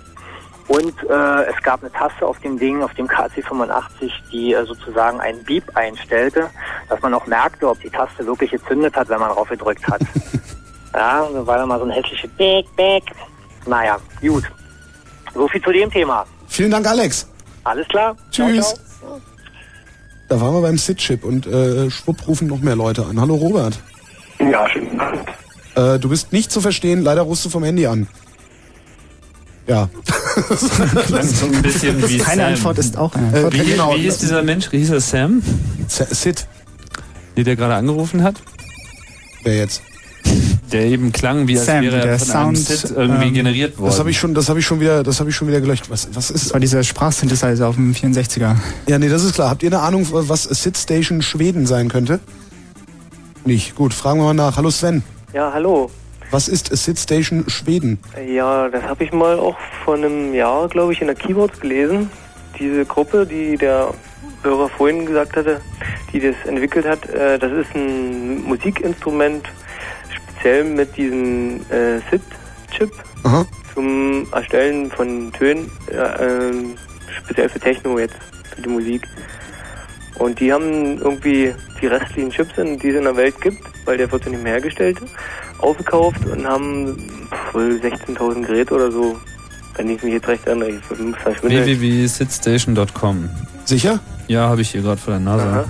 Und 0.68 0.94
äh, 1.10 1.44
es 1.45 1.64
gab 1.64 1.81
eine 1.81 1.91
Taste 1.91 2.26
auf 2.26 2.39
dem 2.39 2.60
Ding, 2.60 2.84
auf 2.84 2.94
dem 2.95 3.07
KC85, 3.07 4.11
die 4.31 4.53
äh, 4.53 4.65
sozusagen 4.65 5.19
einen 5.22 5.41
Beep 5.44 5.64
einstellte, 5.76 6.49
dass 6.89 7.02
man 7.02 7.14
auch 7.14 7.26
merkte, 7.26 7.69
ob 7.69 7.80
die 7.81 7.89
Taste 7.89 8.26
wirklich 8.26 8.52
gezündet 8.52 8.95
hat, 8.95 9.07
wenn 9.07 9.19
man 9.19 9.31
drauf 9.31 9.48
gedrückt 9.48 9.88
hat. 9.88 10.02
ja, 10.94 11.26
dann 11.31 11.48
war 11.48 11.57
dann 11.57 11.69
mal 11.69 11.80
so 11.80 11.85
ein 11.85 11.91
hässliches 11.91 12.30
Beck, 12.38 12.65
Beck. 12.76 13.03
Naja, 13.65 13.98
gut. 14.19 14.44
So 15.34 15.48
viel 15.48 15.61
zu 15.61 15.72
dem 15.72 15.89
Thema. 15.89 16.26
Vielen 16.48 16.72
Dank, 16.72 16.85
Alex. 16.85 17.30
Alles 17.64 17.88
klar? 17.88 18.15
Tschüss. 18.31 18.73
Ciao, 18.73 18.77
ciao. 18.99 19.22
Da 20.27 20.41
waren 20.41 20.53
wir 20.53 20.61
beim 20.61 20.77
SID-Chip 20.77 21.23
und 21.23 21.48
äh, 21.48 21.89
schwupp 21.89 22.27
rufen 22.27 22.48
noch 22.48 22.60
mehr 22.60 22.76
Leute 22.76 23.06
an. 23.06 23.19
Hallo 23.19 23.35
Robert. 23.35 23.80
Ja, 24.39 24.68
schönen 24.69 24.99
Abend. 24.99 25.22
Äh, 25.76 25.99
du 25.99 26.10
bist 26.10 26.34
nicht 26.34 26.52
zu 26.52 26.60
verstehen, 26.60 27.02
leider 27.02 27.22
rufst 27.22 27.45
du 27.45 27.49
vom 27.49 27.64
Handy 27.64 27.88
an. 27.88 28.07
Ja. 29.68 29.89
Klang 31.07 31.23
so 31.27 31.45
ein 31.48 31.61
bisschen 31.61 32.07
wie 32.10 32.18
Keine 32.19 32.44
Sam. 32.44 32.53
Antwort 32.53 32.77
ist 32.77 32.98
auch 32.98 33.14
eine 33.15 33.26
Äh, 33.26 33.35
Antwort. 33.35 33.53
Wie, 33.53 33.72
Genau. 33.72 33.95
wie 33.95 34.02
hieß 34.02 34.18
dieser 34.19 34.44
Mensch? 34.44 34.69
Hieß 34.69 34.91
er 34.91 35.02
Sam? 35.02 35.41
Z- 35.88 36.15
Sid, 36.15 36.48
Der, 37.35 37.44
der 37.44 37.56
gerade 37.56 37.76
angerufen 37.76 38.23
hat? 38.23 38.35
wer 39.44 39.57
jetzt? 39.57 39.81
Der 40.72 40.85
eben 40.85 41.11
klang, 41.14 41.48
wie 41.48 41.57
als 41.57 41.65
Sam, 41.68 41.84
wäre 41.84 41.98
er 41.98 42.06
der 42.06 42.19
von 42.19 42.31
einem 42.35 42.56
Sound, 42.56 42.80
Sid 42.81 42.91
irgendwie 42.95 43.27
ähm, 43.27 43.34
generiert 43.34 43.77
worden. 43.77 43.89
Das 43.89 43.99
habe 43.99 44.10
ich 44.10 44.18
schon, 44.18 44.34
das 44.34 44.49
habe 44.49 44.60
ich 44.60 44.65
schon 44.65 44.80
wieder, 44.81 45.03
das 45.03 45.19
habe 45.19 45.30
ich 45.30 45.35
schon 45.35 45.48
wieder 45.48 45.61
gelöscht. 45.61 45.89
Was, 45.89 46.07
was 46.14 46.27
Das 46.30 46.31
ist? 46.31 46.53
war 46.53 46.60
dieser 46.60 46.84
Sprachsynthesizer 46.84 47.68
auf 47.68 47.76
dem 47.76 47.94
64er. 47.94 48.56
Ja, 48.88 48.99
nee, 48.99 49.07
das 49.10 49.23
ist 49.23 49.35
klar. 49.35 49.49
Habt 49.49 49.64
ihr 49.64 49.69
eine 49.72 49.80
Ahnung, 49.81 50.06
was 50.11 50.44
Sid 50.44 50.77
Station 50.77 51.22
Schweden 51.22 51.65
sein 51.65 51.88
könnte? 51.89 52.19
Nicht. 53.45 53.76
Gut, 53.76 53.94
fragen 53.94 54.19
wir 54.19 54.26
mal 54.26 54.34
nach. 54.34 54.57
Hallo 54.57 54.69
Sven. 54.72 55.03
Ja, 55.34 55.52
hallo. 55.53 55.89
Was 56.30 56.49
ist 56.49 56.76
Sid 56.76 56.99
Station 56.99 57.45
Schweden? 57.48 57.99
Ja, 58.28 58.68
das 58.68 58.84
habe 58.84 59.04
ich 59.04 59.14
mal 59.14 59.40
auch 59.40 59.58
vor 59.86 59.95
einem 59.95 60.34
Jahr, 60.34 60.68
glaube 60.68 60.91
ich, 60.91 60.99
in 60.99 61.08
der 61.08 61.16
Keyboards 61.16 61.60
gelesen. 61.60 62.10
Diese 62.60 62.86
Gruppe, 62.86 63.26
die 63.26 63.56
der 63.56 63.94
Hörer 64.44 64.68
vorhin 64.68 65.06
gesagt 65.06 65.38
hatte, 65.38 65.62
die 66.12 66.20
das 66.20 66.36
entwickelt 66.45 66.86
hat, 66.86 67.08
äh, 67.10 67.40
das 67.40 67.52
ist 67.52 67.74
ein 67.76 68.44
Musikinstrument, 68.44 69.48
speziell 70.10 70.66
mit 70.66 70.95
diesem 70.98 71.62
äh, 71.70 71.99
SID-Chip 72.10 72.91
zum 73.74 74.28
Erstellen 74.34 74.91
von 74.91 75.32
Tönen, 75.32 75.72
äh, 75.91 75.95
ähm, 75.95 76.76
speziell 77.24 77.48
für 77.48 77.60
Techno 77.60 77.99
jetzt, 77.99 78.16
für 78.54 78.62
die 78.62 78.70
Musik. 78.70 79.08
Und 80.18 80.40
die 80.40 80.52
haben 80.52 80.98
irgendwie 80.98 81.54
die 81.80 81.88
restlichen 81.88 82.32
Chips, 82.32 82.56
die 82.56 82.90
es 82.90 82.95
in 82.95 83.04
der 83.04 83.16
Welt 83.16 83.40
gibt, 83.40 83.62
weil 83.86 83.98
der 83.98 84.12
wird 84.12 84.26
ja 84.26 84.32
nicht 84.32 84.44
mehr 84.44 84.54
hergestellt, 84.54 84.98
aufgekauft 85.59 86.25
und 86.25 86.45
haben 86.45 86.97
wohl 87.53 87.79
16.000 87.84 88.45
Geräte 88.45 88.73
oder 88.73 88.91
so, 88.91 89.15
wenn 89.75 89.89
ich 89.89 90.03
mich 90.03 90.13
jetzt 90.13 90.27
recht 90.27 90.45
erinnere. 90.45 90.79
Www.sitstation.com. 90.89 93.29
Sicher? 93.65 93.99
Ja, 94.27 94.49
habe 94.49 94.61
ich 94.61 94.71
hier 94.71 94.81
gerade 94.81 94.99
vor 94.99 95.13
der 95.13 95.21
Nase. 95.21 95.43
Aha, 95.43 95.65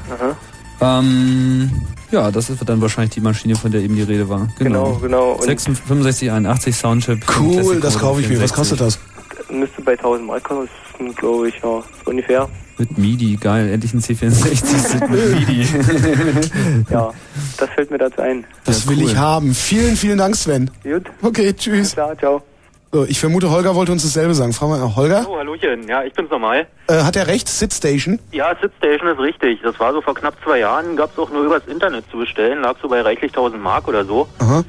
aha. 0.79 0.99
Ähm, 0.99 1.69
ja, 2.11 2.31
das 2.31 2.49
ist 2.49 2.67
dann 2.67 2.81
wahrscheinlich 2.81 3.13
die 3.15 3.21
Maschine, 3.21 3.55
von 3.55 3.71
der 3.71 3.81
eben 3.81 3.95
die 3.95 4.03
Rede 4.03 4.29
war. 4.29 4.47
Genau, 4.57 4.93
genau. 5.01 5.33
Und 5.33 5.43
6581 5.43 6.75
Soundchip. 6.75 7.25
Cool, 7.39 7.79
das 7.79 7.99
kaufe 7.99 8.21
ich 8.21 8.29
mir. 8.29 8.41
Was 8.41 8.51
64. 8.51 8.55
kostet 8.55 8.81
das? 8.81 8.99
müsste 9.49 9.81
bei 9.81 9.93
1000 9.93 10.27
Mark 10.27 10.43
kosten, 10.43 11.15
glaube 11.15 11.49
ich, 11.49 11.55
ja, 11.61 11.83
ungefähr. 12.05 12.47
Mit 12.79 12.97
MIDI, 12.97 13.37
geil. 13.37 13.71
Endlich 13.71 13.93
ein 13.93 14.01
C64 14.01 15.09
mit 15.09 15.47
MIDI. 15.47 15.67
Ja, 16.89 17.11
das 17.57 17.69
fällt 17.71 17.89
mir 17.91 17.97
dazu 17.97 18.21
ein. 18.21 18.45
Das 18.65 18.85
Ja, 18.85 18.91
will 18.91 18.99
cool. 19.03 19.09
ich 19.09 19.15
haben. 19.17 19.53
Vielen, 19.55 19.95
vielen 19.95 20.17
Dank, 20.19 20.35
Sven. 20.35 20.69
Gut. 20.83 21.03
Okay, 21.21 21.53
tschüss. 21.53 21.93
Klar, 21.93 22.15
ciao. 22.17 22.41
So, 22.91 23.03
ich 23.03 23.19
vermute, 23.19 23.49
Holger 23.51 23.75
wollte 23.75 23.91
uns 23.91 24.03
dasselbe 24.03 24.33
sagen. 24.33 24.53
Fragen 24.53 24.71
wir 24.73 24.77
mal, 24.77 24.95
Holger? 24.95 25.25
Oh, 25.29 25.37
Hallöchen. 25.37 25.87
Ja, 25.89 26.03
ich 26.03 26.13
bin's 26.13 26.29
nochmal. 26.31 26.67
Äh, 26.87 27.01
hat 27.03 27.15
er 27.17 27.27
recht? 27.27 27.49
Sid 27.49 27.73
Station? 27.73 28.19
Ja, 28.31 28.55
SidStation 28.61 29.09
ist 29.09 29.19
richtig. 29.19 29.59
Das 29.61 29.77
war 29.79 29.91
so 29.91 30.01
vor 30.01 30.15
knapp 30.15 30.35
zwei 30.43 30.59
Jahren. 30.59 30.95
Gab's 30.95 31.17
auch 31.19 31.29
nur 31.29 31.43
übers 31.43 31.63
Internet 31.67 32.05
zu 32.09 32.17
bestellen. 32.17 32.61
Lag 32.61 32.75
so 32.81 32.87
bei 32.87 33.01
reichlich 33.01 33.31
1000 33.31 33.61
Mark 33.61 33.87
oder 33.89 34.05
so. 34.05 34.27
Aha. 34.39 34.63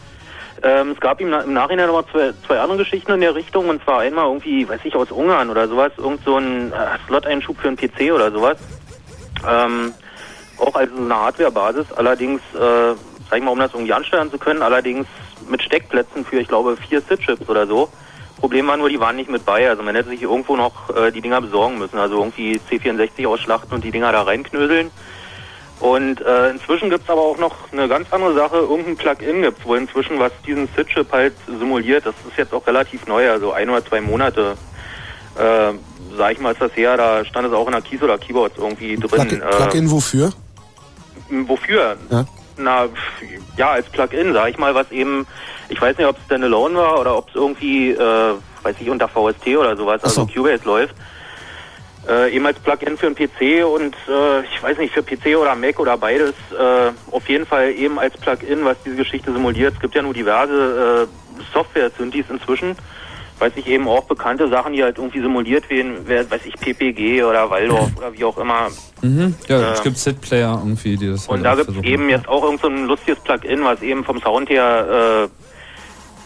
Ähm, 0.63 0.91
es 0.93 1.01
gab 1.01 1.21
im, 1.21 1.33
im 1.33 1.53
Nachhinein 1.53 1.87
noch 1.87 1.95
mal 1.95 2.05
zwei, 2.11 2.33
zwei 2.47 2.61
andere 2.61 2.79
Geschichten 2.79 3.13
in 3.13 3.21
der 3.21 3.35
Richtung. 3.35 3.69
Und 3.69 3.83
zwar 3.85 4.01
einmal 4.01 4.27
irgendwie, 4.27 4.69
weiß 4.69 4.81
ich, 4.85 4.95
aus 4.97 5.11
Ungarn 5.11 5.51
oder 5.51 5.69
sowas. 5.69 5.93
Irgend 5.97 6.25
so 6.25 6.37
ein 6.37 6.73
äh, 6.73 6.77
Slot-Einschub 7.07 7.59
für 7.59 7.69
einen 7.69 7.77
PC 7.77 8.13
oder 8.13 8.31
sowas. 8.31 8.59
Ähm, 9.49 9.95
auch 10.59 10.75
als 10.75 10.91
eine 10.97 11.15
Hardware-Basis. 11.15 11.93
Allerdings, 11.93 12.41
äh, 12.55 12.95
sag 13.31 13.39
ich 13.39 13.43
mal, 13.43 13.53
um 13.53 13.59
das 13.59 13.73
irgendwie 13.73 13.93
ansteuern 13.93 14.31
zu 14.31 14.39
können, 14.39 14.63
allerdings 14.63 15.07
mit 15.49 15.63
Steckplätzen 15.63 16.25
für, 16.25 16.41
ich 16.41 16.49
glaube, 16.49 16.77
vier 16.77 17.01
SID-Chips 17.01 17.49
oder 17.49 17.67
so. 17.67 17.89
Problem 18.39 18.69
war 18.69 18.77
nur, 18.77 18.89
die 18.89 19.01
waren 19.01 19.17
nicht 19.17 19.31
mit 19.31 19.45
bei. 19.45 19.69
Also 19.69 19.83
man 19.83 19.95
hätte 19.95 20.11
sich 20.11 20.23
irgendwo 20.23 20.57
noch 20.57 20.95
äh, 20.97 21.11
die 21.11 21.21
Dinger 21.21 21.41
besorgen 21.41 21.79
müssen. 21.79 21.99
Also 21.99 22.19
irgendwie 22.19 22.61
C64 22.71 23.27
ausschlachten 23.27 23.73
und 23.73 23.85
die 23.85 23.91
Dinger 23.91 24.13
da 24.13 24.23
reinknöseln. 24.23 24.91
Und 25.81 26.21
äh, 26.21 26.51
inzwischen 26.51 26.91
gibt's 26.91 27.09
aber 27.09 27.21
auch 27.21 27.39
noch 27.39 27.55
eine 27.73 27.87
ganz 27.89 28.13
andere 28.13 28.35
Sache. 28.35 28.57
Irgendein 28.57 28.97
Plugin 28.97 29.43
gibt's 29.43 29.65
wohl 29.65 29.79
inzwischen, 29.79 30.19
was 30.19 30.33
diesen 30.45 30.69
SID-Chip 30.75 31.13
halt 31.13 31.35
simuliert. 31.47 32.05
Das 32.05 32.15
ist 32.29 32.37
jetzt 32.37 32.53
auch 32.53 32.67
relativ 32.67 33.07
neu, 33.07 33.31
also 33.31 33.53
ein 33.53 33.71
oder 33.71 33.85
zwei 33.85 34.01
Monate. 34.01 34.57
Äh, 35.37 35.73
sag 36.17 36.33
ich 36.33 36.41
mal, 36.41 36.53
ist 36.53 36.61
das 36.61 36.75
her, 36.75 36.97
da 36.97 37.25
stand 37.25 37.47
es 37.47 37.53
auch 37.53 37.67
in 37.67 37.73
der 37.73 37.83
Keys 37.83 38.03
oder 38.03 38.19
Keyboards 38.19 38.57
irgendwie 38.59 38.97
drin. 38.97 39.29
Plug 39.29 39.33
Äh, 39.33 39.57
Plugin 39.57 39.91
wofür? 39.91 40.33
Wofür? 41.47 41.97
Ja. 42.11 42.25
Na, 42.57 42.87
ja, 43.57 43.71
als 43.71 43.87
Plugin, 43.87 44.33
sag 44.33 44.51
ich 44.51 44.59
mal, 44.59 44.75
was 44.75 44.91
eben, 44.91 45.29
ich 45.69 45.81
weiß 45.81 45.97
nicht, 45.97 46.09
ob 46.09 46.17
es 46.17 46.25
Standalone 46.25 46.75
war 46.75 46.99
oder 47.01 47.17
ob 47.17 47.29
es 47.29 47.37
irgendwie, 47.37 47.93
äh, 47.93 48.35
weiß 48.65 48.77
ich, 48.81 48.91
unter 48.91 49.07
VST 49.07 49.47
oder 49.57 49.77
sowas, 49.77 50.03
also 50.03 50.27
Cubase 50.27 50.65
läuft. 50.65 50.95
Äh, 52.09 52.35
eben 52.35 52.47
als 52.47 52.59
Plugin 52.61 52.97
für 52.97 53.07
einen 53.07 53.17
PC 53.17 53.67
und 53.67 53.95
äh, 54.09 54.41
ich 54.41 54.63
weiß 54.63 54.79
nicht, 54.79 54.95
für 54.95 55.03
PC 55.03 55.37
oder 55.37 55.55
Mac 55.55 55.79
oder 55.79 55.99
beides, 55.99 56.35
äh, 56.59 56.91
auf 57.11 57.29
jeden 57.29 57.45
Fall 57.45 57.71
eben 57.73 57.99
als 57.99 58.17
Plugin, 58.17 58.65
was 58.65 58.79
diese 58.83 58.97
Geschichte 58.97 59.31
simuliert. 59.31 59.75
Es 59.75 59.81
gibt 59.81 59.95
ja 59.95 60.01
nur 60.01 60.15
diverse 60.15 61.07
äh, 61.07 61.43
Software-Synthes 61.53 62.25
inzwischen, 62.31 62.77
weiß 63.39 63.53
ich 63.57 63.67
eben 63.67 63.87
auch 63.89 64.05
bekannte 64.05 64.49
Sachen, 64.49 64.73
die 64.73 64.83
halt 64.83 64.97
irgendwie 64.97 65.21
simuliert 65.21 65.69
werden, 65.69 65.99
wer, 66.07 66.31
weiß 66.31 66.41
ich, 66.47 66.55
PPG 66.55 67.25
oder 67.25 67.51
Waldorf 67.51 67.91
oder 67.99 68.11
wie 68.15 68.25
auch 68.25 68.39
immer. 68.39 68.69
Mhm. 69.03 69.35
Ja, 69.47 69.61
Äh, 69.61 69.73
es 69.75 69.83
gibt 69.83 69.99
Sit-Player 69.99 70.63
irgendwie, 70.65 70.97
die 70.97 71.11
das 71.11 71.29
Und 71.29 71.47
halt 71.47 71.59
da 71.59 71.63
gibt 71.63 71.77
es 71.79 71.85
eben 71.85 72.09
jetzt 72.09 72.27
auch 72.27 72.43
irgend 72.43 72.63
so 72.63 72.69
ein 72.69 72.87
lustiges 72.87 73.21
Plugin, 73.21 73.65
was 73.65 73.83
eben 73.83 74.03
vom 74.03 74.19
Sound 74.23 74.49
her, 74.49 75.29
äh, 75.29 75.48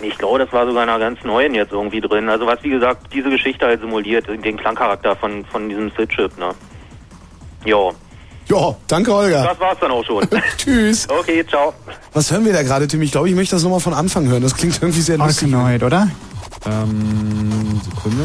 ich 0.03 0.19
glaube, 0.19 0.39
das 0.39 0.53
war 0.53 0.67
sogar 0.67 0.85
in 0.85 0.89
einer 0.89 0.99
ganz 0.99 1.23
neuen 1.25 1.55
jetzt 1.55 1.73
irgendwie 1.73 2.01
drin. 2.01 2.29
Also 2.29 2.47
was, 2.47 2.63
wie 2.63 2.71
gesagt, 2.71 3.13
diese 3.13 3.31
Geschichte 3.31 3.67
halt 3.67 3.81
simuliert, 3.81 4.27
den 4.29 4.57
Klangcharakter 4.57 5.17
von, 5.17 5.45
von 5.45 5.69
diesem 5.69 5.91
Sid-Chip, 5.97 6.39
ne? 6.39 6.51
Ja. 7.65 7.91
Ja, 8.49 8.75
danke, 8.89 9.13
Holger. 9.13 9.45
Das 9.45 9.61
war's 9.61 9.79
dann 9.81 9.91
auch 9.93 10.05
schon. 10.05 10.27
Tschüss. 10.59 11.09
Okay, 11.09 11.45
ciao. 11.47 11.73
Was 12.13 12.31
hören 12.31 12.45
wir 12.45 12.53
da 12.53 12.63
gerade, 12.63 12.89
Tim? 12.89 13.03
Ich 13.03 13.13
glaube, 13.13 13.29
ich 13.29 13.35
möchte 13.35 13.55
das 13.55 13.63
nochmal 13.63 13.81
von 13.81 13.95
Anfang 13.95 14.27
hören. 14.29 14.43
Das 14.43 14.55
klingt 14.57 14.77
irgendwie 14.83 15.01
sehr 15.01 15.19
lustig. 15.19 15.53
Arkanoid, 15.53 15.83
oder? 15.83 16.09
Ähm, 16.67 17.81
Sekunde. 17.85 18.25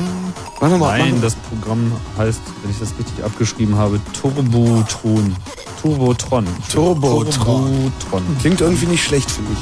Mach 0.60 0.70
noch 0.70 0.78
mal, 0.78 1.00
Nein, 1.00 1.20
das 1.22 1.36
Programm 1.36 1.92
heißt, 2.18 2.42
wenn 2.62 2.72
ich 2.72 2.80
das 2.80 2.94
richtig 2.98 3.24
abgeschrieben 3.24 3.78
habe, 3.78 4.00
Turbotron. 4.20 5.36
Turbotron. 5.82 6.48
Turbotron. 6.72 7.32
Turbotron. 7.32 8.38
Klingt 8.40 8.62
irgendwie 8.62 8.88
nicht 8.88 9.04
schlecht, 9.04 9.30
finde 9.30 9.54
ich. 9.54 9.60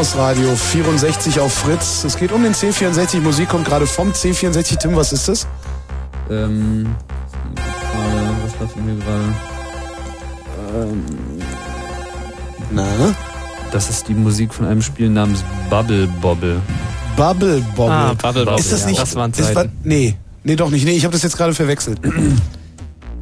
Chaos 0.00 0.16
Radio 0.16 0.56
64 0.56 1.40
auf 1.40 1.52
Fritz. 1.52 2.04
Es 2.04 2.16
geht 2.16 2.32
um 2.32 2.42
den 2.42 2.54
C64. 2.54 3.20
Musik 3.20 3.50
kommt 3.50 3.66
gerade 3.66 3.86
vom 3.86 4.12
C64. 4.12 4.78
Tim, 4.78 4.96
was 4.96 5.12
ist 5.12 5.28
das? 5.28 5.46
Ähm, 6.30 6.86
was 7.54 8.58
läuft 8.58 8.76
mir 8.78 8.94
gerade? 8.94 9.34
Ähm, 10.74 11.04
Na? 12.70 13.14
Das 13.72 13.90
ist 13.90 14.08
die 14.08 14.14
Musik 14.14 14.54
von 14.54 14.64
einem 14.64 14.80
Spiel 14.80 15.10
namens 15.10 15.44
Bubble 15.68 16.08
Bobble. 16.22 16.62
Bubble 17.14 17.62
Bobble. 17.76 17.94
Ah, 17.94 18.14
Bubble 18.14 18.46
Bobble, 18.46 18.58
Ist 18.58 18.72
das 18.72 18.80
ja. 18.80 18.86
nicht? 18.86 19.02
Das 19.02 19.14
waren 19.16 19.32
ist, 19.32 19.36
Zeiten. 19.52 19.54
wa- 19.54 19.66
nee, 19.84 20.16
nee, 20.44 20.56
doch 20.56 20.70
nicht. 20.70 20.86
Nee, 20.86 20.92
ich 20.92 21.04
habe 21.04 21.12
das 21.12 21.22
jetzt 21.22 21.36
gerade 21.36 21.52
verwechselt. 21.52 22.00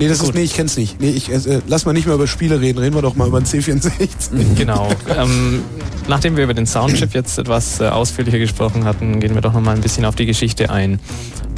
Nee, 0.00 0.06
das 0.06 0.20
ist, 0.22 0.32
nee, 0.32 0.42
ich 0.42 0.54
kenn's 0.54 0.76
nicht. 0.76 1.00
Nee, 1.00 1.10
ich, 1.10 1.28
äh, 1.28 1.60
lass 1.66 1.84
mal 1.84 1.92
nicht 1.92 2.06
mehr 2.06 2.14
über 2.14 2.28
Spiele 2.28 2.60
reden. 2.60 2.78
Reden 2.78 2.94
wir 2.94 3.02
doch 3.02 3.16
mal 3.16 3.26
über 3.26 3.40
den 3.40 3.46
C64. 3.46 4.54
Genau. 4.54 4.88
ähm, 5.18 5.64
nachdem 6.08 6.36
wir 6.36 6.44
über 6.44 6.54
den 6.54 6.66
Soundchip 6.66 7.14
jetzt 7.14 7.38
etwas 7.38 7.80
äh, 7.80 7.88
ausführlicher 7.88 8.38
gesprochen 8.38 8.84
hatten, 8.84 9.20
gehen 9.20 9.34
wir 9.34 9.40
doch 9.42 9.52
noch 9.52 9.60
mal 9.60 9.74
ein 9.74 9.80
bisschen 9.80 10.04
auf 10.04 10.14
die 10.16 10.26
Geschichte 10.26 10.70
ein. 10.70 10.98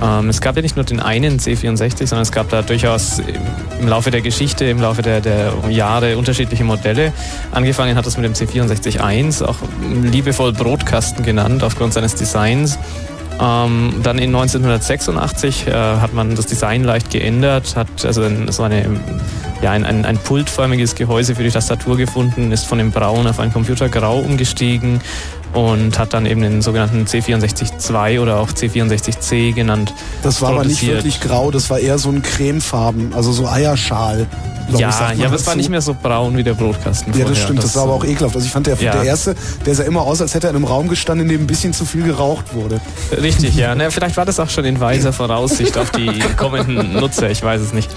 Ähm, 0.02 0.28
es 0.28 0.40
gab 0.40 0.56
ja 0.56 0.62
nicht 0.62 0.76
nur 0.76 0.84
den 0.84 1.00
einen 1.00 1.38
C64, 1.38 2.06
sondern 2.06 2.22
es 2.22 2.32
gab 2.32 2.48
da 2.50 2.62
durchaus 2.62 3.20
im- 3.80 3.88
Laufe 3.88 4.10
der 4.10 4.20
Geschichte, 4.20 4.64
im 4.66 4.80
Laufe 4.80 5.02
der, 5.02 5.20
der 5.20 5.52
Jahre 5.70 6.16
unterschiedliche 6.18 6.64
Modelle. 6.64 7.12
Angefangen 7.52 7.96
hat 7.96 8.06
es 8.06 8.16
mit 8.16 8.24
dem 8.26 8.32
C64-1, 8.34 9.42
auch 9.44 9.56
liebevoll 10.02 10.52
Brotkasten 10.52 11.24
genannt 11.24 11.62
aufgrund 11.64 11.92
seines 11.94 12.14
Designs. 12.14 12.78
Ähm, 13.40 13.94
dann 14.02 14.18
in 14.18 14.34
1986 14.34 15.66
äh, 15.66 15.72
hat 15.72 16.12
man 16.12 16.34
das 16.34 16.46
Design 16.46 16.84
leicht 16.84 17.10
geändert, 17.10 17.74
hat 17.74 17.88
also 18.04 18.22
so 18.50 18.62
eine, 18.64 18.84
ja, 19.62 19.72
ein, 19.72 19.84
ein, 19.84 20.04
ein 20.04 20.16
pultförmiges 20.18 20.94
Gehäuse 20.94 21.34
für 21.34 21.42
die 21.42 21.50
Tastatur 21.50 21.96
gefunden, 21.96 22.50
ist 22.52 22.66
von 22.66 22.78
dem 22.78 22.90
Braun 22.92 23.26
auf 23.26 23.38
ein 23.40 23.52
Computergrau 23.52 24.18
umgestiegen 24.18 25.00
und 25.52 25.98
hat 25.98 26.14
dann 26.14 26.26
eben 26.26 26.40
den 26.42 26.62
sogenannten 26.62 27.04
C64-2 27.06 28.20
oder 28.20 28.38
auch 28.38 28.50
C64C 28.50 29.52
genannt. 29.52 29.92
Das 30.22 30.40
war 30.40 30.50
aber 30.50 30.64
nicht 30.64 30.78
produziert. 30.78 30.98
wirklich 30.98 31.20
grau, 31.20 31.50
das 31.50 31.68
war 31.70 31.78
eher 31.78 31.98
so 31.98 32.08
ein 32.10 32.22
cremefarben, 32.22 33.12
also 33.14 33.32
so 33.32 33.48
Eierschal. 33.48 34.26
glaub 34.68 34.80
Ja, 34.80 35.12
ja, 35.16 35.26
aber 35.26 35.34
es 35.34 35.46
war 35.46 35.56
nicht 35.56 35.68
mehr 35.68 35.80
so 35.80 35.94
braun 36.00 36.36
wie 36.36 36.44
der 36.44 36.54
Brotkasten. 36.54 37.12
Ja, 37.12 37.20
das 37.20 37.30
vorher. 37.30 37.44
stimmt, 37.44 37.62
das, 37.64 37.74
war 37.74 37.82
aber 37.82 37.94
auch 37.94 38.04
ekelhaft. 38.04 38.36
Also 38.36 38.46
ich 38.46 38.52
fand 38.52 38.68
der, 38.68 38.76
Ja. 38.80 38.92
der 38.92 39.02
erste, 39.02 39.34
der 39.66 39.74
sah 39.74 39.82
immer 39.82 40.02
aus, 40.02 40.20
als 40.22 40.34
hätte 40.34 40.46
er 40.46 40.50
in 40.50 40.56
einem 40.56 40.66
Raum 40.66 40.88
gestanden, 40.88 41.26
in 41.28 41.32
dem 41.32 41.42
ein 41.42 41.46
bisschen 41.48 41.72
zu 41.72 41.84
viel 41.84 42.04
geraucht 42.04 42.54
wurde. 42.54 42.80
Richtig, 43.20 43.56
ja. 43.56 43.74
Na, 43.76 43.90
vielleicht 43.90 44.16
war 44.16 44.24
das 44.24 44.38
auch 44.38 44.48
schon 44.50 44.64
in 44.64 44.78
weiser 44.78 45.12
Voraussicht 45.20 45.76
auf 45.76 45.90
die 45.90 46.20
kommenden 46.36 46.92
Nutzer, 46.94 47.28
ich 47.28 47.42
weiß 47.42 47.60
es 47.60 47.72
nicht. 47.72 47.90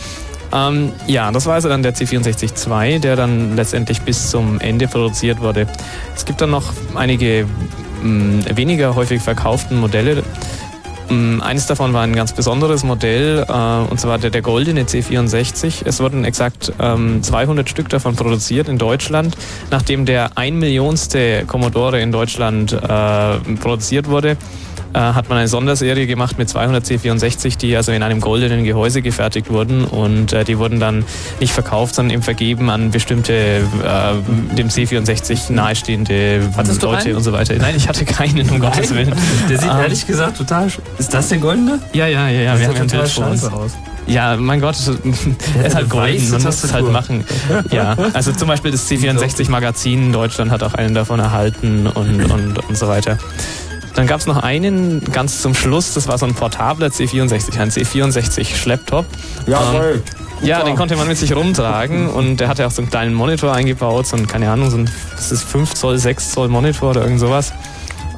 Ähm, 0.51 0.91
ja, 1.07 1.31
das 1.31 1.45
war 1.45 1.55
also 1.55 1.69
dann 1.69 1.83
der 1.83 1.93
C64-2, 1.95 2.99
der 2.99 3.15
dann 3.15 3.55
letztendlich 3.55 4.01
bis 4.01 4.29
zum 4.29 4.59
Ende 4.59 4.87
produziert 4.87 5.41
wurde. 5.41 5.67
Es 6.15 6.25
gibt 6.25 6.41
dann 6.41 6.51
noch 6.51 6.73
einige 6.95 7.47
mh, 8.03 8.55
weniger 8.55 8.95
häufig 8.95 9.21
verkauften 9.21 9.79
Modelle. 9.79 10.23
Mm, 11.09 11.41
Eines 11.41 11.67
davon 11.67 11.93
war 11.93 12.03
ein 12.03 12.15
ganz 12.15 12.33
besonderes 12.33 12.83
Modell, 12.83 13.45
äh, 13.47 13.91
und 13.91 13.99
zwar 13.99 14.17
der, 14.17 14.29
der 14.29 14.41
goldene 14.41 14.83
C64. 14.83 15.85
Es 15.85 15.99
wurden 15.99 16.23
exakt 16.23 16.71
ähm, 16.79 17.21
200 17.21 17.69
Stück 17.69 17.89
davon 17.89 18.15
produziert 18.15 18.67
in 18.69 18.77
Deutschland, 18.77 19.35
nachdem 19.71 20.05
der 20.05 20.37
ein 20.37 20.57
Millionste 20.59 21.45
Commodore 21.45 22.01
in 22.01 22.11
Deutschland 22.11 22.73
äh, 22.73 22.77
produziert 23.59 24.07
wurde. 24.07 24.37
Äh, 24.93 24.99
hat 24.99 25.27
man 25.29 25.39
eine 25.39 25.47
Sonderserie 25.47 26.05
gemacht 26.05 26.37
mit 26.37 26.49
200 26.49 26.85
C64, 26.85 27.57
die 27.57 27.75
also 27.75 27.91
in 27.91 28.03
einem 28.03 28.19
goldenen 28.21 28.63
Gehäuse 28.63 29.01
gefertigt 29.01 29.49
wurden 29.49 29.85
und 29.85 30.33
äh, 30.33 30.43
die 30.43 30.59
wurden 30.59 30.79
dann 30.79 31.03
nicht 31.39 31.51
verkauft, 31.51 31.95
sondern 31.95 32.13
eben 32.13 32.21
vergeben 32.21 32.69
an 32.69 32.91
bestimmte 32.91 33.33
äh, 33.33 34.55
dem 34.55 34.69
C64 34.69 35.51
nahestehende 35.51 36.47
Hattest 36.55 36.83
Leute 36.83 37.15
und 37.15 37.23
so 37.23 37.33
weiter. 37.33 37.55
Nein, 37.55 37.73
ich 37.75 37.87
hatte 37.87 38.05
keinen, 38.05 38.47
um 38.49 38.59
Gottes 38.59 38.93
Willen. 38.93 39.13
Der 39.49 39.57
sieht 39.57 39.69
Ähm, 39.69 39.79
ehrlich 39.79 40.05
gesagt 40.05 40.37
total. 40.37 40.67
Ist 40.99 41.13
das 41.13 41.29
der 41.29 41.39
goldene? 41.39 41.79
ja, 41.93 42.05
ja, 42.07 42.29
ja, 42.29 42.41
ja. 42.41 42.51
Das 42.51 42.59
wir 42.59 42.67
haben 42.67 42.75
ja 42.75 42.83
total 42.83 43.07
scheiße 43.07 43.51
aus. 43.51 43.71
Ja, 44.05 44.35
mein 44.35 44.59
Gott, 44.59 44.75
es 44.75 44.87
ist 45.63 45.75
halt 45.75 45.89
golden, 45.89 46.29
man 46.29 46.43
muss 46.43 46.63
es 46.63 46.73
halt 46.73 46.91
machen. 46.91 47.23
Ja, 47.71 47.95
also 48.13 48.31
zum 48.33 48.47
Beispiel 48.47 48.71
das 48.71 48.89
C64 48.89 49.49
Magazin 49.49 50.07
in 50.07 50.13
Deutschland 50.13 50.51
hat 50.51 50.61
auch 50.61 50.73
einen 50.73 50.93
davon 50.93 51.19
erhalten 51.19 51.87
und, 51.87 52.23
und, 52.29 52.59
und 52.59 52.77
so 52.77 52.87
weiter. 52.87 53.17
Dann 53.95 54.07
gab 54.07 54.19
es 54.19 54.25
noch 54.25 54.37
einen 54.37 55.03
ganz 55.11 55.41
zum 55.41 55.53
Schluss, 55.53 55.93
das 55.93 56.07
war 56.07 56.17
so 56.17 56.25
ein 56.25 56.33
portabler 56.33 56.87
C64, 56.87 57.59
ein 57.59 57.69
C64 57.69 58.55
Schlepptop. 58.55 59.05
Jawohl. 59.45 60.01
Ähm, 60.41 60.47
ja, 60.47 60.63
den 60.63 60.75
konnte 60.75 60.95
man 60.97 61.07
mit 61.07 61.17
sich 61.17 61.33
rumtragen 61.35 62.09
und 62.09 62.37
der 62.37 62.49
hatte 62.49 62.67
auch 62.67 62.71
so 62.71 62.81
einen 62.81 62.89
kleinen 62.89 63.13
Monitor 63.13 63.53
eingebaut, 63.53 64.07
so 64.07 64.17
ein, 64.17 64.27
keine 64.27 64.49
Ahnung, 64.51 64.69
so 64.71 64.77
ein, 64.77 64.89
das 65.15 65.31
ist 65.31 65.43
5 65.43 65.73
Zoll, 65.73 65.97
6 65.97 66.31
Zoll 66.31 66.49
Monitor 66.49 66.89
oder 66.89 67.03
irgend 67.03 67.19
sowas. 67.19 67.53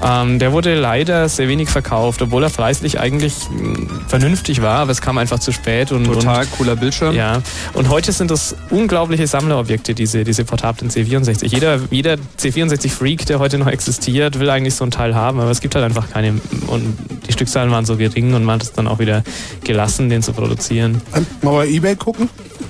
Ähm, 0.04 0.40
der 0.40 0.52
wurde 0.52 0.76
leider 0.76 1.30
sehr 1.30 1.48
wenig 1.48 1.70
verkauft, 1.70 2.22
obwohl 2.22 2.44
er 2.44 2.50
preislich 2.50 3.00
eigentlich 3.00 3.34
mh, 3.50 4.08
vernünftig 4.08 4.62
war, 4.62 4.80
aber 4.80 4.92
es 4.92 5.02
kam 5.02 5.18
einfach 5.18 5.40
zu 5.40 5.52
spät. 5.52 5.92
Und, 5.92 6.06
Total 6.06 6.42
und, 6.42 6.52
cooler 6.52 6.76
Bildschirm. 6.76 7.16
Ja, 7.16 7.42
und 7.74 7.90
heute 7.90 8.12
sind 8.12 8.32
das 8.32 8.56
unglaubliche 8.70 9.28
Sammlerobjekte, 9.28 9.94
diese, 9.94 10.24
diese 10.24 10.44
portablen 10.46 10.92
C64. 10.92 11.48
Jeder, 11.48 11.80
jeder 11.90 12.18
C64-Freak, 12.40 13.26
der 13.26 13.40
heute 13.40 13.58
noch 13.58 13.68
existiert, 13.68 14.40
will 14.40 14.50
eigentlich 14.50 14.76
so 14.76 14.84
ein 14.84 14.92
Teil 14.92 15.16
haben, 15.16 15.40
aber 15.40 15.52
es 15.52 15.62
gibt 15.62 15.76
halt 15.76 15.86
einfach 15.86 16.10
keine. 16.10 16.40
Und 16.68 16.98
die 17.28 17.34
Stückzahlen 17.34 17.72
waren 17.72 17.86
so 17.86 17.98
gering 17.98 18.34
und 18.34 18.44
man 18.44 18.56
hat 18.56 18.64
es 18.64 18.74
dann 18.74 18.88
auch 18.88 19.00
wieder 19.00 19.24
gelassen, 19.64 20.10
den 20.10 20.22
zu 20.22 20.34
produzieren. 20.34 21.02
Mal 21.42 21.52
bei 21.52 21.68
Ebay 21.68 21.96
gucken? 21.96 22.30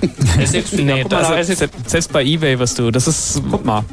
nee, 0.72 1.04
also, 1.10 1.66
selbst 1.86 2.12
bei 2.12 2.24
Ebay, 2.24 2.58
was 2.58 2.74
du, 2.74 2.90
das 2.90 3.08
ist. 3.08 3.42
Guck 3.50 3.64
mal. 3.64 3.84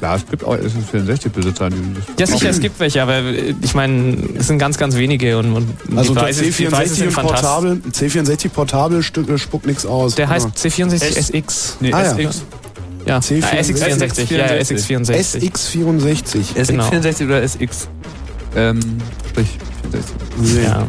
Klar, 0.00 0.16
es 0.16 0.26
gibt 0.26 0.44
auch 0.44 0.56
S64-Besitzer, 0.56 1.68
die 1.68 1.76
das 2.16 2.30
Ja, 2.30 2.36
sicher, 2.38 2.48
es 2.50 2.58
gibt 2.60 2.80
welche, 2.80 3.02
aber 3.02 3.16
äh, 3.18 3.54
ich 3.60 3.74
meine, 3.74 4.16
es 4.38 4.46
sind 4.46 4.58
ganz, 4.58 4.78
ganz 4.78 4.96
wenige 4.96 5.36
und, 5.38 5.52
und 5.54 5.68
Also 5.94 6.08
die 6.10 6.14
der 6.14 6.20
Preise, 6.22 6.42
die 6.44 6.50
Preise 6.64 6.94
C64 6.94 6.96
sind 6.96 7.06
und 7.08 7.12
fantastisch. 7.12 7.40
Portabel, 7.42 7.82
C64 7.92 8.48
Portabel 8.48 9.02
Stück, 9.02 9.28
äh, 9.28 9.36
spuckt 9.36 9.66
nichts 9.66 9.84
aus. 9.84 10.14
Der 10.14 10.30
heißt 10.30 10.48
Ja. 10.64 10.70
C64 10.70 11.18
SX. 11.18 11.76
Nee, 11.80 11.92
Ah, 11.92 12.02
ja. 12.02 12.30
SX. 12.30 12.42
Ja, 13.04 13.18
C64. 13.18 13.44
Ah, 13.44 13.56
SX64. 13.60 14.34
Ja, 14.34 14.46
SX64. 14.46 15.14
SX64. 15.14 16.54
SX64 16.56 17.24
oder 17.26 17.42
SX? 17.42 17.88
Ähm, 18.56 18.80
sprich 19.28 19.48
64. 19.90 20.64
Ja. 20.64 20.86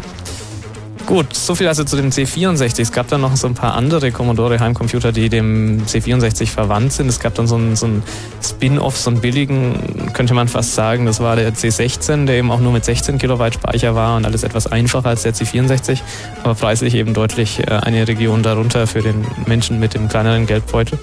Gut, 1.11 1.35
soviel 1.35 1.67
also 1.67 1.83
zu 1.83 1.97
dem 1.97 2.09
C64. 2.09 2.79
Es 2.79 2.93
gab 2.93 3.09
dann 3.09 3.19
noch 3.19 3.35
so 3.35 3.45
ein 3.45 3.53
paar 3.53 3.73
andere 3.73 4.13
Commodore 4.13 4.61
Heimcomputer, 4.61 5.11
die 5.11 5.27
dem 5.27 5.85
C64 5.85 6.47
verwandt 6.47 6.93
sind. 6.93 7.09
Es 7.09 7.19
gab 7.19 7.35
dann 7.35 7.47
so 7.47 7.55
einen, 7.55 7.75
so 7.75 7.85
einen 7.85 8.01
Spin-off, 8.41 8.95
so 8.95 9.09
einen 9.09 9.19
billigen, 9.19 10.13
könnte 10.13 10.33
man 10.33 10.47
fast 10.47 10.73
sagen. 10.73 11.05
Das 11.05 11.19
war 11.19 11.35
der 11.35 11.53
C16, 11.53 12.27
der 12.27 12.37
eben 12.37 12.49
auch 12.49 12.61
nur 12.61 12.71
mit 12.71 12.85
16 12.85 13.17
Kilobyte 13.17 13.55
Speicher 13.55 13.93
war 13.93 14.15
und 14.15 14.25
alles 14.25 14.43
etwas 14.43 14.67
einfacher 14.67 15.09
als 15.09 15.23
der 15.23 15.33
C64, 15.33 15.99
aber 16.45 16.55
preislich 16.55 16.95
eben 16.95 17.13
deutlich 17.13 17.59
äh, 17.59 17.71
eine 17.71 18.07
Region 18.07 18.41
darunter 18.41 18.87
für 18.87 19.01
den 19.01 19.25
Menschen 19.47 19.81
mit 19.81 19.93
dem 19.93 20.07
kleineren 20.07 20.47
Geldbeutel. 20.47 20.97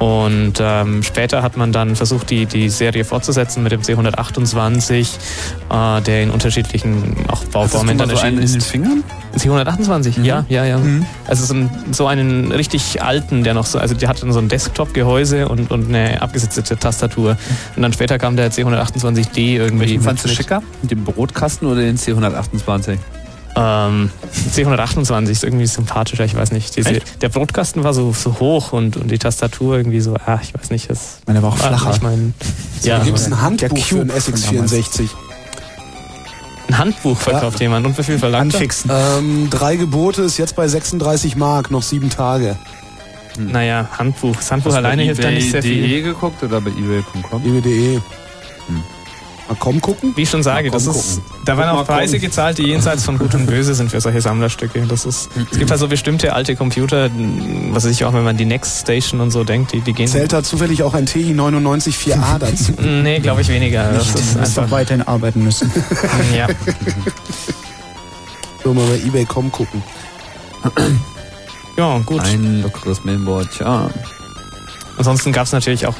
Und 0.00 0.54
ähm, 0.60 1.02
später 1.02 1.42
hat 1.42 1.58
man 1.58 1.72
dann 1.72 1.94
versucht, 1.94 2.30
die, 2.30 2.46
die 2.46 2.70
Serie 2.70 3.04
fortzusetzen 3.04 3.62
mit 3.62 3.70
dem 3.70 3.82
C128, 3.82 5.08
äh, 5.70 6.00
der 6.00 6.22
in 6.22 6.30
unterschiedlichen 6.30 7.16
auch 7.28 7.44
Bauformen 7.44 7.98
dann 7.98 8.08
so 8.08 8.16
einen 8.16 8.38
erschienen 8.38 8.42
in 8.42 8.48
den 8.48 8.58
ist. 8.58 8.66
Fingern? 8.66 9.04
C128, 9.36 10.22
ja, 10.22 10.46
ja, 10.48 10.64
ja. 10.64 10.80
Also 11.26 11.44
so, 11.44 11.52
ein, 11.52 11.70
so 11.92 12.06
einen 12.06 12.50
richtig 12.50 13.02
alten, 13.02 13.44
der 13.44 13.52
noch 13.52 13.66
so, 13.66 13.78
also 13.78 13.94
der 13.94 14.08
hatte 14.08 14.30
so 14.32 14.38
ein 14.38 14.48
Desktop-Gehäuse 14.48 15.48
und, 15.48 15.70
und 15.70 15.88
eine 15.88 16.22
abgesetzte 16.22 16.62
Tastatur. 16.78 17.36
Und 17.76 17.82
dann 17.82 17.92
später 17.92 18.18
kam 18.18 18.36
der 18.36 18.50
C128D 18.50 19.38
irgendwie. 19.38 19.80
Welchen 19.80 20.00
fandst 20.02 20.24
du 20.24 20.28
mit- 20.28 20.36
schicker? 20.38 20.62
Den 20.82 21.04
Brotkasten 21.04 21.68
oder 21.68 21.82
den 21.82 21.98
C128? 21.98 22.96
Ähm, 23.62 24.10
C128 24.54 25.28
ist 25.28 25.44
irgendwie 25.44 25.66
sympathischer, 25.66 26.24
ich 26.24 26.34
weiß 26.34 26.52
nicht. 26.52 26.76
Diese, 26.76 27.00
der 27.20 27.28
Brotkasten 27.28 27.84
war 27.84 27.92
so, 27.92 28.12
so 28.12 28.40
hoch 28.40 28.72
und, 28.72 28.96
und 28.96 29.10
die 29.10 29.18
Tastatur 29.18 29.76
irgendwie 29.76 30.00
so, 30.00 30.14
ah, 30.14 30.38
ich 30.42 30.54
weiß 30.54 30.70
nicht. 30.70 30.88
Das 30.88 31.18
Meine 31.26 31.42
war 31.42 31.50
auch 31.50 31.58
flacher. 31.58 31.90
nicht 31.90 32.02
mein, 32.02 32.32
Ja, 32.82 32.98
ja, 32.98 33.04
gibt 33.04 33.18
es 33.18 33.26
ein 33.26 33.40
Handbuch 33.42 33.68
Der 33.68 33.68
Cube 33.68 34.10
von 34.12 34.34
SX64? 34.34 35.08
Ein 36.68 36.78
Handbuch 36.78 37.18
verkauft 37.18 37.60
jemand 37.60 37.84
und 37.84 37.98
wie 37.98 38.02
viel 38.02 38.18
verlangt 38.18 38.54
er? 38.54 39.18
Ähm, 39.18 39.48
drei 39.50 39.76
Gebote 39.76 40.22
ist 40.22 40.38
jetzt 40.38 40.56
bei 40.56 40.66
36 40.66 41.36
Mark, 41.36 41.70
noch 41.70 41.82
sieben 41.82 42.08
Tage. 42.08 42.56
Naja, 43.38 43.88
Handbuch. 43.98 44.36
Das 44.36 44.50
Handbuch 44.52 44.70
Hast 44.70 44.76
du 44.76 44.78
alleine 44.78 45.02
bei 45.02 45.06
hilft 45.06 45.24
da 45.24 45.30
nicht 45.30 45.50
sehr 45.50 45.62
viel. 45.62 45.84
eBay.de 45.84 46.02
geguckt 46.02 46.42
oder 46.42 46.60
bei 46.60 46.70
eBay.com? 46.70 47.44
eBay.de. 47.44 48.00
Mal 49.50 49.56
komm 49.58 49.80
gucken? 49.80 50.12
Wie 50.14 50.22
ich 50.22 50.30
schon 50.30 50.44
sage, 50.44 50.70
das 50.70 50.86
ist, 50.86 51.22
da 51.44 51.58
werden 51.58 51.70
auch 51.70 51.84
Preise 51.84 52.12
gucken. 52.12 52.28
gezahlt, 52.28 52.58
die 52.58 52.62
jenseits 52.68 53.02
von 53.02 53.18
Gut 53.18 53.34
und 53.34 53.46
Böse 53.46 53.74
sind 53.74 53.90
für 53.90 54.00
solche 54.00 54.20
Sammlerstücke. 54.20 54.80
Das 54.86 55.04
ist, 55.04 55.28
es 55.50 55.58
gibt 55.58 55.72
halt 55.72 55.80
so 55.80 55.88
bestimmte 55.88 56.34
alte 56.34 56.54
Computer, 56.54 57.10
was 57.72 57.84
weiß 57.84 57.90
ich 57.90 58.04
auch, 58.04 58.12
wenn 58.12 58.20
man 58.20 58.28
an 58.28 58.36
die 58.36 58.44
Next 58.44 58.82
Station 58.82 59.20
und 59.20 59.32
so 59.32 59.42
denkt, 59.42 59.72
die, 59.72 59.80
die 59.80 59.92
gehen. 59.92 60.06
Zählt 60.06 60.32
da 60.32 60.44
zufällig 60.44 60.84
auch 60.84 60.94
ein 60.94 61.04
TI 61.04 61.32
99 61.32 61.96
4A 61.96 62.38
dazu? 62.38 62.74
Nee, 62.80 63.18
glaube 63.18 63.40
ich 63.40 63.48
weniger. 63.48 63.90
Das 63.92 64.14
ist 64.14 64.36
einfach, 64.36 64.70
weiterhin 64.70 65.02
arbeiten 65.02 65.42
müssen. 65.42 65.68
ja. 66.36 66.46
So, 68.62 68.72
mal 68.72 68.86
bei 68.86 69.04
eBay.com 69.04 69.50
gucken. 69.50 69.82
ja, 71.76 71.98
gut. 72.06 72.20
Ein 72.20 72.62
lockeres 72.62 73.02
Mainboard, 73.02 73.58
ja. 73.58 73.90
Ansonsten 74.96 75.32
gab 75.32 75.46
es 75.46 75.52
natürlich 75.52 75.88
auch 75.88 75.94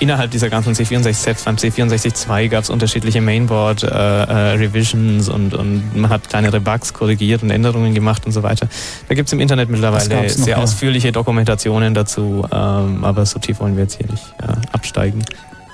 innerhalb 0.00 0.30
dieser 0.30 0.50
ganzen 0.50 0.74
C64, 0.74 1.12
selbst 1.12 1.44
beim 1.44 1.56
C64-2 1.56 2.48
gab 2.48 2.64
es 2.64 2.70
unterschiedliche 2.70 3.20
Mainboard-Revisions 3.20 5.28
und, 5.28 5.54
und 5.54 5.96
man 5.96 6.10
hat 6.10 6.28
kleinere 6.28 6.60
Bugs 6.60 6.92
korrigiert 6.92 7.42
und 7.42 7.50
Änderungen 7.50 7.94
gemacht 7.94 8.26
und 8.26 8.32
so 8.32 8.42
weiter. 8.42 8.68
Da 9.08 9.14
gibt 9.14 9.28
es 9.28 9.32
im 9.32 9.40
Internet 9.40 9.70
mittlerweile 9.70 10.22
noch, 10.22 10.28
sehr 10.28 10.56
ja. 10.56 10.62
ausführliche 10.62 11.12
Dokumentationen 11.12 11.94
dazu, 11.94 12.44
ähm, 12.50 13.04
aber 13.04 13.26
so 13.26 13.38
tief 13.38 13.60
wollen 13.60 13.76
wir 13.76 13.84
jetzt 13.84 13.98
hier 13.98 14.10
nicht 14.10 14.34
äh, 14.40 14.46
absteigen. 14.72 15.24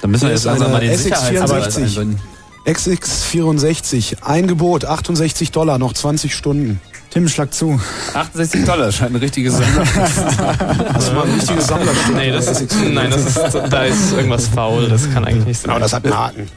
Da 0.02 0.08
müssen 0.08 0.24
wir 0.24 0.34
jetzt 0.34 0.44
langsam 0.44 0.72
mal 0.72 0.80
den 0.80 0.96
Sicherheitshinweis 0.96 1.76
SX64. 1.76 1.82
einbinden. 1.82 2.20
XX64, 2.66 4.22
ein 4.22 4.46
Gebot, 4.46 4.86
68 4.86 5.50
Dollar, 5.50 5.78
noch 5.78 5.92
20 5.92 6.34
Stunden. 6.34 6.80
Tim, 7.14 7.28
schlag 7.28 7.54
zu. 7.54 7.80
68 8.12 8.64
Dollar 8.64 8.90
scheint 8.90 9.12
ein 9.12 9.16
richtiges 9.20 9.52
Sammler. 9.56 9.84
Hast 10.94 11.08
du 11.10 11.14
mal 11.14 11.24
ein 11.24 11.34
richtiges 11.34 11.66
Sammlerstück? 11.68 12.16
Nee, 12.16 12.32
das 12.32 12.48
ist, 12.60 12.74
nein, 12.92 13.08
das 13.10 13.24
ist, 13.24 13.38
da 13.70 13.84
ist 13.84 14.12
irgendwas 14.12 14.48
faul, 14.48 14.88
das 14.88 15.08
kann 15.14 15.24
eigentlich 15.24 15.46
nicht 15.46 15.60
sein. 15.62 15.70
Aber 15.70 15.78
das 15.78 15.92
hat 15.92 16.04
einen 16.04 16.18
Haken. 16.18 16.48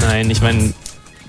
Nein, 0.00 0.30
ich 0.30 0.40
meine, 0.40 0.72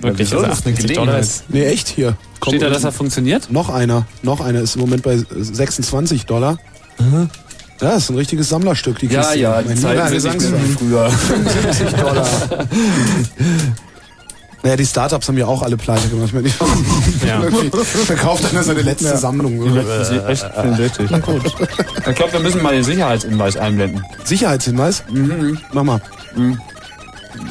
wirklich, 0.00 0.30
wieso? 0.30 0.38
also 0.38 0.48
Das 0.48 0.60
ist 0.60 0.66
eine 0.66 0.74
68 0.74 0.96
Dollar 0.96 1.18
ist, 1.18 1.44
Nee, 1.48 1.66
echt 1.66 1.88
hier. 1.88 2.16
Komm, 2.40 2.52
Steht 2.52 2.62
da, 2.62 2.70
dass 2.70 2.84
er 2.84 2.92
funktioniert? 2.92 3.52
Noch 3.52 3.68
einer. 3.68 4.06
Noch 4.22 4.40
einer 4.40 4.60
ist 4.62 4.74
im 4.76 4.80
Moment 4.80 5.02
bei 5.02 5.18
26 5.38 6.24
Dollar. 6.24 6.56
Ja, 7.82 7.90
ist 7.92 8.08
ein 8.10 8.16
richtiges 8.16 8.48
Sammlerstück, 8.48 8.98
die 9.00 9.06
Ja, 9.06 9.20
Kiste. 9.20 9.38
ja, 9.38 9.60
die 9.60 9.68
Mein 9.68 9.76
Zeiten 9.76 10.18
sind 10.18 10.34
nicht 10.34 10.50
mehr 10.50 10.60
wie 10.64 10.72
früher. 10.72 11.10
75 11.10 11.88
Dollar. 11.94 12.26
Naja, 14.62 14.76
die 14.76 14.86
Startups 14.86 15.28
haben 15.28 15.38
ja 15.38 15.46
auch 15.46 15.62
alle 15.62 15.76
pleite 15.76 16.08
gemacht. 16.08 16.26
Ich 16.28 16.34
meine, 16.34 16.48
die 16.48 17.26
Ja. 17.26 17.40
verkauft 18.04 18.44
einer 18.50 18.62
seine 18.64 18.82
letzte 18.82 19.16
Sammlung. 19.16 19.76
echt 20.26 20.44
richtig. 20.78 21.22
Gut. 21.22 21.42
Ich 22.08 22.14
glaube, 22.16 22.32
wir 22.32 22.40
müssen 22.40 22.62
mal 22.62 22.72
den 22.74 22.82
Sicherheitshinweis 22.84 23.56
einblenden. 23.56 24.04
Sicherheitshinweis? 24.24 25.04
Mhm. 25.10 25.58
Mach 25.72 25.84
mal. 25.84 26.00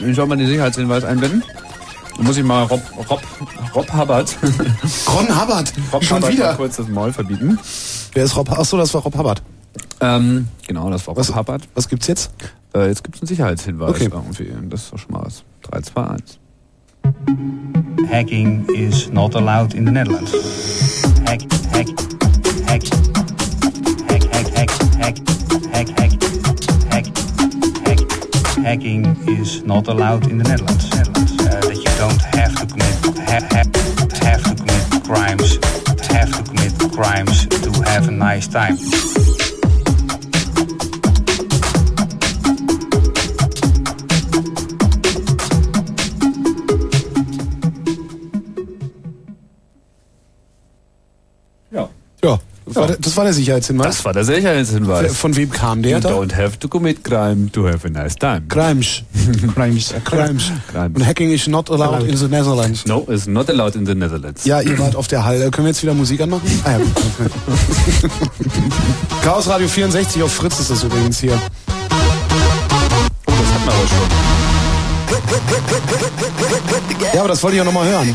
Ich 0.05 0.15
soll 0.15 0.27
mal 0.27 0.37
den 0.37 0.47
Sicherheitshinweis 0.47 1.03
einblenden. 1.05 1.43
Dann 2.17 2.25
muss 2.25 2.37
ich 2.37 2.43
mal 2.43 2.63
Rob, 2.63 2.81
Rob, 3.09 3.21
Rob 3.75 3.93
Hubbard. 3.93 4.35
Ron 5.07 5.41
Hubbard. 5.41 5.71
Rob 5.93 6.03
Schon 6.03 6.17
Hubbard 6.17 6.33
wieder. 6.33 6.47
mal 6.47 6.55
kurz 6.55 6.75
das 6.77 6.87
Maul 6.87 7.13
verbieten. 7.13 7.59
Wer 8.13 8.23
ist 8.23 8.35
Rob? 8.35 8.51
Achso, 8.51 8.75
das 8.77 8.93
war 8.93 9.01
Rob 9.01 9.15
Hubbard. 9.17 9.41
Ähm, 10.01 10.47
genau, 10.67 10.89
das 10.89 11.05
war 11.07 11.13
Rob 11.15 11.19
Was- 11.29 11.35
Hubbard. 11.35 11.61
Was 11.75 11.87
gibt's 11.87 12.07
jetzt? 12.07 12.31
Äh, 12.73 12.87
jetzt 12.87 13.03
gibt 13.03 13.15
es 13.15 13.21
einen 13.21 13.27
Sicherheitshinweis 13.27 13.89
Okay. 13.91 14.09
irgendwie. 14.11 14.51
Das 14.69 14.83
ist 14.83 14.93
doch 14.93 14.97
schon 14.99 15.11
mal 15.11 15.21
was. 15.23 15.43
3, 15.69 15.81
2, 15.81 16.03
1. 16.07 16.39
Hacking 18.07 18.65
is 18.75 19.09
not 19.09 19.35
allowed 19.35 19.75
in 19.75 19.85
the 19.85 19.91
Netherlands. 19.91 20.31
Hack, 21.19 21.41
hack, 21.71 21.87
hack, 22.67 22.83
hack, 24.07 24.23
hack, 24.23 24.23
hack, 24.23 24.69
hack, 24.95 25.17
hack, 25.71 25.89
hack, 25.95 26.09
hack, 26.91 27.05
hack. 27.85 27.99
Hacking 28.57 29.05
is 29.27 29.63
not 29.63 29.87
allowed 29.87 30.27
in 30.29 30.37
the 30.37 30.43
Netherlands. 30.43 30.89
Netherlands. 30.95 31.31
Uh, 31.39 31.61
that 31.61 31.77
you 31.77 31.91
don't 31.97 32.21
have 32.35 32.55
to 32.55 32.65
commit 32.65 32.95
ha, 33.29 33.39
ha, 33.51 33.63
have 34.25 34.43
to 34.43 34.55
commit 34.55 35.03
crimes, 35.05 35.57
have 36.07 36.31
to 36.35 36.43
commit 36.43 36.73
crimes 36.93 37.47
to 37.47 37.71
have 37.83 38.07
a 38.07 38.11
nice 38.11 38.47
time. 38.47 38.77
Ja. 52.23 52.39
Ja, 52.75 52.85
das 52.99 53.15
war, 53.15 53.23
der, 53.23 53.31
Sicherheitshinweis. 53.33 53.87
Das 53.87 54.03
war 54.03 54.11
der 54.11 54.25
Sicherheitshinweis. 54.25 55.15
Von 55.15 55.33
wem 55.37 55.49
kam 55.49 55.81
der 55.83 55.93
You 55.93 55.99
da? 56.01 56.09
don't 56.09 56.35
have 56.35 56.59
to 56.59 56.67
commit 56.67 57.01
crime 57.01 57.49
to 57.51 57.65
have 57.65 57.87
a 57.87 57.89
nice 57.89 58.13
time. 58.15 58.41
Crimes. 58.49 59.03
Crimes. 59.53 59.93
Crimes. 60.03 60.51
Crimes. 60.69 60.95
Und 60.95 61.07
Hacking 61.07 61.31
is 61.31 61.47
not 61.47 61.71
allowed 61.71 62.03
in 62.03 62.17
the 62.17 62.27
Netherlands. 62.27 62.85
No, 62.85 63.05
is 63.07 63.25
not 63.25 63.49
allowed 63.49 63.75
in 63.75 63.85
the 63.85 63.95
Netherlands. 63.95 64.43
Ja, 64.43 64.59
ihr 64.59 64.77
wart 64.79 64.97
auf 64.97 65.07
der 65.07 65.23
Halle. 65.23 65.49
Können 65.49 65.67
wir 65.67 65.69
jetzt 65.69 65.81
wieder 65.81 65.93
Musik 65.93 66.19
anmachen? 66.19 66.43
Ah 66.65 66.71
ja. 66.71 66.79
Chaos 69.23 69.47
Radio 69.47 69.69
64 69.69 70.21
auf 70.21 70.33
Fritz 70.33 70.59
ist 70.59 70.69
das 70.69 70.83
übrigens 70.83 71.19
hier. 71.19 71.31
Oh, 71.33 71.39
das 73.27 73.53
hat 73.53 73.65
man 73.65 73.75
aber 73.75 73.87
schon. 73.87 73.97
Ja, 77.13 77.19
aber 77.21 77.29
das 77.29 77.41
wollte 77.41 77.55
ich 77.55 77.61
auch 77.61 77.65
nochmal 77.65 77.87
hören. 77.87 78.13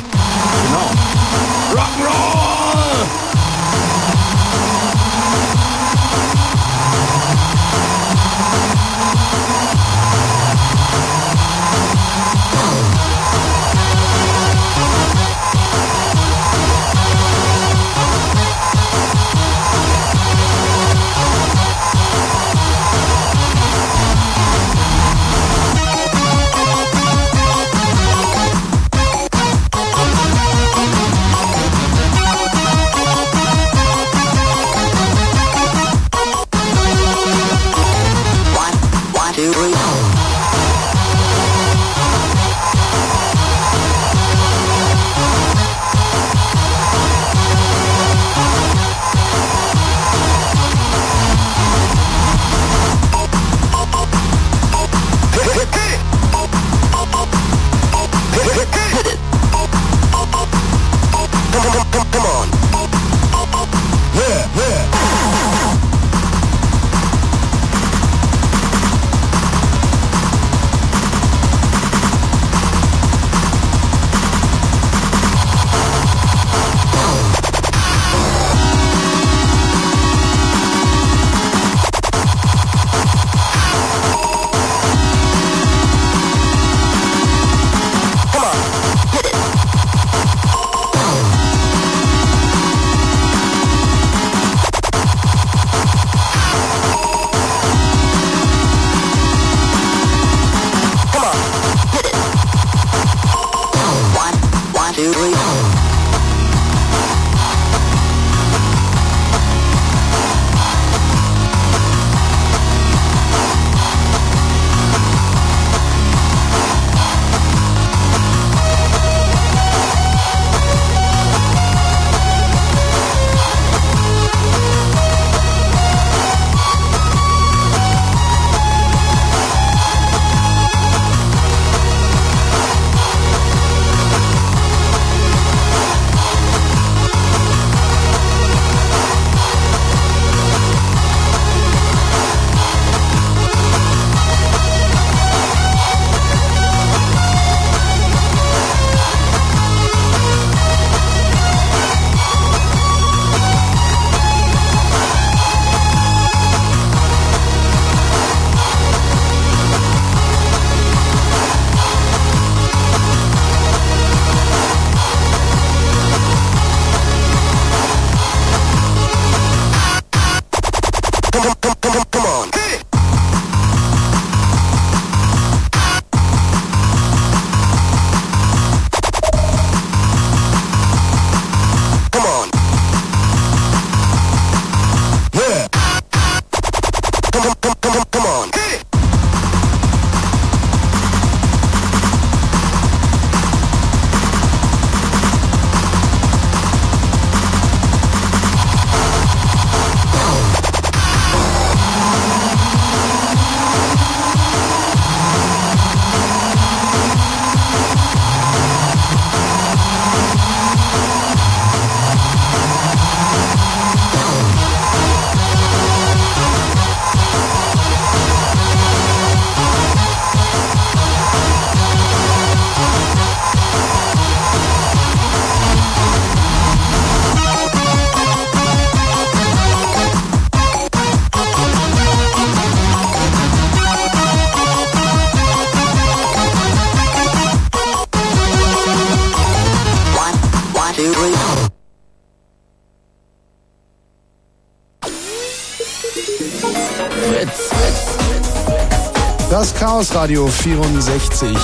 Chaos 250.02 250.16
Radio 250.16 250.48
64. 250.48 251.56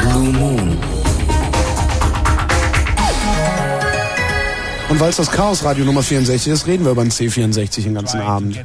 Blue 0.00 0.32
Moon. 0.32 0.78
Und 4.88 4.98
weil 4.98 5.10
es 5.10 5.16
das 5.16 5.30
Chaos 5.30 5.62
Radio 5.62 5.84
Nummer 5.84 6.02
64 6.02 6.50
ist, 6.54 6.66
reden 6.66 6.84
wir 6.86 6.92
über 6.92 7.02
den 7.02 7.10
C64 7.10 7.82
den 7.82 7.92
ganzen 7.96 8.22
Abend. 8.22 8.56
Ja, 8.56 8.62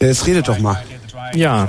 Jetzt 0.00 0.26
redet 0.26 0.48
doch 0.48 0.58
mal. 0.60 0.82
Ja. 1.34 1.68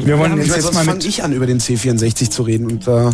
Wir 0.00 0.18
wollen 0.18 0.38
jetzt, 0.38 0.56
jetzt 0.56 0.74
mal 0.74 0.84
fange 0.84 1.04
ich 1.04 1.22
an, 1.22 1.32
über 1.32 1.46
den 1.46 1.60
C64 1.60 2.30
zu 2.30 2.42
reden. 2.42 2.66
Und, 2.68 2.88
äh, 2.88 3.10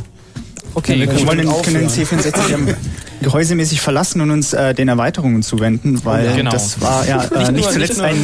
Okay, 0.73 0.99
wir 0.99 1.09
können, 1.09 1.27
wollen 1.27 1.39
den, 1.41 1.63
können 1.63 1.81
den 1.81 1.91
C64 1.91 2.55
ähm, 2.55 2.75
gehäusemäßig 3.21 3.83
verlassen 3.83 4.23
und 4.23 4.31
uns 4.31 4.55
äh, 4.55 4.73
den 4.73 4.89
Erweiterungen 4.89 5.43
zuwenden, 5.43 6.03
weil 6.07 6.25
Ja, 6.25 6.37
genau. 6.37 6.53
das 6.53 6.81
war 6.81 7.07
ja 7.07 7.23
äh, 7.25 7.39
Nicht 7.39 7.53
nicht, 7.53 7.65
nur- 7.65 7.73
zuletzt 7.73 8.01
ein 8.01 8.17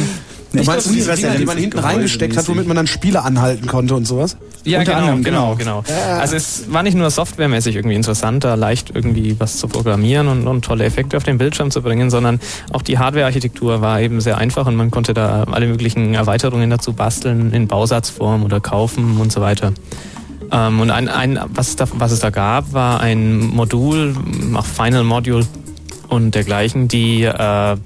Du 0.55 0.61
nicht 0.61 0.67
meinst 0.67 0.93
diese 0.93 1.13
Dinger, 1.15 1.35
die 1.35 1.45
man 1.45 1.57
hinten 1.57 1.79
reingesteckt 1.79 2.37
hat, 2.37 2.47
womit 2.47 2.67
man 2.67 2.75
dann 2.75 2.87
Spiele 2.87 3.23
anhalten 3.23 3.67
konnte 3.67 3.95
und 3.95 4.05
sowas? 4.05 4.37
Ja, 4.63 4.79
Unter 4.79 4.93
genau, 4.93 5.03
anderem, 5.03 5.23
genau, 5.23 5.55
genau. 5.55 5.83
genau. 5.83 6.19
Also 6.19 6.35
es 6.35 6.71
war 6.71 6.83
nicht 6.83 6.95
nur 6.95 7.09
softwaremäßig 7.09 7.75
irgendwie 7.75 7.95
interessant, 7.95 8.43
da 8.43 8.55
leicht 8.55 8.91
irgendwie 8.93 9.35
was 9.39 9.57
zu 9.57 9.67
programmieren 9.67 10.27
und, 10.27 10.47
und 10.47 10.65
tolle 10.65 10.85
Effekte 10.85 11.17
auf 11.17 11.23
den 11.23 11.37
Bildschirm 11.37 11.71
zu 11.71 11.81
bringen, 11.81 12.09
sondern 12.09 12.39
auch 12.71 12.81
die 12.81 12.97
Hardware-Architektur 12.97 13.81
war 13.81 14.01
eben 14.01 14.21
sehr 14.21 14.37
einfach 14.37 14.65
und 14.65 14.75
man 14.75 14.91
konnte 14.91 15.13
da 15.13 15.43
alle 15.43 15.67
möglichen 15.67 16.13
Erweiterungen 16.13 16.69
dazu 16.69 16.93
basteln 16.93 17.51
in 17.53 17.67
Bausatzform 17.67 18.43
oder 18.43 18.59
kaufen 18.59 19.17
und 19.17 19.31
so 19.31 19.41
weiter. 19.41 19.73
Ähm, 20.51 20.79
und 20.79 20.91
ein, 20.91 21.09
ein 21.09 21.39
was, 21.47 21.75
da, 21.75 21.85
was 21.93 22.11
es 22.11 22.19
da 22.19 22.29
gab, 22.29 22.73
war 22.73 23.01
ein 23.01 23.39
Modul, 23.39 24.15
auch 24.53 24.65
Final 24.65 25.03
Module 25.03 25.45
und 26.07 26.35
dergleichen, 26.35 26.87
die 26.87 27.23
äh, 27.23 27.77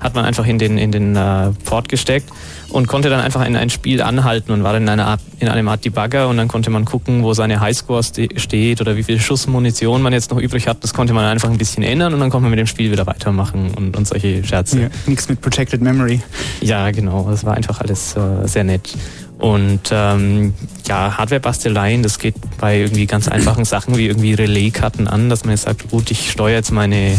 hat 0.00 0.14
man 0.14 0.24
einfach 0.24 0.46
in 0.46 0.58
den, 0.58 0.78
in 0.78 0.92
den 0.92 1.16
äh, 1.16 1.50
Port 1.64 1.88
gesteckt 1.88 2.30
und 2.70 2.86
konnte 2.86 3.10
dann 3.10 3.20
einfach 3.20 3.46
in 3.46 3.56
ein 3.56 3.70
Spiel 3.70 4.02
anhalten 4.02 4.52
und 4.52 4.62
war 4.62 4.72
dann 4.72 4.82
in 4.82 4.88
einer 4.88 5.06
Art, 5.06 5.20
in 5.38 5.48
einem 5.48 5.68
Art 5.68 5.84
Debugger 5.84 6.28
und 6.28 6.36
dann 6.36 6.48
konnte 6.48 6.70
man 6.70 6.84
gucken, 6.84 7.22
wo 7.22 7.34
seine 7.34 7.60
Highscore 7.60 8.02
ste 8.02 8.28
steht 8.36 8.80
oder 8.80 8.96
wie 8.96 9.02
viel 9.02 9.20
Schuss 9.20 9.46
Munition 9.46 10.02
man 10.02 10.12
jetzt 10.12 10.30
noch 10.30 10.38
übrig 10.38 10.68
hat. 10.68 10.82
Das 10.84 10.94
konnte 10.94 11.12
man 11.12 11.24
einfach 11.24 11.50
ein 11.50 11.58
bisschen 11.58 11.82
ändern 11.82 12.14
und 12.14 12.20
dann 12.20 12.30
konnte 12.30 12.42
man 12.42 12.50
mit 12.50 12.58
dem 12.58 12.66
Spiel 12.66 12.92
wieder 12.92 13.06
weitermachen 13.06 13.70
und, 13.76 13.96
und 13.96 14.06
solche 14.06 14.44
Scherze. 14.44 14.82
Ja, 14.82 14.88
nichts 15.06 15.28
mit 15.28 15.40
Protected 15.40 15.80
Memory. 15.80 16.20
Ja, 16.60 16.90
genau. 16.90 17.28
Das 17.30 17.44
war 17.44 17.54
einfach 17.54 17.80
alles 17.80 18.16
äh, 18.16 18.46
sehr 18.46 18.64
nett. 18.64 18.94
Und 19.38 19.90
ähm, 19.92 20.52
ja, 20.88 21.16
Hardware-Basteleien, 21.16 22.02
das 22.02 22.18
geht 22.18 22.34
bei 22.60 22.80
irgendwie 22.80 23.06
ganz 23.06 23.28
einfachen 23.28 23.64
Sachen 23.64 23.96
wie 23.96 24.06
irgendwie 24.06 24.34
Relais-Karten 24.34 25.06
an, 25.06 25.28
dass 25.28 25.44
man 25.44 25.52
jetzt 25.52 25.62
sagt, 25.62 25.90
gut, 25.90 26.10
ich 26.10 26.32
steuere 26.32 26.56
jetzt 26.56 26.72
meine 26.72 27.16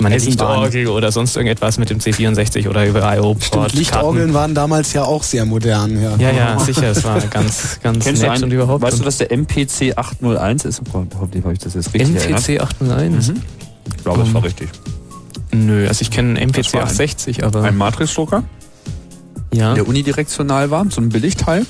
meine 0.00 0.14
Eisenbahn. 0.16 0.62
Lichtorgel 0.64 0.88
oder 0.88 1.12
sonst 1.12 1.36
irgendetwas 1.36 1.78
mit 1.78 1.90
dem 1.90 1.98
C64 1.98 2.68
oder 2.68 2.86
über 2.86 3.00
IO-Port. 3.16 3.42
Stimmt, 3.44 3.72
Lichtorgeln 3.74 4.34
waren 4.34 4.54
damals 4.54 4.92
ja 4.92 5.04
auch 5.04 5.22
sehr 5.22 5.44
modern. 5.44 6.00
Ja, 6.02 6.16
Ja, 6.16 6.30
ja, 6.30 6.58
sicher, 6.58 6.90
es 6.90 7.04
war 7.04 7.20
ganz, 7.30 7.78
ganz 7.82 8.04
Kennst 8.04 8.22
du 8.22 8.26
nett 8.26 8.34
einen, 8.36 8.44
und 8.44 8.52
überhaupt. 8.52 8.82
Weißt 8.82 9.00
du, 9.00 9.04
was 9.04 9.18
der 9.18 9.30
MPC 9.32 9.96
801 9.96 10.64
ist? 10.64 10.82
Hoffentlich 10.92 11.44
habe 11.44 11.52
ich 11.52 11.58
das 11.60 11.74
jetzt 11.74 11.92
richtig 11.94 12.16
erinnert. 12.16 12.48
MPC 12.48 12.60
801? 12.60 13.28
Mhm. 13.28 13.42
Ich 13.96 14.02
glaube, 14.04 14.22
es 14.22 14.34
war 14.34 14.42
richtig. 14.44 14.68
Nö, 15.52 15.88
also 15.88 16.02
ich 16.02 16.10
kenne 16.10 16.38
einen 16.40 16.50
MPC 16.50 16.72
war 16.74 16.82
ein- 16.82 16.86
860, 16.88 17.44
aber. 17.44 17.62
Ein 17.64 17.76
Matrixdrucker, 17.76 18.44
ja, 19.52 19.74
der 19.74 19.88
unidirektional 19.88 20.70
war, 20.70 20.86
so 20.90 21.00
ein 21.00 21.08
Billigteil 21.08 21.66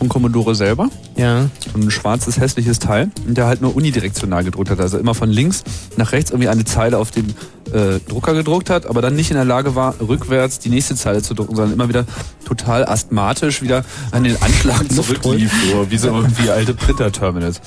von 0.00 0.08
Commodore 0.08 0.54
selber. 0.54 0.88
ja. 1.16 1.50
So 1.72 1.78
ein 1.78 1.90
schwarzes, 1.90 2.40
hässliches 2.40 2.78
Teil. 2.78 3.10
Und 3.28 3.36
der 3.36 3.46
halt 3.46 3.60
nur 3.60 3.76
unidirektional 3.76 4.42
gedruckt 4.42 4.70
hat. 4.70 4.80
Also 4.80 4.96
immer 4.96 5.14
von 5.14 5.28
links 5.28 5.62
nach 5.98 6.12
rechts 6.12 6.30
irgendwie 6.30 6.48
eine 6.48 6.64
Zeile 6.64 6.96
auf 6.96 7.10
den 7.10 7.34
äh, 7.72 8.00
Drucker 8.08 8.32
gedruckt 8.32 8.70
hat, 8.70 8.86
aber 8.86 9.02
dann 9.02 9.14
nicht 9.14 9.30
in 9.30 9.36
der 9.36 9.44
Lage 9.44 9.74
war, 9.74 9.94
rückwärts 10.00 10.58
die 10.58 10.70
nächste 10.70 10.96
Zeile 10.96 11.20
zu 11.20 11.34
drucken, 11.34 11.54
sondern 11.54 11.74
immer 11.74 11.88
wieder 11.90 12.06
total 12.46 12.86
asthmatisch 12.86 13.60
wieder 13.60 13.84
an 14.10 14.24
den 14.24 14.40
Anschlag 14.42 14.90
zurücklief, 14.90 15.52
so, 15.70 15.90
wie 15.90 15.98
so 15.98 16.08
irgendwie 16.08 16.50
alte 16.50 16.72
Printer-Terminals. 16.72 17.60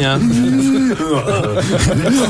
Ja. 0.00 0.16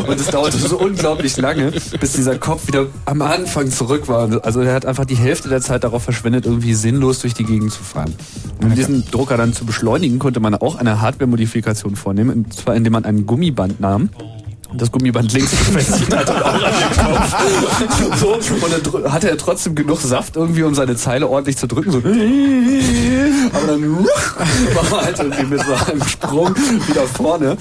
Und 0.06 0.20
es 0.20 0.26
dauerte 0.26 0.56
so 0.56 0.78
unglaublich 0.78 1.36
lange, 1.36 1.72
bis 2.00 2.12
dieser 2.12 2.38
Kopf 2.38 2.66
wieder 2.68 2.86
am 3.04 3.22
Anfang 3.22 3.70
zurück 3.70 4.08
war. 4.08 4.44
Also 4.44 4.60
er 4.60 4.74
hat 4.74 4.86
einfach 4.86 5.04
die 5.04 5.16
Hälfte 5.16 5.48
der 5.48 5.60
Zeit 5.60 5.84
darauf 5.84 6.02
verschwendet, 6.02 6.46
irgendwie 6.46 6.74
sinnlos 6.74 7.20
durch 7.20 7.34
die 7.34 7.44
Gegend 7.44 7.72
zu 7.72 7.82
fahren. 7.82 8.14
Um 8.62 8.74
diesen 8.74 9.04
Drucker 9.10 9.36
dann 9.36 9.52
zu 9.52 9.64
beschleunigen, 9.64 10.18
konnte 10.18 10.40
man 10.40 10.54
auch 10.54 10.76
eine 10.76 11.00
Hardware-Modifikation 11.00 11.96
vornehmen, 11.96 12.30
und 12.30 12.52
zwar 12.52 12.74
indem 12.74 12.92
man 12.94 13.04
ein 13.04 13.26
Gummiband 13.26 13.80
nahm. 13.80 14.10
und 14.18 14.37
Das 14.74 14.92
Gummiband 14.92 15.32
links 15.32 15.50
befestigt 15.50 16.14
hat 16.14 16.28
und 16.28 16.42
auch 16.42 16.52
an 16.52 16.60
den 16.60 18.10
Kopf. 18.10 18.18
So, 18.20 18.34
und 18.34 18.94
dann 18.94 19.12
hatte 19.12 19.30
er 19.30 19.38
trotzdem 19.38 19.74
genug 19.74 20.00
Saft 20.00 20.36
irgendwie, 20.36 20.62
um 20.62 20.74
seine 20.74 20.94
Zeile 20.94 21.26
ordentlich 21.26 21.56
zu 21.56 21.66
drücken. 21.66 21.90
So. 21.90 21.98
Aber 21.98 23.66
dann 23.66 23.98
war 24.90 25.00
er 25.00 25.06
halt 25.06 25.18
irgendwie 25.18 25.46
mit 25.46 25.60
so 25.64 25.72
einem 25.72 26.04
Sprung 26.04 26.54
wieder 26.54 27.06
vorne. 27.06 27.56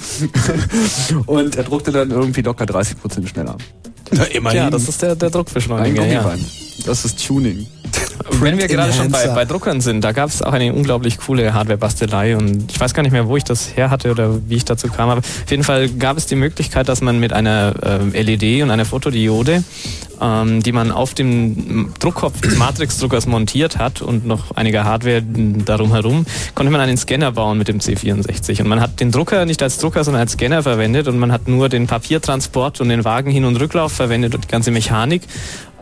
Und 1.26 1.56
er 1.56 1.64
druckte 1.64 1.92
dann 1.92 2.10
irgendwie 2.10 2.42
locker 2.42 2.66
30 2.66 3.00
Prozent 3.00 3.28
schneller. 3.28 3.56
Na, 4.10 4.24
immerhin. 4.24 4.58
ja, 4.58 4.70
das 4.70 4.88
ist 4.88 5.00
der, 5.00 5.16
der 5.16 5.28
Ein 5.28 5.32
Druckbeschleuniger. 5.32 6.06
Ja. 6.06 6.34
Das 6.86 7.04
ist 7.04 7.26
Tuning. 7.26 7.66
Wenn 8.40 8.58
wir 8.58 8.68
gerade 8.68 8.92
schon 8.92 9.10
bei, 9.10 9.26
bei 9.28 9.44
Druckern 9.44 9.80
sind, 9.80 10.02
da 10.02 10.12
gab 10.12 10.28
es 10.28 10.42
auch 10.42 10.52
eine 10.52 10.72
unglaublich 10.72 11.18
coole 11.18 11.54
Hardware-Bastelei 11.54 12.36
und 12.36 12.70
ich 12.70 12.78
weiß 12.78 12.94
gar 12.94 13.02
nicht 13.02 13.12
mehr, 13.12 13.26
wo 13.26 13.36
ich 13.36 13.44
das 13.44 13.76
her 13.76 13.90
hatte 13.90 14.10
oder 14.10 14.38
wie 14.48 14.56
ich 14.56 14.64
dazu 14.64 14.88
kam, 14.88 15.08
aber 15.08 15.20
auf 15.20 15.50
jeden 15.50 15.64
Fall 15.64 15.88
gab 15.88 16.16
es 16.16 16.26
die 16.26 16.36
Möglichkeit, 16.36 16.88
dass 16.88 17.00
man 17.00 17.18
mit 17.18 17.32
einer 17.32 17.74
ähm, 17.82 18.12
LED 18.12 18.62
und 18.62 18.70
einer 18.70 18.84
Fotodiode, 18.84 19.64
ähm, 20.20 20.62
die 20.62 20.72
man 20.72 20.92
auf 20.92 21.14
dem 21.14 21.92
Druckkopf 21.98 22.40
des 22.40 22.56
Matrix-Druckers 22.56 23.26
montiert 23.26 23.78
hat 23.78 24.02
und 24.02 24.26
noch 24.26 24.56
einiger 24.56 24.84
Hardware 24.84 25.22
darum 25.22 25.92
herum, 25.92 26.26
konnte 26.54 26.70
man 26.70 26.80
einen 26.80 26.96
Scanner 26.96 27.32
bauen 27.32 27.58
mit 27.58 27.68
dem 27.68 27.78
C64 27.78 28.60
und 28.60 28.68
man 28.68 28.80
hat 28.80 29.00
den 29.00 29.10
Drucker 29.10 29.46
nicht 29.46 29.62
als 29.62 29.78
Drucker, 29.78 30.04
sondern 30.04 30.20
als 30.20 30.32
Scanner 30.32 30.62
verwendet 30.62 31.08
und 31.08 31.18
man 31.18 31.32
hat 31.32 31.48
nur 31.48 31.68
den 31.68 31.86
Papiertransport 31.86 32.80
und 32.80 32.88
den 32.90 33.04
Wagen 33.04 33.30
hin- 33.30 33.44
und 33.44 33.56
Rücklauf 33.56 33.92
verwendet 33.92 34.34
und 34.34 34.44
die 34.44 34.48
ganze 34.48 34.70
Mechanik 34.70 35.22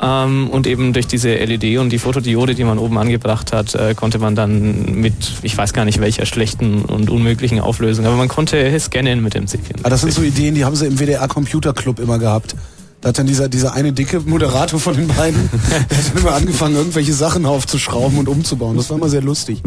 ähm, 0.00 0.48
und 0.50 0.66
eben 0.66 0.92
durch 0.92 1.06
diese 1.06 1.34
LED 1.34 1.78
und 1.78 1.90
die 1.90 1.98
Fotodiode, 1.98 2.54
die 2.54 2.64
man 2.64 2.78
oben 2.78 2.98
angebracht 2.98 3.52
hat, 3.52 3.74
äh, 3.74 3.94
konnte 3.94 4.18
man 4.18 4.34
dann 4.34 5.00
mit, 5.00 5.14
ich 5.42 5.56
weiß 5.56 5.72
gar 5.72 5.84
nicht 5.84 6.00
welcher 6.00 6.26
schlechten 6.26 6.82
und 6.82 7.10
unmöglichen 7.10 7.60
Auflösung, 7.60 8.06
aber 8.06 8.16
man 8.16 8.28
konnte 8.28 8.78
scannen 8.78 9.22
mit 9.22 9.34
dem 9.34 9.46
C64. 9.46 9.56
Ah, 9.82 9.90
das 9.90 10.02
sind 10.02 10.12
so 10.12 10.22
Ideen, 10.22 10.54
die 10.54 10.64
haben 10.64 10.76
sie 10.76 10.86
im 10.86 10.98
WDR 10.98 11.26
Computer 11.28 11.72
Club 11.72 11.98
immer 11.98 12.18
gehabt. 12.18 12.54
Da 13.00 13.10
hat 13.10 13.18
dann 13.18 13.26
dieser, 13.26 13.48
dieser 13.48 13.74
eine 13.74 13.92
dicke 13.92 14.20
Moderator 14.20 14.80
von 14.80 14.96
den 14.96 15.08
beiden, 15.08 15.50
der 15.70 15.98
hat 15.98 16.14
dann 16.14 16.22
immer 16.22 16.34
angefangen, 16.34 16.76
irgendwelche 16.76 17.12
Sachen 17.12 17.44
aufzuschrauben 17.44 18.18
und 18.18 18.28
umzubauen. 18.28 18.76
Das 18.76 18.90
war 18.90 18.96
immer 18.96 19.08
sehr 19.08 19.22
lustig. 19.22 19.62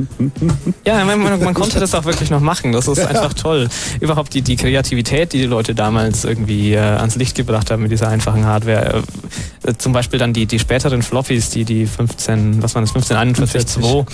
Ja, 0.86 1.06
man, 1.06 1.20
man, 1.20 1.44
man 1.44 1.54
konnte 1.54 1.80
das 1.80 1.94
auch 1.94 2.06
wirklich 2.06 2.32
noch 2.32 2.42
machen. 2.42 2.72
Das 2.72 2.88
ist 2.88 3.00
einfach 3.00 3.34
toll. 3.34 3.70
Überhaupt 4.00 4.34
die, 4.34 4.42
die 4.42 4.56
Kreativität, 4.56 5.34
die 5.34 5.40
die 5.40 5.46
Leute 5.46 5.76
damals 5.76 6.26
irgendwie 6.26 6.74
äh, 6.74 6.80
ans 6.80 7.16
Licht 7.16 7.36
gebracht 7.36 7.70
haben 7.72 7.84
mit 7.84 7.92
dieser 7.92 8.10
einfachen 8.10 8.46
Hardware. 8.46 9.04
Äh, 9.64 9.74
zum 9.78 9.94
Beispiel 9.94 10.20
dann 10.20 10.34
die, 10.34 10.46
die 10.46 10.60
späteren 10.60 11.02
Floppies, 11.04 11.50
die, 11.50 11.66
die 11.66 11.86
15, 11.86 12.64
was 12.64 12.76
waren 12.76 12.86
das, 12.86 12.96
1541.2, 12.96 14.06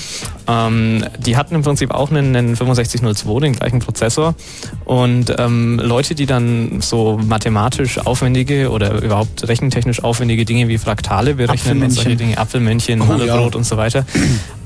ähm, 0.47 1.05
die 1.19 1.37
hatten 1.37 1.55
im 1.55 1.61
Prinzip 1.61 1.91
auch 1.91 2.09
einen, 2.09 2.35
einen 2.35 2.55
6502, 2.55 3.39
den 3.39 3.53
gleichen 3.53 3.79
Prozessor. 3.79 4.35
Und 4.83 5.33
ähm, 5.37 5.79
Leute, 5.81 6.15
die 6.15 6.25
dann 6.25 6.81
so 6.81 7.17
mathematisch 7.23 7.99
aufwendige 7.99 8.69
oder 8.69 9.01
überhaupt 9.05 9.47
rechentechnisch 9.47 10.03
aufwendige 10.03 10.45
Dinge 10.45 10.67
wie 10.67 10.77
Fraktale 10.77 11.35
berechnen 11.35 11.81
und 11.83 11.91
solche. 11.91 12.15
Dinge, 12.15 12.37
Apfelmännchen, 12.37 13.01
Oh, 13.01 13.05
Mandelbrot 13.05 13.53
ja. 13.53 13.57
und 13.57 13.63
so 13.63 13.77
weiter, 13.77 14.05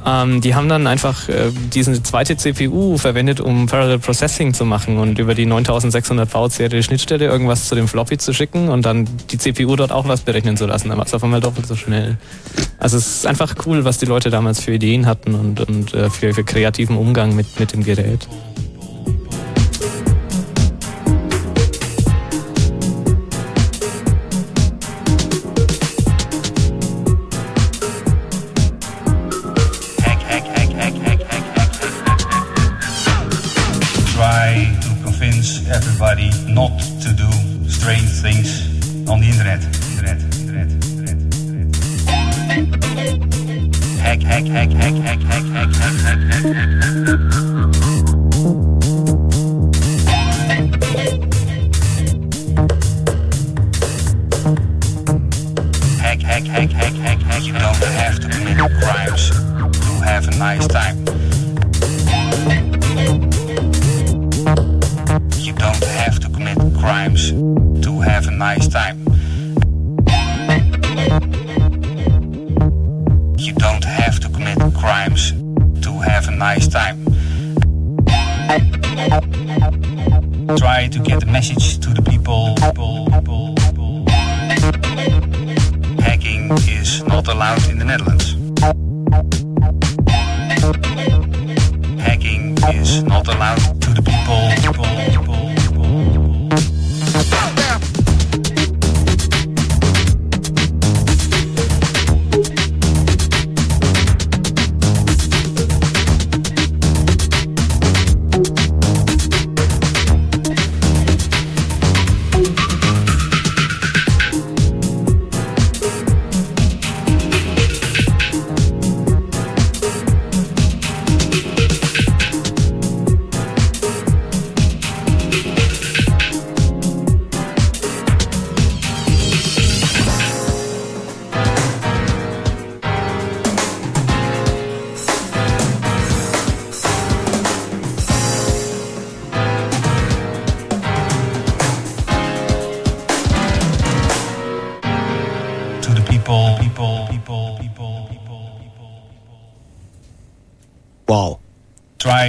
ähm, 0.05 0.41
die 0.41 0.55
haben 0.55 0.69
dann 0.69 0.87
einfach 0.87 1.27
äh, 1.29 1.51
diese 1.73 2.01
zweite 2.01 2.37
CPU 2.37 2.97
verwendet, 2.97 3.41
um 3.41 3.65
Parallel 3.67 3.99
Processing 3.99 4.53
zu 4.53 4.65
machen 4.65 4.97
und 4.97 5.19
über 5.19 5.35
die 5.35 5.45
9600 5.45 6.29
V-Serie 6.29 6.81
Schnittstelle 6.83 7.25
irgendwas 7.25 7.67
zu 7.67 7.75
dem 7.75 7.87
Floppy 7.87 8.17
zu 8.17 8.33
schicken 8.33 8.69
und 8.69 8.85
dann 8.85 9.07
die 9.29 9.37
CPU 9.37 9.75
dort 9.75 9.91
auch 9.91 10.07
was 10.07 10.21
berechnen 10.21 10.57
zu 10.57 10.65
lassen. 10.65 10.89
Dann 10.89 10.97
war 10.97 11.05
es 11.05 11.13
auf 11.13 11.23
einmal 11.23 11.41
doppelt 11.41 11.67
so 11.67 11.75
schnell. 11.75 12.17
Also 12.77 12.97
es 12.97 13.07
ist 13.07 13.27
einfach 13.27 13.55
cool, 13.65 13.83
was 13.83 13.97
die 13.97 14.05
Leute 14.05 14.29
damals 14.29 14.61
für 14.61 14.71
Ideen 14.71 15.05
hatten 15.05 15.35
und, 15.35 15.59
und 15.67 15.93
äh, 15.93 16.09
für, 16.09 16.33
für 16.33 16.43
kreativen 16.43 16.95
Umgang 16.97 17.35
mit, 17.35 17.59
mit 17.59 17.73
dem 17.73 17.83
Gerät. 17.83 18.27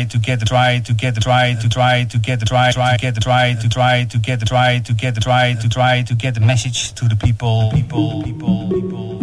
Try 0.00 0.06
to 0.08 0.18
get 0.18 0.40
the 0.40 0.46
try 0.46 0.78
to 0.80 0.94
get 0.94 1.14
the 1.14 1.20
try 1.20 1.54
to 1.60 1.68
try 1.68 2.04
to 2.06 2.18
get 2.18 2.40
the 2.40 2.46
try 2.46 2.72
try 2.72 2.96
get 2.96 3.14
the 3.14 3.20
try 3.20 3.54
to 3.54 3.68
try 3.68 4.04
to 4.06 4.18
get 4.18 4.40
the 4.40 4.46
try 4.46 4.78
to 4.80 4.94
get 4.94 5.14
the 5.14 5.20
try 5.20 5.54
to 5.54 5.68
try 5.68 6.02
to 6.02 6.14
get 6.14 6.34
the 6.34 6.40
message 6.40 6.94
to 6.94 7.06
the 7.06 7.16
people, 7.16 7.70
people, 7.74 8.22
people, 8.22 8.68
people. 8.70 9.20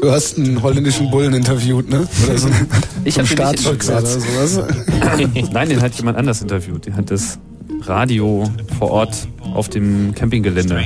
Du 0.00 0.10
hast 0.10 0.36
einen 0.36 0.60
holländischen 0.62 1.10
Bullen 1.10 1.32
interviewt, 1.34 1.88
ne? 1.88 2.08
Oder 2.26 2.38
so 2.38 2.48
ein, 2.48 2.54
Ich 3.04 3.14
so 3.14 3.20
ein 3.20 3.26
hab 3.28 3.36
den 3.36 3.50
nicht 3.50 3.60
Staatsrücksatz 3.60 4.16
oder 4.16 4.46
sowas. 4.46 4.74
Nein, 5.52 5.68
den 5.68 5.80
hat 5.80 5.94
jemand 5.94 6.18
anders 6.18 6.42
interviewt. 6.42 6.86
Den 6.86 6.96
hat 6.96 7.08
das 7.10 7.38
Radio 7.82 8.50
vor 8.80 8.90
Ort 8.90 9.28
auf 9.54 9.68
dem 9.68 10.12
Campinggelände. 10.14 10.82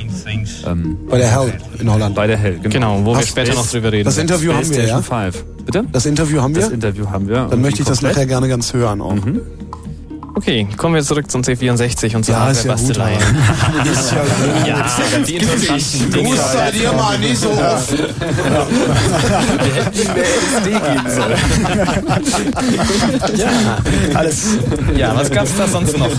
Ähm, 0.67 0.99
Bei 1.09 1.17
der 1.19 1.31
Hell 1.31 1.53
in 1.79 1.91
Holland. 1.91 2.15
Bei 2.15 2.27
der 2.27 2.37
Hell, 2.37 2.59
genau. 2.59 2.69
Genau, 2.71 3.05
wo 3.05 3.13
wir 3.13 3.19
Hast- 3.19 3.29
später 3.29 3.55
noch 3.55 3.67
drüber 3.67 3.91
reden. 3.91 4.05
Das 4.05 4.19
Interview 4.19 4.53
haben 4.53 4.69
wir, 4.69 4.85
ja? 4.87 5.01
PlayStation 5.01 5.33
5. 5.33 5.45
Bitte? 5.73 5.87
Das 5.93 6.07
Interview 6.07 6.41
haben 6.41 6.55
wir? 6.55 6.63
Das 6.63 6.71
Interview 6.71 7.09
haben 7.11 7.29
wir. 7.29 7.47
Dann 7.47 7.61
möchte 7.61 7.83
ich 7.83 7.89
das 7.89 8.03
nachher 8.03 8.27
gerne 8.27 8.49
ganz 8.49 8.73
hören 8.73 9.01
auch. 9.01 9.17
Okay, 10.43 10.67
kommen 10.77 10.97
wir 10.97 11.03
zurück 11.05 11.31
zum 11.31 11.43
C64 11.43 12.17
und 12.17 12.25
zur 12.25 12.35
Ja, 12.35 12.51
ist 12.51 12.65
ja 12.65 12.73
Hardware-Bastelei. 12.73 13.15
aber- 13.17 13.91
Ist 13.93 14.11
ja 14.13 14.67
ja, 14.67 14.87
die 15.25 15.37
interessanten 15.37 16.11
Dinge. 16.13 16.29
Muster 16.31 16.73
dir 16.73 16.93
mal 16.95 17.17
nicht 17.21 17.37
so 17.41 17.51
oft. 17.51 17.95
Ja, 23.37 23.79
alles. 24.15 24.59
Ja, 24.97 25.15
was 25.17 25.31
gab's 25.31 25.53
da 25.57 25.69
sonst 25.69 25.97
noch? 25.97 26.11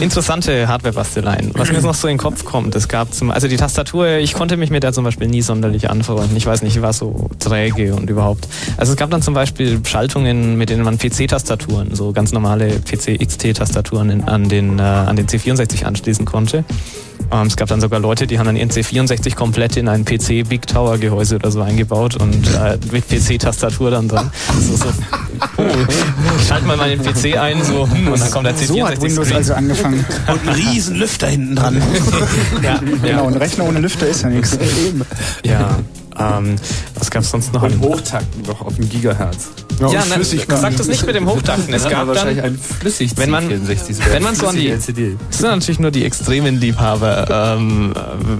Interessante 0.00 0.68
Hardware-Basteleien. 0.68 1.50
Was 1.54 1.68
mir 1.68 1.74
jetzt 1.74 1.84
noch 1.84 1.94
so 1.94 2.06
in 2.06 2.12
den 2.14 2.18
Kopf 2.18 2.44
kommt, 2.44 2.74
es 2.76 2.86
gab 2.88 3.12
zum, 3.12 3.30
also 3.32 3.48
die 3.48 3.56
Tastatur, 3.56 4.06
ich 4.18 4.34
konnte 4.34 4.56
mich 4.56 4.70
mit 4.70 4.82
der 4.84 4.92
zum 4.92 5.02
Beispiel 5.04 5.26
nie 5.26 5.42
sonderlich 5.42 5.90
anfreunden. 5.90 6.36
Ich 6.36 6.46
weiß 6.46 6.62
nicht, 6.62 6.76
die 6.76 6.82
war 6.82 6.92
so 6.92 7.28
träge 7.40 7.94
und 7.94 8.08
überhaupt. 8.08 8.46
Also 8.76 8.92
es 8.92 8.96
gab 8.96 9.10
dann 9.10 9.20
zum 9.22 9.34
Beispiel 9.34 9.80
Schaltungen, 9.84 10.56
mit 10.56 10.70
denen 10.70 10.84
man 10.84 10.96
PC-Tastaturen, 10.98 11.94
so 11.94 12.12
ganz 12.12 12.32
normale 12.32 12.68
PC-XT-Tastaturen 12.80 13.63
in- 14.10 14.24
an 14.24 14.48
den, 14.48 14.78
äh, 14.78 14.82
an 14.82 15.16
den 15.16 15.26
C64 15.26 15.84
anschließen 15.84 16.24
konnte. 16.24 16.64
Ähm, 17.32 17.46
es 17.46 17.56
gab 17.56 17.68
dann 17.68 17.80
sogar 17.80 18.00
Leute, 18.00 18.26
die 18.26 18.38
haben 18.38 18.46
dann 18.46 18.56
ihren 18.56 18.70
C64 18.70 19.34
komplett 19.34 19.76
in 19.76 19.88
ein 19.88 20.04
PC 20.04 20.42
Big 20.46 20.66
Tower 20.66 20.98
Gehäuse 20.98 21.36
oder 21.36 21.50
so 21.50 21.62
eingebaut 21.62 22.16
und 22.16 22.46
äh, 22.54 22.76
mit 22.92 23.08
PC-Tastatur 23.08 23.90
dann 23.90 24.08
dran. 24.08 24.30
So, 24.60 24.76
so, 24.76 24.84
oh, 25.56 25.62
ich 26.38 26.46
schalte 26.46 26.66
mal 26.66 26.76
meinen 26.76 27.00
PC 27.02 27.36
ein, 27.38 27.62
so, 27.64 27.88
hm, 27.88 28.08
und 28.12 28.20
dann 28.20 28.30
kommt 28.30 28.46
der 28.46 28.54
C64 28.54 28.66
So 28.66 28.86
hat 28.86 29.00
Windows 29.02 29.26
Screen. 29.26 29.36
also 29.38 29.54
angefangen. 29.54 30.04
Und 30.26 30.48
ein 30.48 30.54
riesen 30.54 30.96
Lüfter 30.96 31.28
hinten 31.28 31.56
dran. 31.56 31.80
ja, 32.62 32.78
Genau, 33.02 33.26
ein 33.28 33.34
Rechner 33.34 33.64
ohne 33.64 33.78
Lüfter 33.80 34.06
ist 34.06 34.22
ja 34.22 34.28
nichts. 34.28 34.58
Ja, 35.44 35.78
ähm, 36.18 36.56
was 36.98 37.10
gab's 37.10 37.30
sonst 37.30 37.52
noch? 37.54 37.62
Und 37.62 37.80
Hochtakten 37.80 38.42
doch 38.44 38.60
auf 38.60 38.74
dem 38.76 38.88
Gigahertz. 38.88 39.48
Ja, 39.80 40.04
nein, 40.08 40.22
sag 40.22 40.76
das 40.76 40.88
nicht 40.88 41.06
mit 41.06 41.14
dem 41.14 41.28
Hochtakten. 41.28 41.74
Es 41.74 41.84
gab 41.88 42.12
dann, 42.12 42.28
ein 42.28 42.58
flüssig 42.58 43.12
wenn 43.16 43.30
man, 43.30 43.48
C64. 43.48 43.96
wenn 44.10 44.22
man 44.22 44.34
so 44.34 44.46
an 44.46 44.56
die, 44.56 44.68
LCD. 44.68 45.16
das 45.30 45.38
sind 45.38 45.50
natürlich 45.50 45.78
nur 45.80 45.90
die 45.90 46.04
extremen 46.04 46.60
Liebhaber. 46.60 47.56
Ähm, 47.58 47.92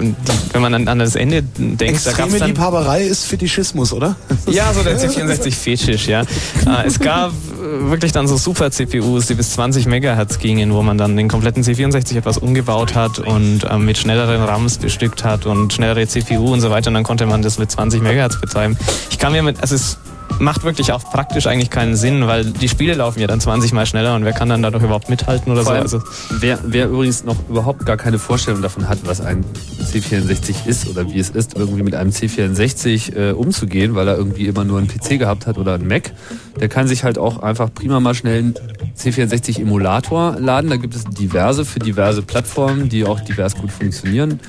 die, 0.02 0.14
wenn 0.52 0.62
man 0.62 0.74
an, 0.74 0.88
an 0.88 0.98
das 0.98 1.16
Ende 1.16 1.42
denkt, 1.42 1.80
da 1.80 1.86
gab's 1.86 2.06
Extreme 2.06 2.38
dann, 2.38 2.48
Liebhaberei 2.48 3.04
ist 3.04 3.24
Fetischismus, 3.26 3.92
oder? 3.92 4.16
Ja, 4.46 4.72
so 4.72 4.82
der 4.82 4.98
C64-Fetisch, 4.98 6.06
ja. 6.06 6.22
Äh, 6.22 6.86
es 6.86 6.98
gab 6.98 7.30
äh, 7.30 7.90
wirklich 7.90 8.12
dann 8.12 8.28
so 8.28 8.36
Super-CPUs, 8.36 9.26
die 9.26 9.34
bis 9.34 9.52
20 9.52 9.86
Megahertz 9.86 10.38
gingen, 10.38 10.72
wo 10.72 10.82
man 10.82 10.98
dann 10.98 11.16
den 11.16 11.28
kompletten 11.28 11.62
C64 11.62 12.16
etwas 12.16 12.38
umgebaut 12.38 12.94
hat 12.94 13.18
und 13.18 13.60
ähm, 13.68 13.84
mit 13.84 13.98
schnelleren 13.98 14.42
RAMs 14.42 14.78
bestückt 14.78 15.24
hat 15.24 15.46
und 15.46 15.72
schnellere 15.72 16.06
CPU 16.06 16.52
und 16.52 16.60
so 16.60 16.70
weiter. 16.70 16.88
Und 16.88 16.94
dann 16.94 17.04
konnte 17.04 17.26
man 17.26 17.42
das 17.42 17.58
mit 17.58 17.70
20 17.70 18.02
Megahertz 18.02 18.40
betreiben. 18.40 18.76
Ich 19.10 19.18
kann 19.18 19.32
mir 19.32 19.42
mit, 19.42 19.60
also 19.60 19.74
es 19.74 19.98
macht 20.38 20.64
wirklich 20.64 20.92
auch 20.92 21.04
praktisch 21.04 21.46
eigentlich 21.46 21.70
keinen 21.70 21.96
Sinn, 21.96 22.26
weil 22.26 22.44
die 22.44 22.68
Spiele 22.68 22.94
laufen 22.94 23.20
ja 23.20 23.26
dann 23.26 23.40
20 23.40 23.72
mal 23.72 23.86
schneller 23.86 24.14
und 24.14 24.24
wer 24.24 24.32
kann 24.32 24.48
dann 24.48 24.62
dadurch 24.62 24.82
überhaupt 24.82 25.08
mithalten 25.08 25.52
oder 25.52 25.62
Vor 25.62 25.74
so. 25.74 25.98
Also, 25.98 26.02
wer, 26.40 26.58
wer 26.64 26.88
übrigens 26.88 27.24
noch 27.24 27.36
überhaupt 27.48 27.86
gar 27.86 27.96
keine 27.96 28.18
Vorstellung 28.18 28.62
davon 28.62 28.88
hat, 28.88 28.98
was 29.04 29.20
ein 29.20 29.44
C64 29.92 30.66
ist 30.66 30.88
oder 30.88 31.10
wie 31.10 31.18
es 31.18 31.30
ist, 31.30 31.56
irgendwie 31.56 31.82
mit 31.82 31.94
einem 31.94 32.10
C64 32.10 33.16
äh, 33.16 33.32
umzugehen, 33.32 33.94
weil 33.94 34.08
er 34.08 34.16
irgendwie 34.16 34.46
immer 34.46 34.64
nur 34.64 34.78
einen 34.78 34.88
PC 34.88 35.18
gehabt 35.18 35.46
hat 35.46 35.58
oder 35.58 35.74
einen 35.74 35.86
Mac, 35.86 36.12
der 36.60 36.68
kann 36.68 36.86
sich 36.88 37.04
halt 37.04 37.18
auch 37.18 37.42
einfach 37.42 37.72
prima 37.72 38.00
mal 38.00 38.14
schnell 38.14 38.38
einen 38.38 38.54
C64-Emulator 38.98 40.36
laden. 40.38 40.70
Da 40.70 40.76
gibt 40.76 40.94
es 40.94 41.04
diverse 41.04 41.64
für 41.64 41.78
diverse 41.78 42.22
Plattformen, 42.22 42.88
die 42.88 43.04
auch 43.04 43.20
divers 43.20 43.56
gut 43.56 43.70
funktionieren. 43.70 44.40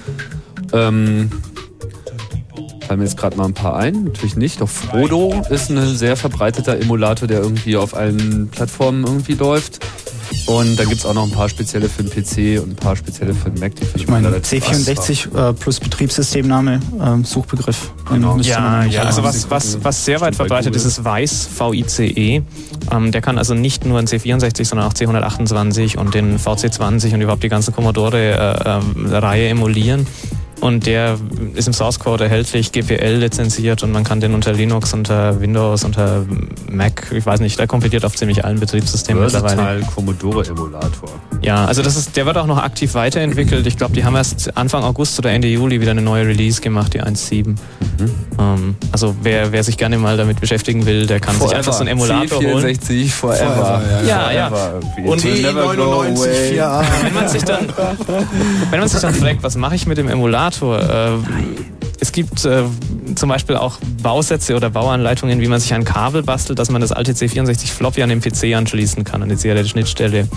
Ähm, 0.74 1.30
fallen 2.86 3.00
mir 3.00 3.06
jetzt 3.06 3.18
gerade 3.18 3.36
mal 3.38 3.46
ein 3.46 3.54
paar 3.54 3.76
ein. 3.76 4.06
Natürlich 4.06 4.36
nicht. 4.36 4.62
Doch 4.62 4.70
Frodo 4.70 5.44
ist 5.50 5.70
ein 5.70 5.96
sehr 5.96 6.16
verbreiteter 6.16 6.80
Emulator, 6.80 7.28
der 7.28 7.42
irgendwie 7.42 7.78
auf 7.78 7.96
allen 7.96 8.50
Plattformen 8.50 9.04
irgendwie 9.06 9.34
läuft. 9.34 9.86
Und 10.48 10.78
da 10.78 10.84
gibt 10.84 10.98
es 10.98 11.06
auch 11.06 11.14
noch 11.14 11.24
ein 11.24 11.32
paar 11.32 11.50
spezielle 11.50 11.90
für 11.90 12.04
den 12.04 12.12
PC 12.12 12.62
und 12.62 12.72
ein 12.72 12.76
paar 12.76 12.96
spezielle 12.96 13.34
für 13.34 13.50
den 13.50 13.60
Mac. 13.60 13.76
Die 13.76 13.84
Ich 13.96 14.08
meine, 14.08 14.30
C64 14.30 15.50
äh, 15.50 15.54
plus 15.54 15.80
Betriebssystemname, 15.80 16.80
ähm, 17.02 17.24
Suchbegriff. 17.24 17.92
Müsste 18.36 18.52
Ja, 18.52 18.84
ja, 18.84 19.04
also 19.04 19.24
was, 19.24 19.50
was, 19.50 19.84
was 19.84 20.06
sehr 20.06 20.22
weit 20.22 20.36
verbreitet 20.36 20.76
ist, 20.76 20.86
ist 20.86 21.04
Weiß, 21.04 21.50
VICE. 21.58 22.44
Ähm, 22.92 23.12
der 23.12 23.22
kann 23.22 23.38
also 23.38 23.56
nicht 23.56 23.86
nur 23.86 23.98
ein 23.98 24.08
C64, 24.08 24.66
sondern 24.66 24.88
auch 24.88 24.94
C128 24.94 25.98
und 25.98 26.14
den 26.14 26.38
VC20 26.38 27.14
und 27.14 27.22
überhaupt 27.22 27.44
die 27.44 27.50
ganze 27.50 27.72
Commodore-Reihe 27.72 29.50
emulieren. 29.50 30.06
Und 30.66 30.88
der 30.88 31.20
ist 31.54 31.68
im 31.68 31.74
Source 31.74 32.00
Code 32.00 32.24
erhältlich, 32.24 32.72
GPL 32.72 33.18
lizenziert 33.18 33.84
und 33.84 33.92
man 33.92 34.04
kann 34.04 34.20
den 34.20 34.34
unter 34.34 34.52
Linux, 34.52 34.96
unter 34.96 35.40
Windows, 35.40 35.84
unter 35.84 36.26
Mac, 36.68 37.12
ich 37.12 37.24
weiß 37.24 37.40
nicht, 37.40 37.60
der 37.60 37.68
kompiliert 37.68 38.04
auf 38.04 38.16
ziemlich 38.16 38.44
allen 38.44 38.60
Betriebssystemen 38.60 39.22
mittlerweile. 39.22 39.58
Versatile 39.58 39.86
Commodore 39.94 40.48
Emulator. 40.48 41.10
Ja, 41.44 41.66
also 41.66 41.84
das 41.84 41.96
ist, 41.96 42.18
der 42.18 42.26
wird 42.26 42.40
auch 42.40 42.48
noch 42.48 42.58
aktiv 42.58 42.96
weiterentwickelt. 42.96 43.68
Ich 43.68 43.78
glaube, 43.78 43.94
die 43.94 44.04
haben 44.06 44.16
erst 44.16 44.58
Anfang 44.58 44.84
August 44.84 45.20
oder 45.20 45.30
Ende 45.30 45.48
Juli 45.50 45.82
wieder 45.82 45.92
eine 45.92 46.02
neue 46.02 46.26
Release 46.26 46.60
gemacht, 46.60 46.96
die 46.96 47.04
1.7. 47.04 47.56
Ähm, 48.40 48.76
also 48.92 49.16
wer, 49.22 49.52
wer 49.52 49.64
sich 49.64 49.78
gerne 49.78 50.00
mal 50.00 50.18
damit 50.18 50.40
beschäftigen 50.40 50.88
will, 50.88 51.06
der 51.06 51.20
kann 51.20 51.40
sich 51.40 51.56
einfach 51.56 51.74
so 51.74 51.82
einen 51.82 51.90
Emulator 51.90 52.40
holen. 52.40 52.66
C64 52.66 53.12
forever. 53.12 53.56
Forever, 53.56 53.82
ja, 54.08 54.32
ja. 54.32 54.50
Forever 54.50 54.80
irgendwie. 54.82 55.12
Und 55.12 55.26
It 55.26 55.34
will 55.36 55.42
never 55.44 55.76
go 55.76 56.02
away. 56.02 56.58
wenn 57.04 57.14
man 57.14 57.28
sich 57.28 57.44
dann, 57.44 57.68
wenn 58.72 58.80
man 58.80 58.90
sich 58.90 59.02
dann 59.02 59.14
fragt, 59.14 59.44
was 59.44 59.56
mache 59.56 59.76
ich 59.76 59.86
mit 59.86 60.00
dem 60.00 60.10
Emulator? 60.10 60.55
Äh, 60.62 61.18
es 62.00 62.12
gibt 62.12 62.46
äh, 62.46 62.64
zum 63.16 63.30
Beispiel 63.30 63.56
auch 63.56 63.78
Bausätze 64.04 64.56
oder 64.56 64.70
Bauanleitungen, 64.70 65.40
wie 65.40 65.48
man 65.48 65.60
sich 65.60 65.74
ein 65.74 65.86
Kabel 65.86 66.24
bastelt, 66.24 66.60
dass 66.60 66.70
man 66.70 66.82
das 66.82 66.92
alte 66.92 67.14
C64 67.14 67.68
Floppy 67.68 68.04
an 68.04 68.10
den 68.10 68.22
PC 68.22 68.56
anschließen 68.56 69.04
kann, 69.04 69.24
an 69.24 69.30
die 69.30 69.36
serielle-Schnittstelle. 69.36 70.28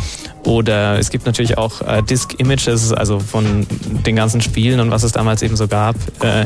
Oder 0.45 0.99
es 0.99 1.11
gibt 1.11 1.27
natürlich 1.27 1.59
auch 1.59 1.83
äh, 1.83 2.03
Disk-Images, 2.03 2.93
also 2.93 3.19
von 3.19 3.67
den 4.07 4.17
ganzen 4.17 4.41
Spielen 4.41 4.81
und 4.81 4.91
was 4.91 5.03
es 5.03 5.13
damals 5.13 5.43
eben 5.43 5.57
so 5.57 5.69
gab. 5.69 5.97
Äh, 6.23 6.45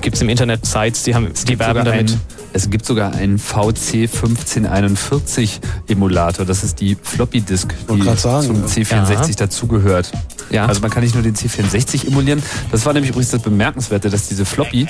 gibt 0.00 0.16
es 0.16 0.22
im 0.22 0.28
Internet 0.28 0.66
Sites, 0.66 1.04
die 1.04 1.14
haben, 1.14 1.28
die 1.48 1.58
werben 1.58 1.84
damit. 1.84 2.10
Ein, 2.10 2.20
es 2.56 2.70
gibt 2.70 2.86
sogar 2.86 3.12
einen 3.14 3.38
VC 3.38 4.08
1541 4.08 5.60
Emulator. 5.88 6.46
Das 6.46 6.64
ist 6.64 6.80
die 6.80 6.96
Floppy 7.00 7.42
Disk, 7.42 7.74
die 7.88 8.02
sagen, 8.16 8.46
zum 8.46 8.60
ja. 8.62 8.66
C64 8.66 9.28
Ja. 9.28 9.34
dazugehört. 9.36 10.10
Ja. 10.48 10.64
Also 10.64 10.80
man 10.80 10.90
kann 10.90 11.02
nicht 11.02 11.14
nur 11.14 11.22
den 11.22 11.34
C64 11.34 12.06
emulieren. 12.06 12.42
Das 12.72 12.86
war 12.86 12.94
nämlich 12.94 13.10
übrigens 13.10 13.30
das 13.30 13.42
Bemerkenswerte, 13.42 14.08
dass 14.08 14.28
diese 14.28 14.46
Floppy 14.46 14.88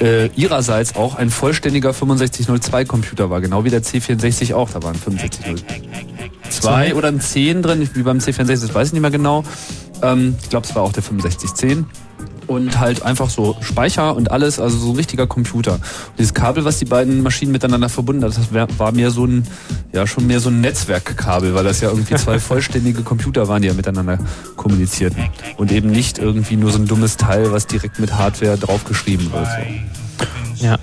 äh, 0.00 0.28
ihrerseits 0.36 0.96
auch 0.96 1.16
ein 1.16 1.28
vollständiger 1.28 1.92
6502 1.92 2.86
Computer 2.86 3.28
war, 3.28 3.42
genau 3.42 3.64
wie 3.64 3.70
der 3.70 3.82
C64 3.82 4.54
auch. 4.54 4.70
Da 4.70 4.82
waren 4.82 4.94
6502 4.94 6.94
oder 6.94 7.08
ein 7.08 7.20
10 7.20 7.62
drin, 7.62 7.88
wie 7.92 8.02
beim 8.02 8.18
C64, 8.18 8.46
das 8.46 8.74
weiß 8.74 8.88
ich 8.88 8.92
nicht 8.94 9.02
mehr 9.02 9.10
genau. 9.10 9.44
Ähm, 10.02 10.36
ich 10.42 10.48
glaube, 10.48 10.66
es 10.66 10.74
war 10.74 10.82
auch 10.82 10.92
der 10.92 11.02
6510 11.02 11.86
und 12.52 12.78
halt 12.78 13.02
einfach 13.02 13.28
so 13.30 13.56
Speicher 13.60 14.14
und 14.16 14.30
alles, 14.30 14.58
also 14.60 14.76
so 14.78 14.90
ein 14.90 14.96
richtiger 14.96 15.26
Computer. 15.26 15.74
Und 15.74 15.82
dieses 16.18 16.34
Kabel, 16.34 16.64
was 16.64 16.78
die 16.78 16.84
beiden 16.84 17.22
Maschinen 17.22 17.52
miteinander 17.52 17.88
verbunden 17.88 18.22
hat, 18.24 18.36
das 18.36 18.52
wär- 18.52 18.68
war 18.78 18.92
mehr 18.92 19.10
so 19.10 19.24
ein, 19.26 19.44
ja 19.92 20.06
schon 20.06 20.26
mehr 20.26 20.40
so 20.40 20.48
ein 20.50 20.60
Netzwerkkabel, 20.60 21.54
weil 21.54 21.64
das 21.64 21.80
ja 21.80 21.88
irgendwie 21.90 22.14
zwei 22.16 22.38
vollständige 22.40 23.02
Computer 23.02 23.48
waren, 23.48 23.62
die 23.62 23.68
ja 23.68 23.74
miteinander 23.74 24.18
kommunizierten. 24.56 25.24
Und 25.56 25.72
eben 25.72 25.90
nicht 25.90 26.18
irgendwie 26.18 26.56
nur 26.56 26.70
so 26.70 26.78
ein 26.78 26.86
dummes 26.86 27.16
Teil, 27.16 27.52
was 27.52 27.66
direkt 27.66 27.98
mit 27.98 28.12
Hardware 28.14 28.56
draufgeschrieben 28.58 29.32
wird. 29.32 29.46
So. 30.58 30.64
Ja. 30.66 30.78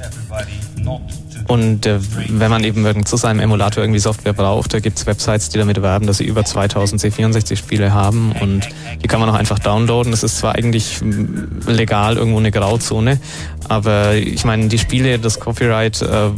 Und 1.50 1.88
äh, 1.88 1.98
wenn 2.30 2.52
man 2.52 2.64
eben 2.64 3.06
zu 3.08 3.18
seinem 3.18 3.40
Emulator 3.40 3.84
irgendwie 3.84 4.00
Software 4.00 4.34
braucht, 4.34 4.72
da 4.72 4.80
gibt 4.80 5.00
es 5.00 5.08
Websites, 5.08 5.50
die 5.50 5.58
damit 5.58 5.82
werben, 5.82 6.06
dass 6.06 6.20
sie 6.20 6.26
über 6.26 6.46
2000 6.46 7.02
C64-Spiele 7.02 7.92
haben 7.92 8.34
und 8.40 8.70
die 9.02 9.08
kann 9.08 9.20
man 9.20 9.28
auch 9.30 9.34
einfach 9.34 9.58
downloaden. 9.58 10.12
Das 10.12 10.22
ist 10.22 10.38
zwar 10.38 10.54
eigentlich 10.54 11.02
mm, 11.02 11.68
legal 11.68 12.18
irgendwo 12.18 12.38
eine 12.38 12.52
Grauzone, 12.52 13.20
aber 13.68 14.14
ich 14.14 14.46
meine, 14.46 14.68
die 14.68 14.78
Spiele, 14.78 15.18
das 15.18 15.40
Copyright, 15.40 16.04
äh, 16.04 16.30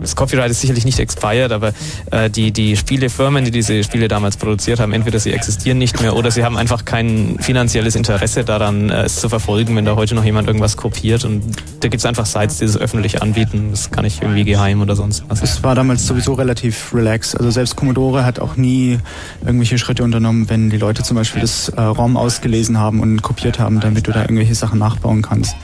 das 0.00 0.14
Copyright 0.14 0.52
ist 0.52 0.60
sicherlich 0.60 0.84
nicht 0.84 1.00
expired, 1.00 1.50
aber 1.50 1.72
äh, 2.12 2.30
die, 2.30 2.52
die 2.52 2.76
Spielefirmen, 2.76 3.44
die 3.44 3.50
diese 3.50 3.82
Spiele 3.82 4.06
damals 4.06 4.36
produziert 4.36 4.78
haben, 4.78 4.92
entweder 4.92 5.18
sie 5.18 5.32
existieren 5.32 5.78
nicht 5.78 6.00
mehr 6.00 6.14
oder 6.14 6.30
sie 6.30 6.44
haben 6.44 6.56
einfach 6.56 6.84
kein 6.84 7.38
finanzielles 7.40 7.96
Interesse 7.96 8.44
daran, 8.44 8.88
äh, 8.88 9.02
es 9.02 9.16
zu 9.16 9.28
verfolgen, 9.28 9.74
wenn 9.74 9.84
da 9.84 9.96
heute 9.96 10.14
noch 10.14 10.24
jemand 10.24 10.46
irgendwas 10.46 10.76
kopiert 10.76 11.24
und 11.24 11.42
da 11.80 11.88
gibt 11.88 12.00
es 12.00 12.06
einfach 12.06 12.26
Sites, 12.26 12.58
die 12.58 12.66
das 12.66 12.76
öffentlich 12.76 13.20
anbieten. 13.20 13.70
Das 13.72 13.90
kann 13.90 14.04
ich 14.04 14.22
irgendwie 14.22 14.43
geheim 14.44 14.80
oder 14.80 14.94
sonst 14.96 15.24
was. 15.28 15.42
Es 15.42 15.62
war 15.62 15.74
damals 15.74 16.06
sowieso 16.06 16.34
relativ 16.34 16.92
relaxed. 16.94 17.36
Also 17.36 17.50
selbst 17.50 17.76
Commodore 17.76 18.24
hat 18.24 18.38
auch 18.40 18.56
nie 18.56 18.98
irgendwelche 19.44 19.78
Schritte 19.78 20.04
unternommen, 20.04 20.48
wenn 20.48 20.70
die 20.70 20.76
Leute 20.78 21.02
zum 21.02 21.16
Beispiel 21.16 21.40
das 21.42 21.68
äh, 21.70 21.80
ROM 21.80 22.16
ausgelesen 22.16 22.78
haben 22.78 23.00
und 23.00 23.22
kopiert 23.22 23.58
haben, 23.58 23.80
damit 23.80 24.06
du 24.06 24.12
da 24.12 24.22
irgendwelche 24.22 24.54
Sachen 24.54 24.78
nachbauen 24.78 25.22
kannst. 25.22 25.56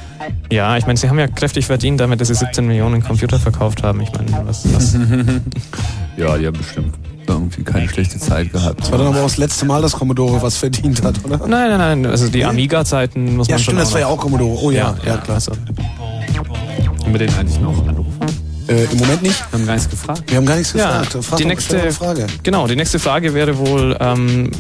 Ja, 0.50 0.76
ich 0.76 0.86
meine, 0.86 0.98
sie 0.98 1.08
haben 1.08 1.18
ja 1.18 1.26
kräftig 1.28 1.66
verdient 1.66 2.00
damit, 2.00 2.20
dass 2.20 2.28
sie 2.28 2.34
17 2.34 2.66
Millionen 2.66 3.02
Computer 3.02 3.38
verkauft 3.38 3.82
haben. 3.82 4.00
Ich 4.00 4.12
meine, 4.12 4.46
was, 4.46 4.64
was 4.74 4.94
ja, 6.16 6.36
die 6.36 6.46
haben 6.46 6.56
bestimmt 6.58 6.94
irgendwie 7.26 7.62
keine 7.62 7.88
schlechte 7.88 8.18
Zeit 8.18 8.52
gehabt. 8.52 8.80
Das 8.80 8.90
war 8.90 8.98
dann 8.98 9.06
aber 9.08 9.20
auch 9.20 9.24
das 9.24 9.36
letzte 9.38 9.64
Mal, 9.64 9.80
dass 9.82 9.92
Commodore 9.92 10.42
was 10.42 10.56
verdient 10.56 11.02
hat, 11.04 11.24
oder? 11.24 11.38
Nein, 11.38 11.48
nein, 11.70 11.78
nein. 11.78 12.06
Also 12.06 12.28
die 12.28 12.44
Amiga-Zeiten 12.44 13.36
muss 13.36 13.46
Ja, 13.46 13.54
man 13.54 13.58
schon. 13.58 13.62
stimmt, 13.74 13.80
das 13.80 13.92
war 13.92 14.00
ja 14.00 14.06
auch 14.08 14.18
Commodore. 14.18 14.58
Oh 14.60 14.70
ja, 14.72 14.96
ja, 15.06 15.16
klar. 15.18 15.36
Also. 15.36 15.52
Haben 15.52 17.12
wir 17.12 17.18
den 17.18 17.32
eigentlich 17.34 17.60
noch 17.60 17.86
anrufen? 17.86 18.18
Äh, 18.70 18.84
Im 18.92 18.98
Moment 18.98 19.22
nicht. 19.22 19.38
Wir 19.50 19.58
haben 19.58 19.66
gar 19.66 19.74
nichts 19.74 19.90
gefragt. 19.90 20.22
Wir 20.28 20.36
haben 20.36 20.46
gar 20.46 20.56
nichts 20.56 20.72
Ja, 20.74 21.00
gefragt. 21.00 21.24
Frag 21.24 21.38
die 21.38 21.44
nächste 21.44 21.90
Frage. 21.90 22.26
Genau, 22.44 22.68
die 22.68 22.76
nächste 22.76 23.00
Frage 23.00 23.34
wäre 23.34 23.58
wohl 23.58 23.96
ähm, 23.98 24.50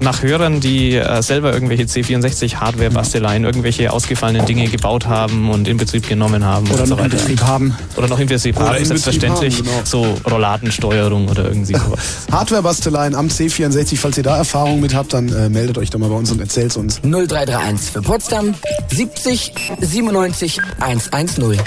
nach 0.00 0.22
Hörern, 0.24 0.58
die 0.58 0.96
äh, 0.96 1.22
selber 1.22 1.52
irgendwelche 1.54 1.84
C64-Hardware-Basteleien, 1.84 3.44
irgendwelche 3.44 3.92
ausgefallenen 3.92 4.44
Dinge 4.44 4.66
gebaut 4.68 5.06
haben 5.06 5.50
und 5.50 5.68
in 5.68 5.76
Betrieb 5.76 6.08
genommen 6.08 6.44
haben 6.44 6.68
Oder 6.70 6.82
und 6.82 6.88
so 6.88 6.96
noch 6.96 7.04
in. 7.04 7.10
Betrieb 7.10 7.42
haben. 7.42 7.76
Oder 7.96 8.08
noch 8.08 8.18
in 8.18 8.26
Betrieb 8.26 8.56
Oder 8.56 8.66
haben, 8.70 8.76
in 8.78 8.82
Betrieb 8.88 8.98
selbstverständlich. 9.02 9.58
haben, 9.58 9.64
genau. 9.66 9.80
So 9.84 10.16
Rolladensteuerung 10.28 11.28
oder 11.28 11.44
irgendwie 11.44 11.74
sowas. 11.78 12.00
Hardware-Basteleien 12.32 13.14
am 13.14 13.28
C64, 13.28 13.96
falls 13.98 14.16
ihr 14.16 14.24
da 14.24 14.36
Erfahrung 14.36 14.80
mit 14.80 14.94
habt, 14.96 15.12
dann 15.12 15.28
äh, 15.32 15.48
meldet 15.48 15.78
euch 15.78 15.90
doch 15.90 16.00
mal 16.00 16.08
bei 16.08 16.16
uns 16.16 16.32
und 16.32 16.40
erzählt's 16.40 16.76
uns. 16.76 17.00
0331 17.02 17.90
für 17.92 18.02
Potsdam 18.02 18.54
70 18.92 19.52
97 19.80 20.60
110. 20.80 21.60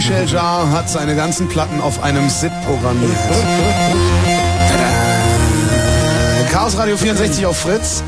Jean-Michel 0.00 0.26
Jarre 0.26 0.72
hat 0.72 0.90
seine 0.90 1.14
ganzen 1.14 1.46
Platten 1.46 1.80
auf 1.80 2.02
einem 2.02 2.28
SIP 2.28 2.50
programmiert. 2.66 3.12
Chaos 6.50 6.76
Radio 6.76 6.96
64 6.96 7.46
auf 7.46 7.56
Fritz. 7.56 8.02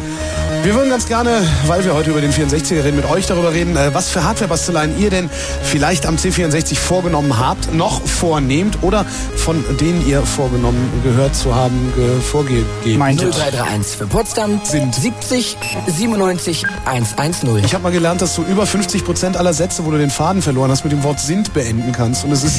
Wir 0.66 0.74
würden 0.74 0.90
ganz 0.90 1.06
gerne, 1.06 1.30
weil 1.68 1.84
wir 1.84 1.94
heute 1.94 2.10
über 2.10 2.20
den 2.20 2.32
64er 2.32 2.82
reden, 2.82 2.96
mit 2.96 3.08
euch 3.08 3.26
darüber 3.26 3.52
reden, 3.52 3.76
äh, 3.76 3.94
was 3.94 4.08
für 4.08 4.24
Hardware-Basteleien 4.24 4.98
ihr 5.00 5.10
denn 5.10 5.30
vielleicht 5.62 6.06
am 6.06 6.16
C64 6.16 6.74
vorgenommen 6.74 7.38
habt, 7.38 7.72
noch 7.72 8.02
vornehmt 8.04 8.82
oder 8.82 9.04
von 9.36 9.64
denen 9.78 10.04
ihr 10.08 10.22
vorgenommen 10.22 10.90
gehört 11.04 11.36
zu 11.36 11.54
haben, 11.54 11.92
ge- 11.94 12.20
vorgegeben. 12.20 12.98
0331 12.98 13.96
für 13.96 14.06
Potsdam 14.08 14.60
sind 14.64 14.92
70 14.92 15.56
97 15.86 16.66
110. 16.84 17.64
Ich 17.64 17.72
habe 17.72 17.84
mal 17.84 17.92
gelernt, 17.92 18.20
dass 18.20 18.34
du 18.34 18.42
über 18.42 18.66
50 18.66 19.04
Prozent 19.04 19.36
aller 19.36 19.54
Sätze, 19.54 19.86
wo 19.86 19.92
du 19.92 19.98
den 19.98 20.10
Faden 20.10 20.42
verloren 20.42 20.72
hast, 20.72 20.82
mit 20.82 20.92
dem 20.92 21.04
Wort 21.04 21.20
sind 21.20 21.54
beenden 21.54 21.92
kannst. 21.92 22.24
Und 22.24 22.32
es 22.32 22.42
ist, 22.42 22.58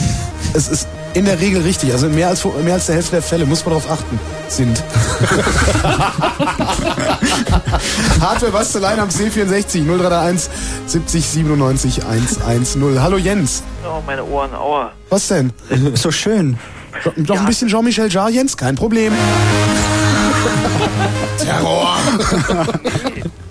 es 0.54 0.70
ist 0.70 0.88
in 1.14 1.26
der 1.26 1.40
Regel 1.40 1.62
richtig. 1.62 1.92
Also 1.92 2.08
in 2.08 2.16
mehr 2.16 2.30
als, 2.30 2.44
mehr 2.46 2.74
als 2.76 2.88
der 2.88 2.96
Hälfte 2.96 3.12
der 3.12 3.22
Fälle 3.22 3.46
muss 3.46 3.64
man 3.66 3.76
darauf 3.76 3.92
achten. 3.92 4.20
Sind. 4.48 4.82
Hardware 8.22 8.52
Basteleien 8.52 9.00
am 9.00 9.10
C64 9.10 9.84
0331 9.86 10.50
70 10.88 11.26
97 11.26 12.06
110. 12.06 13.02
Hallo 13.02 13.18
Jens. 13.18 13.64
Oh, 13.84 14.02
meine 14.06 14.24
Ohren, 14.24 14.54
aua. 14.54 14.92
Was 15.10 15.28
denn? 15.28 15.52
Ist 15.70 16.04
so 16.04 16.12
schön. 16.12 16.58
Noch 17.16 17.40
ein 17.40 17.46
bisschen 17.46 17.68
Jean-Michel 17.68 18.12
Jarre, 18.12 18.32
Jens, 18.32 18.58
kein 18.58 18.76
Problem. 18.76 19.14
Terror. 21.40 21.98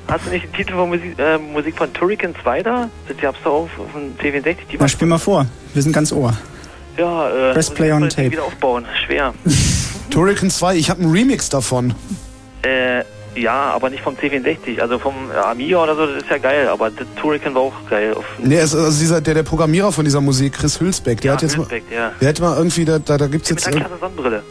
Hast 0.09 0.25
du 0.25 0.31
nicht 0.31 0.45
den 0.47 0.53
Titel 0.53 0.75
von 0.75 0.89
Musik, 0.89 1.19
äh, 1.19 1.37
Musik 1.39 1.77
von 1.77 1.93
Turrican 1.93 2.33
2 2.43 2.63
da? 2.63 2.89
Das 3.09 3.17
gab's 3.17 3.39
da 3.43 3.51
auch 3.51 3.69
von 3.93 4.17
C64. 4.19 4.57
Die 4.71 4.77
Na, 4.79 4.87
spiel 4.87 5.09
mal 5.09 5.19
vor. 5.19 5.47
Wir 5.75 5.83
sind 5.83 5.93
ganz 5.93 6.13
Ohr. 6.13 6.33
Ja, 6.99 7.51
äh, 7.51 7.53
Press 7.53 7.71
play 7.71 7.93
on 7.93 8.01
mal 8.01 8.09
tape. 8.09 8.31
wieder 8.33 8.45
aufbauen. 8.45 8.85
Schwer. 9.05 9.35
Turrican 10.11 10.51
2, 10.51 10.77
ich 10.77 10.91
habe 10.91 11.03
einen 11.03 11.13
Remix 11.13 11.49
davon. 11.49 11.95
äh, 12.63 13.03
ja, 13.35 13.71
aber 13.75 13.91
nicht 13.91 14.03
vom 14.03 14.15
C64. 14.15 14.81
Also 14.81 14.99
vom 14.99 15.15
Amiga 15.31 15.83
oder 15.83 15.95
so, 15.95 16.07
das 16.07 16.23
ist 16.23 16.31
ja 16.31 16.39
geil. 16.39 16.69
Aber 16.69 16.91
das 16.91 17.07
Turrican 17.21 17.55
war 17.55 17.63
auch 17.63 17.75
geil. 17.91 18.15
Auf 18.15 18.25
Nee, 18.39 18.57
es 18.57 18.73
ist 18.73 18.81
also 18.83 18.99
dieser, 18.99 19.21
der, 19.21 19.35
der 19.35 19.43
Programmierer 19.43 19.93
von 19.93 20.07
dieser 20.07 20.23
Musik, 20.23 20.55
Chris 20.55 20.81
Hülsbeck, 20.81 21.21
der 21.21 21.29
ja, 21.29 21.33
hat 21.35 21.43
jetzt 21.43 21.59
mal, 21.59 21.65
Hülsbeck, 21.65 21.85
ja. 21.95 22.13
der 22.19 22.29
hat 22.31 22.41
mal 22.41 22.57
irgendwie, 22.57 22.85
da, 22.87 22.99
da, 22.99 23.19
da 23.19 23.27
gibt's 23.27 23.51
Mit 23.51 23.61
jetzt, 23.61 23.77
einer 23.77 23.85
äh, 23.85 23.99
Sonnenbrille. 24.01 24.43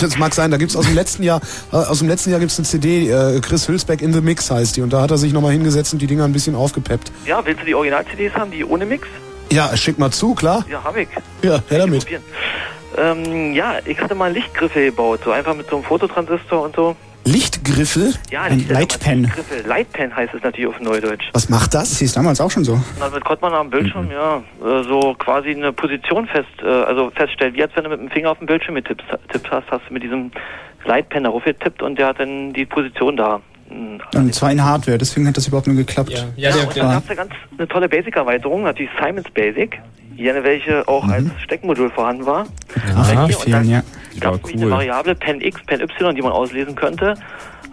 das 0.00 0.16
mag 0.16 0.34
sein, 0.34 0.50
da 0.50 0.56
gibt's 0.56 0.74
aus 0.74 0.86
dem 0.86 0.94
letzten 0.94 1.22
Jahr, 1.22 1.42
äh, 1.70 1.76
aus 1.76 1.98
dem 1.98 2.08
letzten 2.08 2.30
Jahr 2.30 2.40
gibt's 2.40 2.58
eine 2.58 2.66
CD, 2.66 3.10
äh, 3.10 3.40
Chris 3.40 3.68
Hülsbeck 3.68 4.00
in 4.00 4.14
the 4.14 4.22
Mix 4.22 4.50
heißt 4.50 4.74
die, 4.74 4.80
und 4.80 4.90
da 4.92 5.02
hat 5.02 5.10
er 5.10 5.18
sich 5.18 5.34
nochmal 5.34 5.52
hingesetzt 5.52 5.92
und 5.92 6.00
die 6.00 6.06
Dinger 6.06 6.24
ein 6.24 6.32
bisschen 6.32 6.54
aufgepeppt. 6.54 7.12
Ja, 7.26 7.44
willst 7.44 7.60
du 7.60 7.66
die 7.66 7.74
Original-CDs 7.74 8.32
haben, 8.34 8.50
die 8.50 8.64
ohne 8.64 8.86
Mix? 8.86 9.06
Ja, 9.52 9.76
schick 9.76 9.98
mal 9.98 10.10
zu, 10.10 10.34
klar. 10.34 10.64
Ja, 10.70 10.82
hab 10.84 10.96
ich. 10.96 11.08
Ja, 11.42 11.60
her 11.68 11.78
damit. 11.80 12.06
Ähm, 12.96 13.52
ja, 13.52 13.74
ich 13.84 14.00
hatte 14.00 14.14
mal 14.14 14.26
einen 14.26 14.34
Lichtgriffel 14.34 14.86
gebaut, 14.86 15.20
so 15.24 15.30
einfach 15.32 15.54
mit 15.54 15.68
so 15.68 15.76
einem 15.76 15.84
Fototransistor 15.84 16.62
und 16.62 16.76
so. 16.76 16.96
Lichtgriffel? 17.24 18.14
Ja, 18.30 18.42
Ein 18.42 18.66
Lightpen. 18.68 19.22
Lichtgriffel. 19.24 19.66
Lightpen 19.66 20.14
heißt 20.16 20.34
es 20.34 20.42
natürlich 20.42 20.66
auf 20.68 20.80
Neudeutsch. 20.80 21.28
Was 21.32 21.48
macht 21.48 21.74
das? 21.74 21.98
Sie 21.98 22.06
ist 22.06 22.16
damals 22.16 22.40
auch 22.40 22.50
schon 22.50 22.64
so. 22.64 22.72
Und 22.74 22.84
damit 22.98 23.24
konnte 23.24 23.42
man 23.42 23.52
am 23.54 23.70
Bildschirm, 23.70 24.06
Mhm. 24.06 24.12
ja, 24.12 24.36
äh, 24.64 24.82
so 24.84 25.14
quasi 25.18 25.50
eine 25.50 25.72
Position 25.72 26.26
fest, 26.26 26.48
äh, 26.62 26.66
also 26.66 27.10
feststellen, 27.14 27.54
wie 27.54 27.62
als 27.62 27.72
wenn 27.76 27.84
du 27.84 27.90
mit 27.90 28.00
dem 28.00 28.10
Finger 28.10 28.30
auf 28.30 28.38
den 28.38 28.46
Bildschirm 28.46 28.74
getippt 28.76 29.04
tippt 29.30 29.50
hast, 29.50 29.70
hast 29.70 29.82
du 29.88 29.92
mit 29.94 30.02
diesem 30.02 30.30
Lightpen 30.84 31.24
darauf 31.24 31.44
getippt 31.44 31.82
und 31.82 31.98
der 31.98 32.08
hat 32.08 32.20
dann 32.20 32.52
die 32.54 32.64
Position 32.64 33.16
da. 33.16 33.40
Und 33.70 34.34
zwar 34.34 34.50
in 34.50 34.64
Hardware, 34.64 34.98
deswegen 34.98 35.28
hat 35.28 35.36
das 35.36 35.46
überhaupt 35.46 35.66
nur 35.66 35.76
geklappt. 35.76 36.26
Ja, 36.36 36.54
und 36.54 36.76
dann 36.76 36.90
gab 36.90 37.04
es 37.04 37.10
eine 37.10 37.16
ganz 37.16 37.32
eine 37.56 37.68
tolle 37.68 37.88
Basic-Erweiterung, 37.88 38.64
natürlich 38.64 38.90
Simon's 39.00 39.30
Basic, 39.32 39.78
hier 40.16 40.42
welche 40.42 40.86
auch 40.88 41.06
als 41.06 41.26
Steckmodul 41.44 41.90
vorhanden 41.90 42.26
war. 42.26 42.46
Aha, 42.96 43.28
vielen, 43.28 43.52
dann 43.52 43.68
ja. 43.68 43.82
gab 44.18 44.44
es 44.44 44.52
eine 44.52 44.70
Variable 44.70 45.14
Pen 45.14 45.40
X, 45.40 45.62
Pen 45.66 45.80
Y, 45.80 46.14
die 46.14 46.22
man 46.22 46.32
auslesen 46.32 46.74
könnte. 46.74 47.14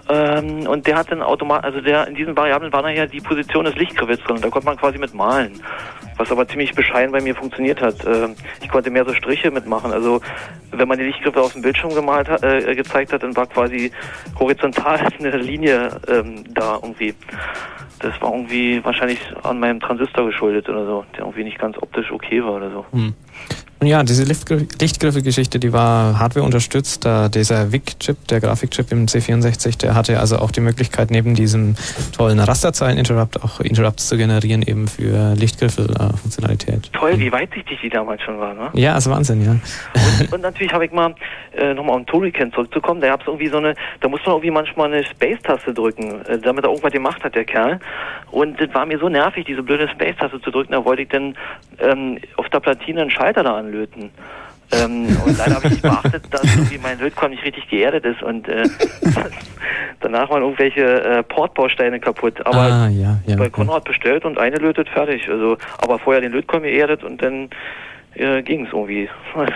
Ähm, 0.09 0.67
und 0.67 0.87
der 0.87 0.97
hat 0.97 1.11
dann 1.11 1.21
automatisch, 1.21 1.65
also 1.65 1.81
der 1.81 2.07
in 2.07 2.15
diesen 2.15 2.35
Variablen 2.35 2.71
war 2.71 2.81
nachher 2.81 3.07
die 3.07 3.19
Position 3.19 3.65
des 3.65 3.75
Lichtgriffels 3.75 4.21
drin. 4.21 4.41
Da 4.41 4.49
konnte 4.49 4.65
man 4.65 4.77
quasi 4.77 4.97
mit 4.97 5.13
malen. 5.13 5.61
Was 6.17 6.31
aber 6.31 6.47
ziemlich 6.47 6.73
bescheiden 6.73 7.11
bei 7.11 7.21
mir 7.21 7.35
funktioniert 7.35 7.81
hat. 7.81 8.05
Ähm, 8.05 8.35
ich 8.61 8.69
konnte 8.69 8.89
mehr 8.89 9.05
so 9.05 9.13
Striche 9.13 9.51
mitmachen. 9.51 9.91
Also 9.91 10.21
wenn 10.71 10.87
man 10.87 10.97
die 10.97 11.05
Lichtgriffe 11.05 11.41
auf 11.41 11.53
dem 11.53 11.61
Bildschirm 11.61 11.93
gemalt 11.93 12.29
hat, 12.29 12.43
äh, 12.43 12.75
gezeigt 12.75 13.13
hat, 13.13 13.23
dann 13.23 13.35
war 13.35 13.47
quasi 13.47 13.91
horizontal 14.39 14.99
eine 15.19 15.37
Linie 15.37 15.99
ähm, 16.07 16.43
da 16.53 16.79
irgendwie. 16.81 17.13
Das 17.99 18.19
war 18.21 18.31
irgendwie 18.31 18.83
wahrscheinlich 18.85 19.19
an 19.41 19.59
meinem 19.59 19.79
Transistor 19.79 20.27
geschuldet 20.27 20.69
oder 20.69 20.85
so, 20.85 21.05
der 21.13 21.21
irgendwie 21.21 21.43
nicht 21.43 21.57
ganz 21.57 21.77
optisch 21.81 22.11
okay 22.11 22.43
war 22.43 22.53
oder 22.53 22.69
so. 22.69 22.85
Hm. 22.91 23.15
Und 23.79 23.87
ja, 23.87 24.01
diese 24.03 24.23
Lichtgriff- 24.23 24.67
Lichtgriffelgeschichte, 24.81 25.59
die 25.59 25.71
war 25.71 26.17
Hardware 26.17 26.43
unterstützt. 26.43 27.05
Da 27.05 27.29
dieser 27.29 27.71
VIC-Chip, 27.71 28.27
der 28.27 28.39
Grafikchip 28.39 28.91
im 28.91 29.05
C64, 29.05 29.77
der 29.77 29.93
hatte 29.93 30.19
also 30.19 30.39
auch 30.39 30.49
die 30.49 30.61
Möglichkeit, 30.61 31.11
neben 31.11 31.35
diesem 31.35 31.75
tollen 32.15 32.39
Rasterzeilen-Interrupt 32.39 33.43
auch 33.43 33.59
Interrupts 33.59 34.07
zu 34.07 34.17
generieren, 34.17 34.63
eben 34.63 34.87
für 34.87 35.35
Lichtgriffel-Funktionalität. 35.35 36.91
Toll, 36.93 37.19
wie 37.19 37.31
weitsichtig 37.31 37.79
die 37.81 37.89
damals 37.89 38.23
schon 38.23 38.39
war, 38.39 38.55
ne? 38.55 38.69
Ja, 38.73 38.97
ist 38.97 39.09
Wahnsinn, 39.09 39.45
ja. 39.45 39.55
Und 40.31 40.41
natürlich 40.41 40.73
habe 40.73 40.85
ich 40.85 40.91
mal, 40.91 41.13
äh, 41.55 41.75
nochmal 41.75 41.97
auf 41.97 42.01
den 42.01 42.07
Turrican 42.07 42.51
zurückzukommen, 42.51 42.99
da 42.99 43.09
gab 43.09 43.21
es 43.21 43.27
irgendwie 43.27 43.47
so 43.47 43.57
eine, 43.57 43.75
da 43.99 44.07
musste 44.07 44.29
man 44.29 44.37
irgendwie 44.37 44.51
manchmal 44.51 44.91
eine 44.91 45.03
Space-Taste 45.03 45.75
drücken, 45.75 46.25
äh, 46.25 46.39
damit 46.39 46.63
er 46.63 46.71
irgendwas 46.71 46.93
gemacht 46.93 47.23
hat, 47.23 47.35
der 47.35 47.45
Kerl. 47.45 47.79
Und 48.31 48.59
das 48.59 48.73
war 48.73 48.87
mir 48.87 48.97
so 48.97 49.07
nervig, 49.07 49.45
diese 49.45 49.61
blöde 49.61 49.87
Space-Taste 49.87 50.41
zu 50.41 50.49
drücken, 50.49 50.71
da 50.71 50.83
wollte 50.83 51.03
ich 51.03 51.09
dann 51.09 51.35
ähm, 51.79 52.17
auf 52.37 52.49
der 52.49 52.59
Platine 52.59 53.01
einen 53.01 53.11
Schalter 53.11 53.43
da 53.43 53.66
anlöten. 53.67 54.11
Ähm, 54.71 55.17
und 55.25 55.37
leider 55.37 55.55
habe 55.55 55.67
ich 55.67 55.73
nicht 55.73 55.81
beachtet, 55.81 56.23
dass 56.29 56.43
irgendwie 56.43 56.77
mein 56.77 56.99
Lötkolben 56.99 57.35
nicht 57.35 57.45
richtig 57.45 57.69
geerdet 57.69 58.03
ist 58.03 58.21
und 58.21 58.49
äh, 58.49 58.63
danach 60.01 60.29
waren 60.29 60.41
irgendwelche 60.41 60.81
äh, 60.81 61.23
Portbausteine 61.23 61.99
kaputt. 62.01 62.45
Aber 62.45 62.57
ah, 62.57 62.89
ja, 62.89 63.17
ja. 63.25 63.35
bei 63.37 63.49
Konrad 63.49 63.85
bestellt 63.85 64.25
und 64.25 64.37
eine 64.37 64.57
lötet 64.57 64.89
fertig. 64.89 65.29
Also, 65.29 65.57
aber 65.77 65.99
vorher 65.99 66.21
den 66.21 66.33
Lötkolben 66.33 66.69
geerdet 66.69 67.03
und 67.05 67.21
dann 67.21 67.49
äh, 68.15 68.41
ging 68.41 68.65
es 68.65 68.73
irgendwie. 68.73 69.07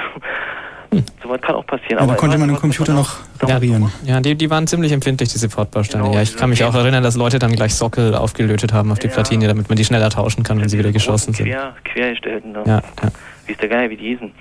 so 1.23 1.29
was 1.29 1.41
kann 1.41 1.55
auch 1.55 1.65
passieren. 1.65 1.91
Ja, 1.91 1.97
da 1.97 2.03
aber 2.03 2.15
konnte 2.15 2.37
man 2.37 2.47
den 2.47 2.57
Computer 2.57 2.93
noch 2.93 3.19
reparieren. 3.41 3.91
Ja, 4.05 4.21
die, 4.21 4.35
die 4.35 4.49
waren 4.49 4.65
ziemlich 4.67 4.93
empfindlich, 4.93 5.29
diese 5.29 5.49
Portbausteine. 5.49 6.05
Genau, 6.05 6.15
ja, 6.15 6.21
ich 6.21 6.37
kann 6.37 6.49
mich 6.49 6.63
auch 6.63 6.75
erinnern, 6.75 7.03
dass 7.03 7.17
Leute 7.17 7.37
dann 7.37 7.51
gleich 7.51 7.75
Sockel 7.75 8.15
aufgelötet 8.15 8.71
haben 8.71 8.91
auf 8.93 8.99
die 8.99 9.07
Ja. 9.07 9.13
Platine, 9.13 9.47
damit 9.47 9.67
man 9.67 9.77
die 9.77 9.83
schneller 9.83 10.09
tauschen 10.09 10.43
kann, 10.43 10.61
wenn 10.61 10.69
sie 10.69 10.77
wieder 10.77 10.93
geschossen 10.93 11.33
sind. 11.33 11.47
quer, 11.47 11.75
quergestellten. 11.83 12.53
Ne? 12.53 12.63
Ja, 12.65 12.81
ja. 13.03 13.09
Wie 13.51 13.53
ist 13.53 13.61
der 13.61 13.67
geil, 13.67 13.89
wie 13.89 13.97
die 13.97 14.07
hießen. 14.11 14.31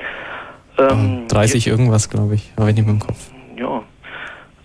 Ähm, 0.79 1.27
30 1.27 1.67
irgendwas, 1.67 2.11
glaube 2.11 2.37
ich. 2.37 2.53
Aber 2.55 2.69
ich 2.69 2.77
nicht 2.77 2.85
mehr 2.85 2.95
im 2.95 3.01
Kopf. 3.01 3.19
ja. 3.59 3.83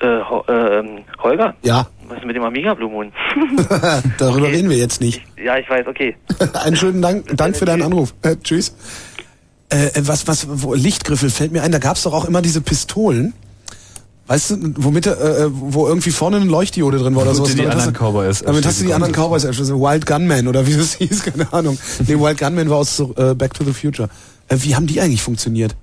Äh, 0.02 0.22
Ho 0.30 0.44
äh, 0.48 0.80
ähm, 0.80 1.00
Holger? 1.24 1.56
Ja. 1.64 1.88
Was 2.08 2.20
ist 2.20 2.26
mit 2.26 2.36
dem 2.36 2.44
Amiga 2.44 2.76
Blue 2.76 2.92
Moon? 2.92 3.12
Darüber 4.20 4.48
reden 4.50 4.70
wir 4.70 4.78
jetzt 4.78 5.02
nicht. 5.02 5.24
ja, 5.44 5.58
ich 5.58 5.68
weiß, 5.68 5.88
okay. 5.88 6.16
Einen 6.64 6.76
schönen 6.76 7.02
Dank, 7.02 7.36
Dank 7.36 7.58
für 7.58 7.66
deinen 7.66 7.82
Anruf. 7.82 8.14
Äh, 8.22 8.36
tschüss. 8.36 8.76
Äh, 9.70 9.90
was, 10.02 10.28
was, 10.28 10.46
wo, 10.48 10.76
Lichtgriffel 10.76 11.32
fällt 11.32 11.52
mir 11.52 11.64
ein, 11.64 11.72
da 11.72 11.80
gab's 11.80 12.04
doch 12.04 12.14
auch 12.14 12.26
immer 12.26 12.44
diese 12.44 12.62
Pistolen. 12.62 13.34
Weißt 14.28 14.52
du, 14.52 14.58
womit, 14.78 15.06
äh, 15.06 15.48
wo 15.50 15.88
irgendwie 15.88 16.10
vorne 16.10 16.38
eine 16.38 16.46
Leuchtdiode 16.46 16.98
drin 16.98 17.16
war 17.16 17.24
oder 17.24 17.36
so. 17.36 17.46
du 17.46 17.54
die 17.54 17.68
anderen 17.68 17.94
Cowboys 17.94 18.42
Damit 18.42 18.66
hast 18.66 18.82
du 18.82 18.86
die 18.86 18.94
anderen 18.94 19.14
Cowboys 19.14 19.44
erschossen. 19.44 19.80
Wild 19.80 20.06
Gunman 20.08 20.48
oder 20.48 20.66
wie 20.66 20.76
das 20.76 20.94
hieß, 20.98 21.24
keine 21.24 21.52
Ahnung. 21.54 21.78
Nee, 22.08 22.20
Wild 22.20 22.40
Gunman 22.40 22.70
war 22.70 22.78
aus 22.78 23.00
äh, 23.00 23.36
Back 23.36 23.54
to 23.54 23.64
the 23.64 23.74
Future. 23.74 24.10
Äh, 24.48 24.58
wie 24.62 24.76
haben 24.76 24.88
die 24.88 25.02
eigentlich 25.02 25.22
funktioniert? 25.22 25.76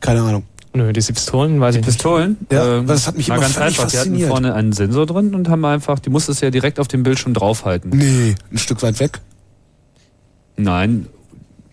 Keine 0.00 0.22
Ahnung. 0.22 0.44
Nö, 0.74 0.92
diese 0.92 1.12
Pistolen 1.12 1.60
weiß 1.60 1.76
ich 1.76 1.80
nicht. 1.80 1.86
Pistolen? 1.86 2.36
Ja, 2.52 2.78
ähm, 2.78 2.86
das 2.86 3.06
hat 3.06 3.16
mich 3.16 3.28
war 3.28 3.36
immer 3.36 3.46
ganz 3.46 3.58
einfach. 3.58 3.88
Die 3.88 3.98
hatten 3.98 4.10
fasziniert. 4.10 4.28
vorne 4.28 4.54
einen 4.54 4.72
Sensor 4.72 5.06
drin 5.06 5.34
und 5.34 5.48
haben 5.48 5.64
einfach, 5.64 5.98
die 5.98 6.10
musstest 6.10 6.40
du 6.40 6.46
ja 6.46 6.50
direkt 6.50 6.78
auf 6.78 6.88
dem 6.88 7.02
Bildschirm 7.02 7.34
draufhalten. 7.34 7.90
Nee, 7.90 8.34
ein 8.52 8.58
Stück 8.58 8.82
weit 8.82 9.00
weg. 9.00 9.20
Nein, 10.56 11.06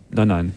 nein, 0.10 0.28
nein. 0.28 0.54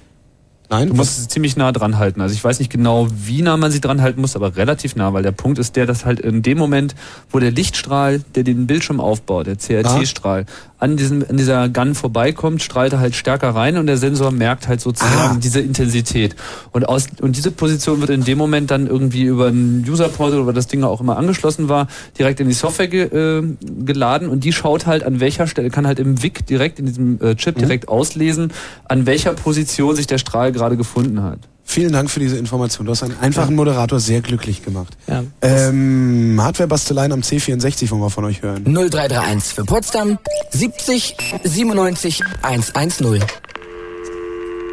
Nein, 0.70 0.88
Du 0.88 0.94
musst 0.94 1.18
sie 1.18 1.28
ziemlich 1.28 1.56
nah 1.56 1.72
dran 1.72 1.96
halten. 1.96 2.20
Also 2.20 2.34
ich 2.34 2.44
weiß 2.44 2.58
nicht 2.58 2.70
genau, 2.70 3.08
wie 3.10 3.40
nah 3.40 3.56
man 3.56 3.70
sie 3.70 3.80
dran 3.80 4.02
halten 4.02 4.20
muss, 4.20 4.36
aber 4.36 4.56
relativ 4.56 4.96
nah, 4.96 5.14
weil 5.14 5.22
der 5.22 5.32
Punkt 5.32 5.58
ist 5.58 5.76
der, 5.76 5.86
dass 5.86 6.04
halt 6.04 6.20
in 6.20 6.42
dem 6.42 6.58
Moment, 6.58 6.94
wo 7.30 7.38
der 7.38 7.50
Lichtstrahl, 7.50 8.20
der 8.34 8.42
den 8.44 8.66
Bildschirm 8.66 9.00
aufbaut, 9.00 9.46
der 9.46 9.56
CRT-Strahl, 9.56 10.44
an 10.78 10.96
diesem, 10.96 11.24
an 11.28 11.36
dieser 11.36 11.68
Gun 11.68 11.94
vorbeikommt, 11.94 12.62
strahlt 12.62 12.92
er 12.92 13.00
halt 13.00 13.16
stärker 13.16 13.50
rein 13.50 13.76
und 13.76 13.86
der 13.86 13.96
Sensor 13.96 14.30
merkt 14.30 14.68
halt 14.68 14.80
sozusagen 14.80 15.40
diese 15.40 15.60
Intensität. 15.60 16.36
Und 16.72 16.88
aus, 16.88 17.06
und 17.20 17.36
diese 17.36 17.50
Position 17.50 18.00
wird 18.00 18.10
in 18.10 18.24
dem 18.24 18.38
Moment 18.38 18.70
dann 18.70 18.86
irgendwie 18.86 19.24
über 19.24 19.48
ein 19.48 19.84
User-Port 19.88 20.34
oder 20.34 20.52
das 20.52 20.68
Ding 20.68 20.84
auch 20.84 21.00
immer 21.00 21.16
angeschlossen 21.16 21.68
war, 21.68 21.88
direkt 22.18 22.40
in 22.40 22.48
die 22.48 22.54
Software 22.54 22.88
ge, 22.88 23.02
äh, 23.04 23.42
geladen 23.84 24.28
und 24.28 24.44
die 24.44 24.52
schaut 24.52 24.86
halt 24.86 25.02
an 25.02 25.20
welcher 25.20 25.46
Stelle, 25.46 25.70
kann 25.70 25.86
halt 25.86 25.98
im 25.98 26.22
WIC 26.22 26.46
direkt 26.46 26.78
in 26.78 26.86
diesem 26.86 27.20
äh, 27.20 27.34
Chip 27.34 27.56
direkt 27.56 27.88
auslesen, 27.88 28.52
an 28.84 29.06
welcher 29.06 29.34
Position 29.34 29.96
sich 29.96 30.06
der 30.06 30.18
Strahl 30.18 30.52
gerade 30.52 30.76
gefunden 30.76 31.22
hat. 31.22 31.40
Vielen 31.70 31.92
Dank 31.92 32.10
für 32.10 32.18
diese 32.18 32.38
Information. 32.38 32.86
Du 32.86 32.92
hast 32.92 33.02
einen 33.02 33.18
einfachen 33.20 33.54
Moderator 33.54 34.00
sehr 34.00 34.22
glücklich 34.22 34.64
gemacht. 34.64 34.96
Ja. 35.06 35.22
Ähm, 35.42 36.40
Hardware-Basteleien 36.40 37.12
am 37.12 37.20
C64 37.20 37.90
wollen 37.90 38.00
wir 38.00 38.08
von 38.08 38.24
euch 38.24 38.40
hören. 38.40 38.64
0331 38.64 39.52
für 39.52 39.64
Potsdam 39.66 40.18
70 40.48 41.14
97 41.44 42.22
110. 42.40 43.22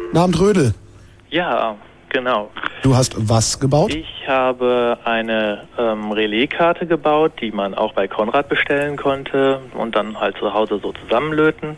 Guten 0.06 0.16
Abend, 0.16 0.40
Rödel. 0.40 0.74
Ja, 1.28 1.76
genau. 2.08 2.50
Du 2.82 2.96
hast 2.96 3.14
was 3.18 3.60
gebaut? 3.60 3.94
Ich 3.94 4.26
habe 4.26 4.96
eine 5.04 5.68
ähm, 5.78 6.12
Relaiskarte 6.12 6.86
gebaut, 6.86 7.32
die 7.42 7.50
man 7.52 7.74
auch 7.74 7.92
bei 7.92 8.08
Konrad 8.08 8.48
bestellen 8.48 8.96
konnte 8.96 9.60
und 9.76 9.94
dann 9.94 10.18
halt 10.18 10.38
zu 10.38 10.54
Hause 10.54 10.80
so 10.82 10.94
zusammenlöten. 11.04 11.76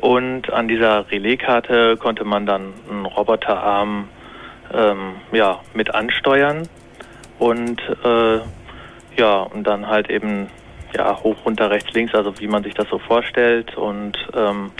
Und 0.00 0.50
an 0.50 0.66
dieser 0.66 1.10
Relaiskarte 1.10 1.98
konnte 1.98 2.24
man 2.24 2.46
dann 2.46 2.72
einen 2.90 3.04
Roboterarm 3.04 4.08
ähm, 4.72 5.16
ja, 5.32 5.60
mit 5.74 5.94
ansteuern 5.94 6.68
und 7.38 7.80
äh, 8.04 8.38
ja, 9.16 9.40
und 9.42 9.64
dann 9.66 9.86
halt 9.88 10.08
eben 10.10 10.48
ja, 10.96 11.16
hoch, 11.22 11.36
runter, 11.44 11.70
rechts, 11.70 11.92
links, 11.92 12.14
also 12.14 12.38
wie 12.40 12.48
man 12.48 12.62
sich 12.64 12.74
das 12.74 12.88
so 12.88 12.98
vorstellt. 12.98 13.76
Und 13.76 14.16
ähm, 14.34 14.72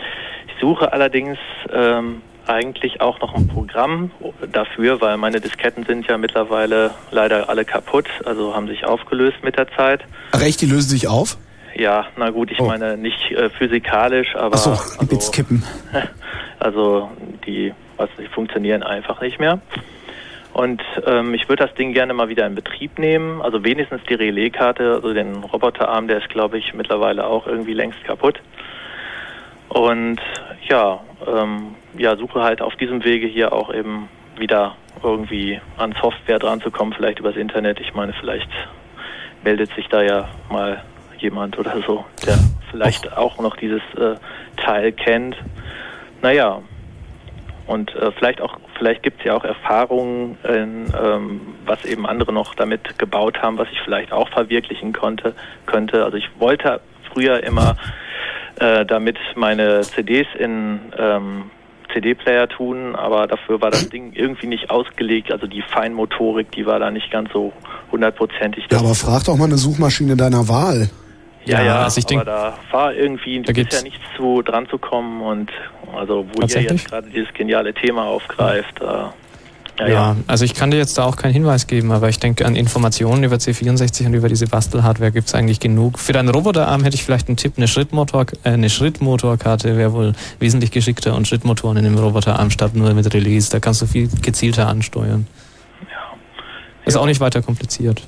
ich 0.49 0.55
suche 0.60 0.93
allerdings 0.93 1.39
ähm, 1.73 2.23
eigentlich 2.47 3.01
auch 3.01 3.20
noch 3.20 3.35
ein 3.35 3.47
Programm 3.47 4.10
dafür, 4.51 5.01
weil 5.01 5.17
meine 5.19 5.41
Disketten 5.41 5.85
sind 5.85 6.07
ja 6.09 6.19
mittlerweile 6.19 6.93
leider 7.12 7.49
alle 7.49 7.65
kaputt, 7.65 8.07
also 8.25 8.55
haben 8.57 8.67
sich 8.67 8.85
aufgelöst 8.85 9.36
mit 9.43 9.57
der 9.57 9.69
Zeit. 9.77 10.02
Ach 10.33 10.41
echt, 10.43 10.60
die 10.60 10.67
lösen 10.67 10.89
sich 10.91 11.07
auf? 11.07 11.36
Ja, 11.77 12.07
na 12.17 12.31
gut, 12.31 12.51
ich 12.51 12.59
Oh. 12.60 12.67
meine 12.67 12.97
nicht 12.97 13.31
äh, 13.31 13.49
physikalisch, 13.51 14.35
aber 14.35 14.57
Ach 14.57 14.59
so, 14.59 14.70
also, 14.70 15.07
Bits 15.09 15.31
kippen. 15.31 15.62
also 16.59 17.09
die, 17.47 17.73
was 18.01 18.09
die 18.19 18.27
funktionieren 18.27 18.83
einfach 18.83 19.20
nicht 19.20 19.39
mehr. 19.39 19.61
Und 20.53 20.83
ähm, 21.07 21.35
ich 21.35 21.49
würde 21.49 21.67
das 21.67 21.75
Ding 21.75 21.93
gerne 21.93 22.12
mal 22.12 22.29
wieder 22.29 22.47
in 22.47 22.57
Betrieb 22.57 22.99
nehmen, 22.99 23.41
also 23.41 23.62
wenigstens 23.62 24.03
die 24.09 24.15
Relaiskarte, 24.15 24.95
also 24.95 25.15
den 25.15 25.37
Roboterarm, 25.45 26.09
der 26.09 26.19
ist 26.19 26.29
glaube 26.29 26.59
ich 26.59 26.75
mittlerweile 26.75 27.27
auch 27.27 27.47
irgendwie 27.47 27.75
längst 27.75 28.03
kaputt. 28.05 28.41
Und 29.69 30.20
ja, 30.69 31.01
ähm, 31.27 31.77
ja, 31.97 32.17
suche 32.17 32.43
halt 32.43 32.62
auf 32.62 32.75
diesem 32.77 33.05
Wege 33.05 33.29
hier 33.29 33.53
auch 33.53 33.73
eben 33.73 34.09
wieder 34.37 34.75
irgendwie 35.05 35.61
an 35.77 35.95
Software 36.01 36.41
dran 36.41 36.61
zu 36.61 36.70
kommen, 36.73 36.93
vielleicht 36.93 37.20
übers 37.20 37.37
Internet. 37.37 37.79
Ich 37.79 37.95
meine, 37.95 38.12
vielleicht 38.12 38.51
meldet 39.45 39.73
sich 39.75 39.87
da 39.89 40.03
ja 40.03 40.29
mal 40.51 40.83
jemand 41.19 41.59
oder 41.59 41.81
so, 41.87 42.05
der 42.27 42.39
vielleicht 42.70 43.17
auch 43.17 43.39
noch 43.39 43.57
dieses 43.57 43.83
äh, 43.97 44.17
Teil 44.57 44.93
kennt. 44.93 45.37
Naja, 46.23 46.61
und 47.71 47.95
äh, 47.95 48.11
vielleicht 48.11 48.41
auch, 48.41 48.59
vielleicht 48.77 49.05
gibt 49.05 49.21
es 49.21 49.27
ja 49.27 49.35
auch 49.37 49.45
Erfahrungen, 49.45 50.37
in, 50.43 50.87
ähm, 51.01 51.41
was 51.67 51.85
eben 51.85 52.05
andere 52.05 52.33
noch 52.33 52.57
damit 52.57 52.99
gebaut 52.99 53.41
haben, 53.43 53.59
was 53.59 53.69
ich 53.71 53.81
vielleicht 53.85 54.13
auch 54.13 54.29
verwirklichen 54.31 54.93
konnte, 54.93 55.35
könnte. 55.67 56.05
Also 56.05 56.17
ich 56.17 56.29
wollte 56.41 56.81
früher 57.13 57.45
immer 57.45 57.77
äh, 58.59 58.85
damit 58.85 59.19
meine 59.37 59.83
CDs 59.83 60.27
in 60.37 60.81
ähm, 60.99 61.51
CD-Player 61.93 62.49
tun, 62.49 62.97
aber 62.97 63.29
dafür 63.29 63.61
war 63.61 63.71
das 63.71 63.89
Ding 63.89 64.15
irgendwie 64.15 64.49
nicht 64.49 64.69
ausgelegt. 64.69 65.31
Also 65.31 65.47
die 65.47 65.63
Feinmotorik, 65.63 66.51
die 66.51 66.67
war 66.67 66.81
da 66.81 66.91
nicht 66.91 67.13
ganz 67.13 67.33
so 67.33 67.53
hundertprozentig. 67.93 68.65
Ja, 68.73 68.79
aber 68.81 68.97
frag 68.97 69.23
doch 69.25 69.37
mal 69.37 69.45
eine 69.45 69.59
Suchmaschine 69.59 70.17
deiner 70.17 70.49
Wahl. 70.49 70.91
Ja, 71.51 71.62
ja, 71.62 71.83
also 71.83 71.99
ich 71.99 72.05
aber 72.07 72.15
denk- 72.15 72.25
da 72.27 72.59
war 72.70 72.95
irgendwie 72.95 73.43
Da 73.43 73.53
bisher 73.53 73.83
nichts 73.83 74.01
zu 74.17 74.43
dran 74.43 74.69
zu 74.69 74.79
kommen 74.79 75.20
und 75.23 75.51
also 75.97 76.27
wo 76.33 76.43
ihr 76.43 76.62
jetzt 76.62 76.89
gerade 76.89 77.09
dieses 77.11 77.33
geniale 77.35 77.75
Thema 77.75 78.05
aufgreift, 78.05 78.81
äh, 78.81 78.85
ja, 78.85 79.12
Ja, 79.79 79.89
ja. 79.89 80.17
also 80.27 80.45
ich 80.45 80.55
kann 80.55 80.70
dir 80.70 80.77
jetzt 80.77 80.99
da 80.99 81.05
auch 81.05 81.17
keinen 81.17 81.33
Hinweis 81.33 81.67
geben, 81.67 81.91
aber 81.91 82.09
ich 82.11 82.19
denke, 82.20 82.45
an 82.45 82.55
Informationen 82.55 83.25
über 83.25 83.37
C64 83.37 84.07
und 84.07 84.15
über 84.15 84.29
diese 84.29 84.47
Bastelhardware 84.47 85.11
gibt 85.11 85.29
es 85.29 85.35
eigentlich 85.35 85.59
genug. 85.59 85.99
Für 85.99 86.12
deinen 86.12 86.29
Roboterarm 86.29 86.85
hätte 86.85 86.97
ich 86.97 87.03
vielleicht 87.05 87.29
einen 87.29 87.39
Tipp, 87.39 87.55
eine, 87.57 87.67
Schrittmotor, 87.67 88.27
äh, 88.45 88.51
eine 88.51 88.69
Schrittmotorkarte 88.69 89.77
wäre 89.79 89.93
wohl 89.95 90.12
wesentlich 90.39 90.70
geschickter 90.70 91.15
und 91.17 91.27
Schrittmotoren 91.27 91.79
in 91.79 91.85
dem 91.85 91.97
Roboterarm 91.99 92.51
statt 92.51 92.75
nur 92.75 92.93
mit 92.95 93.12
Relais. 93.15 93.49
Da 93.49 93.59
kannst 93.59 93.81
du 93.81 93.87
viel 93.87 94.09
gezielter 94.23 94.69
ansteuern. 94.69 95.27
Ist 96.85 96.97
auch 96.97 97.07
nicht 97.07 97.20
weiter 97.20 97.41
kompliziert. 97.43 98.03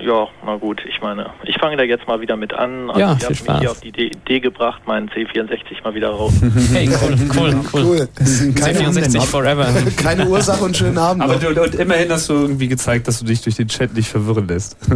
Ja, 0.00 0.26
na 0.44 0.56
gut, 0.56 0.82
ich 0.88 1.00
meine, 1.00 1.30
ich 1.44 1.56
fange 1.58 1.76
da 1.76 1.84
jetzt 1.84 2.06
mal 2.08 2.20
wieder 2.20 2.36
mit 2.36 2.52
an. 2.52 2.88
Also 2.90 3.00
Ja, 3.00 3.16
viel 3.16 3.28
habt 3.28 3.48
mich 3.48 3.58
hier 3.58 3.70
auf 3.70 3.80
die 3.80 3.88
Idee, 3.88 4.40
gebracht, 4.40 4.82
meinen 4.86 5.08
C64 5.08 5.82
mal 5.84 5.94
wieder 5.94 6.10
raus. 6.10 6.32
Hey, 6.72 6.88
cool, 6.88 7.16
cool, 7.36 7.54
cool. 7.72 7.84
Cool. 7.84 8.08
Keine, 8.54 8.78
C64 8.80 9.20
forever. 9.22 9.68
keine 9.96 10.26
Ursache 10.28 10.64
und 10.64 10.76
schönen 10.76 10.98
Abend. 10.98 11.22
Aber 11.22 11.36
du, 11.36 11.48
und 11.62 11.74
immerhin 11.76 12.10
hast 12.10 12.28
du 12.28 12.34
irgendwie 12.34 12.68
gezeigt, 12.68 13.06
dass 13.06 13.20
du 13.20 13.24
dich 13.24 13.42
durch 13.42 13.56
den 13.56 13.68
Chat 13.68 13.94
nicht 13.94 14.08
verwirren 14.08 14.48
lässt. 14.48 14.76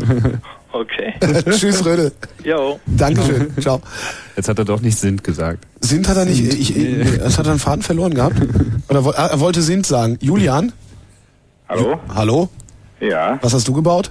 Okay. 0.70 1.14
Tschüss, 1.50 1.82
Rödel. 1.84 2.12
Jo. 2.44 2.78
Dankeschön. 2.84 3.50
Ciao. 3.58 3.80
Jetzt 4.36 4.50
hat 4.50 4.58
er 4.58 4.66
doch 4.66 4.82
nicht 4.82 4.98
Sint 4.98 5.24
gesagt. 5.24 5.66
Sint 5.80 6.06
hat 6.06 6.18
er 6.18 6.26
nicht. 6.26 6.40
Ich, 6.54 6.76
ich, 6.76 7.18
das 7.18 7.38
hat 7.38 7.46
er 7.46 7.52
einen 7.52 7.58
Faden 7.58 7.82
verloren 7.82 8.12
gehabt. 8.12 8.36
Oder 8.90 9.02
er 9.16 9.40
wollte 9.40 9.62
Sint 9.62 9.86
sagen. 9.86 10.18
Julian? 10.20 10.72
Hallo? 11.70 11.98
Hallo? 12.14 12.50
Ja, 13.00 13.38
Was 13.40 13.54
hast 13.54 13.66
du 13.66 13.72
gebaut? 13.72 14.10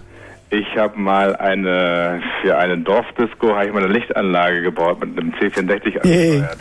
Ich 0.50 0.78
habe 0.78 0.98
mal 1.00 1.36
eine, 1.36 2.22
für 2.42 2.58
eine 2.58 2.78
Dorfdisco 2.78 3.54
habe 3.54 3.68
ich 3.68 3.74
mal 3.74 3.84
eine 3.84 3.94
Lichtanlage 3.94 4.62
gebaut 4.62 5.00
mit 5.00 5.20
einem 5.20 5.34
C64 5.34 6.06
Yay. 6.06 6.42
angesteuert. 6.42 6.58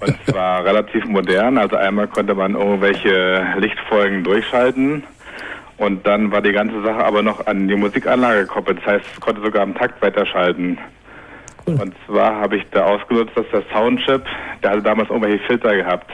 Und 0.00 0.16
zwar 0.26 0.64
relativ 0.64 1.04
modern. 1.06 1.58
Also 1.58 1.76
einmal 1.76 2.06
konnte 2.06 2.34
man 2.34 2.54
irgendwelche 2.54 3.44
Lichtfolgen 3.58 4.22
durchschalten 4.22 5.02
und 5.78 6.06
dann 6.06 6.30
war 6.32 6.42
die 6.42 6.52
ganze 6.52 6.82
Sache 6.82 7.04
aber 7.04 7.22
noch 7.22 7.46
an 7.46 7.68
die 7.68 7.76
Musikanlage 7.76 8.40
gekoppelt. 8.42 8.78
Das 8.78 8.94
heißt, 8.94 9.04
es 9.14 9.20
konnte 9.20 9.40
sogar 9.40 9.62
am 9.62 9.74
Takt 9.74 10.02
weiterschalten. 10.02 10.78
Und 11.66 11.94
zwar 12.06 12.36
habe 12.36 12.56
ich 12.56 12.64
da 12.70 12.84
ausgenutzt, 12.84 13.36
dass 13.36 13.44
der 13.52 13.62
Soundchip, 13.72 14.22
der 14.62 14.70
hatte 14.70 14.82
damals 14.82 15.10
irgendwelche 15.10 15.44
Filter 15.44 15.76
gehabt. 15.76 16.10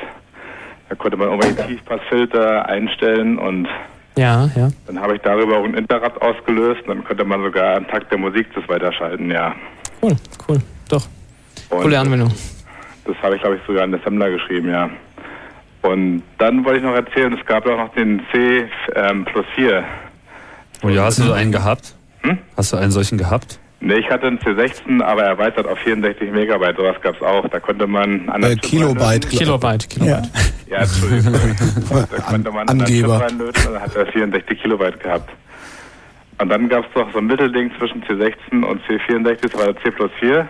Da 0.89 0.95
konnte 0.97 1.17
man 1.17 1.29
irgendwelche 1.29 1.67
Tiefpassfilter 1.67 2.69
einstellen 2.69 3.39
und 3.39 3.69
Ja, 4.17 4.49
ja. 4.55 4.69
dann 4.87 5.01
habe 5.01 5.17
ich 5.17 5.23
darüber 5.23 5.59
auch 5.59 5.65
ein 5.65 5.75
Interrad 5.75 6.21
ausgelöst 6.23 6.83
dann 6.87 7.03
konnte 7.05 7.25
man 7.25 7.43
sogar 7.43 7.77
am 7.77 7.89
Takt 7.89 8.13
der 8.13 8.19
Musik 8.19 8.47
das 8.55 8.69
weiterschalten, 8.69 9.31
ja. 9.31 9.55
Cool, 10.01 10.17
cool. 10.49 10.61
Doch. 10.89 11.07
Und 11.71 11.83
Coole 11.83 11.99
Anwendung. 11.99 12.33
Das 13.07 13.17
habe 13.23 13.37
ich, 13.37 13.43
glaube 13.43 13.57
ich, 13.57 13.63
sogar 13.67 13.85
in 13.85 13.95
Assembler 13.95 14.31
geschrieben, 14.31 14.71
ja. 14.71 14.89
Und 15.83 16.23
dann 16.39 16.65
wollte 16.65 16.79
ich 16.79 16.85
noch 16.85 16.95
erzählen, 16.95 17.33
es 17.39 17.45
gab 17.45 17.67
auch 17.67 17.77
noch 17.77 17.93
den 17.95 18.23
C 18.33 18.67
ähm, 18.95 19.25
plus 19.27 19.45
4. 19.55 19.85
Oh 20.83 20.89
ja, 20.89 21.05
hast 21.05 21.19
du 21.19 21.33
einen 21.33 21.53
gehabt? 21.53 21.95
Hm? 22.23 22.39
Hast 22.57 22.73
du 22.73 22.77
einen 22.77 22.91
solchen 22.91 23.19
gehabt? 23.19 23.59
Ne, 23.85 23.99
ich 23.99 24.09
hatte 24.11 24.27
einen 24.29 24.39
C16, 24.39 25.03
aber 25.03 25.25
erweitert 25.25 25.67
auf 25.67 25.79
64 25.81 26.31
Megabyte, 26.31 26.77
sowas 26.79 26.97
gab 27.03 27.17
es 27.17 27.23
auch. 27.23 27.47
Da 27.49 27.61
konnte 27.61 27.87
man... 27.87 28.27
an 28.31 28.41
der 28.41 28.53
Äh, 28.53 28.57
Kilobyte. 28.57 29.29
Kilobyte, 29.29 29.89
Kilobyte. 29.91 30.31
Ja, 30.67 30.79
Entschuldigung. 30.79 31.35
da 32.11 32.17
konnte 32.23 32.51
man 32.51 32.67
an 32.69 32.81
Angeber. 32.81 33.21
reinlöten 33.21 33.67
und 33.67 33.75
dann 33.75 33.83
hat 33.83 33.95
er 33.95 34.07
64 34.07 34.63
Kilobyte 34.63 35.01
gehabt. 35.01 35.31
Und 36.41 36.49
dann 36.49 36.69
gab 36.71 36.89
es 36.89 36.95
noch 36.97 37.13
so 37.13 37.19
ein 37.19 37.27
Mittelding 37.27 37.71
zwischen 37.79 38.03
C16 38.05 38.65
und 38.65 38.81
C64, 38.87 39.43
das 39.43 39.55
war 39.55 39.73
der 39.73 39.83
C 39.83 39.91
plus 39.91 40.11
4. 40.19 40.49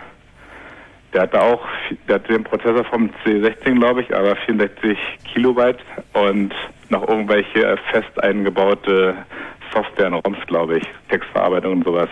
Der 1.12 1.22
hatte 1.22 1.40
auch, 1.42 1.60
der 2.08 2.14
hatte 2.16 2.32
den 2.32 2.44
Prozessor 2.44 2.84
vom 2.84 3.10
C16, 3.24 3.78
glaube 3.80 4.02
ich, 4.02 4.14
aber 4.14 4.36
64 4.46 4.96
Kilobyte 5.32 5.78
und 6.12 6.54
noch 6.88 7.06
irgendwelche 7.08 7.76
fest 7.90 8.22
eingebaute 8.22 9.14
Software 9.72 10.06
in 10.06 10.14
ROMs, 10.14 10.38
glaube 10.46 10.78
ich. 10.78 10.84
Textverarbeitung 11.08 11.72
und 11.72 11.84
sowas. 11.84 12.08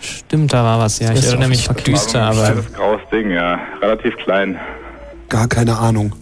Stimmt, 0.00 0.52
da 0.52 0.62
war 0.64 0.78
was, 0.78 0.98
ja. 0.98 1.08
Ich 1.08 1.16
Das 1.16 1.24
ist 1.24 1.30
erinnere 1.30 1.48
mich 1.48 1.66
düster, 1.68 2.20
War 2.20 2.34
so 2.34 2.40
ein 2.40 2.46
aber 2.46 2.52
kleines 2.52 2.72
graues 2.72 3.00
Ding, 3.10 3.30
ja. 3.30 3.58
Relativ 3.80 4.16
klein. 4.16 4.58
Gar 5.28 5.48
keine 5.48 5.76
Ahnung. 5.78 6.12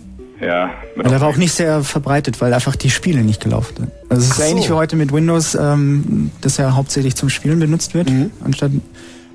Ja. 0.41 0.71
Ja, 0.97 1.03
der 1.03 1.21
war 1.21 1.29
auch 1.29 1.37
nicht 1.37 1.53
sehr 1.53 1.83
verbreitet, 1.83 2.41
weil 2.41 2.53
einfach 2.53 2.77
die 2.77 2.91
Spiele 2.91 3.23
nicht 3.23 3.43
gelaufen 3.43 3.75
sind. 3.77 3.91
Also 4.09 4.23
es 4.23 4.31
ist 4.31 4.37
so. 4.37 4.43
ähnlich 4.43 4.69
wie 4.69 4.75
heute 4.75 4.97
mit 4.97 5.13
Windows, 5.13 5.55
ähm, 5.55 6.31
das 6.41 6.57
ja 6.57 6.75
hauptsächlich 6.75 7.15
zum 7.15 7.31
Spielen 7.31 7.59
benutzt 7.59 7.95
wird, 7.95 8.11
anstatt 8.45 8.73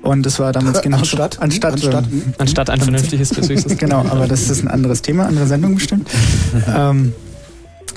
und 0.02 0.24
das 0.24 0.38
war 0.38 0.52
damals 0.52 0.80
genau 0.82 0.98
Anstatt? 0.98 1.40
anstatt 1.40 1.74
Anstatt? 1.74 2.04
ähm, 2.10 2.34
anstatt 2.38 2.70
ein 2.70 2.80
vernünftiges, 2.80 3.30
gesüßtes 3.34 3.76
genau, 3.76 3.98
aber 4.08 4.26
das 4.26 4.48
ist 4.48 4.62
ein 4.62 4.68
anderes 4.68 5.02
Thema, 5.02 5.26
andere 5.26 5.46
Sendung 5.46 5.74
bestimmt. 5.74 6.08
ähm, 6.74 7.12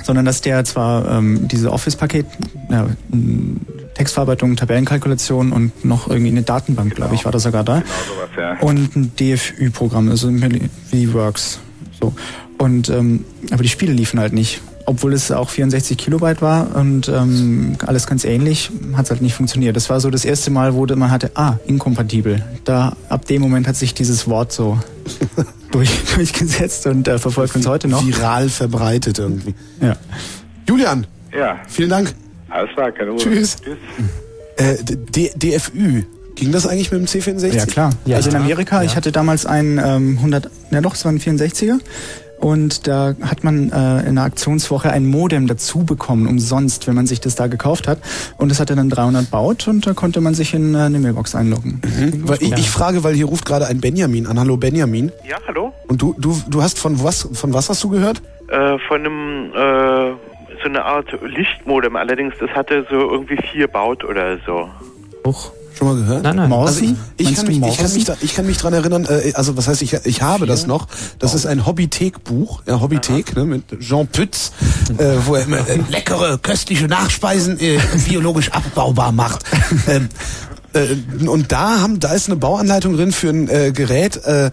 sondern 0.03 0.25
dass 0.25 0.41
der 0.41 0.65
zwar 0.65 1.09
ähm, 1.09 1.47
diese 1.47 1.71
Office-Paket, 1.71 2.25
ja, 2.69 2.87
Textverarbeitung, 3.93 4.55
Tabellenkalkulation 4.55 5.51
und 5.51 5.85
noch 5.85 6.09
irgendwie 6.09 6.31
eine 6.31 6.43
Datenbank, 6.43 6.95
glaube 6.95 7.15
ich, 7.15 7.25
war 7.25 7.31
da 7.31 7.39
sogar 7.39 7.63
da. 7.63 7.79
Genau 7.79 7.85
sowas, 8.15 8.29
ja. 8.37 8.59
Und 8.59 8.95
ein 8.95 9.11
DFÜ-Programm, 9.15 10.09
also 10.09 10.29
wie 10.91 11.13
Works. 11.13 11.59
So. 11.99 12.13
Und 12.57 12.89
ähm, 12.89 13.25
aber 13.51 13.63
die 13.63 13.69
Spiele 13.69 13.93
liefen 13.93 14.19
halt 14.19 14.33
nicht. 14.33 14.61
Obwohl 14.85 15.13
es 15.13 15.31
auch 15.31 15.49
64 15.49 15.97
Kilobyte 15.97 16.41
war 16.41 16.75
und 16.75 17.07
ähm, 17.07 17.77
alles 17.85 18.05
ganz 18.05 18.25
ähnlich, 18.25 18.69
hat 18.95 19.05
es 19.05 19.11
halt 19.11 19.21
nicht 19.21 19.33
funktioniert. 19.33 19.77
Das 19.77 19.89
war 19.89 20.01
so 20.01 20.09
das 20.09 20.25
erste 20.25 20.51
Mal, 20.51 20.73
wo 20.73 20.85
man 20.85 21.09
hatte, 21.09 21.31
ah, 21.35 21.57
inkompatibel. 21.65 22.43
Da 22.65 22.97
ab 23.07 23.25
dem 23.25 23.41
Moment 23.41 23.65
hat 23.65 23.77
sich 23.77 23.93
dieses 23.93 24.27
Wort 24.27 24.51
so 24.51 24.77
durch, 25.71 25.89
durchgesetzt 26.15 26.85
und 26.87 27.07
äh, 27.07 27.17
verfolgt 27.17 27.55
uns 27.55 27.65
heute 27.65 27.87
noch. 27.87 28.05
Viral 28.05 28.49
verbreitet 28.49 29.19
irgendwie. 29.19 29.55
Ja. 29.79 29.95
Julian, 30.67 31.07
Ja, 31.33 31.59
vielen 31.67 31.89
Dank. 31.89 32.13
Alles 32.53 32.71
klar, 32.71 32.91
keine 32.91 33.13
Ursache. 33.13 33.29
Tschüss. 33.29 33.57
Tschüss. 33.61 33.77
Äh, 34.57 34.83
D 34.83 35.31
DFÜ. 35.35 36.03
Ging 36.35 36.51
das 36.51 36.65
eigentlich 36.65 36.91
mit 36.91 36.99
dem 37.01 37.05
C64? 37.05 37.55
Ja, 37.55 37.65
klar. 37.65 37.89
Ja. 38.05 38.15
also 38.15 38.29
in 38.29 38.35
Amerika, 38.35 38.83
ich 38.83 38.95
hatte 38.95 39.11
damals 39.11 39.45
einen 39.45 39.77
ähm, 39.77 40.17
100, 40.17 40.49
ja 40.71 40.81
doch, 40.81 40.95
es 40.95 41.05
war 41.05 41.11
ein 41.11 41.19
64er. 41.19 41.79
Und 42.39 42.87
da 42.87 43.15
hat 43.21 43.45
man 43.45 43.71
äh, 43.71 44.05
in 44.05 44.15
der 44.15 44.25
Aktionswoche 44.25 44.91
ein 44.91 45.05
Modem 45.05 45.47
dazu 45.47 45.85
bekommen, 45.85 46.27
umsonst, 46.27 46.87
wenn 46.87 46.95
man 46.95 47.07
sich 47.07 47.21
das 47.21 47.35
da 47.35 47.47
gekauft 47.47 47.87
hat. 47.87 47.99
Und 48.37 48.49
das 48.49 48.59
hat 48.59 48.69
er 48.69 48.75
dann 48.75 48.89
300 48.89 49.31
baut 49.31 49.69
und 49.69 49.87
da 49.87 49.93
konnte 49.93 50.19
man 50.19 50.33
sich 50.33 50.53
in 50.53 50.75
äh, 50.75 50.79
eine 50.79 50.99
Mailbox 50.99 51.35
einloggen. 51.35 51.81
Mhm. 51.85 52.27
Weil 52.27 52.43
ich, 52.43 52.51
ich 52.51 52.69
frage, 52.69 53.05
weil 53.05 53.13
hier 53.13 53.27
ruft 53.27 53.45
gerade 53.45 53.67
ein 53.67 53.79
Benjamin 53.79 54.27
an. 54.27 54.37
Hallo 54.37 54.57
Benjamin. 54.57 55.09
Ja, 55.25 55.37
hallo? 55.47 55.71
Und 55.87 56.01
du, 56.01 56.15
du, 56.17 56.37
du 56.49 56.61
hast 56.61 56.79
von 56.79 57.01
was, 57.01 57.29
von 57.31 57.53
was 57.53 57.69
hast 57.69 57.81
du 57.81 57.89
gehört? 57.89 58.21
Äh, 58.49 58.77
von 58.89 58.99
einem, 58.99 59.51
äh, 59.55 60.13
so 60.63 60.69
eine 60.69 60.85
Art 60.85 61.07
Lichtmodem. 61.21 61.95
Allerdings, 61.95 62.35
das 62.39 62.49
hatte 62.51 62.85
so 62.89 62.95
irgendwie 62.95 63.37
vier 63.51 63.67
Baut 63.67 64.03
oder 64.03 64.37
so. 64.45 64.69
Huch. 65.25 65.51
Schon 65.75 65.87
mal 65.87 65.95
gehört? 65.95 66.23
Nein, 66.23 66.35
nein. 66.35 66.53
Also 66.53 66.85
ich, 66.85 66.93
ich, 67.17 67.35
kann 67.35 67.47
mich, 67.47 67.57
ich, 67.57 67.77
kann 67.77 67.93
mich 67.93 68.05
da, 68.05 68.15
ich 68.21 68.35
kann 68.35 68.45
mich 68.45 68.57
dran 68.57 68.73
erinnern, 68.73 69.07
äh, 69.09 69.33
also 69.33 69.57
was 69.57 69.67
heißt, 69.67 69.81
ich, 69.81 69.93
ich 70.05 70.21
habe 70.21 70.45
das 70.45 70.67
noch. 70.67 70.87
Das 71.19 71.33
ist 71.33 71.45
ein 71.45 71.65
Hobbythek-Buch, 71.65 72.61
ja, 72.67 72.79
Hobbythek, 72.79 73.35
ne, 73.35 73.45
mit 73.45 73.79
Jean 73.79 74.07
Pütz, 74.07 74.51
äh, 74.97 75.15
wo 75.25 75.35
er 75.35 75.45
immer 75.45 75.67
äh, 75.67 75.79
leckere, 75.89 76.37
köstliche 76.37 76.87
Nachspeisen 76.87 77.59
äh, 77.59 77.79
biologisch 78.07 78.51
abbaubar 78.51 79.11
macht. 79.11 79.45
ähm, 79.87 80.09
äh, 80.73 81.27
und 81.27 81.51
da 81.51 81.81
haben, 81.81 81.99
da 81.99 82.13
ist 82.13 82.29
eine 82.29 82.35
Bauanleitung 82.35 82.95
drin 82.95 83.11
für 83.11 83.29
ein 83.29 83.49
äh, 83.49 83.71
Gerät, 83.71 84.17
äh, 84.25 84.51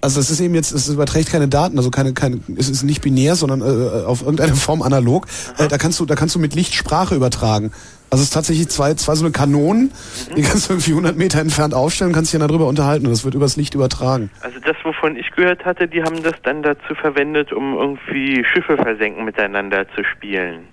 also 0.00 0.20
es 0.20 0.30
ist 0.30 0.40
eben 0.40 0.54
jetzt, 0.54 0.72
es 0.72 0.88
überträgt 0.88 1.30
keine 1.30 1.48
Daten, 1.48 1.76
also 1.76 1.90
keine, 1.90 2.12
keine, 2.14 2.40
es 2.56 2.68
ist 2.68 2.82
nicht 2.82 3.02
binär, 3.02 3.34
sondern 3.34 3.60
äh, 3.60 4.04
auf 4.04 4.22
irgendeine 4.22 4.54
Form 4.56 4.82
analog. 4.82 5.26
Äh, 5.58 5.68
da 5.68 5.78
kannst 5.78 6.00
du, 6.00 6.06
da 6.06 6.14
kannst 6.14 6.34
du 6.34 6.38
mit 6.38 6.54
Licht 6.54 6.74
Sprache 6.74 7.14
übertragen. 7.14 7.72
Also 8.10 8.22
es 8.22 8.28
ist 8.28 8.34
tatsächlich 8.34 8.68
zwei, 8.68 8.94
zwei 8.94 9.14
so 9.14 9.24
eine 9.24 9.30
Kanonen, 9.30 9.92
die 10.36 10.42
kannst 10.42 10.68
du 10.68 10.72
irgendwie 10.72 10.90
100 10.90 11.16
Meter 11.16 11.40
entfernt 11.40 11.74
aufstellen, 11.74 12.12
kannst 12.12 12.32
dich 12.32 12.40
dann 12.40 12.48
darüber 12.48 12.66
unterhalten 12.66 13.06
und 13.06 13.12
das 13.12 13.24
wird 13.24 13.36
übers 13.36 13.56
Licht 13.56 13.74
übertragen. 13.74 14.30
Also 14.40 14.58
das, 14.58 14.76
wovon 14.82 15.14
ich 15.14 15.30
gehört 15.30 15.64
hatte, 15.64 15.86
die 15.86 16.02
haben 16.02 16.20
das 16.24 16.34
dann 16.42 16.64
dazu 16.64 16.96
verwendet, 17.00 17.52
um 17.52 17.74
irgendwie 17.74 18.44
Schiffe 18.52 18.76
versenken 18.76 19.24
miteinander 19.24 19.86
zu 19.94 20.02
spielen. 20.02 20.66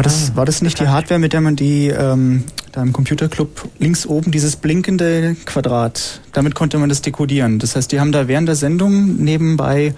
War 0.00 0.04
das, 0.04 0.34
war 0.34 0.46
das 0.46 0.62
nicht 0.62 0.80
die 0.80 0.88
Hardware, 0.88 1.20
mit 1.20 1.34
der 1.34 1.42
man 1.42 1.56
die 1.56 1.88
ähm, 1.88 2.44
da 2.72 2.80
im 2.80 2.94
Computerclub 2.94 3.68
links 3.78 4.06
oben 4.06 4.30
dieses 4.30 4.56
blinkende 4.56 5.36
Quadrat, 5.44 6.22
damit 6.32 6.54
konnte 6.54 6.78
man 6.78 6.88
das 6.88 7.02
dekodieren. 7.02 7.58
Das 7.58 7.76
heißt, 7.76 7.92
die 7.92 8.00
haben 8.00 8.10
da 8.10 8.26
während 8.26 8.48
der 8.48 8.54
Sendung 8.54 9.16
nebenbei 9.16 9.92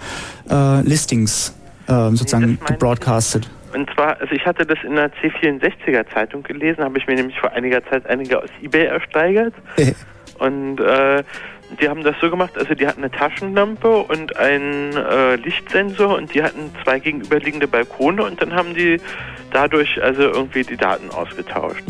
äh, 0.49 0.81
Listings 0.81 1.53
äh, 1.87 2.09
sozusagen 2.09 2.59
gebroadcastet. 2.65 3.49
Und 3.73 3.89
zwar, 3.93 4.19
also 4.19 4.33
ich 4.33 4.45
hatte 4.45 4.65
das 4.65 4.77
in 4.83 4.95
der 4.95 5.11
C64er 5.13 6.05
Zeitung 6.13 6.43
gelesen, 6.43 6.83
habe 6.83 6.97
ich 6.97 7.07
mir 7.07 7.15
nämlich 7.15 7.39
vor 7.39 7.51
einiger 7.51 7.83
Zeit 7.85 8.05
einige 8.07 8.41
aus 8.41 8.49
Ebay 8.61 8.85
ersteigert. 8.85 9.53
und 10.39 10.79
äh, 10.79 11.23
die 11.79 11.89
haben 11.89 12.03
das 12.03 12.15
so 12.21 12.29
gemacht, 12.29 12.57
also 12.57 12.75
die 12.75 12.85
hatten 12.85 13.01
eine 13.01 13.11
Taschenlampe 13.11 13.89
und 13.89 14.37
einen 14.37 14.95
äh, 14.95 15.35
Lichtsensor 15.35 16.15
und 16.17 16.33
die 16.33 16.43
hatten 16.43 16.71
zwei 16.83 16.99
gegenüberliegende 16.99 17.67
Balkone 17.67 18.23
und 18.23 18.41
dann 18.41 18.53
haben 18.53 18.75
die 18.75 18.99
dadurch 19.51 20.01
also 20.01 20.23
irgendwie 20.23 20.63
die 20.63 20.77
Daten 20.77 21.09
ausgetauscht. 21.09 21.83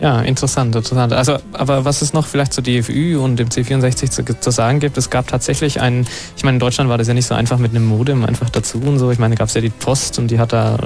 Ja, 0.00 0.22
interessant, 0.22 0.74
interessant. 0.74 1.12
Also, 1.12 1.36
aber 1.52 1.84
was 1.84 2.00
es 2.00 2.14
noch 2.14 2.26
vielleicht 2.26 2.54
zur 2.54 2.64
DFÜ 2.64 3.18
und 3.20 3.36
dem 3.36 3.48
C64 3.48 4.10
zu, 4.10 4.24
zu 4.24 4.50
sagen 4.50 4.80
gibt, 4.80 4.96
es 4.96 5.10
gab 5.10 5.26
tatsächlich 5.26 5.80
einen, 5.82 6.06
ich 6.36 6.42
meine, 6.42 6.56
in 6.56 6.60
Deutschland 6.60 6.88
war 6.88 6.96
das 6.96 7.06
ja 7.06 7.12
nicht 7.12 7.26
so 7.26 7.34
einfach 7.34 7.58
mit 7.58 7.72
einem 7.72 7.84
Modem 7.84 8.24
einfach 8.24 8.48
dazu 8.48 8.80
und 8.80 8.98
so. 8.98 9.10
Ich 9.10 9.18
meine, 9.18 9.34
da 9.34 9.40
gab 9.40 9.48
es 9.48 9.54
ja 9.54 9.60
die 9.60 9.68
Post 9.68 10.18
und 10.18 10.30
die 10.30 10.38
hat 10.38 10.54
da 10.54 10.76
äh, 10.76 10.78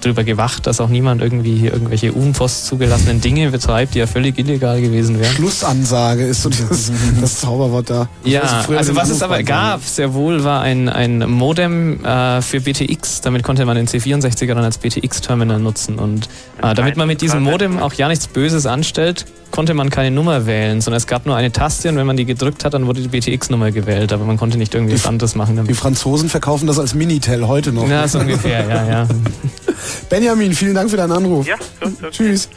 drüber 0.00 0.22
gewacht, 0.22 0.68
dass 0.68 0.80
auch 0.80 0.88
niemand 0.88 1.22
irgendwie 1.22 1.56
hier 1.56 1.72
irgendwelche 1.72 2.12
unpost 2.12 2.66
zugelassenen 2.66 3.20
Dinge 3.20 3.50
betreibt, 3.50 3.94
die 3.94 3.98
ja 3.98 4.06
völlig 4.06 4.38
illegal 4.38 4.80
gewesen 4.80 5.18
wären. 5.18 5.34
Schlussansage 5.34 6.24
ist 6.24 6.42
so 6.42 6.48
dieses, 6.48 6.92
das 7.20 7.40
Zauberwort 7.40 7.90
da. 7.90 8.08
Ja, 8.22 8.42
Das, 8.42 8.66
früher 8.66 8.78
also 8.78 8.92
den 8.92 8.96
was 8.96 9.10
es 9.10 9.22
aber 9.22 9.42
gab, 9.42 9.82
sehr 9.82 10.14
wohl, 10.14 10.44
war 10.44 10.62
ein, 10.62 10.88
ein 10.88 11.28
Modem 11.28 12.04
äh, 12.04 12.40
für 12.42 12.60
BTX. 12.60 13.22
Damit 13.22 13.42
konnte 13.42 13.64
man 13.66 13.74
den 13.74 13.88
C64er 13.88 14.54
dann 14.54 14.64
als 14.64 14.78
BTX-Terminal 14.78 15.58
nutzen. 15.58 15.98
Und 15.98 16.28
äh, 16.62 16.74
damit 16.74 16.96
man 16.96 17.08
mit 17.08 17.22
diesem 17.22 17.42
Modem 17.42 17.80
auch 17.80 17.92
ja 17.94 18.06
nichts 18.06 18.28
Böses 18.36 18.66
anstellt, 18.66 19.24
konnte 19.50 19.72
man 19.72 19.88
keine 19.88 20.14
Nummer 20.14 20.44
wählen, 20.44 20.82
sondern 20.82 20.98
es 20.98 21.06
gab 21.06 21.24
nur 21.24 21.36
eine 21.36 21.52
Taste 21.52 21.88
und 21.88 21.96
wenn 21.96 22.06
man 22.06 22.18
die 22.18 22.26
gedrückt 22.26 22.66
hat, 22.66 22.74
dann 22.74 22.86
wurde 22.86 23.00
die 23.00 23.08
BTX-Nummer 23.08 23.70
gewählt. 23.70 24.12
Aber 24.12 24.26
man 24.26 24.36
konnte 24.36 24.58
nicht 24.58 24.74
irgendwie 24.74 24.92
was 24.92 25.06
anderes 25.06 25.34
machen. 25.36 25.66
Die 25.66 25.72
Franzosen 25.72 26.28
verkaufen 26.28 26.66
das 26.66 26.78
als 26.78 26.92
Minitel 26.92 27.48
heute 27.48 27.72
noch. 27.72 27.88
Ja, 27.88 28.06
so 28.06 28.18
ungefähr, 28.18 28.68
ja, 28.68 28.86
ja. 28.86 29.08
Benjamin, 30.10 30.52
vielen 30.52 30.74
Dank 30.74 30.90
für 30.90 30.98
deinen 30.98 31.12
Anruf. 31.12 31.46
Ja, 31.46 31.56
so, 31.82 31.90
so. 31.98 32.10
Tschüss. 32.10 32.50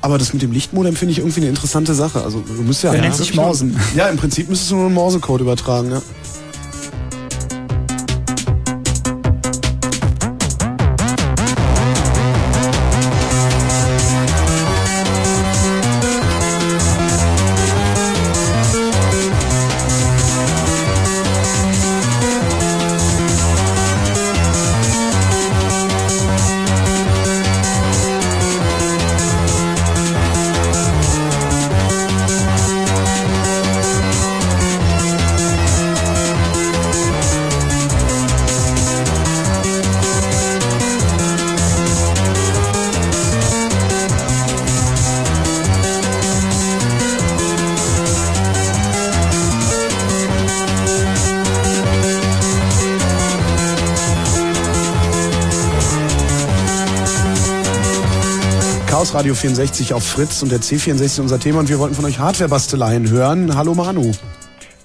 Aber 0.00 0.16
das 0.16 0.32
mit 0.32 0.40
dem 0.40 0.52
Lichtmodem 0.52 0.96
finde 0.96 1.12
ich 1.12 1.18
irgendwie 1.18 1.40
eine 1.40 1.50
interessante 1.50 1.92
Sache. 1.92 2.22
Also 2.22 2.40
du 2.40 2.62
müsst 2.62 2.82
ja 2.82 2.92
Der 2.92 3.02
eigentlich. 3.02 3.34
Nur, 3.34 3.54
ja, 3.94 4.08
im 4.08 4.16
Prinzip 4.16 4.48
müsstest 4.48 4.70
du 4.70 4.76
nur 4.76 4.86
einen 4.86 4.94
Morsecode 4.94 5.42
übertragen, 5.42 5.90
ja. 5.90 6.00
Radio 59.32 59.48
64 59.48 59.94
auf 59.94 60.04
Fritz 60.04 60.42
und 60.42 60.52
der 60.52 60.60
C64 60.60 61.04
ist 61.04 61.18
unser 61.18 61.40
Thema 61.40 61.60
und 61.60 61.68
wir 61.70 61.78
wollten 61.78 61.94
von 61.94 62.04
euch 62.04 62.18
Hardware-Basteleien 62.18 63.08
hören. 63.08 63.56
Hallo 63.56 63.72
Manu. 63.72 64.12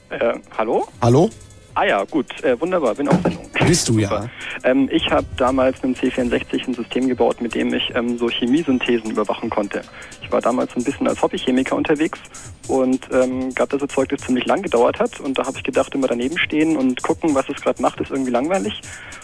Äh, 0.10 0.36
hallo? 0.58 0.88
Hallo? 1.02 1.30
Ah 1.74 1.84
ja, 1.84 2.06
gut, 2.06 2.28
äh, 2.44 2.60
wunderbar, 2.62 2.96
bin 2.96 3.10
auf 3.10 3.22
Sendung. 3.24 3.46
Bist 3.68 3.90
du 3.90 4.00
ja. 4.00 4.30
Ähm, 4.64 4.88
ich 4.90 5.12
habe 5.12 5.26
damals 5.36 5.84
mit 5.84 6.02
dem 6.02 6.12
C64 6.12 6.66
ein 6.66 6.74
System 6.76 7.10
gebaut, 7.10 7.42
mit 7.42 7.56
dem 7.56 7.74
ich 7.74 7.94
ähm, 7.94 8.18
so 8.18 8.30
Chemiesynthesen 8.30 9.12
überwachen 9.12 9.50
konnte. 9.50 9.82
Ich 10.22 10.32
war 10.32 10.40
damals 10.40 10.72
so 10.72 10.80
ein 10.80 10.86
bisschen 10.86 11.10
als 11.10 11.22
Hobbychemiker 11.22 11.76
unterwegs 11.76 12.20
und 12.70 13.02
ähm, 13.12 13.54
gab 13.54 13.70
da 13.72 13.78
so 13.78 13.86
Zeug, 13.86 14.08
das 14.08 14.22
ziemlich 14.22 14.46
lang 14.46 14.62
gedauert 14.62 14.98
hat. 14.98 15.20
Und 15.20 15.38
da 15.38 15.46
habe 15.46 15.58
ich 15.58 15.64
gedacht, 15.66 15.94
immer 15.94 16.08
daneben 16.08 16.38
stehen 16.38 16.78
und 16.78 17.04
gucken, 17.04 17.36
was 17.36 17.50
es 17.50 17.62
gerade 17.62 17.82
macht, 17.82 18.00
ist 18.00 18.12
irgendwie 18.12 18.32
langweilig. 18.32 18.80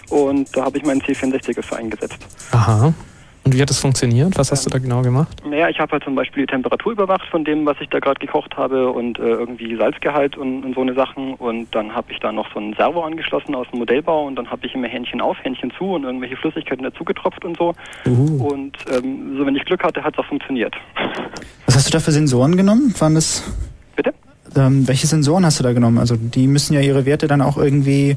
Und 0.10 0.50
da 0.54 0.66
habe 0.66 0.78
ich 0.78 0.84
meinen 0.84 1.02
C64er 1.02 1.64
für 1.64 1.78
eingesetzt. 1.78 2.18
Aha. 2.52 2.94
Und 3.46 3.54
wie 3.54 3.62
hat 3.62 3.70
das 3.70 3.80
funktioniert? 3.80 4.38
Was 4.38 4.52
hast 4.52 4.66
du 4.66 4.70
da 4.70 4.78
genau 4.78 5.02
gemacht? 5.02 5.44
Naja, 5.46 5.68
ich 5.68 5.78
habe 5.80 5.92
halt 5.92 6.04
zum 6.06 6.16
Beispiel 6.16 6.46
die 6.46 6.52
Temperatur 6.52 6.94
überwacht 6.94 7.28
von 7.30 7.44
dem, 7.44 7.66
was 7.66 7.76
ich 7.82 7.90
da 7.90 8.00
gerade 8.00 8.20
gekocht 8.20 8.56
habe 8.56 8.90
und 8.90 9.20
äh, 9.20 9.24
irgendwie 9.24 9.76
Salzgehalt 9.76 10.38
und, 10.38 10.64
und 10.64 10.76
so 10.76 10.82
eine 10.82 10.94
Sachen. 10.94 11.34
Und 11.34 11.68
dann 11.76 11.94
habe 11.94 12.12
ich 12.14 12.20
da 12.20 12.32
noch 12.32 12.52
so 12.54 12.60
einen 12.60 12.74
Servo 12.74 13.04
angeschlossen 13.04 13.54
aus 13.54 13.68
dem 13.72 13.80
Modellbau 13.80 14.26
und 14.26 14.38
dann 14.38 14.50
habe 14.50 14.66
ich 14.66 14.74
immer 14.74 14.88
Händchen 14.88 15.20
auf, 15.20 15.38
Händchen 15.44 15.72
zu 15.78 15.94
und 15.94 16.04
irgendwelche 16.04 16.38
Flüssigkeiten 16.38 16.84
dazu 16.84 17.04
getropft 17.04 17.44
und 17.44 17.58
so. 17.58 17.74
Uhu. 18.06 18.48
Und 18.48 18.78
ähm, 18.90 19.36
so 19.38 19.46
wenn 19.46 19.56
ich 19.58 19.66
Glück 19.66 19.84
hatte, 19.84 20.04
hat 20.04 20.14
es 20.14 20.20
auch 20.20 20.28
funktioniert. 20.28 20.74
Was 21.66 21.76
hast 21.76 21.88
du 21.88 21.92
da 21.92 22.00
für 22.00 22.12
Sensoren 22.12 22.56
genommen? 22.56 22.94
Waren 23.00 23.16
das. 23.16 23.44
Bitte? 23.98 24.14
Ähm, 24.56 24.88
welche 24.88 25.08
Sensoren 25.08 25.46
hast 25.46 25.60
du 25.60 25.64
da 25.64 25.74
genommen? 25.74 25.98
Also 25.98 26.16
die 26.16 26.48
müssen 26.48 26.74
ja 26.74 26.80
ihre 26.80 27.06
Werte 27.06 27.28
dann 27.28 27.42
auch 27.42 27.58
irgendwie 27.58 28.16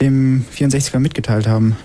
dem 0.00 0.44
64er 0.54 0.98
mitgeteilt 0.98 1.46
haben. 1.46 1.76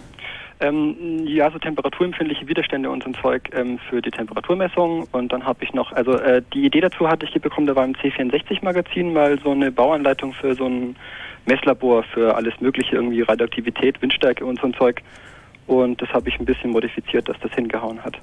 Ähm, 0.61 1.25
ja, 1.25 1.49
so 1.49 1.57
temperaturempfindliche 1.57 2.47
Widerstände 2.47 2.91
und 2.91 3.01
so 3.01 3.09
ein 3.09 3.15
Zeug 3.15 3.49
ähm, 3.53 3.79
für 3.89 3.99
die 3.99 4.11
Temperaturmessung. 4.11 5.07
Und 5.11 5.33
dann 5.33 5.43
habe 5.43 5.63
ich 5.63 5.73
noch, 5.73 5.91
also 5.91 6.13
äh, 6.13 6.43
die 6.53 6.65
Idee 6.65 6.81
dazu 6.81 7.09
hatte 7.09 7.25
ich 7.25 7.41
bekommen, 7.41 7.65
da 7.65 7.75
war 7.75 7.83
im 7.83 7.93
C64-Magazin 7.93 9.11
mal 9.11 9.39
so 9.43 9.51
eine 9.51 9.71
Bauanleitung 9.71 10.33
für 10.33 10.53
so 10.53 10.67
ein 10.67 10.95
Messlabor 11.47 12.03
für 12.03 12.35
alles 12.35 12.53
Mögliche, 12.61 12.95
irgendwie 12.95 13.21
Radioaktivität, 13.21 13.99
Windstärke 14.03 14.45
und 14.45 14.59
so 14.59 14.67
ein 14.67 14.75
Zeug. 14.75 15.01
Und 15.65 15.99
das 15.99 16.09
habe 16.09 16.29
ich 16.29 16.39
ein 16.39 16.45
bisschen 16.45 16.69
modifiziert, 16.69 17.27
dass 17.27 17.39
das 17.39 17.51
hingehauen 17.53 18.03
hat. 18.03 18.19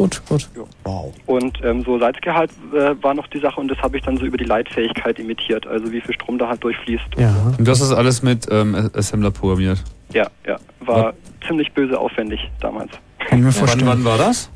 Gut, 0.00 0.22
gut. 0.26 0.48
Wow. 0.84 1.12
Und 1.26 1.60
ähm, 1.62 1.84
so 1.84 1.98
Salzgehalt 1.98 2.50
äh, 2.72 2.94
war 3.02 3.12
noch 3.12 3.26
die 3.26 3.38
Sache 3.38 3.60
und 3.60 3.68
das 3.68 3.76
habe 3.80 3.98
ich 3.98 4.02
dann 4.02 4.16
so 4.16 4.24
über 4.24 4.38
die 4.38 4.44
Leitfähigkeit 4.44 5.18
imitiert, 5.18 5.66
also 5.66 5.92
wie 5.92 6.00
viel 6.00 6.14
Strom 6.14 6.38
da 6.38 6.48
halt 6.48 6.64
durchfließt. 6.64 7.04
Ja. 7.18 7.34
Und 7.58 7.66
du 7.66 7.70
hast 7.70 7.80
das 7.82 7.92
alles 7.92 8.22
mit 8.22 8.46
ähm, 8.50 8.88
Assembler 8.94 9.30
programmiert. 9.30 9.84
Ja, 10.14 10.26
ja. 10.46 10.56
War 10.80 11.12
ziemlich 11.46 11.70
böse 11.72 11.98
aufwendig 11.98 12.40
damals. 12.60 12.92
Kann 13.18 13.40
ich 13.40 13.44
mir 13.44 13.52
vorstellen. 13.52 13.86
Wann, 13.86 14.02
wann 14.02 14.04
war 14.06 14.16
das? 14.16 14.50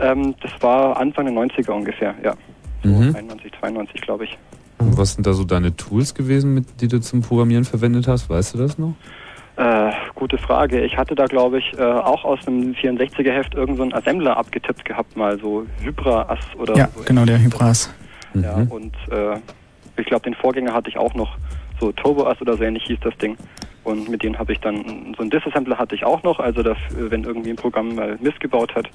Ähm, 0.00 0.34
das 0.42 0.50
war 0.60 0.96
Anfang 0.96 1.26
der 1.26 1.34
90er 1.34 1.70
ungefähr, 1.70 2.16
ja. 2.24 2.34
So 2.82 2.88
Mhm. 2.88 3.14
91, 3.14 3.52
92, 3.60 4.00
glaube 4.00 4.24
ich. 4.24 4.36
Und 4.78 4.98
was 4.98 5.14
sind 5.14 5.26
da 5.28 5.32
so 5.32 5.44
deine 5.44 5.76
Tools 5.76 6.14
gewesen, 6.14 6.54
mit, 6.54 6.80
die 6.80 6.88
du 6.88 7.00
zum 7.00 7.22
Programmieren 7.22 7.64
verwendet 7.64 8.08
hast? 8.08 8.28
Weißt 8.30 8.54
du 8.54 8.58
das 8.58 8.78
noch? 8.78 8.94
Äh, 9.58 9.90
gute 10.14 10.38
Frage. 10.38 10.82
Ich 10.84 10.96
hatte 10.96 11.16
da, 11.16 11.26
glaube 11.26 11.58
ich, 11.58 11.76
äh, 11.76 11.82
auch 11.82 12.24
aus 12.24 12.46
einem 12.46 12.74
64er-Heft 12.74 13.54
irgendeinen 13.56 13.90
so 13.90 13.96
Assembler 13.96 14.36
abgetippt 14.36 14.84
gehabt, 14.84 15.16
mal 15.16 15.36
so 15.40 15.66
Hybra-Ass 15.82 16.38
oder 16.56 16.76
Ja, 16.76 16.88
so. 16.94 17.02
genau, 17.04 17.24
der 17.24 17.40
Hybras. 17.40 17.92
Ja, 18.34 18.64
und 18.70 18.94
äh, 19.10 19.36
ich 19.96 20.06
glaube, 20.06 20.22
den 20.22 20.34
Vorgänger 20.34 20.72
hatte 20.72 20.88
ich 20.90 20.96
auch 20.96 21.12
noch, 21.14 21.36
so 21.80 21.90
Turbo-Ass 21.90 22.40
oder 22.40 22.56
so 22.56 22.62
ähnlich 22.62 22.84
hieß 22.84 23.00
das 23.00 23.16
Ding. 23.18 23.36
Und 23.82 24.08
mit 24.08 24.22
denen 24.22 24.38
habe 24.38 24.52
ich 24.52 24.60
dann, 24.60 25.14
so 25.16 25.22
einen 25.22 25.30
Disassembler 25.30 25.76
hatte 25.76 25.96
ich 25.96 26.04
auch 26.04 26.22
noch, 26.22 26.38
also 26.38 26.62
das, 26.62 26.78
äh, 26.90 27.10
wenn 27.10 27.24
irgendwie 27.24 27.50
ein 27.50 27.56
Programm 27.56 27.96
mal 27.96 28.16
missgebaut 28.20 28.76
hat. 28.76 28.88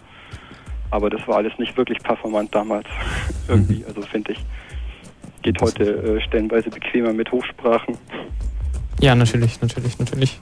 Aber 0.91 1.09
das 1.09 1.27
war 1.27 1.37
alles 1.37 1.57
nicht 1.57 1.75
wirklich 1.75 1.97
performant 1.99 2.55
damals. 2.55 2.87
irgendwie, 3.49 3.83
also 3.85 4.01
finde 4.03 4.31
ich. 4.31 4.39
Geht 5.41 5.61
heute 5.61 5.83
äh, 5.83 6.21
stellenweise 6.21 6.69
bequemer 6.69 7.11
mit 7.11 7.29
Hochsprachen. 7.33 7.97
Ja, 8.99 9.15
natürlich, 9.15 9.61
natürlich, 9.61 9.99
natürlich. 9.99 10.39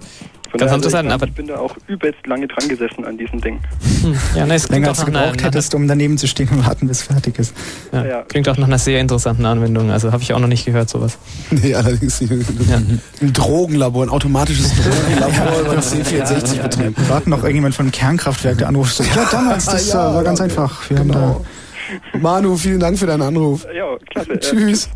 Von 0.51 0.59
Ganz 0.59 0.73
interessant, 0.73 1.05
also 1.05 1.15
aber 1.15 1.23
ich, 1.23 1.29
ich 1.29 1.35
bin 1.37 1.47
da 1.47 1.59
auch 1.59 1.77
übelst 1.87 2.27
lange 2.27 2.45
dran 2.45 2.67
gesessen 2.67 3.05
an 3.05 3.17
diesem 3.17 3.39
Ding. 3.39 3.61
Hm, 4.01 4.17
ja, 4.35 4.45
ne, 4.45 4.55
es 4.55 4.67
klingt 4.67 4.83
Länger 4.83 4.87
auch 4.87 4.89
als 4.89 4.99
du 4.99 5.05
gebraucht 5.05 5.39
einer, 5.39 5.43
hättest, 5.43 5.75
um 5.75 5.87
daneben 5.87 6.17
zu 6.17 6.27
stehen 6.27 6.49
und 6.49 6.65
warten, 6.65 6.89
bis 6.89 6.99
es 6.99 7.03
fertig 7.03 7.39
ist. 7.39 7.53
ja, 7.93 8.23
klingt 8.23 8.49
auch 8.49 8.57
nach 8.57 8.67
einer 8.67 8.77
sehr 8.77 8.99
interessanten 8.99 9.45
Anwendung. 9.45 9.91
Also 9.91 10.11
habe 10.11 10.21
ich 10.23 10.33
auch 10.33 10.39
noch 10.39 10.49
nicht 10.49 10.65
gehört, 10.65 10.89
sowas. 10.89 11.17
Nee, 11.51 11.73
allerdings 11.73 12.19
nicht. 12.19 12.31
Ein 12.33 13.33
Drogenlabor, 13.33 14.03
ein 14.03 14.09
automatisches 14.09 14.73
Drogenlabor 14.83 15.61
über 15.61 15.71
den 15.75 15.81
C64 15.81 16.61
betrieben. 16.61 16.95
Wir 16.97 17.09
warten 17.09 17.29
noch 17.29 17.43
irgendjemand 17.43 17.73
von 17.73 17.85
einem 17.85 17.93
Kernkraftwerk, 17.93 18.57
der 18.57 18.67
anruft. 18.67 18.95
So, 18.95 19.03
ja, 19.15 19.27
damals, 19.31 19.65
das 19.65 19.87
Ja, 19.87 20.11
äh, 20.11 20.15
war 20.15 20.23
ganz 20.23 20.39
ja, 20.39 20.45
einfach. 20.45 20.89
Wir 20.89 20.97
genau. 20.97 21.13
haben 21.15 21.45
da 22.11 22.19
Manu, 22.19 22.57
vielen 22.57 22.79
Dank 22.81 22.99
für 22.99 23.05
deinen 23.05 23.21
Anruf. 23.21 23.65
Ja, 23.73 23.97
klasse. 24.09 24.37
Tschüss. 24.39 24.89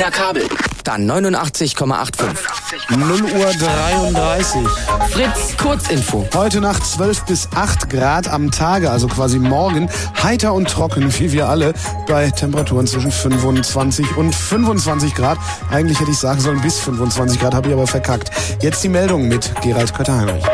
Berliner 0.00 0.16
Kabel, 0.16 0.48
dann 0.82 1.10
89,85. 1.10 2.96
0 2.96 3.22
Uhr 3.22 3.52
33. 3.52 4.62
Fritz, 5.10 5.56
Kurzinfo. 5.58 6.26
Heute 6.34 6.62
Nacht 6.62 6.86
12 6.86 7.26
bis 7.26 7.48
8 7.54 7.90
Grad 7.90 8.26
am 8.26 8.50
Tage, 8.50 8.90
also 8.90 9.08
quasi 9.08 9.38
morgen. 9.38 9.90
Heiter 10.22 10.54
und 10.54 10.70
trocken, 10.70 11.12
wie 11.18 11.32
wir 11.32 11.50
alle, 11.50 11.74
bei 12.08 12.30
Temperaturen 12.30 12.86
zwischen 12.86 13.12
25 13.12 14.16
und 14.16 14.34
25 14.34 15.14
Grad. 15.14 15.36
Eigentlich 15.70 16.00
hätte 16.00 16.12
ich 16.12 16.18
sagen 16.18 16.40
sollen 16.40 16.62
bis 16.62 16.78
25 16.78 17.38
Grad, 17.38 17.52
habe 17.52 17.68
ich 17.68 17.74
aber 17.74 17.86
verkackt. 17.86 18.30
Jetzt 18.62 18.82
die 18.82 18.88
Meldung 18.88 19.28
mit 19.28 19.52
Gerald 19.60 19.92
Kötter-Heinrich. 19.92 20.44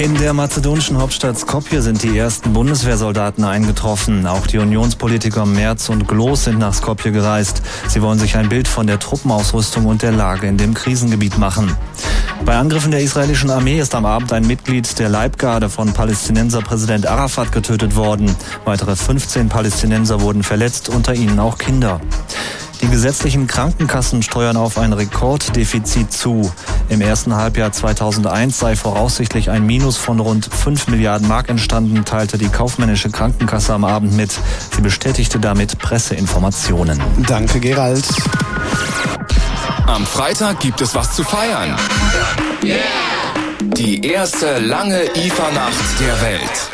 In 0.00 0.14
der 0.14 0.32
mazedonischen 0.32 0.96
Hauptstadt 0.96 1.38
Skopje 1.38 1.82
sind 1.82 2.02
die 2.02 2.16
ersten 2.16 2.54
Bundeswehrsoldaten 2.54 3.44
eingetroffen. 3.44 4.26
Auch 4.26 4.46
die 4.46 4.56
Unionspolitiker 4.56 5.44
Merz 5.44 5.90
und 5.90 6.08
Gloß 6.08 6.44
sind 6.44 6.58
nach 6.58 6.72
Skopje 6.72 7.12
gereist. 7.12 7.60
Sie 7.86 8.00
wollen 8.00 8.18
sich 8.18 8.38
ein 8.38 8.48
Bild 8.48 8.66
von 8.66 8.86
der 8.86 8.98
Truppenausrüstung 8.98 9.84
und 9.84 10.00
der 10.00 10.12
Lage 10.12 10.46
in 10.46 10.56
dem 10.56 10.72
Krisengebiet 10.72 11.36
machen. 11.36 11.76
Bei 12.46 12.56
Angriffen 12.56 12.92
der 12.92 13.00
israelischen 13.00 13.50
Armee 13.50 13.78
ist 13.78 13.94
am 13.94 14.06
Abend 14.06 14.32
ein 14.32 14.46
Mitglied 14.46 14.98
der 14.98 15.10
Leibgarde 15.10 15.68
von 15.68 15.92
Palästinenser 15.92 16.62
Präsident 16.62 17.06
Arafat 17.06 17.52
getötet 17.52 17.94
worden. 17.94 18.34
Weitere 18.64 18.96
15 18.96 19.50
Palästinenser 19.50 20.22
wurden 20.22 20.42
verletzt, 20.42 20.88
unter 20.88 21.12
ihnen 21.12 21.38
auch 21.38 21.58
Kinder. 21.58 22.00
Die 22.80 22.88
gesetzlichen 22.88 23.46
Krankenkassen 23.46 24.22
steuern 24.22 24.56
auf 24.56 24.78
ein 24.78 24.92
Rekorddefizit 24.92 26.12
zu. 26.12 26.50
Im 26.88 27.00
ersten 27.00 27.34
Halbjahr 27.36 27.72
2001 27.72 28.58
sei 28.58 28.74
voraussichtlich 28.74 29.50
ein 29.50 29.66
Minus 29.66 29.96
von 29.96 30.18
rund 30.18 30.46
5 30.46 30.88
Milliarden 30.88 31.28
Mark 31.28 31.50
entstanden, 31.50 32.04
teilte 32.04 32.38
die 32.38 32.48
kaufmännische 32.48 33.10
Krankenkasse 33.10 33.74
am 33.74 33.84
Abend 33.84 34.16
mit. 34.16 34.32
Sie 34.74 34.80
bestätigte 34.80 35.38
damit 35.38 35.78
Presseinformationen. 35.78 37.00
Danke, 37.26 37.60
Gerald. 37.60 38.04
Am 39.86 40.06
Freitag 40.06 40.60
gibt 40.60 40.80
es 40.80 40.94
was 40.94 41.14
zu 41.14 41.24
feiern. 41.24 41.76
Die 43.62 44.06
erste 44.06 44.58
lange 44.58 45.04
IFA-Nacht 45.14 46.00
der 46.00 46.20
Welt. 46.22 46.70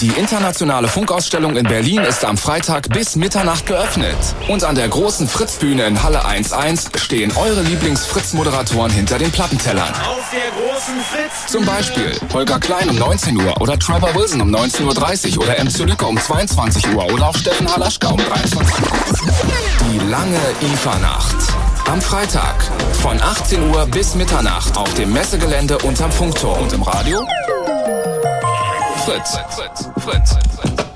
Die 0.00 0.10
internationale 0.10 0.86
Funkausstellung 0.86 1.56
in 1.56 1.66
Berlin 1.66 2.02
ist 2.02 2.24
am 2.24 2.36
Freitag 2.36 2.88
bis 2.90 3.16
Mitternacht 3.16 3.66
geöffnet. 3.66 4.16
Und 4.46 4.62
an 4.62 4.76
der 4.76 4.88
großen 4.88 5.26
Fritz-Bühne 5.26 5.86
in 5.86 6.00
Halle 6.00 6.24
1.1 6.24 6.96
stehen 6.96 7.32
eure 7.36 7.62
Lieblings-Fritz-Moderatoren 7.62 8.92
hinter 8.92 9.18
den 9.18 9.32
Plattentellern. 9.32 9.92
Auf 10.08 10.30
der 10.30 10.50
großen 10.52 10.94
Fritz. 11.00 11.50
Zum 11.50 11.64
Beispiel 11.64 12.12
Holger 12.32 12.60
Klein 12.60 12.88
um 12.90 12.96
19 12.96 13.36
Uhr 13.36 13.60
oder 13.60 13.76
Trevor 13.76 14.14
Wilson 14.14 14.40
um 14.40 14.54
19.30 14.54 15.36
Uhr 15.36 15.42
oder 15.42 15.64
MC 15.64 15.78
Lücke 15.78 16.06
um 16.06 16.16
22 16.16 16.94
Uhr 16.94 17.12
oder 17.12 17.28
auch 17.30 17.36
Steffen 17.36 17.68
Halaschka 17.68 18.08
um 18.08 18.18
23 18.18 18.56
Uhr. 18.56 19.32
Die 19.90 19.98
lange 20.08 20.38
IFA-Nacht. 20.62 21.67
Am 21.88 22.02
Freitag 22.02 22.62
von 23.00 23.18
18 23.18 23.70
Uhr 23.70 23.86
bis 23.86 24.14
Mitternacht 24.14 24.76
auf 24.76 24.92
dem 24.92 25.10
Messegelände 25.10 25.78
unterm 25.78 26.12
Funkturm 26.12 26.60
und 26.60 26.72
im 26.74 26.82
Radio 26.82 27.26
Fritz. 29.06 29.38
Fritz. 29.56 29.88
Fritz. 29.98 30.36
immer 30.66 30.87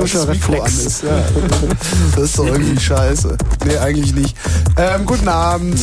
Lampe, 0.00 0.08
Pavlovscher 0.08 0.28
Reflex. 0.28 0.86
Ist, 0.86 1.02
ja. 1.04 1.24
Das 2.16 2.24
ist 2.24 2.38
doch 2.38 2.46
irgendwie 2.46 2.80
scheiße. 2.80 3.36
Nee, 3.66 3.76
eigentlich 3.78 4.14
nicht. 4.14 4.36
Ähm, 4.76 5.04
guten 5.06 5.28
Abend. 5.28 5.78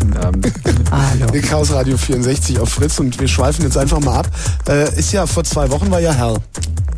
Guten 0.00 0.16
Abend. 0.18 0.52
Hallo. 0.90 1.26
Der 1.32 1.42
Chaos 1.42 1.72
Radio 1.72 1.96
64 1.96 2.58
auf 2.60 2.68
Fritz 2.70 2.98
und 2.98 3.18
wir 3.20 3.28
schweifen 3.28 3.62
jetzt 3.64 3.76
einfach 3.76 4.00
mal 4.00 4.18
ab. 4.20 4.28
Äh, 4.68 4.98
ist 4.98 5.12
ja 5.12 5.26
vor 5.26 5.44
zwei 5.44 5.70
Wochen 5.70 5.90
war 5.90 6.00
ja 6.00 6.12
Hell. 6.12 6.36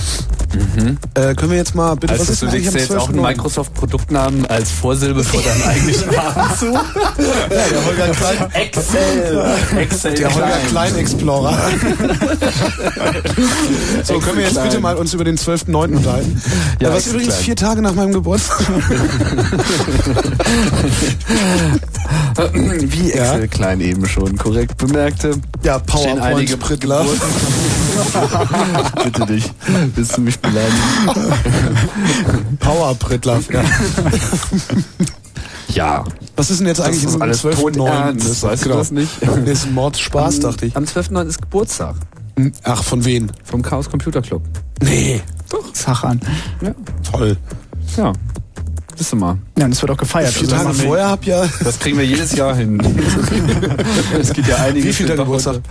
Äh, 1.15 1.33
können 1.35 1.51
wir 1.51 1.57
jetzt 1.57 1.75
mal 1.75 1.95
bitte, 1.95 2.13
Also 2.13 2.23
was 2.23 2.29
ist 2.29 2.41
du 2.41 2.45
legst 2.47 2.73
jetzt 2.73 2.95
auch 2.95 3.09
einen 3.09 3.19
12.09.? 3.19 4.22
Microsoft-Produktnamen 4.23 4.45
als 4.47 4.71
Vorsilbe 4.71 5.23
vor 5.23 5.41
deinem 5.41 5.63
eigentlichen 5.67 6.09
Namen 6.11 6.57
zu. 6.57 6.65
Ja, 6.73 6.81
der 7.49 7.85
Holger 7.85 8.07
Klein, 8.09 8.51
Excel. 8.53 9.45
Excel. 9.77 10.13
der 10.15 10.33
Holger 10.33 10.57
Klein 10.69 10.95
Explorer. 10.95 11.57
so, 14.03 14.19
können 14.19 14.37
wir 14.37 14.45
jetzt 14.45 14.61
bitte 14.63 14.79
mal 14.79 14.95
uns 14.95 15.13
über 15.13 15.23
den 15.23 15.37
12.09. 15.37 15.95
unterhalten? 15.97 16.41
Ja, 16.79 16.87
Ja, 16.89 16.93
was 16.93 16.99
Excel 16.99 17.13
übrigens 17.13 17.33
Klein. 17.35 17.45
vier 17.45 17.55
Tage 17.55 17.81
nach 17.81 17.93
meinem 17.95 18.13
Geburtstag. 18.13 18.59
Wie 22.81 23.09
Ja. 23.13 23.33
Excel 23.33 23.47
Klein 23.47 23.81
eben 23.81 24.05
schon 24.07 24.37
korrekt 24.37 24.77
bemerkte. 24.77 25.35
Ja, 25.63 25.79
Stehen 25.79 26.19
einige 26.19 26.57
PowerPoint 26.57 26.59
Prittler. 26.59 27.05
Bitte 29.03 29.25
dich. 29.25 29.51
Willst 29.95 30.17
du 30.17 30.21
mich 30.21 30.39
beleidigen? 30.39 30.77
Power 32.59 32.95
Prittler. 32.95 33.39
Ja. 33.51 33.63
Ja. 35.69 36.03
Was 36.35 36.49
ist 36.51 36.59
denn 36.59 36.67
jetzt 36.67 36.79
Das 36.79 36.87
eigentlich 36.87 37.03
ist 37.05 37.15
am 37.15 37.21
alles 37.23 37.43
12.09.? 37.43 37.73
todernst. 37.77 38.29
Das- 38.29 38.43
Weißt 38.43 38.63
du 38.65 38.69
genau. 38.69 38.79
das 38.79 38.91
nicht? 38.91 39.11
Das 39.21 39.47
ist 39.47 39.71
Mordspaß, 39.71 40.39
dachte 40.41 40.65
ich. 40.67 40.75
Am 40.75 40.83
12.09. 40.85 41.27
ist 41.27 41.41
Geburtstag. 41.41 41.95
Ach, 42.63 42.83
von 42.83 43.03
wen? 43.05 43.31
Vom 43.43 43.61
Chaos 43.61 43.89
Computer 43.89 44.21
Club. 44.21 44.41
Nee. 44.81 45.21
Sag 45.73 46.03
an. 46.03 46.19
Ja. 46.61 46.71
Toll. 47.11 47.37
Ja. 47.97 48.11
Bist 48.97 49.11
du 49.11 49.15
mal. 49.15 49.37
Ja, 49.57 49.65
und 49.65 49.71
es 49.71 49.81
wird 49.81 49.91
auch 49.91 49.97
gefeiert. 49.97 50.31
Vier 50.33 50.43
Also, 50.43 50.55
Tage 50.55 50.69
das 50.69 50.81
vorher 50.81 51.09
hab 51.09 51.25
ja. 51.25 51.45
Das 51.63 51.79
kriegen 51.79 51.97
wir 51.97 52.05
jedes 52.05 52.35
Jahr 52.35 52.55
hin. 52.55 52.79
es 54.19 54.31
gibt 54.33 54.47
ja 54.47 54.57
einige. 54.57 54.87
Wie 54.87 54.93
viel 54.93 55.07
der 55.07 55.15
Geburtstag? 55.15 55.61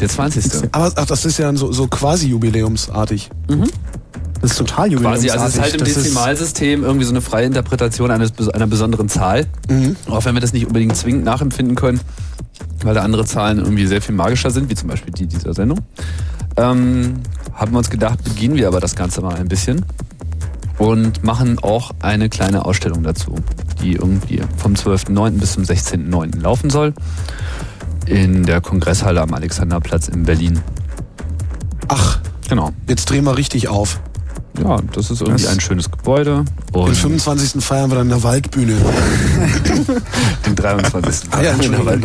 Der 0.00 0.08
20. 0.08 0.68
Aber 0.72 0.92
ach, 0.94 1.06
das 1.06 1.24
ist 1.24 1.38
ja 1.38 1.46
dann 1.46 1.56
so, 1.56 1.72
so 1.72 1.88
quasi 1.88 2.28
jubiläumsartig. 2.28 3.30
Das 4.40 4.52
ist 4.52 4.58
total 4.58 4.90
Quasi, 4.90 5.30
also 5.30 5.46
es 5.46 5.54
ist 5.54 5.60
halt 5.60 5.74
im 5.74 5.80
Das 5.80 5.94
Dezimalsystem 5.94 6.84
irgendwie 6.84 7.04
so 7.04 7.10
eine 7.10 7.20
freie 7.20 7.46
Interpretation 7.46 8.10
eines, 8.10 8.32
einer 8.50 8.66
besonderen 8.68 9.08
Zahl. 9.08 9.46
Auch 10.08 10.24
wenn 10.24 10.34
wir 10.34 10.40
das 10.40 10.52
nicht 10.52 10.66
unbedingt 10.66 10.96
zwingend 10.96 11.24
nachempfinden 11.24 11.74
können, 11.74 12.00
weil 12.84 12.94
da 12.94 13.02
andere 13.02 13.24
Zahlen 13.24 13.58
irgendwie 13.58 13.86
sehr 13.86 14.00
viel 14.00 14.14
magischer 14.14 14.50
sind, 14.50 14.70
wie 14.70 14.74
zum 14.76 14.88
Beispiel 14.88 15.12
die 15.12 15.26
dieser 15.26 15.54
Sendung. 15.54 15.80
Ähm, 16.56 17.14
haben 17.52 17.72
wir 17.72 17.78
uns 17.78 17.90
gedacht, 17.90 18.22
beginnen 18.22 18.54
wir 18.54 18.68
aber 18.68 18.80
das 18.80 18.94
Ganze 18.94 19.20
mal 19.20 19.34
ein 19.34 19.48
bisschen 19.48 19.84
und 20.78 21.24
machen 21.24 21.58
auch 21.58 21.90
eine 22.00 22.28
kleine 22.28 22.64
Ausstellung 22.64 23.02
dazu, 23.02 23.34
die 23.82 23.94
irgendwie 23.94 24.40
vom 24.56 24.74
12.09. 24.74 25.30
bis 25.32 25.52
zum 25.54 25.64
16.09. 25.64 26.40
laufen 26.40 26.70
soll. 26.70 26.94
In 28.08 28.44
der 28.44 28.60
Kongresshalle 28.60 29.20
am 29.20 29.34
Alexanderplatz 29.34 30.08
in 30.08 30.22
Berlin. 30.24 30.60
Ach, 31.88 32.18
Genau. 32.48 32.72
jetzt 32.88 33.10
drehen 33.10 33.24
wir 33.24 33.36
richtig 33.36 33.68
auf. 33.68 34.00
Ja, 34.62 34.78
das 34.92 35.10
ist 35.10 35.20
irgendwie 35.20 35.42
Das- 35.44 35.52
ein 35.52 35.60
schönes 35.60 35.90
Gebäude. 35.90 36.44
Den 36.74 36.80
Und 36.82 36.96
25. 36.96 37.62
feiern 37.62 37.90
wir 37.90 37.96
dann 37.96 38.06
in 38.06 38.10
der 38.10 38.22
Waldbühne. 38.22 38.74
den 40.46 40.54
23. 40.56 41.28
Ah 41.32 41.42
ja, 41.42 41.50
Entschuldigung, 41.52 42.02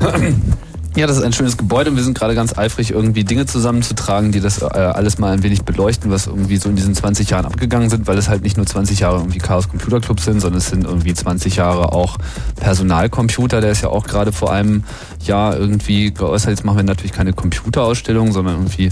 Ja, 0.00 0.14
Ja, 0.96 1.06
das 1.06 1.18
ist 1.18 1.22
ein 1.22 1.34
schönes 1.34 1.58
Gebäude 1.58 1.90
und 1.90 1.96
wir 1.96 2.02
sind 2.02 2.16
gerade 2.16 2.34
ganz 2.34 2.56
eifrig, 2.56 2.90
irgendwie 2.90 3.22
Dinge 3.22 3.44
zusammenzutragen, 3.44 4.32
die 4.32 4.40
das 4.40 4.62
äh, 4.62 4.64
alles 4.64 5.18
mal 5.18 5.30
ein 5.34 5.42
wenig 5.42 5.62
beleuchten, 5.62 6.10
was 6.10 6.26
irgendwie 6.26 6.56
so 6.56 6.70
in 6.70 6.76
diesen 6.76 6.94
20 6.94 7.28
Jahren 7.28 7.44
abgegangen 7.44 7.90
sind, 7.90 8.06
weil 8.06 8.16
es 8.16 8.30
halt 8.30 8.42
nicht 8.42 8.56
nur 8.56 8.64
20 8.64 9.00
Jahre 9.00 9.18
irgendwie 9.18 9.36
Chaos 9.38 9.68
Computer 9.68 10.00
Club 10.00 10.20
sind, 10.20 10.40
sondern 10.40 10.56
es 10.56 10.68
sind 10.70 10.84
irgendwie 10.84 11.12
20 11.12 11.56
Jahre 11.56 11.92
auch 11.92 12.16
Personalcomputer, 12.58 13.60
der 13.60 13.72
ist 13.72 13.82
ja 13.82 13.90
auch 13.90 14.06
gerade 14.06 14.32
vor 14.32 14.50
einem 14.50 14.84
Jahr 15.22 15.54
irgendwie 15.58 16.14
geäußert. 16.14 16.48
Jetzt 16.48 16.64
machen 16.64 16.78
wir 16.78 16.84
natürlich 16.84 17.12
keine 17.12 17.34
Computerausstellung, 17.34 18.32
sondern 18.32 18.54
irgendwie 18.54 18.88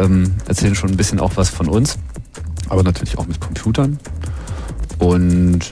ähm, 0.00 0.34
erzählen 0.48 0.74
schon 0.74 0.90
ein 0.90 0.96
bisschen 0.96 1.20
auch 1.20 1.36
was 1.36 1.48
von 1.48 1.68
uns, 1.68 1.96
aber 2.68 2.82
natürlich 2.82 3.18
auch 3.18 3.26
mit 3.28 3.38
Computern. 3.40 4.00
Und 4.98 5.70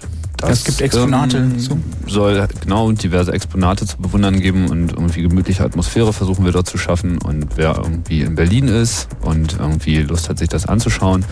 das 0.49 0.59
Es 0.61 0.65
gibt 0.65 0.81
Exponate 0.81 1.39
ähm, 1.39 1.83
soll 2.07 2.47
genau 2.61 2.91
diverse 2.93 3.33
Exponate 3.33 3.87
zu 3.87 3.99
bewundern 3.99 4.41
geben 4.41 4.69
und 4.69 4.93
irgendwie 4.93 5.23
gemütliche 5.23 5.65
Atmosphäre 5.65 6.13
versuchen 6.13 6.45
wir 6.45 6.53
dort 6.53 6.69
zu 6.69 6.79
schaffen. 6.79 7.19
Und 7.19 7.57
wer 7.57 7.77
irgendwie 7.77 8.23
in 8.23 8.35
Berlin 8.35 8.69
ist 8.69 9.09
und 9.23 9.59
irgendwie 9.59 9.99
Lust 9.99 10.29
hat, 10.29 10.39
sich 10.39 10.49
das 10.49 10.67
anzuschauen, 10.67 11.25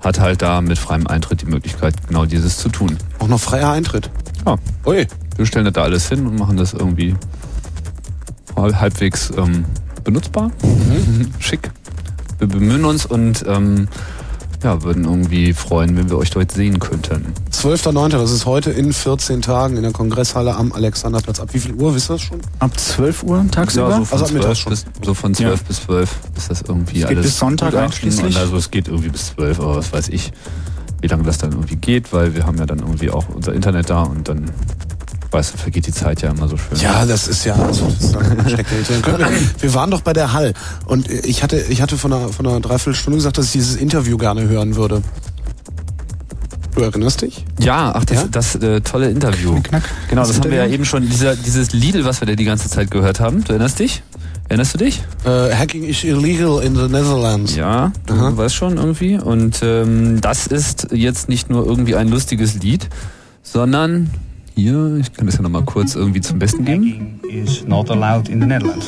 hat 0.00 0.20
halt 0.20 0.42
da 0.42 0.60
mit 0.60 0.78
freiem 0.78 1.06
Eintritt 1.06 1.42
die 1.42 1.46
Möglichkeit, 1.46 1.94
genau 2.08 2.24
dieses 2.24 2.58
zu 2.58 2.68
tun. 2.68 2.96
Auch 3.18 3.28
noch 3.28 3.40
freier 3.40 3.70
Eintritt. 3.70 4.10
Ja, 4.46 4.56
Ui. 4.86 5.06
wir 5.36 5.46
stellen 5.46 5.64
das 5.64 5.74
da 5.74 5.82
alles 5.82 6.08
hin 6.08 6.26
und 6.26 6.38
machen 6.38 6.56
das 6.56 6.72
irgendwie 6.72 7.14
halbwegs 8.56 9.32
ähm, 9.36 9.64
benutzbar, 10.04 10.50
schick. 11.38 11.70
Wir 12.38 12.48
bemühen 12.48 12.84
uns 12.84 13.06
und 13.06 13.44
ähm, 13.46 13.88
ja, 14.62 14.82
würden 14.82 15.04
irgendwie 15.04 15.52
freuen, 15.52 15.96
wenn 15.96 16.08
wir 16.08 16.18
euch 16.18 16.30
dort 16.30 16.52
sehen 16.52 16.78
könnten. 16.78 17.34
12.09., 17.52 18.08
das 18.10 18.30
ist 18.30 18.46
heute 18.46 18.70
in 18.70 18.92
14 18.92 19.42
Tagen 19.42 19.76
in 19.76 19.82
der 19.82 19.92
Kongresshalle 19.92 20.54
am 20.54 20.72
Alexanderplatz. 20.72 21.40
Ab 21.40 21.48
wie 21.52 21.58
viel 21.58 21.74
Uhr, 21.74 21.94
wisst 21.94 22.10
ihr 22.10 22.14
das 22.14 22.22
schon? 22.22 22.40
Ab 22.58 22.78
12 22.78 23.22
Uhr 23.24 23.44
tagsüber? 23.50 23.90
Ja, 23.90 23.96
so 23.98 24.04
von, 24.04 24.12
Also 24.18 24.24
ab 24.26 24.32
Mittag 24.32 24.56
12 24.56 24.68
bis, 24.68 24.86
so 25.04 25.14
von 25.14 25.34
12 25.34 25.64
bis 25.64 25.76
12 25.82 26.10
ist 26.36 26.50
das 26.50 26.62
irgendwie 26.62 27.02
Es 27.02 27.08
geht 27.08 27.16
alles. 27.18 27.26
bis 27.26 27.38
Sonntag 27.38 27.74
einschließlich? 27.74 28.36
Also 28.36 28.56
es 28.56 28.70
geht 28.70 28.88
irgendwie 28.88 29.08
bis 29.10 29.26
12, 29.34 29.60
aber 29.60 29.76
was 29.76 29.92
weiß 29.92 30.08
ich, 30.10 30.32
wie 31.00 31.08
lange 31.08 31.24
das 31.24 31.38
dann 31.38 31.50
irgendwie 31.52 31.76
geht, 31.76 32.12
weil 32.12 32.34
wir 32.34 32.46
haben 32.46 32.58
ja 32.58 32.66
dann 32.66 32.78
irgendwie 32.78 33.10
auch 33.10 33.28
unser 33.34 33.52
Internet 33.54 33.90
da 33.90 34.02
und 34.04 34.28
dann, 34.28 34.50
weißt 35.32 35.54
du, 35.54 35.58
vergeht 35.58 35.86
die 35.86 35.92
Zeit 35.92 36.22
ja 36.22 36.30
immer 36.30 36.48
so 36.48 36.56
schön. 36.56 36.78
Ja, 36.78 37.04
das 37.06 37.28
ist 37.28 37.44
ja, 37.44 37.54
also, 37.54 37.86
das 37.86 38.12
ist 38.12 39.02
können 39.02 39.18
wir, 39.18 39.28
wir 39.60 39.74
waren 39.74 39.90
doch 39.90 40.02
bei 40.02 40.12
der 40.12 40.32
Hall 40.32 40.52
und 40.86 41.10
ich 41.10 41.42
hatte, 41.42 41.56
ich 41.68 41.80
hatte 41.82 41.96
von 41.98 42.12
einer, 42.12 42.28
von 42.28 42.46
einer 42.46 42.60
Dreiviertelstunde 42.60 43.16
gesagt, 43.18 43.38
dass 43.38 43.46
ich 43.46 43.52
dieses 43.52 43.76
Interview 43.76 44.16
gerne 44.18 44.48
hören 44.48 44.76
würde. 44.76 45.02
Du 46.74 46.80
erinnerst 46.82 47.20
dich? 47.22 47.44
Ja, 47.60 47.92
ach, 47.94 48.04
das, 48.04 48.22
Ja? 48.22 48.28
das 48.30 48.54
äh, 48.56 48.80
tolle 48.80 49.10
Interview. 49.10 49.60
Knack. 49.62 49.82
Genau, 50.08 50.22
das, 50.22 50.28
Das 50.28 50.40
haben 50.40 50.50
wir 50.50 50.58
ja 50.58 50.66
eben 50.66 50.84
schon, 50.86 51.06
dieser, 51.08 51.36
dieses 51.36 51.72
Lidl, 51.72 52.04
was 52.06 52.20
wir 52.20 52.26
da 52.26 52.34
die 52.34 52.44
ganze 52.44 52.70
Zeit 52.70 52.90
gehört 52.90 53.20
haben. 53.20 53.44
Du 53.44 53.52
erinnerst 53.52 53.78
dich? 53.78 54.02
Erinnerst 54.48 54.74
du 54.74 54.78
dich? 54.78 55.02
Äh, 55.24 55.54
Hacking 55.54 55.84
is 55.84 56.02
illegal 56.02 56.62
in 56.62 56.74
the 56.74 56.88
Netherlands. 56.88 57.56
Ja, 57.56 57.92
du 58.06 58.14
Aha. 58.14 58.36
weißt 58.36 58.54
schon 58.54 58.78
irgendwie. 58.78 59.18
Und 59.18 59.60
ähm, 59.62 60.20
das 60.22 60.46
ist 60.46 60.88
jetzt 60.92 61.28
nicht 61.28 61.50
nur 61.50 61.66
irgendwie 61.66 61.94
ein 61.94 62.08
lustiges 62.08 62.54
Lied, 62.54 62.88
sondern 63.42 64.10
hier, 64.54 64.96
ich 65.00 65.12
kann 65.12 65.26
das 65.26 65.36
ja 65.36 65.42
nochmal 65.42 65.64
kurz 65.64 65.94
irgendwie 65.94 66.20
zum 66.20 66.38
Besten 66.38 66.64
geben. 66.64 67.20
Is 67.28 67.64
not 67.66 67.90
allowed 67.90 68.28
in 68.28 68.40
the 68.40 68.46
Netherlands. 68.46 68.86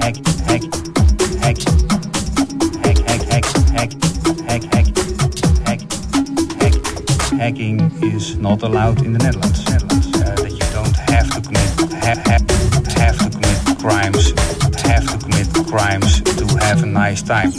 Hack, 0.00 0.16
hack, 0.46 0.62
hack. 1.42 1.58
Hack, 2.82 2.98
hack, 3.06 3.22
hack, 3.30 3.44
hack, 3.74 3.92
hack, 4.48 4.64
hack, 4.72 4.86
hack, 5.66 5.80
hack. 6.60 6.80
Hacking 7.38 7.90
is 8.02 8.36
not 8.36 8.62
allowed 8.62 9.02
in 9.02 9.12
the 9.12 9.18
Netherlands. 9.18 9.64
Netherlands. 9.68 10.06
Uh, 10.14 10.34
that 10.36 10.52
you 10.52 10.66
don't 10.72 10.96
have 11.10 11.28
to 11.30 11.40
commit, 11.40 11.70
ha 12.04 12.14
ha 12.26 12.38
have 13.00 13.18
to 13.18 13.28
commit 13.30 13.78
crimes, 13.78 14.32
have 14.82 15.06
to 15.06 15.18
commit 15.18 15.48
crimes 15.68 16.22
to 16.22 16.46
have 16.58 16.82
a 16.82 16.86
nice 16.86 17.22
time. 17.22 17.52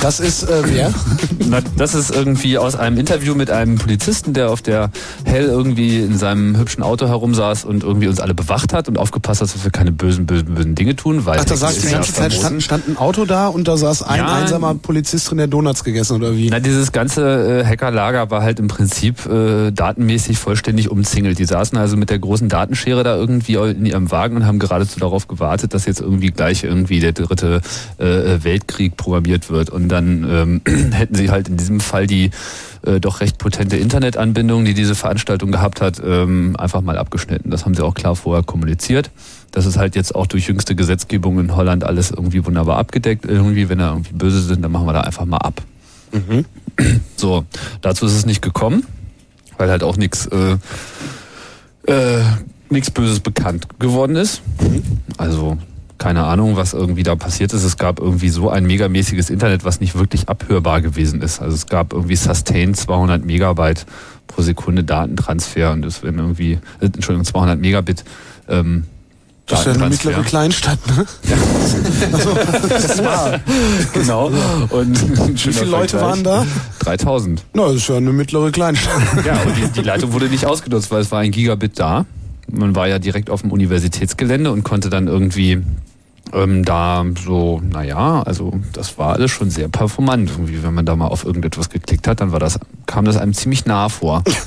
Das 0.00 0.20
ist 0.20 0.44
äh, 0.44 0.62
wer? 0.66 0.94
Na, 1.48 1.60
das 1.76 1.94
ist 1.94 2.10
irgendwie 2.10 2.58
aus 2.58 2.76
einem 2.76 2.98
Interview 2.98 3.34
mit 3.34 3.50
einem 3.50 3.76
Polizisten, 3.76 4.32
der 4.32 4.50
auf 4.50 4.62
der 4.62 4.90
Hell 5.24 5.44
irgendwie 5.46 5.98
in 5.98 6.16
seinem 6.16 6.56
hübschen 6.56 6.82
Auto 6.82 7.06
herumsaß 7.08 7.64
und 7.64 7.82
irgendwie 7.82 8.06
uns 8.06 8.20
alle 8.20 8.34
bewacht 8.34 8.72
hat 8.72 8.88
und 8.88 8.98
aufgepasst 8.98 9.40
hat, 9.40 9.52
dass 9.52 9.64
wir 9.64 9.70
keine 9.70 9.90
bösen, 9.92 10.26
bösen, 10.26 10.54
bösen 10.54 10.74
Dinge 10.74 10.94
tun. 10.94 11.26
Weil 11.26 11.40
Ach, 11.40 11.44
da 11.44 11.56
saß 11.56 11.78
die 11.80 11.88
ganze 11.88 12.12
Zeit 12.12 12.32
stand, 12.32 12.62
stand 12.62 12.88
ein 12.88 12.96
Auto 12.96 13.24
da 13.24 13.48
und 13.48 13.66
da 13.66 13.76
saß 13.76 14.02
ein 14.04 14.18
Ja. 14.20 14.34
einsamer 14.36 14.74
Polizist 14.74 15.30
drin, 15.30 15.38
der 15.38 15.46
Donuts 15.48 15.82
gegessen 15.82 16.16
oder 16.16 16.36
wie? 16.36 16.48
Na, 16.50 16.60
dieses 16.60 16.92
ganze 16.92 17.62
äh, 17.62 17.64
Hackerlager 17.64 18.30
war 18.30 18.42
halt 18.42 18.60
im 18.60 18.68
Prinzip 18.68 19.26
äh, 19.26 19.72
datenmäßig 19.72 20.38
vollständig 20.38 20.90
umzingelt. 20.90 21.38
Die 21.38 21.44
saßen 21.44 21.76
also 21.76 21.96
mit 21.96 22.10
der 22.10 22.18
großen 22.20 22.48
Datenschere 22.48 23.02
da 23.02 23.16
irgendwie 23.16 23.54
in 23.54 23.84
ihrem 23.86 24.10
Wagen 24.10 24.36
und 24.36 24.46
haben 24.46 24.58
geradezu 24.60 25.00
darauf 25.00 25.26
gewartet, 25.26 25.74
dass 25.74 25.86
jetzt 25.86 26.00
irgendwie 26.00 26.30
gleich 26.30 26.62
irgendwie 26.62 27.00
der 27.00 27.12
dritte 27.12 27.60
äh, 27.98 28.04
Weltkrieg 28.44 28.96
programmiert 28.96 29.50
wird. 29.50 29.57
Und 29.70 29.88
dann 29.88 30.26
ähm, 30.28 30.60
hätten 30.92 31.14
sie 31.14 31.30
halt 31.30 31.48
in 31.48 31.56
diesem 31.56 31.80
Fall 31.80 32.06
die 32.06 32.30
äh, 32.86 33.00
doch 33.00 33.20
recht 33.20 33.38
potente 33.38 33.76
Internetanbindung, 33.76 34.64
die 34.64 34.74
diese 34.74 34.94
Veranstaltung 34.94 35.52
gehabt 35.52 35.80
hat, 35.80 36.00
ähm, 36.04 36.56
einfach 36.56 36.80
mal 36.80 36.96
abgeschnitten. 36.96 37.50
Das 37.50 37.64
haben 37.64 37.74
sie 37.74 37.84
auch 37.84 37.94
klar 37.94 38.16
vorher 38.16 38.44
kommuniziert. 38.44 39.10
Das 39.50 39.66
ist 39.66 39.76
halt 39.76 39.96
jetzt 39.96 40.14
auch 40.14 40.26
durch 40.26 40.46
jüngste 40.46 40.74
Gesetzgebung 40.74 41.40
in 41.40 41.56
Holland 41.56 41.84
alles 41.84 42.10
irgendwie 42.10 42.44
wunderbar 42.46 42.78
abgedeckt. 42.78 43.24
Irgendwie, 43.24 43.68
wenn 43.68 43.78
da 43.78 43.90
irgendwie 43.90 44.12
böse 44.12 44.40
sind, 44.42 44.62
dann 44.62 44.70
machen 44.70 44.86
wir 44.86 44.92
da 44.92 45.00
einfach 45.00 45.24
mal 45.24 45.38
ab. 45.38 45.62
So, 47.16 47.44
dazu 47.80 48.06
ist 48.06 48.12
es 48.12 48.24
nicht 48.24 48.40
gekommen, 48.40 48.86
weil 49.56 49.68
halt 49.68 49.82
auch 49.82 49.96
nichts 49.96 50.26
äh, 50.26 50.56
äh, 51.92 52.22
nichts 52.70 52.90
Böses 52.90 53.20
bekannt 53.20 53.66
geworden 53.78 54.16
ist. 54.16 54.42
Also 55.16 55.58
keine 55.98 56.24
Ahnung, 56.24 56.56
was 56.56 56.72
irgendwie 56.72 57.02
da 57.02 57.16
passiert 57.16 57.52
ist. 57.52 57.64
Es 57.64 57.76
gab 57.76 57.98
irgendwie 57.98 58.28
so 58.28 58.50
ein 58.50 58.64
megamäßiges 58.66 59.30
Internet, 59.30 59.64
was 59.64 59.80
nicht 59.80 59.96
wirklich 59.98 60.28
abhörbar 60.28 60.80
gewesen 60.80 61.20
ist. 61.22 61.42
Also 61.42 61.56
es 61.56 61.66
gab 61.66 61.92
irgendwie 61.92 62.16
Sustain 62.16 62.74
200 62.74 63.24
Megabyte 63.24 63.84
pro 64.28 64.42
Sekunde 64.42 64.84
Datentransfer 64.84 65.72
und 65.72 65.84
es 65.84 66.02
werden 66.04 66.20
irgendwie, 66.20 66.52
äh, 66.80 66.86
Entschuldigung, 66.86 67.24
200 67.24 67.60
Megabit 67.60 68.04
ähm, 68.48 68.84
Das 69.46 69.60
ist 69.60 69.66
ja 69.66 69.72
eine 69.72 69.88
mittlere 69.88 70.22
Kleinstadt, 70.22 70.78
ne? 70.86 71.04
Also, 72.12 72.34
das 72.68 73.04
war. 73.04 73.40
Genau. 73.92 74.30
Und 74.70 75.46
Wie 75.46 75.52
viele 75.52 75.70
Leute 75.70 76.00
waren 76.00 76.22
da? 76.22 76.46
3000. 76.80 77.44
Na, 77.54 77.66
das 77.66 77.76
ist 77.76 77.88
ja 77.88 77.96
eine 77.96 78.12
mittlere 78.12 78.52
Kleinstadt. 78.52 79.02
Ja, 79.26 79.40
und 79.42 79.56
die, 79.56 79.80
die 79.80 79.82
Leitung 79.82 80.12
wurde 80.12 80.26
nicht 80.26 80.46
ausgenutzt, 80.46 80.92
weil 80.92 81.00
es 81.00 81.10
war 81.10 81.20
ein 81.20 81.32
Gigabit 81.32 81.78
da. 81.80 82.06
Man 82.50 82.74
war 82.76 82.86
ja 82.88 82.98
direkt 82.98 83.28
auf 83.28 83.42
dem 83.42 83.50
Universitätsgelände 83.52 84.52
und 84.52 84.62
konnte 84.62 84.88
dann 84.88 85.06
irgendwie 85.06 85.62
ähm, 86.32 86.64
da 86.64 87.04
so, 87.24 87.60
naja, 87.62 88.22
also 88.22 88.52
das 88.72 88.98
war 88.98 89.14
alles 89.14 89.30
schon 89.30 89.50
sehr 89.50 89.68
performant. 89.68 90.30
Irgendwie, 90.30 90.62
wenn 90.62 90.74
man 90.74 90.86
da 90.86 90.96
mal 90.96 91.08
auf 91.08 91.24
irgendetwas 91.24 91.70
geklickt 91.70 92.06
hat, 92.08 92.20
dann 92.20 92.32
war 92.32 92.40
das, 92.40 92.58
kam 92.86 93.04
das 93.04 93.16
einem 93.16 93.34
ziemlich 93.34 93.66
nah 93.66 93.88
vor. 93.88 94.24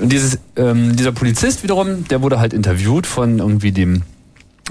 und 0.00 0.10
dieses, 0.10 0.38
ähm, 0.56 0.96
dieser 0.96 1.12
Polizist 1.12 1.62
wiederum, 1.62 2.06
der 2.08 2.22
wurde 2.22 2.40
halt 2.40 2.52
interviewt 2.52 3.06
von 3.06 3.38
irgendwie 3.38 3.72
dem 3.72 4.02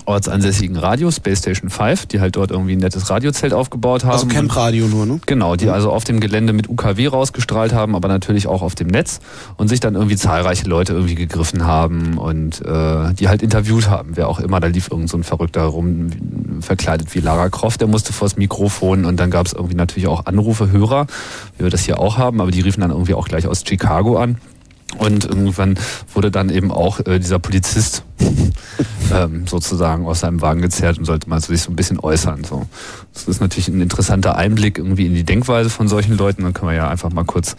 ortsansässigen 0.05 0.75
Radio, 0.77 1.11
Space 1.11 1.39
Station 1.39 1.69
5, 1.69 2.07
die 2.07 2.19
halt 2.19 2.35
dort 2.35 2.51
irgendwie 2.51 2.73
ein 2.73 2.80
nettes 2.80 3.09
Radiozelt 3.09 3.53
aufgebaut 3.53 4.03
haben. 4.03 4.13
Also 4.13 4.27
Campradio 4.27 4.88
nur, 4.88 5.05
ne? 5.05 5.19
Genau, 5.25 5.55
die 5.55 5.69
also 5.69 5.91
auf 5.91 6.03
dem 6.03 6.19
Gelände 6.19 6.53
mit 6.53 6.69
UKW 6.69 7.07
rausgestrahlt 7.07 7.73
haben, 7.73 7.95
aber 7.95 8.07
natürlich 8.07 8.47
auch 8.47 8.61
auf 8.61 8.75
dem 8.75 8.88
Netz 8.88 9.19
und 9.57 9.67
sich 9.67 9.80
dann 9.80 9.95
irgendwie 9.95 10.15
zahlreiche 10.15 10.67
Leute 10.67 10.93
irgendwie 10.93 11.15
gegriffen 11.15 11.65
haben 11.65 12.17
und 12.17 12.61
äh, 12.65 13.13
die 13.13 13.27
halt 13.27 13.41
interviewt 13.43 13.89
haben, 13.89 14.15
wer 14.15 14.27
auch 14.27 14.39
immer. 14.39 14.59
Da 14.59 14.67
lief 14.67 14.89
irgend 14.91 15.09
so 15.09 15.17
ein 15.17 15.23
Verrückter 15.23 15.63
rum, 15.63 16.09
verkleidet 16.61 17.13
wie 17.15 17.19
Lara 17.19 17.49
Croft, 17.49 17.81
der 17.81 17.88
musste 17.88 18.13
vors 18.13 18.35
Mikrofon 18.35 19.05
und 19.05 19.19
dann 19.19 19.31
gab 19.31 19.45
es 19.45 19.53
irgendwie 19.53 19.75
natürlich 19.75 20.07
auch 20.07 20.25
Anrufe, 20.25 20.72
Hörer, 20.72 21.07
wie 21.57 21.63
wir 21.63 21.69
das 21.69 21.81
hier 21.81 21.99
auch 21.99 22.17
haben, 22.17 22.41
aber 22.41 22.51
die 22.51 22.61
riefen 22.61 22.81
dann 22.81 22.91
irgendwie 22.91 23.13
auch 23.13 23.27
gleich 23.27 23.47
aus 23.47 23.63
Chicago 23.65 24.17
an. 24.17 24.38
Und 24.97 25.25
irgendwann 25.25 25.77
wurde 26.13 26.31
dann 26.31 26.49
eben 26.49 26.72
auch 26.72 26.99
äh, 27.05 27.19
dieser 27.19 27.39
Polizist 27.39 28.03
ähm, 29.13 29.47
sozusagen 29.47 30.05
aus 30.05 30.22
seinem 30.22 30.41
Wagen 30.41 30.61
gezerrt 30.61 30.97
und 30.97 31.05
sollte 31.05 31.30
mal 31.30 31.39
so 31.39 31.47
sich 31.47 31.61
so 31.61 31.72
ein 31.72 31.75
bisschen 31.75 31.99
äußern. 31.99 32.43
So. 32.43 32.65
Das 33.13 33.27
ist 33.27 33.41
natürlich 33.41 33.67
ein 33.67 33.81
interessanter 33.81 34.35
Einblick 34.35 34.77
irgendwie 34.77 35.05
in 35.05 35.13
die 35.13 35.23
Denkweise 35.23 35.69
von 35.69 35.88
solchen 35.88 36.17
Leuten. 36.17 36.43
Dann 36.43 36.53
können 36.53 36.72
wir 36.72 36.77
ja 36.77 36.89
einfach 36.89 37.11
mal 37.11 37.25
kurz 37.25 37.55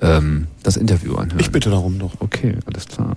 ähm, 0.00 0.46
das 0.62 0.76
Interview 0.76 1.14
anhören. 1.16 1.40
Ich 1.40 1.50
bitte 1.50 1.70
darum 1.70 1.98
doch. 1.98 2.12
Okay, 2.20 2.56
alles 2.66 2.86
klar. 2.86 3.16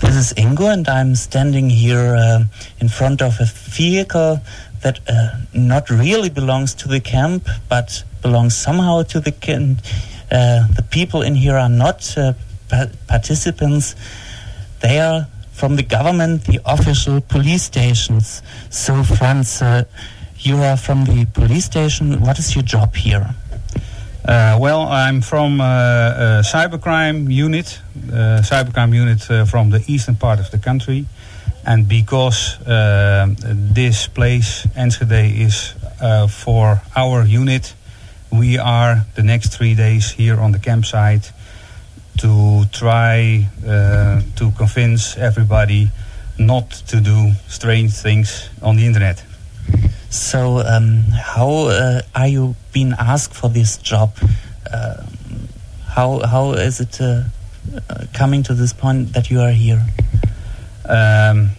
This 0.00 0.16
is 0.16 0.32
Ingo, 0.36 0.66
and 0.66 0.88
I'm 0.88 1.14
standing 1.14 1.70
here 1.70 2.14
uh, 2.16 2.44
in 2.78 2.88
front 2.88 3.22
of 3.22 3.40
a 3.40 3.46
vehicle 3.46 4.40
that 4.82 5.00
uh, 5.08 5.38
not 5.54 5.88
really 5.88 6.28
belongs 6.28 6.74
to 6.74 6.88
the 6.88 7.00
camp, 7.00 7.48
but 7.68 8.04
belongs 8.20 8.54
somehow 8.54 9.02
to 9.04 9.20
the 9.20 9.32
camp. 9.32 9.80
Uh, 10.30 10.66
the 10.74 10.82
people 10.82 11.22
in 11.22 11.34
here 11.34 11.56
are 11.56 11.68
not 11.68 12.16
uh, 12.16 12.32
pa- 12.68 12.90
participants. 13.06 13.94
They 14.80 14.98
are 15.00 15.26
from 15.52 15.76
the 15.76 15.82
government, 15.82 16.44
the 16.44 16.60
official 16.64 17.20
police 17.20 17.64
stations. 17.64 18.42
So, 18.70 19.02
Franz, 19.02 19.62
uh, 19.62 19.84
you 20.38 20.56
are 20.58 20.76
from 20.76 21.04
the 21.04 21.26
police 21.26 21.66
station. 21.66 22.20
What 22.20 22.38
is 22.38 22.54
your 22.54 22.64
job 22.64 22.94
here? 22.96 23.34
Uh, 24.24 24.56
well, 24.58 24.88
I'm 24.88 25.20
from 25.20 25.60
uh, 25.60 25.64
uh, 25.64 26.42
cybercrime 26.42 27.30
unit, 27.30 27.78
cybercrime 28.08 28.94
unit 28.94 29.48
from 29.48 29.68
the 29.68 29.84
eastern 29.86 30.16
part 30.16 30.40
of 30.40 30.50
the 30.50 30.58
country, 30.58 31.04
and 31.66 31.86
because 31.86 32.56
this 32.64 34.08
place 34.08 34.66
Enschede 34.76 35.40
is 35.40 35.74
for 36.30 36.80
our 36.96 37.24
unit, 37.26 37.74
we 38.38 38.58
are 38.58 39.06
the 39.14 39.22
next 39.22 39.56
three 39.56 39.74
days 39.74 40.10
here 40.10 40.40
on 40.40 40.52
the 40.52 40.58
campsite 40.58 41.32
to 42.18 42.64
try 42.72 43.46
uh, 43.66 44.20
to 44.36 44.50
convince 44.56 45.16
everybody 45.16 45.90
not 46.38 46.70
to 46.70 47.00
do 47.00 47.32
strange 47.48 47.92
things 47.92 48.48
on 48.62 48.76
the 48.76 48.86
internet. 48.86 49.24
So, 50.10 50.58
um, 50.58 51.02
how 51.12 51.68
uh, 51.68 52.02
are 52.14 52.28
you 52.28 52.54
being 52.72 52.92
asked 52.98 53.34
for 53.34 53.48
this 53.48 53.76
job? 53.78 54.10
Uh, 54.70 55.02
how 55.88 56.20
how 56.26 56.52
is 56.52 56.80
it 56.80 57.00
uh, 57.00 57.22
uh, 57.88 58.04
coming 58.12 58.42
to 58.44 58.54
this 58.54 58.72
point 58.72 59.12
that 59.12 59.30
you 59.30 59.40
are 59.40 59.52
here? 59.52 59.82
Um, 60.88 61.50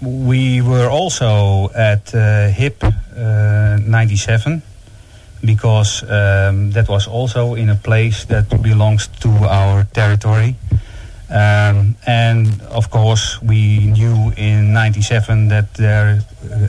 we 0.00 0.62
were 0.62 0.88
also 0.88 1.70
at 1.74 2.14
uh, 2.14 2.48
HIP 2.48 2.82
uh, 2.82 3.78
97 3.80 4.62
because 5.44 6.02
um, 6.04 6.70
that 6.72 6.88
was 6.88 7.06
also 7.06 7.54
in 7.54 7.68
a 7.68 7.74
place 7.74 8.24
that 8.26 8.62
belongs 8.62 9.08
to 9.20 9.28
our 9.48 9.84
territory. 9.92 10.56
Um, 11.30 11.96
and 12.06 12.60
of 12.70 12.90
course, 12.90 13.40
we 13.40 13.78
knew 13.86 14.32
in 14.36 14.72
97 14.74 15.48
that 15.48 15.72
there 15.74 16.20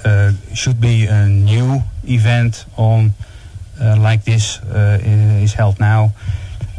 uh, 0.05 0.31
should 0.53 0.79
be 0.79 1.05
a 1.05 1.27
new 1.27 1.81
event 2.07 2.65
on 2.77 3.13
uh, 3.81 3.97
like 3.99 4.23
this 4.23 4.59
uh, 4.59 4.99
is 5.03 5.53
held 5.53 5.79
now. 5.79 6.13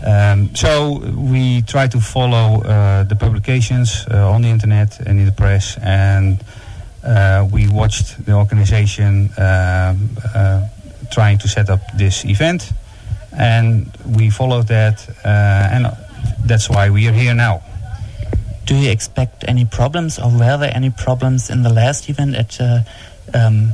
Um, 0.07 0.55
so 0.55 0.99
we 1.17 1.63
try 1.63 1.87
to 1.89 2.01
follow 2.01 2.63
uh, 2.63 3.05
the 3.05 3.17
publications 3.17 4.07
uh, 4.11 4.31
on 4.31 4.43
the 4.43 4.49
internet 4.49 5.01
and 5.01 5.19
in 5.19 5.27
the 5.27 5.33
press, 5.33 5.79
and 5.83 6.43
uh, 7.05 7.47
we 7.51 7.69
watched 7.69 8.25
the 8.25 8.33
organization 8.33 9.31
um, 9.37 10.09
trying 11.15 11.39
to 11.39 11.49
set 11.49 11.71
up 11.71 11.81
this 11.97 12.25
event, 12.25 12.73
and 13.39 13.87
we 14.19 14.31
followed 14.31 14.67
that, 14.69 15.09
uh, 15.25 15.75
and 15.75 15.87
that's 16.45 16.69
why 16.69 16.91
we 16.91 17.09
are 17.09 17.13
here 17.13 17.35
now. 17.35 17.63
Do 18.67 18.75
you 18.75 18.91
expect 18.91 19.45
any 19.47 19.65
problems, 19.65 20.19
or 20.19 20.31
were 20.31 20.57
there 20.59 20.75
any 20.75 20.91
problems 20.91 21.51
in 21.51 21.63
the 21.63 21.73
last 21.73 22.09
event 22.09 22.35
at 22.35 22.61
uh, 22.61 22.81
um, 23.33 23.73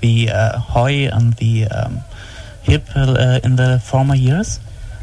the 0.00 0.28
uh, 0.28 0.58
Hoy 0.58 1.08
and 1.10 1.32
the 1.34 1.66
um, 1.66 2.00
HIP 2.62 2.84
uh, 2.96 3.40
in 3.44 3.56
the 3.56 3.80
former 3.82 4.14
years? 4.14 4.60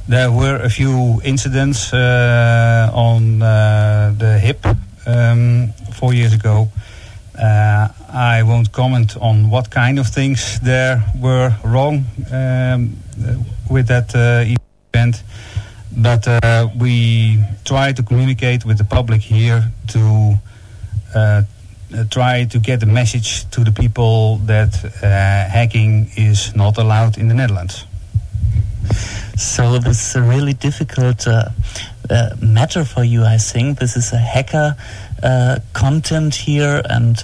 There 0.07 0.31
were 0.31 0.57
a 0.57 0.69
few 0.69 1.21
incidents 1.23 1.93
uh, 1.93 2.91
on 2.93 3.41
uh, 3.41 4.13
the 4.17 4.37
hip 4.39 4.65
um, 5.05 5.73
four 5.93 6.13
years 6.13 6.33
ago. 6.33 6.67
Uh, 7.37 7.87
I 8.13 8.43
won't 8.43 8.73
comment 8.73 9.15
on 9.21 9.49
what 9.49 9.69
kind 9.69 9.97
of 9.97 10.07
things 10.07 10.59
there 10.59 11.01
were 11.17 11.55
wrong 11.63 12.03
um, 12.31 12.97
with 13.69 13.87
that 13.87 14.13
uh, 14.13 14.53
event, 14.93 15.23
but 15.95 16.27
uh, 16.27 16.67
we 16.77 17.41
try 17.63 17.93
to 17.93 18.03
communicate 18.03 18.65
with 18.65 18.77
the 18.77 18.83
public 18.83 19.21
here 19.21 19.63
to 19.89 20.33
uh, 21.15 21.43
uh, 21.93 22.03
try 22.09 22.43
to 22.45 22.59
get 22.59 22.81
the 22.81 22.85
message 22.85 23.49
to 23.51 23.63
the 23.63 23.71
people 23.71 24.37
that 24.45 24.83
uh, 24.83 25.49
hacking 25.49 26.09
is 26.17 26.53
not 26.53 26.77
allowed 26.77 27.17
in 27.17 27.29
the 27.29 27.33
Netherlands. 27.33 27.85
So 29.37 29.79
this 29.79 30.09
is 30.09 30.15
a 30.17 30.21
really 30.21 30.53
difficult 30.53 31.25
uh, 31.27 31.45
matter 32.41 32.83
for 32.83 33.05
you. 33.05 33.23
I 33.23 33.37
think 33.37 33.79
this 33.79 33.95
is 33.95 34.11
a 34.11 34.17
hacker 34.17 34.75
content 35.73 36.35
here, 36.35 36.81
and 36.89 37.17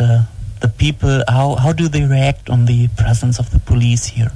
the 0.60 0.68
people. 0.68 1.24
How 1.28 1.56
how 1.56 1.74
do 1.74 1.88
they 1.88 2.04
react 2.04 2.50
on 2.50 2.66
the 2.66 2.88
presence 2.98 3.40
of 3.40 3.50
the 3.52 3.60
police 3.60 4.06
here? 4.06 4.32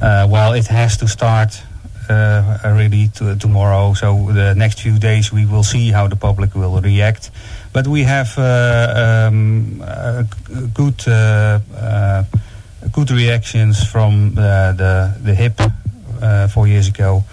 Uh, 0.00 0.26
well, 0.28 0.52
it 0.52 0.66
has 0.66 0.96
to 0.96 1.06
start 1.06 1.62
uh, 2.08 2.58
really 2.64 3.08
to, 3.14 3.36
tomorrow. 3.36 3.94
So 3.94 4.32
the 4.32 4.54
next 4.54 4.80
few 4.80 4.98
days 4.98 5.32
we 5.32 5.46
will 5.46 5.62
see 5.62 5.90
how 5.90 6.08
the 6.08 6.16
public 6.16 6.54
will 6.54 6.80
react. 6.80 7.30
But 7.72 7.86
we 7.86 8.02
have 8.02 8.36
uh, 8.36 9.28
um, 9.28 9.82
uh, 9.84 10.24
good 10.74 11.08
uh, 11.08 11.60
uh, 11.76 12.24
good 12.92 13.10
reactions 13.10 13.84
from 13.84 14.34
the 14.34 14.74
the, 14.76 15.14
the 15.22 15.34
hip 15.34 15.60
uh, 16.22 16.48
four 16.48 16.66
years 16.66 16.88
ago. 16.88 17.24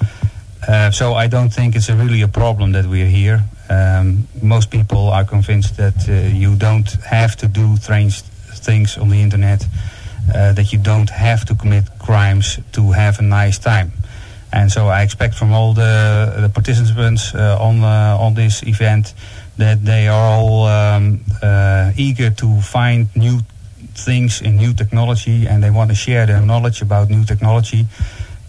Uh, 0.67 0.91
so 0.91 1.13
I 1.13 1.27
don't 1.27 1.49
think 1.49 1.75
it's 1.75 1.89
a 1.89 1.95
really 1.95 2.21
a 2.21 2.27
problem 2.27 2.73
that 2.73 2.85
we're 2.85 3.09
here. 3.09 3.43
Um, 3.69 4.27
most 4.41 4.71
people 4.71 5.09
are 5.09 5.25
convinced 5.25 5.77
that 5.77 6.09
uh, 6.09 6.35
you 6.35 6.55
don't 6.55 6.89
have 7.05 7.35
to 7.37 7.47
do 7.47 7.77
strange 7.77 8.21
things 8.21 8.97
on 8.97 9.09
the 9.09 9.21
internet, 9.21 9.63
uh, 10.33 10.53
that 10.53 10.73
you 10.73 10.79
don't 10.79 11.09
have 11.09 11.45
to 11.45 11.55
commit 11.55 11.85
crimes 11.99 12.59
to 12.71 12.91
have 12.91 13.19
a 13.19 13.23
nice 13.23 13.59
time. 13.59 13.91
And 14.51 14.71
so 14.71 14.87
I 14.87 15.03
expect 15.03 15.35
from 15.35 15.53
all 15.53 15.73
the, 15.73 16.33
the 16.41 16.49
participants 16.49 17.35
uh, 17.35 17.57
on 17.61 17.83
on 17.83 18.33
this 18.33 18.63
event 18.63 19.13
that 19.57 19.85
they 19.85 20.07
are 20.07 20.39
all 20.39 20.65
um, 20.65 21.19
uh, 21.43 21.91
eager 21.95 22.31
to 22.31 22.61
find 22.61 23.07
new 23.15 23.39
things 23.93 24.41
in 24.41 24.55
new 24.55 24.73
technology 24.73 25.45
and 25.47 25.61
they 25.61 25.69
want 25.69 25.89
to 25.89 25.95
share 25.95 26.25
their 26.25 26.41
knowledge 26.41 26.81
about 26.81 27.09
new 27.09 27.25
technology. 27.25 27.85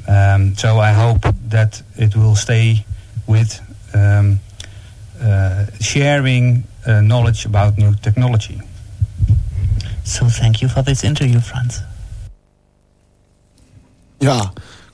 Um, 0.09 0.57
so 0.57 0.79
I 0.79 0.93
hope 0.93 1.23
that 1.49 1.83
it 1.97 2.17
will 2.17 2.37
stay 2.37 2.85
with 3.27 3.61
um, 3.93 4.41
sharing 5.81 6.65
uh, 6.87 7.01
knowledge 7.01 7.47
about 7.47 7.79
new 7.79 7.95
technology. 8.03 8.61
So 10.05 10.27
thank 10.27 10.63
you 10.63 10.69
for 10.69 10.83
this 10.83 11.05
interview, 11.05 11.41
Franz. 11.41 11.83
Ja. 14.23 14.53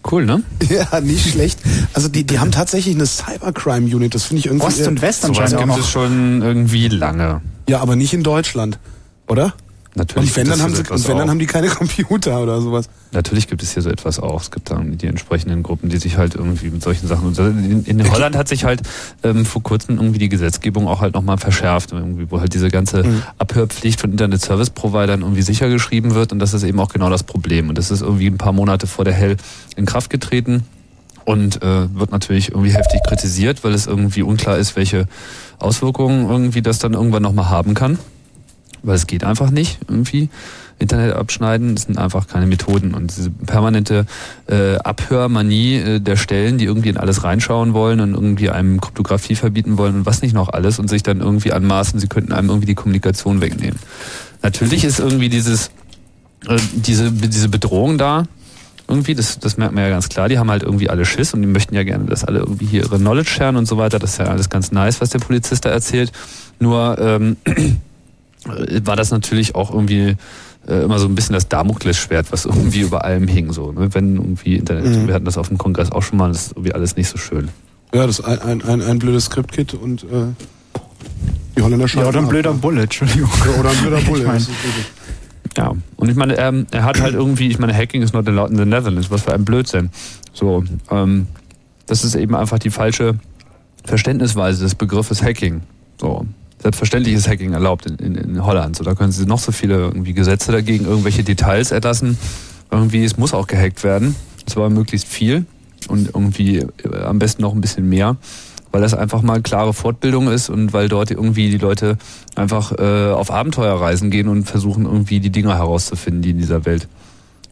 Cool, 0.09 0.25
ne? 0.25 0.43
Ja, 0.69 1.01
nicht 1.01 1.33
schlecht. 1.33 1.61
Also 1.93 2.09
die, 2.09 2.25
die 2.25 2.39
haben 2.39 2.53
tatsächlich 2.53 2.95
eine 2.95 3.07
Cybercrime-Unit, 3.07 4.15
das 4.15 4.25
finde 4.25 4.41
ich 4.41 4.47
irgendwie... 4.47 4.67
Ost 4.67 4.87
und 4.87 5.03
West 5.03 5.25
anscheinend 5.25 5.59
gibt 5.59 5.79
es 5.79 5.89
schon 5.89 6.43
irgendwie 6.43 6.89
lange. 6.89 7.41
Ja, 7.69 7.81
aber 7.81 7.97
nicht 7.97 8.15
in 8.15 8.23
Deutschland, 8.23 8.79
oder? 9.27 9.55
Natürlich 9.97 10.31
Und 10.31 10.37
wenn, 10.37 10.49
dann 10.49 10.61
haben, 10.63 10.75
so 10.75 10.83
sie, 10.85 10.91
und 10.93 11.09
wenn 11.09 11.17
dann 11.17 11.31
haben 11.31 11.39
die 11.39 11.47
keine 11.47 11.69
Computer 11.81 12.43
oder 12.43 12.61
sowas. 12.61 12.89
Natürlich 13.13 13.49
gibt 13.49 13.63
es 13.63 13.73
hier 13.73 13.83
so 13.83 13.89
etwas 13.89 14.21
auch. 14.21 14.43
Es 14.43 14.51
gibt 14.51 14.71
dann 14.71 14.99
die 14.99 15.07
entsprechenden 15.07 15.63
Gruppen, 15.63 15.89
die 15.89 15.97
sich 15.97 16.19
halt 16.19 16.35
irgendwie 16.35 16.69
mit 16.69 16.83
solchen 16.83 17.07
Sachen. 17.09 17.35
In, 17.35 17.85
in 17.85 18.11
Holland 18.13 18.37
hat 18.37 18.47
sich 18.47 18.65
halt 18.65 18.83
ähm, 19.23 19.47
vor 19.47 19.63
kurzem 19.63 19.97
irgendwie 19.97 20.19
die 20.19 20.29
Gesetzgebung 20.29 20.87
auch 20.87 21.01
halt 21.01 21.15
nochmal 21.15 21.39
verschärft, 21.39 21.93
irgendwie, 21.93 22.31
wo 22.31 22.41
halt 22.41 22.53
diese 22.53 22.69
ganze 22.69 23.05
Mhm. 23.05 23.23
Abhörpflicht 23.39 24.01
von 24.01 24.11
Internet-Service-Providern 24.11 25.23
irgendwie 25.23 25.43
sicher 25.43 25.69
geschrieben 25.69 26.15
wird. 26.15 26.33
Und 26.33 26.41
das 26.41 26.53
ist 26.55 26.63
eben 26.63 26.79
auch 26.81 26.89
genau 26.89 27.09
das 27.09 27.23
Problem. 27.23 27.69
Und 27.69 27.79
das 27.79 27.91
ist 27.91 28.03
irgendwie 28.03 28.27
ein 28.27 28.39
paar 28.39 28.53
Monate 28.53 28.87
vor 28.87 29.05
der 29.05 29.15
Hell 29.15 29.37
in 29.77 29.87
Kraft 29.87 30.11
getreten 30.11 30.65
und 31.25 31.63
äh, 31.63 31.95
wird 31.95 32.13
natürlich 32.13 32.51
irgendwie 32.51 32.71
heftig 32.71 33.01
kritisiert, 33.07 33.65
weil 33.65 33.73
es 33.73 33.87
irgendwie 33.87 34.23
unklar 34.23 34.59
ist, 34.59 34.77
welche 34.77 35.09
Auswirkungen 35.59 36.29
irgendwie 36.29 36.63
das 36.63 36.79
dann 36.79 36.93
irgendwann 36.93 37.23
nochmal 37.23 37.49
haben 37.49 37.75
kann. 37.75 37.99
Weil 38.87 38.97
es 38.97 39.07
geht 39.07 39.25
einfach 39.25 39.51
nicht 39.51 39.79
irgendwie. 39.89 40.31
Internet 40.79 41.15
abschneiden, 41.15 41.75
das 41.75 41.85
sind 41.85 41.97
einfach 41.97 42.27
keine 42.27 42.47
Methoden. 42.47 42.93
Und 42.93 43.17
diese 43.17 43.31
permanente 43.31 44.05
äh, 44.47 44.77
Abhörmanie 44.77 45.77
äh, 45.77 46.01
der 46.01 46.17
Stellen, 46.17 46.59
die 46.59 46.67
irgendwie 46.67 46.91
in 46.91 46.99
alles 46.99 47.25
reinschauen 47.25 47.73
wollen 47.73 48.01
und 48.01 48.13
irgendwie 48.13 48.51
einem 48.51 48.81
Kryptographie 48.81 49.37
verbieten 49.37 49.79
wollen 49.79 49.97
und 49.97 50.07
was 50.07 50.21
nicht 50.21 50.35
noch 50.35 50.51
alles 50.51 50.79
und 50.79 50.89
sich 50.89 51.03
dann 51.03 51.21
irgendwie 51.21 51.53
anmaßen, 51.53 51.99
sie 51.99 52.09
könnten 52.09 52.33
einem 52.33 52.51
irgendwie 52.51 52.67
die 52.67 52.75
Kommunikation 52.75 53.41
wegnehmen. 53.41 53.79
Natürlich 54.43 54.85
ist 54.85 55.01
irgendwie 55.01 55.31
dieses, 55.31 55.71
äh, 56.47 56.59
diese, 56.75 57.11
diese 57.11 57.49
Bedrohung 57.49 57.97
da, 57.97 58.25
irgendwie, 58.89 59.15
das, 59.15 59.39
das 59.41 59.57
merkt 59.57 59.75
man 59.75 59.83
ja 59.83 59.91
ganz 59.91 60.09
klar, 60.09 60.29
die 60.29 60.39
haben 60.39 60.51
halt 60.51 60.63
irgendwie 60.63 60.91
alle 60.91 61.05
Schiss 61.05 61.35
und 61.35 61.41
die 61.41 61.49
möchten 61.49 61.75
ja 61.75 61.83
gerne, 61.83 62.05
dass 62.05 62.25
alle 62.25 62.41
irgendwie 62.41 62.67
hier 62.67 62.83
ihre 62.83 62.99
Knowledge 62.99 63.31
sharen 63.31 63.57
und 63.57 63.67
so 63.67 63.79
weiter. 63.79 63.99
Das 63.99 64.13
ist 64.13 64.19
ja 64.19 64.27
alles 64.27 64.49
ganz 64.49 64.71
nice, 64.71 65.01
was 65.01 65.11
der 65.11 65.19
Polizist 65.19 65.65
da 65.65 65.71
erzählt. 65.71 66.13
Nur 66.61 66.97
ähm, 67.01 67.37
war 68.85 68.97
das 68.97 69.11
natürlich 69.11 69.55
auch 69.55 69.73
irgendwie 69.73 70.17
äh, 70.69 70.83
immer 70.85 70.99
so 70.99 71.07
ein 71.07 71.15
bisschen 71.15 71.35
das 71.35 71.49
Damoklesschwert, 71.49 72.33
was 72.33 72.45
irgendwie 72.45 72.81
über 72.81 73.05
allem 73.05 73.29
hing. 73.29 73.53
So, 73.53 73.73
ne? 73.73 73.93
Wenn 73.95 74.17
irgendwie 74.17 74.57
Internet, 74.57 74.85
Mhm. 74.85 75.07
wir 75.07 75.15
hatten 75.15 75.25
das 75.25 75.39
auf 75.39 75.49
dem 75.49 75.59
Kongress 75.59 75.91
auch 75.93 76.03
schon 76.03 76.19
mal, 76.19 76.29
das 76.29 76.47
ist 76.49 76.53
irgendwie 76.53 76.73
alles 76.73 76.97
nicht 76.97 77.09
so 77.09 77.19
schön. 77.19 77.49
Ja, 77.95 78.07
das 78.07 78.19
ist 78.19 78.25
ein, 78.25 78.41
ein, 78.43 78.63
ein, 78.63 78.83
ein 78.83 78.99
blödes 78.99 79.27
Skriptkit 79.27 79.75
und 79.75 80.03
äh, 80.05 80.07
die 81.57 81.63
Holländer 81.63 81.87
Ja, 81.87 82.07
oder 82.09 82.19
ein 82.19 82.25
ab. 82.25 82.31
blöder 82.31 82.53
Bulle, 82.55 82.83
Entschuldigung. 82.83 83.31
Ja, 83.47 83.61
oder 83.61 83.71
ein 83.71 83.77
blöder 83.79 84.01
Bulle. 84.01 84.21
Ich 84.23 84.27
mein-. 84.27 84.47
Ja, 85.57 85.73
und 85.97 86.09
ich 86.11 86.17
meine, 86.17 86.37
ähm, 86.37 86.67
er 86.71 86.85
hat 86.85 87.01
halt 87.01 87.15
irgendwie, 87.15 87.49
ich 87.49 87.59
meine, 87.59 87.73
Hacking 87.75 88.03
is 88.03 88.13
not 88.13 88.29
allowed 88.29 88.51
in 88.51 88.59
the 88.59 88.67
Netherlands, 88.67 89.11
was 89.11 89.23
für 89.23 89.33
ein 89.33 89.45
Blödsinn. 89.45 89.91
So, 90.35 90.65
ähm, 90.91 91.29
das 91.87 92.05
ist 92.05 92.15
eben 92.15 92.35
einfach 92.35 92.59
die 92.59 92.69
falsche 92.69 93.15
Verständnisweise 93.85 94.63
des 94.65 94.75
Begriffes 94.75 95.23
Hacking. 95.23 95.63
So, 95.99 96.27
selbstverständlich 96.67 97.15
ist 97.15 97.29
Hacking 97.29 97.53
erlaubt 97.53 97.87
in, 97.87 97.95
in, 97.97 98.15
in 98.17 98.45
Holland. 98.45 98.75
So, 98.75 98.83
da 98.83 98.97
können 98.97 99.13
sie 99.13 99.25
noch 99.25 99.39
so 99.39 99.53
viele 99.53 99.77
irgendwie 99.77 100.15
Gesetze 100.15 100.51
dagegen, 100.51 100.85
irgendwelche 100.85 101.23
Details 101.23 101.71
erlassen. 101.71 102.19
Irgendwie, 102.73 103.05
es 103.05 103.17
muss 103.17 103.35
auch 103.35 103.47
gehackt 103.47 103.85
werden. 103.85 104.17
Und 104.41 104.51
zwar 104.51 104.69
möglichst 104.69 105.07
viel 105.07 105.47
und 105.87 106.09
irgendwie 106.09 106.57
äh, 106.59 107.05
am 107.05 107.21
besten 107.21 107.43
noch 107.43 107.55
ein 107.55 107.61
bisschen 107.61 107.89
mehr 107.89 108.17
weil 108.73 108.83
das 108.83 108.93
einfach 108.93 109.23
mal 109.23 109.41
klare 109.41 109.73
Fortbildung 109.73 110.29
ist 110.29 110.51
und 110.51 110.75
weil 110.75 110.91
dort 110.91 111.11
irgendwie 111.11 111.49
die 111.49 111.57
Leute 111.57 111.97
einfach 112.35 112.73
äh, 112.73 113.11
auf 113.11 113.31
Abenteuerreisen 113.31 114.11
gehen 114.11 114.29
und 114.29 114.45
versuchen 114.45 114.85
irgendwie 114.85 115.19
die 115.19 115.31
Dinge 115.31 115.57
herauszufinden, 115.57 116.21
die 116.21 116.31
in 116.31 116.39
dieser 116.39 116.67
Welt 116.67 116.87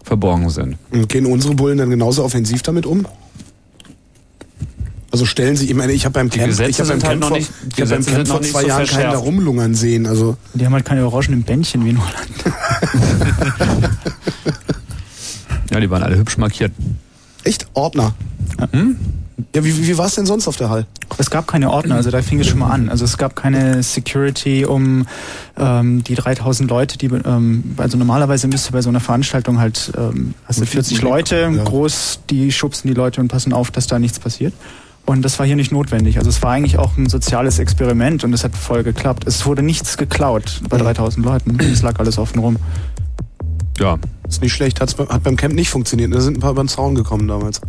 verborgen 0.02 0.50
sind. 0.50 0.76
Und 0.90 1.08
gehen 1.08 1.24
unsere 1.24 1.54
Bullen 1.54 1.78
dann 1.78 1.88
genauso 1.88 2.24
offensiv 2.24 2.60
damit 2.60 2.84
um? 2.84 3.06
Also 5.14 5.26
stellen 5.26 5.54
sie, 5.54 5.66
ich 5.68 5.74
meine, 5.74 5.92
ich 5.92 6.04
habe 6.06 6.12
beim 6.14 6.28
Camp, 6.28 6.50
ich 6.52 6.80
habe 6.80 6.88
beim 6.88 6.90
halt 6.90 7.02
Camp, 7.04 7.20
noch 7.20 7.28
vor, 7.28 7.36
nicht- 7.38 7.52
ich 7.76 7.80
hab 7.82 7.88
beim 7.88 8.04
Camp 8.04 8.26
vor 8.26 8.40
nicht 8.40 8.50
zwei 8.50 8.62
so 8.62 8.66
Jahren 8.66 8.84
keinen 8.86 9.12
da 9.12 9.18
rumlungern 9.18 9.74
sehen. 9.76 10.06
Also 10.06 10.36
Die 10.54 10.66
haben 10.66 10.72
halt 10.72 10.84
keine 10.84 11.04
orangenen 11.06 11.44
Bändchen 11.44 11.84
wie 11.84 11.90
in 11.90 12.00
Holland. 12.00 12.18
Ja, 15.70 15.80
die 15.80 15.88
waren 15.90 16.02
alle 16.02 16.16
hübsch 16.16 16.36
markiert. 16.36 16.72
echt 17.44 17.66
Ordner. 17.74 18.14
Hm? 18.72 18.96
Ja, 19.54 19.64
wie, 19.64 19.76
wie, 19.76 19.86
wie 19.88 19.98
war 19.98 20.06
es 20.06 20.14
denn 20.16 20.26
sonst 20.26 20.46
auf 20.48 20.56
der 20.56 20.68
Hall? 20.68 20.86
Es 21.18 21.30
gab 21.30 21.46
keine 21.46 21.70
Ordner, 21.70 21.94
also 21.96 22.10
da 22.10 22.22
fing 22.22 22.40
es 22.40 22.46
schon 22.48 22.58
mal 22.58 22.70
an. 22.70 22.88
Also 22.88 23.04
es 23.04 23.18
gab 23.18 23.36
keine 23.36 23.82
Security 23.82 24.64
um 24.64 25.06
ähm, 25.56 26.02
die 26.04 26.14
3000 26.16 26.68
Leute, 26.70 26.98
die 26.98 27.06
ähm, 27.06 27.74
also 27.76 27.96
normalerweise 27.96 28.46
müsste 28.48 28.72
bei 28.72 28.82
so 28.82 28.88
einer 28.88 29.00
Veranstaltung 29.00 29.58
halt 29.58 29.92
ähm, 29.96 30.34
hast 30.46 30.56
du 30.58 30.62
Mit 30.62 30.70
40 30.70 30.98
viel 30.98 31.08
Leute, 31.08 31.50
ja. 31.56 31.64
groß, 31.64 32.20
die 32.30 32.50
schubsen 32.52 32.88
die 32.88 32.94
Leute 32.94 33.20
und 33.20 33.28
passen 33.28 33.52
auf, 33.52 33.70
dass 33.70 33.86
da 33.86 33.98
nichts 33.98 34.18
passiert. 34.18 34.52
Und 35.06 35.22
das 35.22 35.38
war 35.38 35.44
hier 35.44 35.56
nicht 35.56 35.70
notwendig. 35.70 36.16
Also 36.18 36.30
es 36.30 36.42
war 36.42 36.52
eigentlich 36.52 36.78
auch 36.78 36.96
ein 36.96 37.08
soziales 37.08 37.58
Experiment 37.58 38.24
und 38.24 38.32
es 38.32 38.42
hat 38.42 38.56
voll 38.56 38.82
geklappt. 38.82 39.26
Es 39.26 39.44
wurde 39.44 39.62
nichts 39.62 39.98
geklaut 39.98 40.62
bei 40.68 40.78
3000 40.78 41.24
Leuten. 41.24 41.58
Es 41.60 41.82
lag 41.82 41.98
alles 41.98 42.16
offen 42.18 42.38
rum. 42.38 42.56
Ja. 43.78 43.98
Ist 44.28 44.40
nicht 44.40 44.54
schlecht, 44.54 44.80
hat's, 44.80 44.96
hat 44.96 45.22
beim 45.22 45.36
Camp 45.36 45.54
nicht 45.54 45.68
funktioniert. 45.68 46.14
Da 46.14 46.20
sind 46.20 46.38
ein 46.38 46.40
paar 46.40 46.52
über 46.52 46.62
den 46.62 46.68
Zaun 46.68 46.94
gekommen 46.94 47.28
damals. 47.28 47.60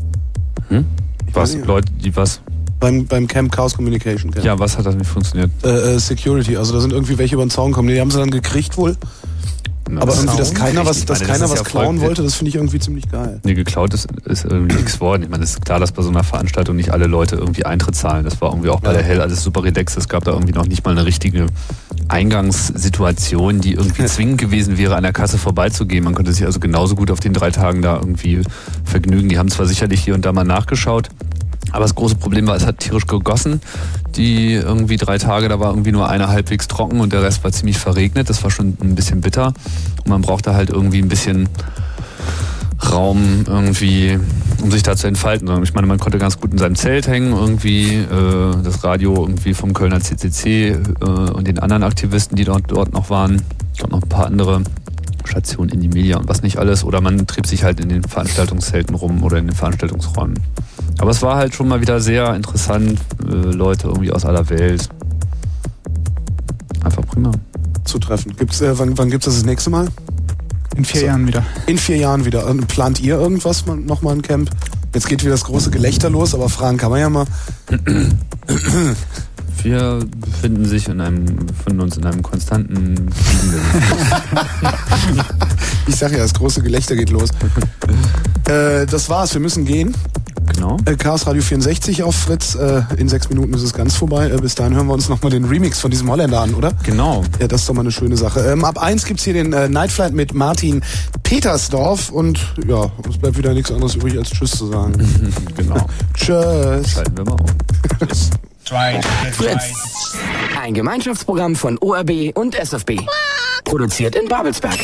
Hm? 0.69 0.85
Was? 1.33 1.55
Leute, 1.55 1.91
die 1.91 2.15
was? 2.15 2.41
Beim, 2.79 3.05
beim 3.05 3.27
Camp 3.27 3.51
Chaos 3.51 3.75
Communication. 3.75 4.31
Camp. 4.31 4.45
Ja, 4.45 4.57
was 4.57 4.77
hat 4.77 4.85
das 4.85 4.95
nicht 4.95 5.09
funktioniert? 5.09 5.49
Äh, 5.63 5.95
äh, 5.95 5.99
Security, 5.99 6.55
also 6.55 6.73
da 6.73 6.79
sind 6.79 6.93
irgendwie 6.93 7.17
welche 7.17 7.35
über 7.35 7.45
den 7.45 7.49
Zaun 7.49 7.71
gekommen. 7.71 7.89
Die 7.89 7.99
haben 7.99 8.11
sie 8.11 8.19
dann 8.19 8.31
gekriegt 8.31 8.77
wohl. 8.77 8.95
Na, 9.89 10.01
Aber 10.01 10.15
irgendwie, 10.15 10.37
dass 10.37 10.53
keiner 10.53 10.83
was, 10.85 11.05
dass 11.05 11.19
meine, 11.19 11.31
keiner 11.33 11.41
das 11.47 11.51
was 11.51 11.59
ja 11.59 11.63
klauen 11.65 12.01
wollte, 12.01 12.23
das 12.23 12.33
finde 12.33 12.49
ich 12.49 12.55
irgendwie 12.55 12.79
ziemlich 12.79 13.07
geil. 13.11 13.39
Nee, 13.43 13.53
geklaut 13.53 13.93
ist, 13.93 14.07
ist 14.25 14.43
irgendwie 14.45 14.75
nichts 14.77 14.99
worden. 14.99 15.23
Ich 15.23 15.29
meine, 15.29 15.43
es 15.43 15.51
ist 15.51 15.65
klar, 15.65 15.79
dass 15.79 15.91
bei 15.91 16.01
so 16.01 16.09
einer 16.09 16.23
Veranstaltung 16.23 16.75
nicht 16.75 16.91
alle 16.91 17.05
Leute 17.05 17.35
irgendwie 17.35 17.65
Eintritt 17.65 17.95
zahlen. 17.95 18.23
Das 18.23 18.41
war 18.41 18.49
irgendwie 18.51 18.69
auch 18.69 18.79
bei 18.79 18.87
Ja. 18.89 18.93
der 18.97 19.03
Hell 19.03 19.21
alles 19.21 19.43
super 19.43 19.63
relaxed. 19.63 19.97
Es 19.97 20.09
gab 20.09 20.23
da 20.23 20.31
irgendwie 20.31 20.53
noch 20.53 20.65
nicht 20.65 20.83
mal 20.85 20.91
eine 20.91 21.05
richtige 21.05 21.45
Eingangssituation, 22.07 23.61
die 23.61 23.73
irgendwie 23.73 24.05
zwingend 24.07 24.39
gewesen 24.39 24.77
wäre, 24.77 24.95
an 24.95 25.03
der 25.03 25.13
Kasse 25.13 25.37
vorbeizugehen. 25.37 26.03
Man 26.03 26.15
konnte 26.15 26.33
sich 26.33 26.45
also 26.45 26.59
genauso 26.59 26.95
gut 26.95 27.11
auf 27.11 27.19
den 27.19 27.33
drei 27.33 27.51
Tagen 27.51 27.81
da 27.81 27.95
irgendwie 27.95 28.41
vergnügen. 28.83 29.29
Die 29.29 29.37
haben 29.37 29.49
zwar 29.49 29.65
sicherlich 29.65 30.03
hier 30.03 30.15
und 30.15 30.25
da 30.25 30.31
mal 30.33 30.43
nachgeschaut, 30.43 31.09
aber 31.75 31.83
das 31.83 31.95
große 31.95 32.15
Problem 32.15 32.47
war, 32.47 32.55
es 32.55 32.65
hat 32.65 32.79
tierisch 32.79 33.05
gegossen. 33.05 33.61
Die 34.15 34.53
irgendwie 34.53 34.95
drei 34.95 35.17
Tage, 35.17 35.49
da 35.49 35.59
war 35.59 35.71
irgendwie 35.71 35.91
nur 35.91 36.09
einer 36.09 36.29
halbwegs 36.29 36.67
trocken 36.67 37.01
und 37.01 37.11
der 37.11 37.21
Rest 37.21 37.43
war 37.43 37.51
ziemlich 37.51 37.77
verregnet. 37.77 38.29
Das 38.29 38.43
war 38.43 38.49
schon 38.49 38.77
ein 38.81 38.95
bisschen 38.95 39.21
bitter. 39.21 39.47
Und 39.47 40.07
man 40.07 40.21
brauchte 40.21 40.55
halt 40.55 40.69
irgendwie 40.69 41.01
ein 41.01 41.09
bisschen 41.09 41.49
Raum 42.91 43.43
irgendwie, 43.47 44.17
um 44.61 44.71
sich 44.71 44.83
da 44.83 44.95
zu 44.95 45.07
entfalten. 45.07 45.63
Ich 45.63 45.73
meine, 45.73 45.87
man 45.87 45.99
konnte 45.99 46.17
ganz 46.17 46.39
gut 46.39 46.51
in 46.51 46.57
seinem 46.57 46.75
Zelt 46.75 47.07
hängen, 47.07 47.33
irgendwie 47.33 47.95
äh, 47.95 48.63
das 48.63 48.83
Radio 48.83 49.15
irgendwie 49.15 49.53
vom 49.53 49.73
Kölner 49.73 49.99
CCC 49.99 50.69
äh, 50.69 51.05
und 51.05 51.47
den 51.47 51.59
anderen 51.59 51.83
Aktivisten, 51.83 52.37
die 52.37 52.45
dort, 52.45 52.71
dort 52.71 52.93
noch 52.93 53.09
waren. 53.09 53.41
Ich 53.73 53.79
glaube 53.79 53.95
noch 53.95 54.03
ein 54.03 54.09
paar 54.09 54.27
andere 54.27 54.61
Stationen 55.25 55.71
in 55.71 55.81
die 55.81 55.89
Media 55.89 56.17
und 56.17 56.29
was 56.29 56.41
nicht 56.41 56.57
alles. 56.57 56.83
Oder 56.83 57.01
man 57.01 57.27
trieb 57.27 57.47
sich 57.47 57.63
halt 57.63 57.79
in 57.79 57.89
den 57.89 58.03
Veranstaltungszelten 58.03 58.95
rum 58.95 59.23
oder 59.23 59.37
in 59.37 59.47
den 59.47 59.55
Veranstaltungsräumen. 59.55 60.39
Aber 60.97 61.11
es 61.11 61.21
war 61.21 61.35
halt 61.37 61.53
schon 61.53 61.67
mal 61.67 61.81
wieder 61.81 61.99
sehr 61.99 62.33
interessant, 62.35 62.99
äh, 63.27 63.33
Leute 63.33 63.87
irgendwie 63.87 64.11
aus 64.11 64.25
aller 64.25 64.47
Welt. 64.49 64.89
Einfach 66.83 67.05
prima. 67.05 67.31
Zu 67.83 67.99
treffen. 67.99 68.35
Gibt's, 68.37 68.61
äh, 68.61 68.77
wann, 68.79 68.97
wann 68.97 69.09
gibt's 69.09 69.25
das 69.25 69.35
das 69.35 69.45
nächste 69.45 69.69
Mal? 69.69 69.87
In 70.75 70.85
vier 70.85 71.03
Jahren 71.03 71.27
wieder. 71.27 71.43
In 71.67 71.77
vier 71.77 71.97
Jahren 71.97 72.25
wieder. 72.25 72.47
Und 72.47 72.67
plant 72.67 72.99
ihr 72.99 73.15
irgendwas 73.17 73.65
mal- 73.65 73.77
noch 73.77 74.01
mal 74.01 74.13
ein 74.13 74.21
Camp? 74.21 74.49
Jetzt 74.93 75.07
geht 75.07 75.21
wieder 75.21 75.31
das 75.33 75.43
große 75.43 75.69
Gelächter 75.71 76.09
los, 76.09 76.33
aber 76.33 76.47
fragen 76.49 76.77
kann 76.77 76.89
man 76.91 76.99
ja 77.01 77.09
mal. 77.09 77.25
Wir 79.63 80.05
befinden 80.19 80.65
sich 80.65 80.87
in 80.87 81.01
einem, 81.01 81.25
befinden 81.47 81.81
uns 81.81 81.97
in 81.97 82.05
einem 82.05 82.21
konstanten. 82.21 82.95
Ich 85.87 85.95
sag 85.97 86.11
ja, 86.11 86.17
das 86.17 86.33
große 86.33 86.61
Gelächter 86.63 86.95
geht 86.95 87.09
los. 87.11 87.29
äh, 88.47 88.85
das 88.87 89.07
war's, 89.09 89.33
wir 89.35 89.41
müssen 89.41 89.65
gehen. 89.65 89.95
Genau. 90.53 90.77
Äh, 90.85 90.95
Chaos 90.95 91.27
Radio 91.27 91.41
64 91.41 92.03
auf 92.03 92.15
Fritz. 92.15 92.55
Äh, 92.55 92.83
in 92.97 93.09
sechs 93.09 93.29
Minuten 93.29 93.53
ist 93.53 93.63
es 93.63 93.73
ganz 93.73 93.95
vorbei. 93.95 94.29
Äh, 94.29 94.37
bis 94.37 94.55
dahin 94.55 94.75
hören 94.75 94.87
wir 94.87 94.93
uns 94.93 95.09
nochmal 95.09 95.31
den 95.31 95.45
Remix 95.45 95.79
von 95.79 95.91
diesem 95.91 96.09
Holländer 96.09 96.41
an, 96.41 96.53
oder? 96.53 96.71
Genau. 96.83 97.23
Ja, 97.39 97.47
das 97.47 97.61
ist 97.61 97.69
doch 97.69 97.73
mal 97.73 97.81
eine 97.81 97.91
schöne 97.91 98.17
Sache. 98.17 98.41
Ähm, 98.41 98.63
ab 98.63 98.77
eins 98.81 99.05
gibt's 99.05 99.23
hier 99.23 99.33
den 99.33 99.53
äh, 99.53 99.67
Nightflight 99.69 100.13
mit 100.13 100.33
Martin 100.33 100.83
Petersdorf 101.23 102.09
und 102.09 102.39
ja, 102.67 102.91
es 103.09 103.17
bleibt 103.17 103.37
wieder 103.37 103.53
nichts 103.53 103.71
anderes 103.71 103.95
übrig 103.95 104.17
als 104.17 104.29
Tschüss 104.29 104.51
zu 104.51 104.67
sagen. 104.67 104.93
genau. 105.57 105.77
Tschüss. 106.13 106.91
Schalten 106.91 107.17
wir 107.17 107.25
mal 107.25 107.33
um. 107.33 107.45
Fritz. 109.33 109.73
Ein 110.59 110.73
Gemeinschaftsprogramm 110.73 111.55
von 111.55 111.77
ORB 111.77 112.35
und 112.35 112.55
SFB. 112.55 112.99
Produziert 113.63 114.15
in 114.15 114.27
Babelsberg. 114.27 114.79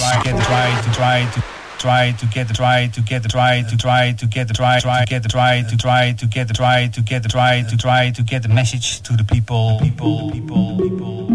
Try 1.82 2.12
to 2.12 2.28
get 2.28 2.48
the 2.48 2.54
try 2.54 2.86
to 2.86 3.02
get 3.02 3.24
the 3.24 3.30
try 3.30 3.64
to 3.64 3.76
try 3.76 4.12
to 4.12 4.28
get 4.28 4.48
the 4.48 4.54
try 4.54 4.80
try 4.80 5.04
get 5.06 5.24
the 5.24 5.30
try 5.30 5.64
to 5.64 5.76
try 5.76 6.12
to 6.12 6.28
get 6.28 6.48
the 6.48 6.54
try 6.54 6.88
to 6.88 7.02
get 7.02 7.24
the 7.24 7.30
try 7.30 7.64
to 7.64 7.76
try 7.76 8.12
to 8.12 8.22
get 8.22 8.44
the 8.44 8.50
message 8.50 9.02
to 9.02 9.14
the 9.14 9.24
people 9.24 9.80
people 9.82 10.30
people 10.30 10.78
people 10.78 11.28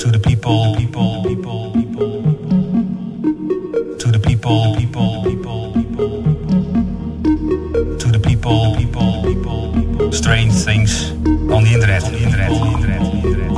to 0.00 0.10
the 0.10 0.18
people 0.18 0.74
people 0.74 1.22
people 1.22 1.72
people 1.72 2.22
to 3.96 4.10
the 4.10 4.18
people 4.18 4.74
people 4.74 5.22
people 5.22 5.72
to 8.02 8.08
the 8.10 8.20
people 8.28 8.74
people 8.76 9.22
people 9.22 10.10
strange 10.10 10.52
things 10.52 11.12
on 11.54 11.62
the 11.62 11.72
internet 11.74 12.02
on 12.02 12.12
the 12.12 12.18
internet 12.18 12.50
on 12.50 12.58
the 12.58 12.72
internet 12.74 13.00
on 13.02 13.10
the 13.22 13.28
internet 13.28 13.55